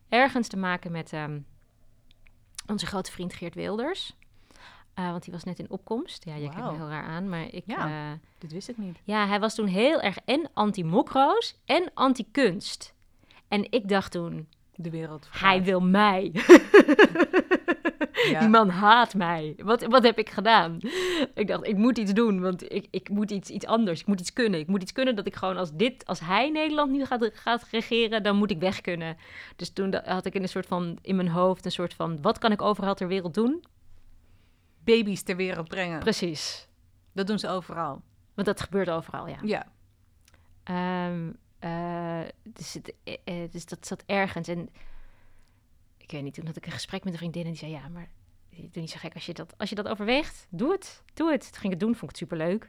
ergens 0.08 0.48
te 0.48 0.56
maken 0.56 0.92
met 0.92 1.12
ehm, 1.12 1.38
onze 2.66 2.86
grote 2.86 3.12
vriend 3.12 3.34
Geert 3.34 3.54
Wilders. 3.54 4.16
Eh, 4.94 5.10
want 5.10 5.22
die 5.24 5.32
was 5.32 5.44
net 5.44 5.58
in 5.58 5.70
opkomst. 5.70 6.24
Ja, 6.24 6.34
je 6.34 6.48
kijkt 6.48 6.70
me 6.70 6.76
heel 6.76 6.88
raar 6.88 7.04
aan. 7.04 7.28
Maar 7.28 7.46
ik, 7.50 7.62
Ja. 7.66 7.86
eh, 7.86 8.18
Dit 8.38 8.52
wist 8.52 8.68
ik 8.68 8.78
niet. 8.78 8.98
ja, 9.04 9.26
hij 9.26 9.40
was 9.40 9.54
toen 9.54 9.66
heel 9.66 10.00
erg 10.00 10.16
en 10.24 10.50
anti-mokro's 10.54 11.56
en 11.64 11.90
anti-kunst. 11.94 12.94
En 13.48 13.66
ik 13.72 13.88
dacht 13.88 14.12
toen, 14.12 14.48
De 14.74 14.90
wereld. 14.90 15.28
hij 15.30 15.62
wil 15.62 15.80
mij. 15.80 16.30
Ja. 18.30 18.38
Die 18.40 18.48
man 18.48 18.68
haat 18.68 19.14
mij. 19.14 19.54
Wat, 19.62 19.82
wat 19.82 20.02
heb 20.02 20.18
ik 20.18 20.30
gedaan? 20.30 20.78
Ik 21.34 21.46
dacht, 21.48 21.66
ik 21.66 21.76
moet 21.76 21.98
iets 21.98 22.12
doen, 22.12 22.40
want 22.40 22.72
ik, 22.72 22.86
ik 22.90 23.08
moet 23.08 23.30
iets, 23.30 23.50
iets 23.50 23.66
anders. 23.66 24.00
Ik 24.00 24.06
moet 24.06 24.20
iets 24.20 24.32
kunnen. 24.32 24.60
Ik 24.60 24.66
moet 24.66 24.82
iets 24.82 24.92
kunnen 24.92 25.16
dat 25.16 25.26
ik 25.26 25.34
gewoon 25.36 25.56
als 25.56 25.70
dit, 25.72 26.06
als 26.06 26.20
hij 26.20 26.50
Nederland 26.50 26.90
nu 26.92 27.04
gaat, 27.04 27.30
gaat 27.34 27.66
regeren, 27.70 28.22
dan 28.22 28.36
moet 28.36 28.50
ik 28.50 28.58
weg 28.58 28.80
kunnen. 28.80 29.16
Dus 29.56 29.70
toen 29.72 29.94
had 30.04 30.24
ik 30.26 30.34
in 30.34 30.42
een 30.42 30.48
soort 30.48 30.66
van, 30.66 30.98
in 31.02 31.16
mijn 31.16 31.28
hoofd 31.28 31.64
een 31.64 31.72
soort 31.72 31.94
van, 31.94 32.22
wat 32.22 32.38
kan 32.38 32.52
ik 32.52 32.62
overal 32.62 32.94
ter 32.94 33.08
wereld 33.08 33.34
doen? 33.34 33.64
Baby's 34.84 35.22
ter 35.22 35.36
wereld 35.36 35.68
brengen. 35.68 35.98
Precies. 35.98 36.68
Dat 37.12 37.26
doen 37.26 37.38
ze 37.38 37.48
overal. 37.48 38.02
Want 38.34 38.46
dat 38.46 38.60
gebeurt 38.60 38.90
overal, 38.90 39.26
ja. 39.26 39.38
Ja. 39.42 39.66
Ehm, 40.62 41.32
eh, 41.58 42.28
dus, 42.42 42.74
het, 42.74 42.94
eh, 43.04 43.14
eh, 43.24 43.50
dus 43.50 43.66
dat 43.66 43.86
zat 43.86 44.02
ergens. 44.06 44.48
En 44.48 44.68
ik 45.96 46.10
weet 46.10 46.22
niet, 46.22 46.34
toen 46.34 46.46
had 46.46 46.56
ik 46.56 46.66
een 46.66 46.72
gesprek 46.72 47.04
met 47.04 47.12
een 47.12 47.18
vriendin 47.18 47.42
en 47.42 47.48
die 47.48 47.58
zei: 47.58 47.70
Ja, 47.70 47.88
maar 47.88 48.08
doe 48.50 48.68
niet 48.72 48.90
zo 48.90 48.98
gek 48.98 49.14
als 49.14 49.26
je 49.26 49.34
dat, 49.34 49.54
als 49.58 49.68
je 49.68 49.74
dat 49.74 49.88
overweegt. 49.88 50.46
Doe 50.50 50.72
het, 50.72 51.02
doe 51.14 51.30
het. 51.30 51.40
Toen 51.40 51.60
ging 51.60 51.64
ik 51.64 51.70
het 51.70 51.80
doen, 51.80 51.94
vond 51.94 52.02
ik 52.02 52.08
het 52.08 52.28
superleuk. 52.28 52.62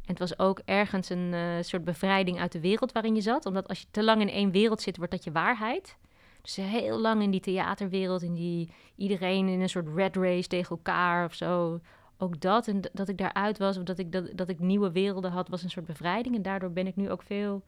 En 0.00 0.16
het 0.16 0.18
was 0.18 0.38
ook 0.38 0.60
ergens 0.64 1.08
een 1.08 1.64
soort 1.64 1.84
bevrijding 1.84 2.38
uit 2.38 2.52
de 2.52 2.60
wereld 2.60 2.92
waarin 2.92 3.14
je 3.14 3.20
zat. 3.20 3.46
Omdat 3.46 3.68
als 3.68 3.80
je 3.80 3.86
te 3.90 4.04
lang 4.04 4.20
in 4.20 4.28
één 4.28 4.50
wereld 4.50 4.82
zit, 4.82 4.96
wordt 4.96 5.12
dat 5.12 5.24
je 5.24 5.32
waarheid. 5.32 5.96
Dus 6.42 6.56
heel 6.56 6.98
lang 6.98 7.22
in 7.22 7.30
die 7.30 7.40
theaterwereld, 7.40 8.22
in 8.22 8.34
die 8.34 8.70
iedereen 8.96 9.48
in 9.48 9.60
een 9.60 9.68
soort 9.68 9.88
red 9.94 10.16
race 10.16 10.48
tegen 10.48 10.76
elkaar 10.76 11.24
of 11.24 11.34
zo. 11.34 11.80
Ook 12.18 12.40
dat 12.40 12.68
en 12.68 12.80
dat 12.92 13.08
ik 13.08 13.18
daaruit 13.18 13.58
was, 13.58 13.76
of 13.76 13.82
dat 13.82 13.98
ik, 13.98 14.12
dat, 14.12 14.30
dat 14.34 14.48
ik 14.48 14.58
nieuwe 14.58 14.90
werelden 14.92 15.30
had, 15.30 15.48
was 15.48 15.62
een 15.62 15.70
soort 15.70 15.86
bevrijding. 15.86 16.34
En 16.34 16.42
daardoor 16.42 16.70
ben 16.72 16.86
ik 16.86 16.96
nu 16.96 17.10
ook 17.10 17.22
veel 17.22 17.62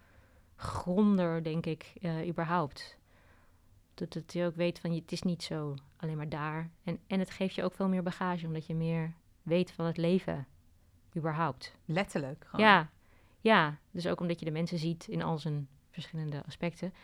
gronder, 0.56 1.42
denk 1.42 1.66
ik, 1.66 1.92
eh, 2.00 2.28
überhaupt. 2.28 2.96
Dat, 3.94 4.12
dat 4.12 4.32
je 4.32 4.44
ook 4.44 4.56
weet 4.56 4.78
van, 4.78 4.94
je- 4.94 5.00
het 5.00 5.12
is 5.12 5.22
niet 5.22 5.42
zo 5.42 5.74
alleen 5.96 6.16
maar 6.16 6.28
daar. 6.28 6.70
En, 6.84 6.98
en 7.06 7.18
het 7.18 7.30
geeft 7.30 7.54
je 7.54 7.62
ook 7.62 7.74
veel 7.74 7.88
meer 7.88 8.02
bagage, 8.02 8.46
omdat 8.46 8.66
je 8.66 8.74
meer 8.74 9.12
weet 9.42 9.70
van 9.72 9.84
het 9.84 9.96
leven, 9.96 10.46
überhaupt. 11.16 11.74
Letterlijk. 11.84 12.44
Gewoon. 12.48 12.66
Ja, 12.66 12.90
ja, 13.40 13.78
dus 13.90 14.06
ook 14.06 14.20
omdat 14.20 14.38
je 14.38 14.44
de 14.44 14.50
mensen 14.50 14.78
ziet 14.78 15.08
in 15.08 15.22
al 15.22 15.38
zijn 15.38 15.68
verschillende 15.92 16.42
aspecten. 16.46 16.94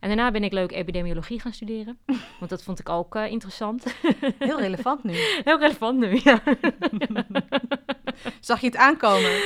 En 0.00 0.08
daarna 0.08 0.30
ben 0.30 0.44
ik 0.44 0.52
leuk 0.52 0.72
epidemiologie 0.72 1.40
gaan 1.40 1.52
studeren, 1.52 1.98
want 2.38 2.50
dat 2.50 2.62
vond 2.62 2.78
ik 2.78 2.88
ook 2.88 3.14
eh, 3.14 3.30
interessant. 3.30 3.94
Heel 4.38 4.60
relevant 4.60 5.04
nu. 5.04 5.14
Heel 5.44 5.58
relevant 5.58 5.98
nu, 5.98 6.20
ja. 6.22 6.42
Zag 8.40 8.60
je 8.60 8.66
het 8.66 8.76
aankomen, 8.76 9.40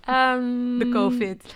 Ehm, 0.00 0.78
de 0.78 0.88
COVID? 0.92 1.54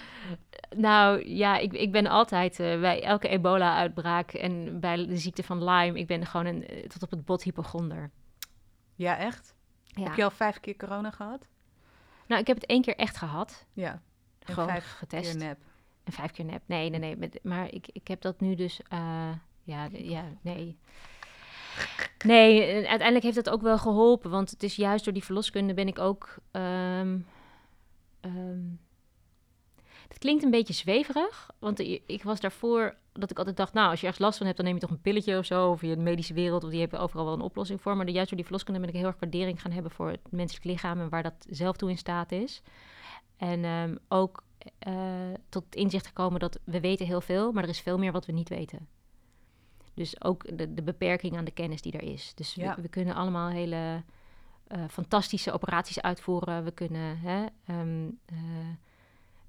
Nou 0.77 1.29
ja, 1.29 1.57
ik, 1.57 1.73
ik 1.73 1.93
ben 1.93 2.07
altijd 2.07 2.61
eh, 2.61 2.81
bij 2.81 3.03
elke 3.03 3.29
ebola-uitbraak 3.29 4.33
en 4.33 4.81
bij 4.81 5.07
de 5.07 5.17
ziekte 5.17 5.43
van 5.43 5.65
Lyme, 5.65 5.99
ik 5.99 6.07
ben 6.07 6.27
gewoon 6.27 6.47
een, 6.47 6.67
eh, 6.67 6.87
tot 6.87 7.03
op 7.03 7.11
het 7.11 7.25
bot 7.25 7.43
hypochonder. 7.43 8.11
Ja, 8.95 9.19
echt? 9.19 9.55
Ja. 9.85 10.03
Heb 10.03 10.15
je 10.15 10.25
al 10.25 10.31
vijf 10.31 10.61
keer 10.61 10.77
corona 10.77 11.11
gehad? 11.11 11.47
Nou, 12.27 12.41
ik 12.41 12.47
heb 12.47 12.57
het 12.57 12.67
één 12.67 12.83
keer 12.83 12.97
echt 12.97 13.17
gehad. 13.17 13.67
Ja. 13.73 14.03
En 14.39 14.55
gewoon 14.55 14.69
vijf 14.69 14.93
getest. 14.93 15.31
Keer 15.31 15.47
nep. 15.47 15.59
En 16.07 16.13
vijf 16.13 16.31
keer 16.31 16.45
nep. 16.45 16.63
Nee, 16.67 16.91
nee, 16.91 17.17
nee. 17.17 17.31
maar 17.43 17.73
ik, 17.73 17.89
ik 17.93 18.09
heb 18.09 18.21
dat 18.21 18.41
nu 18.41 18.55
dus. 18.55 18.81
eh, 18.89 19.31
ja, 19.63 19.89
ja, 19.93 20.25
nee. 20.41 20.79
Nee, 22.25 22.63
eh, 22.63 22.75
uiteindelijk 22.75 23.23
heeft 23.23 23.37
dat 23.45 23.51
ook 23.51 23.63
wel 23.63 23.79
geholpen. 23.79 24.31
Want 24.31 24.51
het 24.51 24.63
is 24.63 24.77
juist 24.77 25.05
door 25.05 25.13
die 25.13 25.25
verloskunde 25.25 25.75
ben 25.75 25.89
ik 25.89 25.99
ook. 25.99 26.35
ehm, 26.51 27.19
het 30.09 30.19
klinkt 30.19 30.45
een 30.45 30.51
beetje 30.51 30.73
zweverig. 30.73 31.51
Want 31.59 31.79
ik 32.07 32.23
was 32.23 32.41
daarvoor 32.41 32.97
dat 33.13 33.31
ik 33.31 33.39
altijd 33.39 33.57
dacht, 33.57 33.73
nou, 33.73 33.91
als 33.91 34.01
je 34.01 34.07
ergens 34.07 34.25
last 34.25 34.37
van 34.37 34.47
hebt, 34.47 34.59
dan 34.59 34.67
neem 34.67 34.75
je 34.75 34.81
toch 34.81 34.91
een 34.91 35.01
pilletje 35.01 35.39
of 35.39 35.45
zo. 35.45 35.71
Of 35.71 35.83
in 35.83 35.89
de 35.91 35.97
medische 35.97 36.35
wereld, 36.35 36.65
of 36.65 36.71
die 36.71 36.81
hebben 36.81 37.01
overal 37.01 37.25
wel 37.25 37.35
een 37.35 37.41
oplossing 37.41 37.81
voor. 37.81 37.97
Maar 37.97 38.09
juist 38.09 38.29
door 38.29 38.37
die 38.37 38.47
verloskunde 38.47 38.81
ben 38.81 38.89
ik 38.89 38.95
heel 38.95 39.07
erg 39.07 39.17
waardering 39.21 39.61
gaan 39.61 39.73
hebben 39.73 39.91
voor 39.91 40.11
het 40.11 40.31
menselijk 40.31 40.65
lichaam 40.65 41.01
en 41.01 41.09
waar 41.09 41.23
dat 41.23 41.47
zelf 41.49 41.77
toe 41.77 41.91
in 41.91 41.99
staat 41.99 42.33
is. 42.33 42.63
En 43.37 43.65
ehm, 43.65 43.97
ook 44.09 44.43
eh, 44.79 44.95
tot 45.49 45.75
inzicht 45.75 46.07
gekomen 46.07 46.41
dat 46.41 46.59
we 46.65 46.81
weten 46.81 47.07
heel 47.07 47.21
veel, 47.21 47.53
maar 47.53 47.63
er 47.63 47.69
is 47.69 47.81
veel 47.81 47.99
meer 47.99 48.13
wat 48.13 48.27
we 48.27 48.33
niet 48.33 48.49
weten. 48.49 48.89
Dus 49.95 50.25
ook 50.25 50.59
de, 50.59 50.75
de 50.75 50.83
beperking 50.83 51.37
aan 51.37 51.45
de 51.45 51.51
kennis 51.51 51.83
die 51.83 51.93
er 51.93 52.03
is. 52.13 52.33
Dus 52.35 52.55
Ja. 52.55 52.75
we, 52.75 52.83
we 52.83 52.89
kunnen 52.89 53.15
allemaal 53.15 53.49
hele 53.49 54.03
eh, 54.67 54.85
fantastische 54.89 55.53
operaties 55.53 56.01
uitvoeren. 56.01 56.65
We 56.65 56.71
kunnen 56.71 57.19
hè, 57.19 57.47
ehm, 57.67 58.11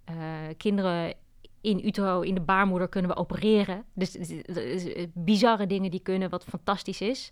eh, 0.04 0.16
kinderen 0.58 1.14
in 1.62 1.86
utero, 1.86 2.22
in 2.22 2.34
de 2.34 2.42
baarmoeder 2.42 2.88
kunnen 2.88 3.12
we 3.12 3.18
opereren. 3.18 3.86
Dus 3.94 4.18
bizarre 5.14 5.68
dingen 5.68 5.92
die 5.92 6.00
kunnen, 6.00 6.30
wat 6.30 6.44
fantastisch 6.44 7.02
is. 7.02 7.32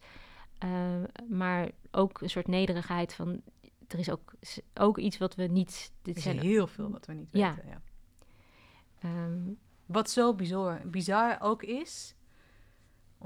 Maar 1.30 1.72
ook 1.92 2.22
een 2.22 2.30
soort 2.30 2.48
nederigheid 2.48 3.14
van... 3.14 3.42
Er 3.88 4.00
is 4.00 4.10
ook, 4.10 4.34
ook 4.74 4.98
iets 4.98 5.18
wat 5.18 5.36
we 5.36 5.44
niet... 5.44 5.92
Er 6.04 6.14
Dit 6.14 6.22
zijn, 6.22 6.40
heel 6.40 6.68
veel 6.68 6.92
wat 6.92 7.06
we 7.06 7.14
niet 7.14 7.30
Ja. 7.32 7.56
weten. 7.56 7.70
Ja. 7.70 7.82
ehm, 9.00 9.42
Wat 9.86 10.10
zo 10.10 10.34
bizar, 10.34 10.82
bizar 10.90 11.38
ook 11.42 11.64
is, 11.64 12.16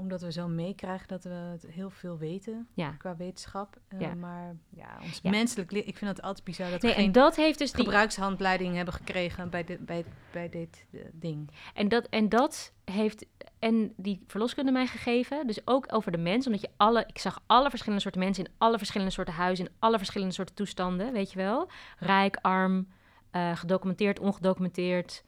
omdat 0.00 0.20
we 0.20 0.32
zo 0.32 0.48
meekrijgen 0.48 1.08
dat 1.08 1.24
we 1.24 1.30
het 1.30 1.66
heel 1.68 1.90
veel 1.90 2.18
weten 2.18 2.68
ja. 2.74 2.90
qua 2.90 3.16
wetenschap. 3.16 3.76
eh, 3.88 4.00
Ja. 4.00 4.14
Maar 4.14 4.56
ja, 4.68 4.98
ons 5.02 5.20
Ja. 5.22 5.30
menselijk, 5.30 5.70
li- 5.70 5.78
ik 5.78 5.96
vind 5.96 6.10
het 6.10 6.22
altijd 6.22 6.44
bizar 6.44 6.70
dat 6.70 6.82
Nee, 6.82 6.90
we 6.90 6.96
en 6.96 7.02
geen 7.04 7.12
dat 7.12 7.36
heeft 7.36 7.58
dus 7.58 7.72
die, 7.72 7.84
gebruikshandleiding 7.84 8.74
hebben 8.76 8.94
gekregen 8.94 9.50
bij, 9.50 9.64
dit 9.64 9.86
bij, 9.86 10.04
bij 10.32 10.48
dit 10.48 10.86
eh, 10.92 11.00
ding. 11.12 11.50
En 11.74 11.88
dat, 11.88 12.06
en 12.08 12.28
dat 12.28 12.72
heeft 12.84 13.26
en 13.58 13.92
die 13.96 14.24
verloskunde 14.26 14.72
mij 14.72 14.86
gegeven. 14.86 15.46
Dus 15.46 15.60
ook 15.66 15.86
over 15.94 16.12
de 16.12 16.18
mens. 16.18 16.46
Omdat 16.46 16.60
je 16.60 16.70
alle. 16.76 17.04
Ik 17.06 17.18
zag 17.18 17.42
alle 17.46 17.68
verschillende 17.70 18.02
soorten 18.02 18.20
mensen 18.22 18.44
in 18.44 18.50
alle 18.58 18.78
verschillende 18.78 19.12
soorten 19.12 19.34
huizen. 19.34 19.64
In 19.66 19.72
alle 19.78 19.96
verschillende 19.98 20.34
soorten 20.34 20.54
toestanden. 20.54 21.12
Weet 21.12 21.30
je 21.32 21.36
wel? 21.38 21.68
Rijk, 21.98 22.38
arm, 22.42 22.88
eh, 23.30 23.56
gedocumenteerd, 23.56 24.18
ongedocumenteerd. 24.18 25.22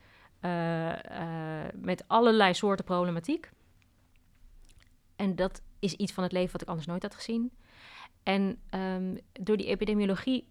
met 1.75 2.05
allerlei 2.07 2.55
soorten 2.55 2.85
problematiek. 2.85 3.51
En 5.23 5.37
dat 5.37 5.63
is 5.79 5.95
iets 5.95 6.13
van 6.13 6.23
het 6.23 6.33
leven 6.33 6.53
wat 6.53 6.63
ik 6.63 6.69
anders 6.69 6.87
nooit 6.87 7.03
had 7.03 7.15
gezien. 7.15 7.53
En 8.23 8.59
ehm, 8.71 9.17
door 9.33 9.57
die 9.57 9.67
epidemiologie 9.67 10.45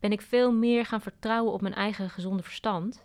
ben 0.00 0.12
ik 0.12 0.20
veel 0.20 0.52
meer 0.52 0.86
gaan 0.86 1.00
vertrouwen 1.00 1.52
op 1.52 1.60
mijn 1.60 1.74
eigen 1.74 2.10
gezonde 2.10 2.42
verstand 2.42 3.04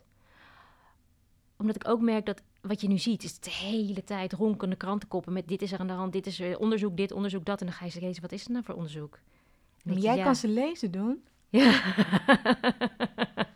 omdat 1.62 1.76
ik 1.76 1.88
ook 1.88 2.02
merk 2.02 2.26
dat 2.26 2.42
wat 2.62 2.82
je 2.82 2.88
nu 2.88 2.98
ziet, 2.98 3.24
is 3.24 3.40
de 3.40 3.52
hele 3.52 4.04
tijd 4.04 4.34
ronkende 4.34 4.76
krantenkoppen 4.76 5.34
met 5.34 5.48
dit 5.48 5.62
is 5.62 5.72
er 5.72 5.80
aan 5.80 5.88
de 5.88 5.94
hand, 5.94 6.14
dit 6.14 6.26
is 6.26 6.40
er 6.40 6.58
onderzoek, 6.60 6.98
dit 6.98 7.12
onderzoek, 7.12 7.46
dat. 7.46 7.60
En 7.60 7.66
dan 7.66 7.76
ga 7.76 7.86
je 7.86 7.92
ze 7.92 8.00
lezen, 8.00 8.22
wat 8.22 8.32
is 8.32 8.42
het 8.42 8.50
nou 8.50 8.64
voor 8.64 8.76
onderzoek? 8.76 9.16
En 9.16 9.22
Maar 9.84 9.96
je, 9.96 10.02
jij 10.02 10.16
ja. 10.16 10.24
kan 10.24 10.36
ze 10.36 10.48
lezen 10.48 10.92
doen. 10.92 11.24
Ja. 11.50 11.82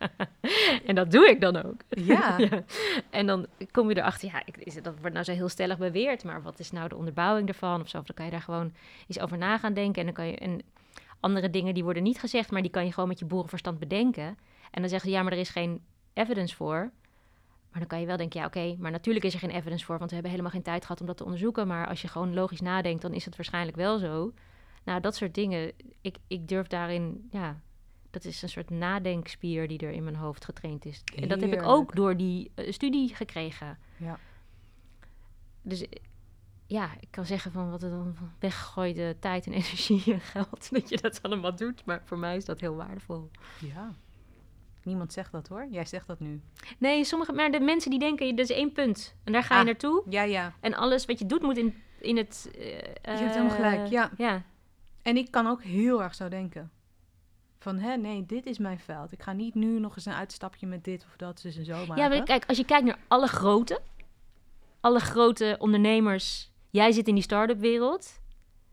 en 0.86 0.94
dat 0.94 1.10
doe 1.10 1.28
ik 1.28 1.40
dan 1.40 1.56
ook. 1.56 1.80
Ja. 1.88 2.36
Ja. 2.50 2.62
En 3.10 3.26
dan 3.26 3.46
kom 3.70 3.88
je 3.88 3.96
erachter, 3.96 4.28
ja, 4.28 4.42
ik, 4.44 4.56
is 4.56 4.74
het, 4.74 4.84
dat 4.84 4.94
wordt 4.98 5.12
nou 5.12 5.24
zo 5.24 5.32
heel 5.32 5.48
stellig 5.48 5.78
beweerd, 5.78 6.24
maar 6.24 6.42
wat 6.42 6.58
is 6.58 6.70
nou 6.70 6.88
de 6.88 6.96
onderbouwing 6.96 7.48
ervan? 7.48 7.80
Of 7.80 7.88
zo, 7.88 7.98
of 7.98 8.06
dan 8.06 8.16
kan 8.16 8.24
je 8.24 8.30
daar 8.30 8.42
gewoon 8.42 8.72
eens 9.06 9.20
over 9.20 9.38
na 9.38 9.58
gaan 9.58 9.74
denken. 9.74 10.00
En 10.00 10.04
dan 10.04 10.14
kan 10.14 10.26
je, 10.26 10.36
en 10.36 10.60
andere 11.20 11.50
dingen 11.50 11.74
die 11.74 11.84
worden 11.84 12.02
niet 12.02 12.18
gezegd, 12.18 12.50
maar 12.50 12.62
die 12.62 12.70
kan 12.70 12.84
je 12.84 12.92
gewoon 12.92 13.08
met 13.08 13.18
je 13.18 13.24
boerenverstand 13.24 13.78
bedenken. 13.78 14.38
En 14.70 14.80
dan 14.80 14.88
zeggen 14.88 15.10
ze, 15.10 15.16
ja, 15.16 15.22
maar 15.22 15.32
er 15.32 15.38
is 15.38 15.48
geen 15.48 15.82
evidence 16.12 16.56
voor. 16.56 16.90
Maar 17.70 17.80
dan 17.80 17.86
kan 17.86 18.00
je 18.00 18.06
wel 18.06 18.16
denken, 18.16 18.40
ja, 18.40 18.46
oké, 18.46 18.76
maar 18.78 18.90
natuurlijk 18.90 19.24
is 19.24 19.32
er 19.32 19.38
geen 19.38 19.50
evidence 19.50 19.84
voor, 19.84 19.98
want 19.98 20.08
we 20.08 20.14
hebben 20.14 20.32
helemaal 20.32 20.54
geen 20.54 20.62
tijd 20.62 20.82
gehad 20.82 21.00
om 21.00 21.06
dat 21.06 21.16
te 21.16 21.24
onderzoeken. 21.24 21.66
Maar 21.66 21.86
als 21.86 22.02
je 22.02 22.08
gewoon 22.08 22.34
logisch 22.34 22.60
nadenkt, 22.60 23.02
dan 23.02 23.12
is 23.12 23.24
het 23.24 23.36
waarschijnlijk 23.36 23.76
wel 23.76 23.98
zo. 23.98 24.32
Nou, 24.84 25.00
dat 25.00 25.16
soort 25.16 25.34
dingen, 25.34 25.72
ik, 26.00 26.16
ik 26.26 26.48
durf 26.48 26.66
daarin, 26.66 27.28
ja, 27.30 27.60
dat 28.22 28.32
is 28.32 28.42
een 28.42 28.48
soort 28.48 28.70
nadenkspier 28.70 29.68
die 29.68 29.78
er 29.78 29.90
in 29.90 30.04
mijn 30.04 30.16
hoofd 30.16 30.44
getraind 30.44 30.84
is. 30.84 31.02
En 31.14 31.28
dat 31.28 31.40
heb 31.40 31.52
ik 31.52 31.62
ook 31.62 31.94
door 31.96 32.16
die 32.16 32.50
eh, 32.54 32.72
studie 32.72 33.14
gekregen. 33.14 33.78
Ja. 33.96 34.18
Dus 35.62 35.82
eh, 35.88 36.02
ja, 36.66 36.90
ik 37.00 37.08
kan 37.10 37.24
zeggen 37.26 37.52
van 37.52 37.70
wat 37.70 37.82
er 37.82 37.90
dan 37.90 38.14
van 38.14 38.30
weggegooide 38.38 39.16
tijd 39.20 39.46
en 39.46 39.52
energie 39.62 40.12
en 40.12 40.20
geld, 40.20 40.68
dat 40.72 40.88
je 40.88 40.96
dat 40.96 41.22
allemaal 41.22 41.56
doet. 41.56 41.84
Maar 41.84 42.02
voor 42.04 42.18
mij 42.18 42.36
is 42.36 42.44
dat 42.44 42.60
heel 42.60 42.74
waardevol. 42.74 43.30
ja. 43.60 43.94
Niemand 44.82 45.12
zegt 45.12 45.32
dat 45.32 45.48
hoor. 45.48 45.66
Jij 45.70 45.84
zegt 45.84 46.06
dat 46.06 46.20
nu. 46.20 46.40
Nee, 46.78 47.04
sommige, 47.04 47.32
maar 47.32 47.50
de 47.50 47.60
mensen 47.60 47.90
die 47.90 47.98
denken, 47.98 48.36
dat 48.36 48.50
is 48.50 48.56
één 48.56 48.72
punt. 48.72 49.14
En 49.24 49.32
daar 49.32 49.42
ga 49.42 49.54
je 49.54 49.60
Ah. 49.60 49.66
naartoe. 49.66 50.02
Ja, 50.08 50.22
ja. 50.22 50.52
En 50.60 50.74
alles 50.74 51.04
wat 51.04 51.18
je 51.18 51.26
doet 51.26 51.42
moet 51.42 51.56
in, 51.56 51.74
in 52.00 52.16
het... 52.16 52.50
eh, 52.54 52.68
Je 53.18 53.22
hebt 53.22 53.34
helemaal 53.34 53.54
gelijk, 53.56 53.86
ja. 53.86 54.10
Ja, 54.16 54.42
En 55.02 55.16
ik 55.16 55.30
kan 55.30 55.46
ook 55.46 55.62
heel 55.62 56.02
erg 56.02 56.14
zo 56.14 56.28
denken. 56.28 56.70
Van, 57.66 57.78
hè, 57.78 57.96
nee, 57.96 58.26
dit 58.26 58.46
is 58.46 58.58
mijn 58.58 58.78
veld. 58.78 59.12
Ik 59.12 59.22
ga 59.22 59.32
niet 59.32 59.54
nu 59.54 59.80
nog 59.80 59.96
eens 59.96 60.06
een 60.06 60.12
uitstapje 60.12 60.66
met 60.66 60.84
dit 60.84 61.04
of 61.04 61.16
dat, 61.16 61.42
dus 61.42 61.56
en 61.56 61.64
zo 61.64 61.86
maken. 61.86 61.96
ja 61.96 62.08
maar 62.08 62.22
kijk, 62.22 62.44
als 62.46 62.56
je 62.56 62.64
kijkt 62.64 62.84
naar 62.84 62.98
alle 63.08 63.26
grote, 63.26 63.80
alle 64.80 65.00
grote 65.00 65.56
ondernemers, 65.58 66.52
jij 66.70 66.92
zit 66.92 67.08
in 67.08 67.14
die 67.14 67.22
start-up 67.22 67.58
wereld, 67.58 68.20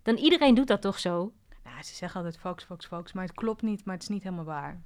dan 0.01 0.15
iedereen 0.15 0.55
doet 0.55 0.67
dat 0.67 0.81
toch 0.81 0.99
zo? 0.99 1.33
Nou, 1.63 1.83
ze 1.83 1.95
zeggen 1.95 2.17
altijd 2.17 2.41
focus, 2.41 2.63
focus, 2.63 2.85
focus. 2.85 3.13
Maar 3.13 3.23
het 3.23 3.33
klopt 3.33 3.61
niet, 3.61 3.85
maar 3.85 3.93
het 3.93 4.03
is 4.03 4.09
niet 4.09 4.23
helemaal 4.23 4.45
waar. 4.45 4.81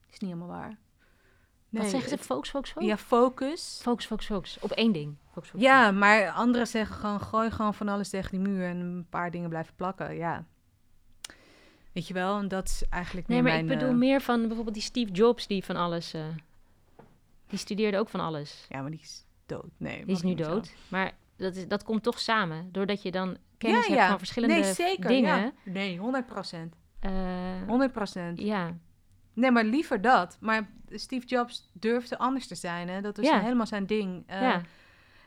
Het 0.00 0.12
is 0.12 0.18
niet 0.18 0.30
helemaal 0.30 0.58
waar. 0.58 0.78
wat 1.68 1.86
zeggen 1.86 2.10
ze? 2.10 2.18
Focus, 2.18 2.50
focus, 2.50 2.70
focus? 2.70 2.88
Ja, 2.88 2.96
focus. 2.96 3.80
Focus, 3.82 4.06
focus, 4.06 4.26
focus. 4.26 4.58
Op 4.60 4.70
één 4.70 4.92
ding. 4.92 5.16
Focus, 5.32 5.50
focus, 5.50 5.66
Ja, 5.66 5.90
maar 5.90 6.30
anderen 6.30 6.66
zeggen 6.66 6.96
gewoon, 6.96 7.20
gooi 7.20 7.50
gewoon 7.50 7.74
van 7.74 7.88
alles 7.88 8.08
tegen 8.08 8.30
die 8.30 8.40
muur 8.40 8.66
en 8.66 8.76
een 8.76 9.06
paar 9.10 9.30
dingen 9.30 9.48
blijven 9.48 9.74
plakken. 9.74 10.14
Ja. 10.14 10.44
Weet 11.92 12.06
je 12.06 12.14
wel, 12.14 12.38
en 12.38 12.48
dat 12.48 12.68
is 12.68 12.82
eigenlijk 12.90 13.28
Nee, 13.28 13.42
meer 13.42 13.52
maar 13.52 13.62
mijn... 13.62 13.72
ik 13.72 13.78
bedoel 13.78 13.92
eh, 13.94 13.98
meer 14.00 14.20
van 14.20 14.40
bijvoorbeeld 14.46 14.74
die 14.74 14.82
Steve 14.84 15.12
Jobs 15.12 15.46
die 15.46 15.64
van 15.64 15.76
alles... 15.76 16.14
eh, 16.14 16.24
die 17.46 17.58
studeerde 17.58 17.98
ook 17.98 18.08
van 18.08 18.20
alles. 18.20 18.66
Ja, 18.68 18.80
maar 18.80 18.90
die 18.90 19.00
is 19.00 19.24
dood. 19.46 19.70
Nee, 19.76 20.04
Die 20.04 20.14
is 20.14 20.22
nu 20.22 20.30
zo. 20.36 20.48
dood. 20.50 20.72
Maar 20.88 21.12
dat, 21.36 21.56
is, 21.56 21.68
dat 21.68 21.84
komt 21.84 22.02
toch 22.02 22.18
samen. 22.18 22.68
Doordat 22.72 23.02
je 23.02 23.10
dan 23.10 23.36
kennis 23.58 23.86
ja, 23.86 23.88
hebt 23.90 24.00
ja. 24.02 24.08
van 24.08 24.18
verschillende 24.18 24.54
nee, 24.54 24.72
zeker, 24.74 25.08
dingen. 25.08 25.36
Ja. 25.38 25.52
Nee, 25.64 25.98
100 25.98 26.26
procent. 26.26 26.74
eh, 27.00 27.12
100 27.66 27.92
procent. 27.92 28.40
ja, 28.40 28.76
Nee, 29.34 29.50
maar 29.50 29.64
liever 29.64 30.00
dat. 30.00 30.36
Maar 30.40 30.68
Steve 30.88 31.26
Jobs 31.26 31.70
durfde 31.72 32.18
anders 32.18 32.46
te 32.46 32.54
zijn. 32.54 32.88
Hè? 32.88 33.00
Dat 33.00 33.16
was 33.16 33.26
Ja. 33.26 33.40
helemaal 33.40 33.66
zijn 33.66 33.86
ding. 33.86 34.22
Eh, 34.26 34.40
ja, 34.40 34.62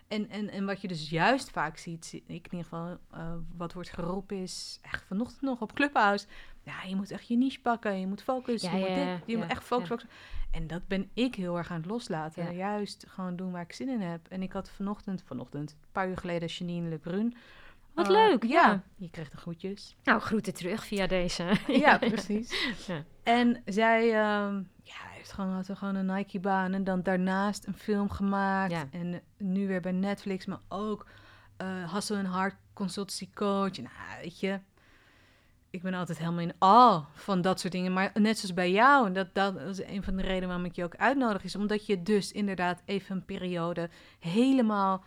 en, 0.07 0.29
en, 0.29 0.49
en 0.49 0.65
wat 0.65 0.81
je 0.81 0.87
dus 0.87 1.09
juist 1.09 1.49
vaak 1.49 1.77
ziet, 1.77 2.05
zie- 2.05 2.23
ik 2.27 2.45
in 2.45 2.57
ieder 2.57 2.63
geval, 2.63 2.97
eh, 3.11 3.33
wat 3.57 3.73
wordt 3.73 3.89
geroepen 3.89 4.37
is, 4.37 4.79
echt 4.81 5.03
vanochtend 5.07 5.41
nog 5.41 5.61
op 5.61 5.73
Clubhouse. 5.73 6.25
Ja, 6.65 6.83
je 6.87 6.95
moet 6.95 7.11
echt 7.11 7.27
je 7.27 7.37
niche 7.37 7.61
pakken, 7.61 7.99
je 7.99 8.07
moet 8.07 8.21
focussen, 8.23 8.71
Ja, 8.71 8.77
je, 8.77 8.95
moet 8.95 9.05
dit, 9.05 9.19
je 9.25 9.37
moet 9.37 9.47
echt 9.49 9.63
focus, 9.63 9.87
ja. 9.89 9.95
focus. 9.95 10.09
En 10.51 10.67
dat 10.67 10.87
ben 10.87 11.09
ik 11.13 11.35
heel 11.35 11.57
erg 11.57 11.71
aan 11.71 11.77
het 11.77 11.85
loslaten. 11.85 12.55
Juist 12.55 13.05
gewoon 13.07 13.35
doen 13.35 13.51
waar 13.51 13.61
ik 13.61 13.73
zin 13.73 13.89
in 13.89 14.01
heb. 14.01 14.27
En 14.27 14.41
ik 14.41 14.51
had 14.51 14.69
vanochtend, 14.69 15.23
vanochtend, 15.25 15.71
een 15.71 15.87
paar 15.91 16.09
uur 16.09 16.17
geleden, 16.17 16.47
Janine 16.47 16.89
Lebrun. 16.89 17.35
Wat 17.93 18.05
Eh, 18.05 18.11
leuk, 18.11 18.43
ja. 18.43 18.83
Je 18.95 19.09
kreeg 19.09 19.29
de 19.29 19.37
groetjes. 19.37 19.95
Nou, 20.03 20.19
groeten 20.21 20.53
terug 20.53 20.85
via 20.85 21.07
deze. 21.07 21.51
Ja, 21.67 21.97
precies. 21.97 22.53
Ja. 22.87 23.03
En 23.23 23.61
zij 23.65 24.01
ehm, 24.13 24.55
ja, 24.83 24.95
heeft 25.13 25.31
gewoon, 25.31 25.51
had 25.51 25.69
gewoon 25.73 25.95
een 25.95 26.15
Nike-baan 26.15 26.73
en 26.73 26.83
dan 26.83 27.01
daarnaast 27.03 27.65
een 27.67 27.73
film 27.77 28.09
gemaakt. 28.09 28.71
Ja. 28.71 28.87
En 28.91 29.21
nu 29.37 29.67
weer 29.67 29.81
bij 29.81 29.91
Netflix, 29.91 30.45
maar 30.45 30.61
ook 30.67 31.05
eh 31.57 31.93
Hustle 31.93 32.17
and 32.17 32.27
Hard 32.27 32.55
consultancy 32.73 33.29
coach. 33.33 33.77
Nou, 33.77 33.91
weet 34.21 34.39
je, 34.39 34.59
ik 35.75 35.81
ben 35.81 35.93
altijd 35.93 36.17
helemaal 36.17 36.39
in 36.39 36.53
awe 36.57 37.03
van 37.13 37.41
dat 37.41 37.59
soort 37.59 37.73
dingen. 37.73 37.93
Maar 37.93 38.11
net 38.13 38.37
zoals 38.37 38.53
bij 38.55 38.71
jou, 38.71 39.05
en 39.07 39.13
dat, 39.13 39.27
dat 39.33 39.55
is 39.61 39.83
een 39.83 40.03
van 40.03 40.15
de 40.15 40.21
redenen 40.21 40.47
waarom 40.47 40.65
ik 40.65 40.75
je 40.75 40.83
ook 40.83 40.95
uitnodig, 40.95 41.43
is 41.43 41.55
omdat 41.55 41.85
je 41.85 42.01
dus 42.03 42.31
inderdaad 42.31 42.81
even 42.85 43.15
een 43.15 43.25
periode 43.25 43.89
helemaal... 44.19 45.03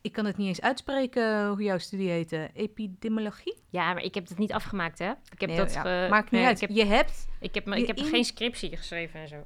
Ik 0.00 0.12
kan 0.12 0.24
het 0.24 0.36
niet 0.36 0.46
eens 0.48 0.60
uitspreken 0.60 1.48
hoe 1.48 1.62
jouw 1.62 1.78
studie 1.78 2.08
heette. 2.10 2.50
Epidemiologie? 2.54 3.56
Ja, 3.70 3.92
maar 3.92 4.02
ik 4.02 4.14
heb 4.14 4.28
het 4.28 4.38
niet 4.38 4.52
afgemaakt, 4.52 4.98
hè? 4.98 5.10
Ik 5.10 5.40
heb 5.40 5.48
Nee, 5.48 5.58
dat... 5.58 5.72
ja, 5.72 5.80
ge- 5.80 6.06
Maakt 6.10 6.30
niet 6.30 6.40
nee, 6.40 6.48
uit. 6.50 6.60
Ik 6.62 6.68
heb, 6.68 6.76
Je 6.76 6.84
hebt... 6.84 7.26
ik 7.40 7.54
heb, 7.54 7.68
ik 7.68 7.86
heb 7.86 7.96
in- 7.96 8.04
geen 8.04 8.24
scriptie 8.24 8.76
geschreven 8.76 9.20
en 9.20 9.28
zo. 9.28 9.44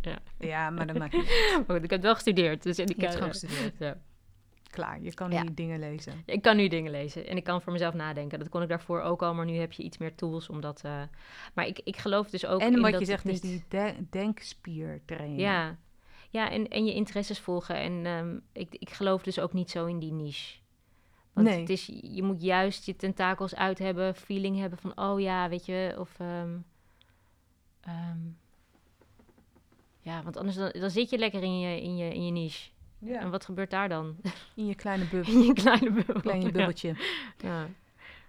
ja. 0.00 0.18
Ja, 0.38 0.70
maar 0.70 0.86
dat 0.86 0.98
maakt 0.98 1.12
niet 1.16 1.62
uit. 1.68 1.84
Ik 1.84 1.90
heb 1.90 2.02
wel 2.02 2.14
gestudeerd. 2.14 2.62
Dus 2.62 2.78
ik 2.78 2.88
Je 2.88 2.94
hebt 2.94 3.04
kan, 3.06 3.12
gewoon 3.12 3.28
gestudeerd. 3.28 3.74
Ja. 3.78 3.96
Klaar, 4.76 5.00
je 5.02 5.14
kan 5.14 5.30
Ja. 5.30 5.40
die 5.42 5.54
dingen 5.54 5.78
lezen. 5.78 6.22
Ik 6.26 6.42
kan 6.42 6.56
nu 6.56 6.68
dingen 6.68 6.90
lezen 6.90 7.26
en 7.26 7.36
ik 7.36 7.44
kan 7.44 7.62
voor 7.62 7.72
mezelf 7.72 7.94
nadenken. 7.94 8.38
Dat 8.38 8.48
kon 8.48 8.62
ik 8.62 8.68
daarvoor 8.68 9.00
ook 9.00 9.22
al, 9.22 9.34
maar 9.34 9.44
nu 9.44 9.56
heb 9.56 9.72
je 9.72 9.82
iets 9.82 9.98
meer 9.98 10.14
tools 10.14 10.48
om 10.48 10.60
dat... 10.60 10.80
eh, 10.84 11.02
Maar 11.54 11.66
ik, 11.66 11.80
ik 11.84 11.96
geloof 11.96 12.30
dus 12.30 12.46
ook 12.46 12.60
En 12.60 12.72
in 12.72 12.80
wat 12.80 12.90
dat 12.90 13.00
je 13.00 13.06
zegt, 13.06 13.24
dus 13.26 13.40
die 13.40 13.64
de- 13.68 13.94
denkspier 14.10 15.00
trainen. 15.04 15.38
Ja, 15.38 15.76
ja 16.30 16.50
en, 16.50 16.68
en 16.68 16.84
je 16.84 16.94
interesses 16.94 17.38
volgen. 17.38 17.76
En 17.76 18.06
ehm, 18.06 18.38
ik, 18.52 18.74
ik 18.78 18.90
geloof 18.90 19.22
dus 19.22 19.38
ook 19.38 19.52
niet 19.52 19.70
zo 19.70 19.86
in 19.86 19.98
die 19.98 20.12
niche. 20.12 20.56
Want 21.32 21.48
Nee. 21.48 21.60
het 21.60 21.70
is, 21.70 21.86
je 22.02 22.22
moet 22.22 22.42
juist 22.42 22.86
je 22.86 22.96
tentakels 22.96 23.54
uit 23.54 23.78
hebben, 23.78 24.14
feeling 24.14 24.58
hebben 24.58 24.78
van, 24.78 24.96
oh 24.98 25.20
ja, 25.20 25.48
weet 25.48 25.66
je, 25.66 25.96
of... 25.98 26.20
ehm, 26.20 26.56
ehm, 27.80 28.18
ja, 30.00 30.22
want 30.22 30.36
anders 30.36 30.56
dan, 30.56 30.70
dan 30.80 30.90
zit 30.90 31.10
je 31.10 31.18
lekker 31.18 31.42
in 31.42 31.58
je, 31.60 31.82
in 31.82 31.96
je, 31.96 32.14
in 32.14 32.24
je 32.26 32.32
niche. 32.32 32.70
En 33.06 33.12
Ja. 33.24 33.28
wat 33.30 33.44
gebeurt 33.44 33.70
daar 33.70 33.88
dan? 33.88 34.16
In 34.54 34.66
je 34.66 34.74
kleine 34.74 35.04
bub, 35.10 35.24
in 35.26 35.40
je 35.40 35.52
kleine 35.52 35.90
bubbel. 35.92 36.20
kleine 36.20 36.44
bubbeltje. 36.52 36.96
Ja, 37.38 37.68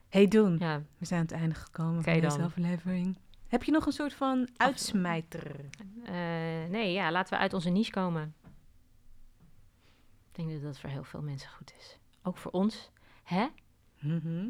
Hey 0.10 0.28
Doen, 0.28 0.58
ja. 0.60 0.84
we 0.98 1.06
zijn 1.06 1.20
aan 1.20 1.26
het 1.26 1.36
einde 1.36 1.56
gekomen 1.56 2.00
Oké 2.00 2.12
van 2.12 2.22
deze 2.22 2.42
aflevering. 2.42 3.18
Heb 3.48 3.64
je 3.64 3.72
nog 3.72 3.86
een 3.86 3.92
soort 3.92 4.14
van 4.14 4.50
uitsmijter? 4.58 5.66
Eh, 6.06 6.14
nee, 6.70 6.92
ja, 6.94 7.12
laten 7.12 7.34
we 7.34 7.40
uit 7.40 7.54
onze 7.54 7.70
niche 7.70 7.92
komen. 7.92 8.36
Ik 10.32 10.36
denk 10.46 10.52
dat 10.52 10.62
dat 10.62 10.80
voor 10.80 10.90
heel 10.90 11.04
veel 11.04 11.22
mensen 11.22 11.50
goed 11.50 11.74
is. 11.78 11.98
Ook 12.24 12.38
voor 12.38 12.52
ons. 12.52 12.90
Hè? 13.24 13.48
Mhm. 14.00 14.50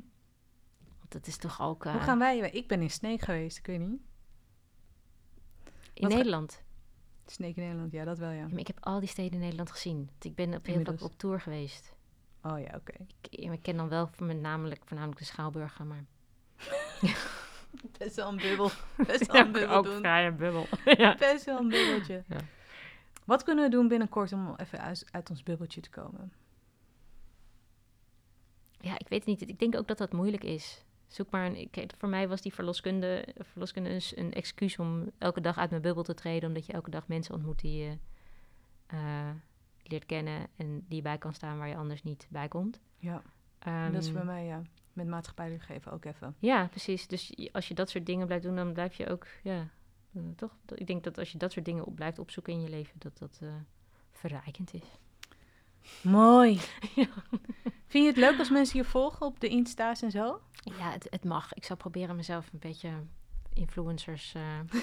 Want 0.98 1.12
dat 1.12 1.28
is 1.28 1.38
toch 1.38 1.62
ook... 1.62 1.86
eh, 1.86 1.92
Hoe 1.92 2.02
gaan 2.02 2.20
wij? 2.20 2.40
Ik 2.40 2.68
ben 2.68 2.82
in 2.82 2.90
Sneek 2.92 3.22
geweest, 3.22 3.58
ik 3.58 3.66
weet 3.66 3.80
niet. 3.80 4.02
in 5.94 6.04
wat 6.08 6.12
Nederland. 6.18 6.64
Sneek 7.32 7.56
in 7.56 7.64
Nederland, 7.64 7.92
ja, 7.92 8.04
dat 8.04 8.18
wel, 8.18 8.30
ja. 8.30 8.36
Ja, 8.36 8.48
maar 8.48 8.60
ik 8.60 8.68
heb 8.68 8.78
al 8.80 9.00
die 9.00 9.10
steden 9.10 9.34
in 9.34 9.40
Nederland 9.40 9.72
gezien. 9.72 10.10
Ik 10.22 10.36
ben 10.36 10.54
op 10.54 10.66
heel 10.66 10.84
veel 10.84 11.08
op 11.08 11.18
tour 11.18 11.42
geweest. 11.42 11.94
Oh 12.42 12.60
ja, 12.60 12.76
oké. 12.76 12.94
Ik, 13.22 13.52
ik 13.52 13.62
ken 13.62 13.78
dan 13.78 13.90
wel 13.90 14.10
met 14.18 14.40
namelijk, 14.40 14.82
voornamelijk 14.86 15.20
de 15.20 15.26
Schouwburgen, 15.26 15.88
maar... 15.88 16.06
Best 17.98 18.16
wel 18.16 18.30
een 18.30 18.38
bubbel. 18.38 18.70
Best 18.98 19.26
wel 19.32 19.46
een 19.46 19.52
bubbel 19.52 19.76
ook 19.76 19.86
doen. 19.86 19.98
vrij 19.98 20.28
een 20.28 20.36
bubbel. 20.36 20.66
ja. 21.04 21.16
Best 21.16 21.46
wel 21.46 21.60
een 21.60 21.68
bubbeltje. 21.68 22.24
Ja. 22.28 22.40
Wat 23.26 23.44
kunnen 23.44 23.64
we 23.64 23.70
doen 23.70 23.88
binnenkort 23.88 24.34
om 24.34 24.54
even 24.56 24.82
uit, 24.82 25.06
uit 25.12 25.30
ons 25.30 25.44
bubbeltje 25.44 25.82
te 25.82 25.90
komen? 25.90 26.32
ja, 28.80 28.94
ik 29.00 29.08
weet 29.08 29.26
het 29.26 29.28
niet. 29.28 29.50
Ik 29.50 29.60
denk 29.60 29.76
ook 29.76 29.88
dat 29.88 29.98
dat 29.98 30.12
moeilijk 30.12 30.44
is. 30.44 30.84
Zoek 31.08 31.30
maar 31.30 31.46
een... 31.46 31.56
Ik, 31.56 31.94
voor 31.98 32.10
mij 32.10 32.28
was 32.28 32.42
die 32.42 32.54
verloskunde, 32.54 33.28
verloskunde 33.40 33.90
een, 33.90 34.02
een 34.16 34.34
excuus 34.34 34.80
om 34.80 35.12
elke 35.18 35.42
dag 35.42 35.58
uit 35.58 35.70
mijn 35.70 35.82
bubbel 35.82 36.04
te 36.04 36.14
treden. 36.14 36.48
Omdat 36.48 36.66
je 36.66 36.74
elke 36.74 36.90
dag 36.90 37.08
mensen 37.08 37.34
ontmoet 37.34 37.60
die 37.60 37.84
je 37.84 37.98
eh, 38.88 39.30
leert 39.84 40.06
kennen. 40.06 40.48
En 40.56 40.86
die 40.88 40.96
je 40.96 41.02
bij 41.02 41.18
kan 41.18 41.34
staan 41.34 41.58
waar 41.58 41.68
je 41.68 41.76
anders 41.76 42.04
niet 42.04 42.28
bij 42.30 42.48
komt. 42.48 42.80
Ja, 42.98 43.22
en 43.60 43.92
dat 43.92 44.02
is 44.02 44.08
Ehm, 44.08 44.18
bij 44.18 44.26
mij, 44.26 44.46
ja. 44.46 44.62
Met 44.94 45.08
maatschappijlijk 45.08 45.64
geven 45.64 45.92
ook 45.92 46.06
even. 46.06 46.36
Ja, 46.40 46.68
precies. 46.68 47.08
Dus 47.08 47.50
als 47.52 47.68
je 47.68 47.74
dat 47.74 47.90
soort 47.90 48.06
dingen 48.06 48.26
blijft 48.26 48.44
doen, 48.44 48.56
dan 48.56 48.74
blijf 48.74 48.94
je 48.94 49.10
ook, 49.10 49.28
ja, 49.44 49.70
eh, 50.14 50.22
toch? 50.36 50.58
Ik 50.76 50.88
denk 50.88 51.04
dat 51.04 51.18
als 51.18 51.32
je 51.32 51.38
dat 51.38 51.52
soort 51.52 51.66
dingen 51.66 51.86
op 51.86 51.96
blijft 51.96 52.20
opzoeken 52.20 52.54
in 52.54 52.62
je 52.62 52.70
leven, 52.70 53.00
dat 53.00 53.18
dat 53.18 53.40
eh, 53.42 53.50
verrijkend 54.12 54.74
is. 54.74 54.98
Mooi. 56.02 56.60
Ja. 56.96 57.08
Vind 57.88 58.04
je 58.04 58.10
het 58.10 58.18
leuk 58.18 58.40
als 58.40 58.50
mensen 58.50 58.78
je 58.78 58.86
volgen 58.86 59.26
op 59.26 59.40
de 59.40 59.48
Insta's 59.48 60.02
en 60.02 60.12
zo? 60.12 60.42
Ja, 60.78 60.92
het, 60.92 61.08
het 61.10 61.24
mag. 61.24 61.54
Ik 61.54 61.64
zal 61.64 61.76
proberen 61.76 62.16
mezelf 62.16 62.50
een 62.54 62.60
beetje 62.60 62.90
influencers. 63.54 64.34
eh, 64.34 64.60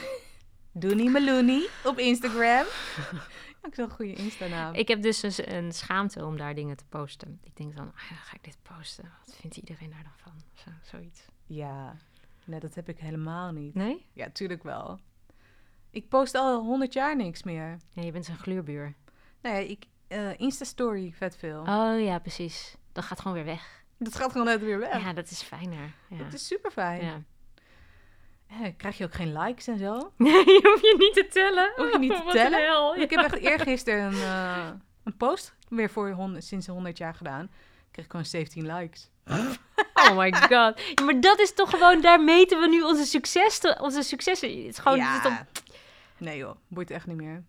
Doenie 0.72 1.10
Meloenie 1.10 1.68
op 1.84 1.98
Instagram. 1.98 2.66
ik 3.68 3.76
een 3.76 3.90
goede 3.90 4.12
Insta-naam. 4.14 4.74
Ik 4.74 4.88
heb 4.88 5.02
dus 5.02 5.22
een, 5.22 5.54
een 5.54 5.72
schaamte 5.72 6.24
om 6.24 6.36
daar 6.36 6.54
dingen 6.54 6.76
te 6.76 6.84
posten. 6.88 7.40
Ik 7.42 7.56
denk 7.56 7.76
dan, 7.76 7.86
ah 7.86 8.00
ga 8.00 8.36
ik 8.36 8.44
dit 8.44 8.58
posten? 8.62 9.12
Wat 9.26 9.36
vindt 9.36 9.56
iedereen 9.56 9.90
daar 9.90 10.02
dan 10.02 10.12
van? 10.16 10.32
Zo, 10.54 10.70
zoiets. 10.96 11.20
Ja, 11.46 11.96
nee, 12.44 12.60
dat 12.60 12.74
heb 12.74 12.88
ik 12.88 12.98
helemaal 12.98 13.52
niet. 13.52 13.74
Nee? 13.74 14.06
Ja, 14.12 14.30
tuurlijk 14.30 14.62
wel. 14.62 15.00
Ik 15.90 16.08
post 16.08 16.34
al 16.34 16.62
honderd 16.62 16.92
jaar 16.92 17.16
niks 17.16 17.42
meer. 17.42 17.78
Ja, 17.92 18.02
je 18.02 18.12
bent 18.12 18.24
zo'n 18.24 18.38
gluurbuur. 18.38 18.94
Nou 19.42 19.54
ja, 19.54 19.60
ik, 19.60 19.86
eh, 20.14 20.38
Insta-story 20.40 21.12
vet 21.16 21.36
veel. 21.36 21.60
Oh 21.60 22.00
ja, 22.00 22.18
precies. 22.18 22.76
Dat 22.92 23.04
gaat 23.04 23.18
gewoon 23.20 23.36
weer 23.36 23.44
weg. 23.44 23.82
Dat 23.98 24.14
gaat 24.14 24.32
gewoon 24.32 24.46
net 24.46 24.60
weer 24.60 24.78
weg. 24.78 25.02
Ja, 25.02 25.12
dat 25.12 25.30
is 25.30 25.42
fijner. 25.42 25.92
Ja. 26.08 26.16
Dat 26.16 26.32
is 26.32 26.46
super 26.46 26.70
fijn. 26.70 27.24
ja. 28.50 28.70
krijg 28.76 28.98
je 28.98 29.04
ook 29.04 29.14
geen 29.14 29.38
likes 29.38 29.66
en 29.66 29.78
zo? 29.78 29.94
Nee, 30.16 30.32
je 30.32 30.60
hoeft 30.62 30.82
je 30.82 30.94
niet 30.98 31.14
te 31.14 31.26
tellen. 31.32 31.72
Hoef 31.76 31.92
je 31.92 31.98
niet 31.98 32.12
te 32.12 32.30
tellen? 32.32 33.00
Ik 33.00 33.10
heb 33.10 33.20
echt 33.20 33.34
eergisteren 33.52 34.04
een, 34.04 34.20
eh, 34.22 34.68
een 35.04 35.16
post 35.16 35.54
weer 35.68 35.90
voor 35.90 36.10
honderd, 36.10 36.44
sinds 36.44 36.66
100 36.66 36.98
jaar 36.98 37.14
gedaan. 37.14 37.44
Ik 37.44 37.90
kreeg 37.90 38.06
gewoon 38.08 38.24
17 38.24 38.74
likes. 38.76 39.10
Oh 39.94 40.16
my 40.16 40.32
god. 40.32 40.48
Ja, 40.48 40.72
maar 41.04 41.20
dat 41.20 41.38
is 41.40 41.54
toch 41.54 41.70
gewoon, 41.70 42.00
daar 42.00 42.20
meten 42.20 42.60
we 42.60 42.68
nu 42.68 42.82
onze, 42.82 43.04
succes, 43.04 43.60
onze 43.80 44.02
successen. 44.02 44.48
Het 44.48 44.66
is 44.66 44.78
gewoon, 44.78 45.00
het 45.00 45.08
is 45.24 45.30
ja. 45.30 45.36
toch- 45.54 45.62
Nee 46.18 46.36
joh, 46.36 46.56
boeit 46.68 46.90
echt 46.90 47.06
niet 47.06 47.16
meer. 47.16 47.44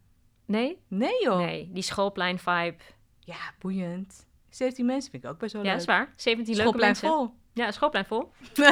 Nee? 0.45 0.81
Nee 0.87 1.23
joh. 1.23 1.37
Nee, 1.37 1.69
die 1.71 1.83
schoolplein 1.83 2.39
vibe. 2.39 2.77
Ja, 3.19 3.37
boeiend. 3.59 4.27
17 4.49 4.85
mensen 4.85 5.11
vind 5.11 5.23
ik 5.23 5.29
ook 5.29 5.39
best 5.39 5.53
wel 5.53 5.61
Ja, 5.63 5.67
leuk. 5.67 5.77
dat 5.79 5.87
is 5.89 5.95
waar. 5.95 6.13
17 6.15 6.45
leuke 6.55 6.59
Schoolplein 6.61 6.91
mensen. 6.91 7.09
vol. 7.09 7.33
Ja, 7.53 7.71
schoolplein 7.71 8.05
vol. 8.05 8.31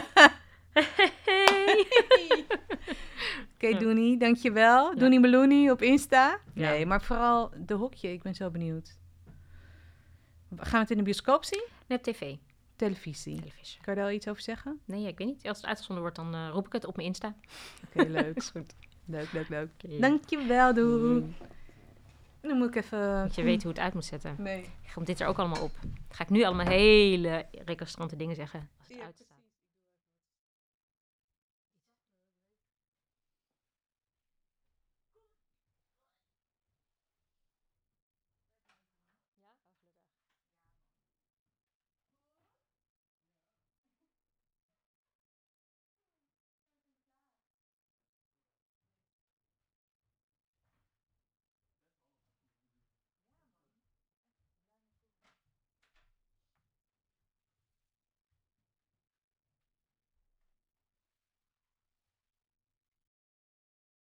Oké, 3.55 3.67
Ja. 3.67 3.77
Doenie, 3.79 4.17
dankjewel. 4.17 4.89
Ja. 4.93 4.99
Doenie 4.99 5.19
Meloenie 5.19 5.71
op 5.71 5.81
Insta. 5.81 6.39
Ja. 6.53 6.69
Nee, 6.69 6.85
maar 6.85 7.01
vooral 7.01 7.51
de 7.57 7.73
hokje. 7.73 8.11
Ik 8.11 8.21
ben 8.21 8.35
zo 8.35 8.49
benieuwd. 8.49 8.97
Gaan 10.57 10.71
we 10.71 10.77
het 10.77 10.91
in 10.91 10.97
de 10.97 11.03
bioscoop 11.03 11.43
zien? 11.43 11.63
Nee, 11.87 11.97
op 11.97 12.03
tv. 12.03 12.35
Televisie. 12.75 13.35
Televisie. 13.39 13.81
Kan 13.81 13.95
je 13.95 14.01
daar 14.01 14.13
iets 14.13 14.27
over 14.27 14.41
zeggen? 14.41 14.79
Nee, 14.85 15.01
ja, 15.01 15.07
ik 15.07 15.17
weet 15.17 15.27
niet. 15.27 15.47
Als 15.47 15.57
het 15.57 15.65
uitgezonden 15.65 16.03
wordt, 16.03 16.17
dan 16.17 16.33
eh, 16.33 16.49
roep 16.51 16.65
ik 16.65 16.73
het 16.73 16.85
op 16.85 16.95
mijn 16.95 17.07
Insta. 17.07 17.35
Oké, 17.87 18.09
leuk. 18.09 18.35
is 18.41 18.49
goed. 18.49 18.73
leuk, 19.05 19.31
leuk, 19.31 19.49
leuk. 19.49 19.69
Dankjewel, 20.01 20.73
Doe. 20.73 20.97
Mm. 20.99 21.35
Nu 22.43 22.55
moet 22.55 22.67
ik 22.67 22.75
even... 22.75 23.21
Moet 23.21 23.35
je 23.35 23.43
weten 23.43 23.61
hoe 23.61 23.71
het 23.71 23.79
uit 23.79 23.93
moet 23.93 24.05
zetten. 24.05 24.35
Nee. 24.39 24.69
Komt 24.93 25.07
dit 25.07 25.19
er 25.19 25.27
ook 25.27 25.37
allemaal 25.39 25.63
op? 25.63 25.71
Dan 25.81 25.91
ga 26.09 26.23
ik 26.23 26.29
nu 26.29 26.43
allemaal 26.43 26.65
hele 26.65 27.45
recalcitrante 27.65 28.15
dingen 28.15 28.35
zeggen. 28.35 28.69
Als 28.79 28.87
het 28.87 28.97
Ja, 28.97 29.03
uitstaat. 29.03 29.27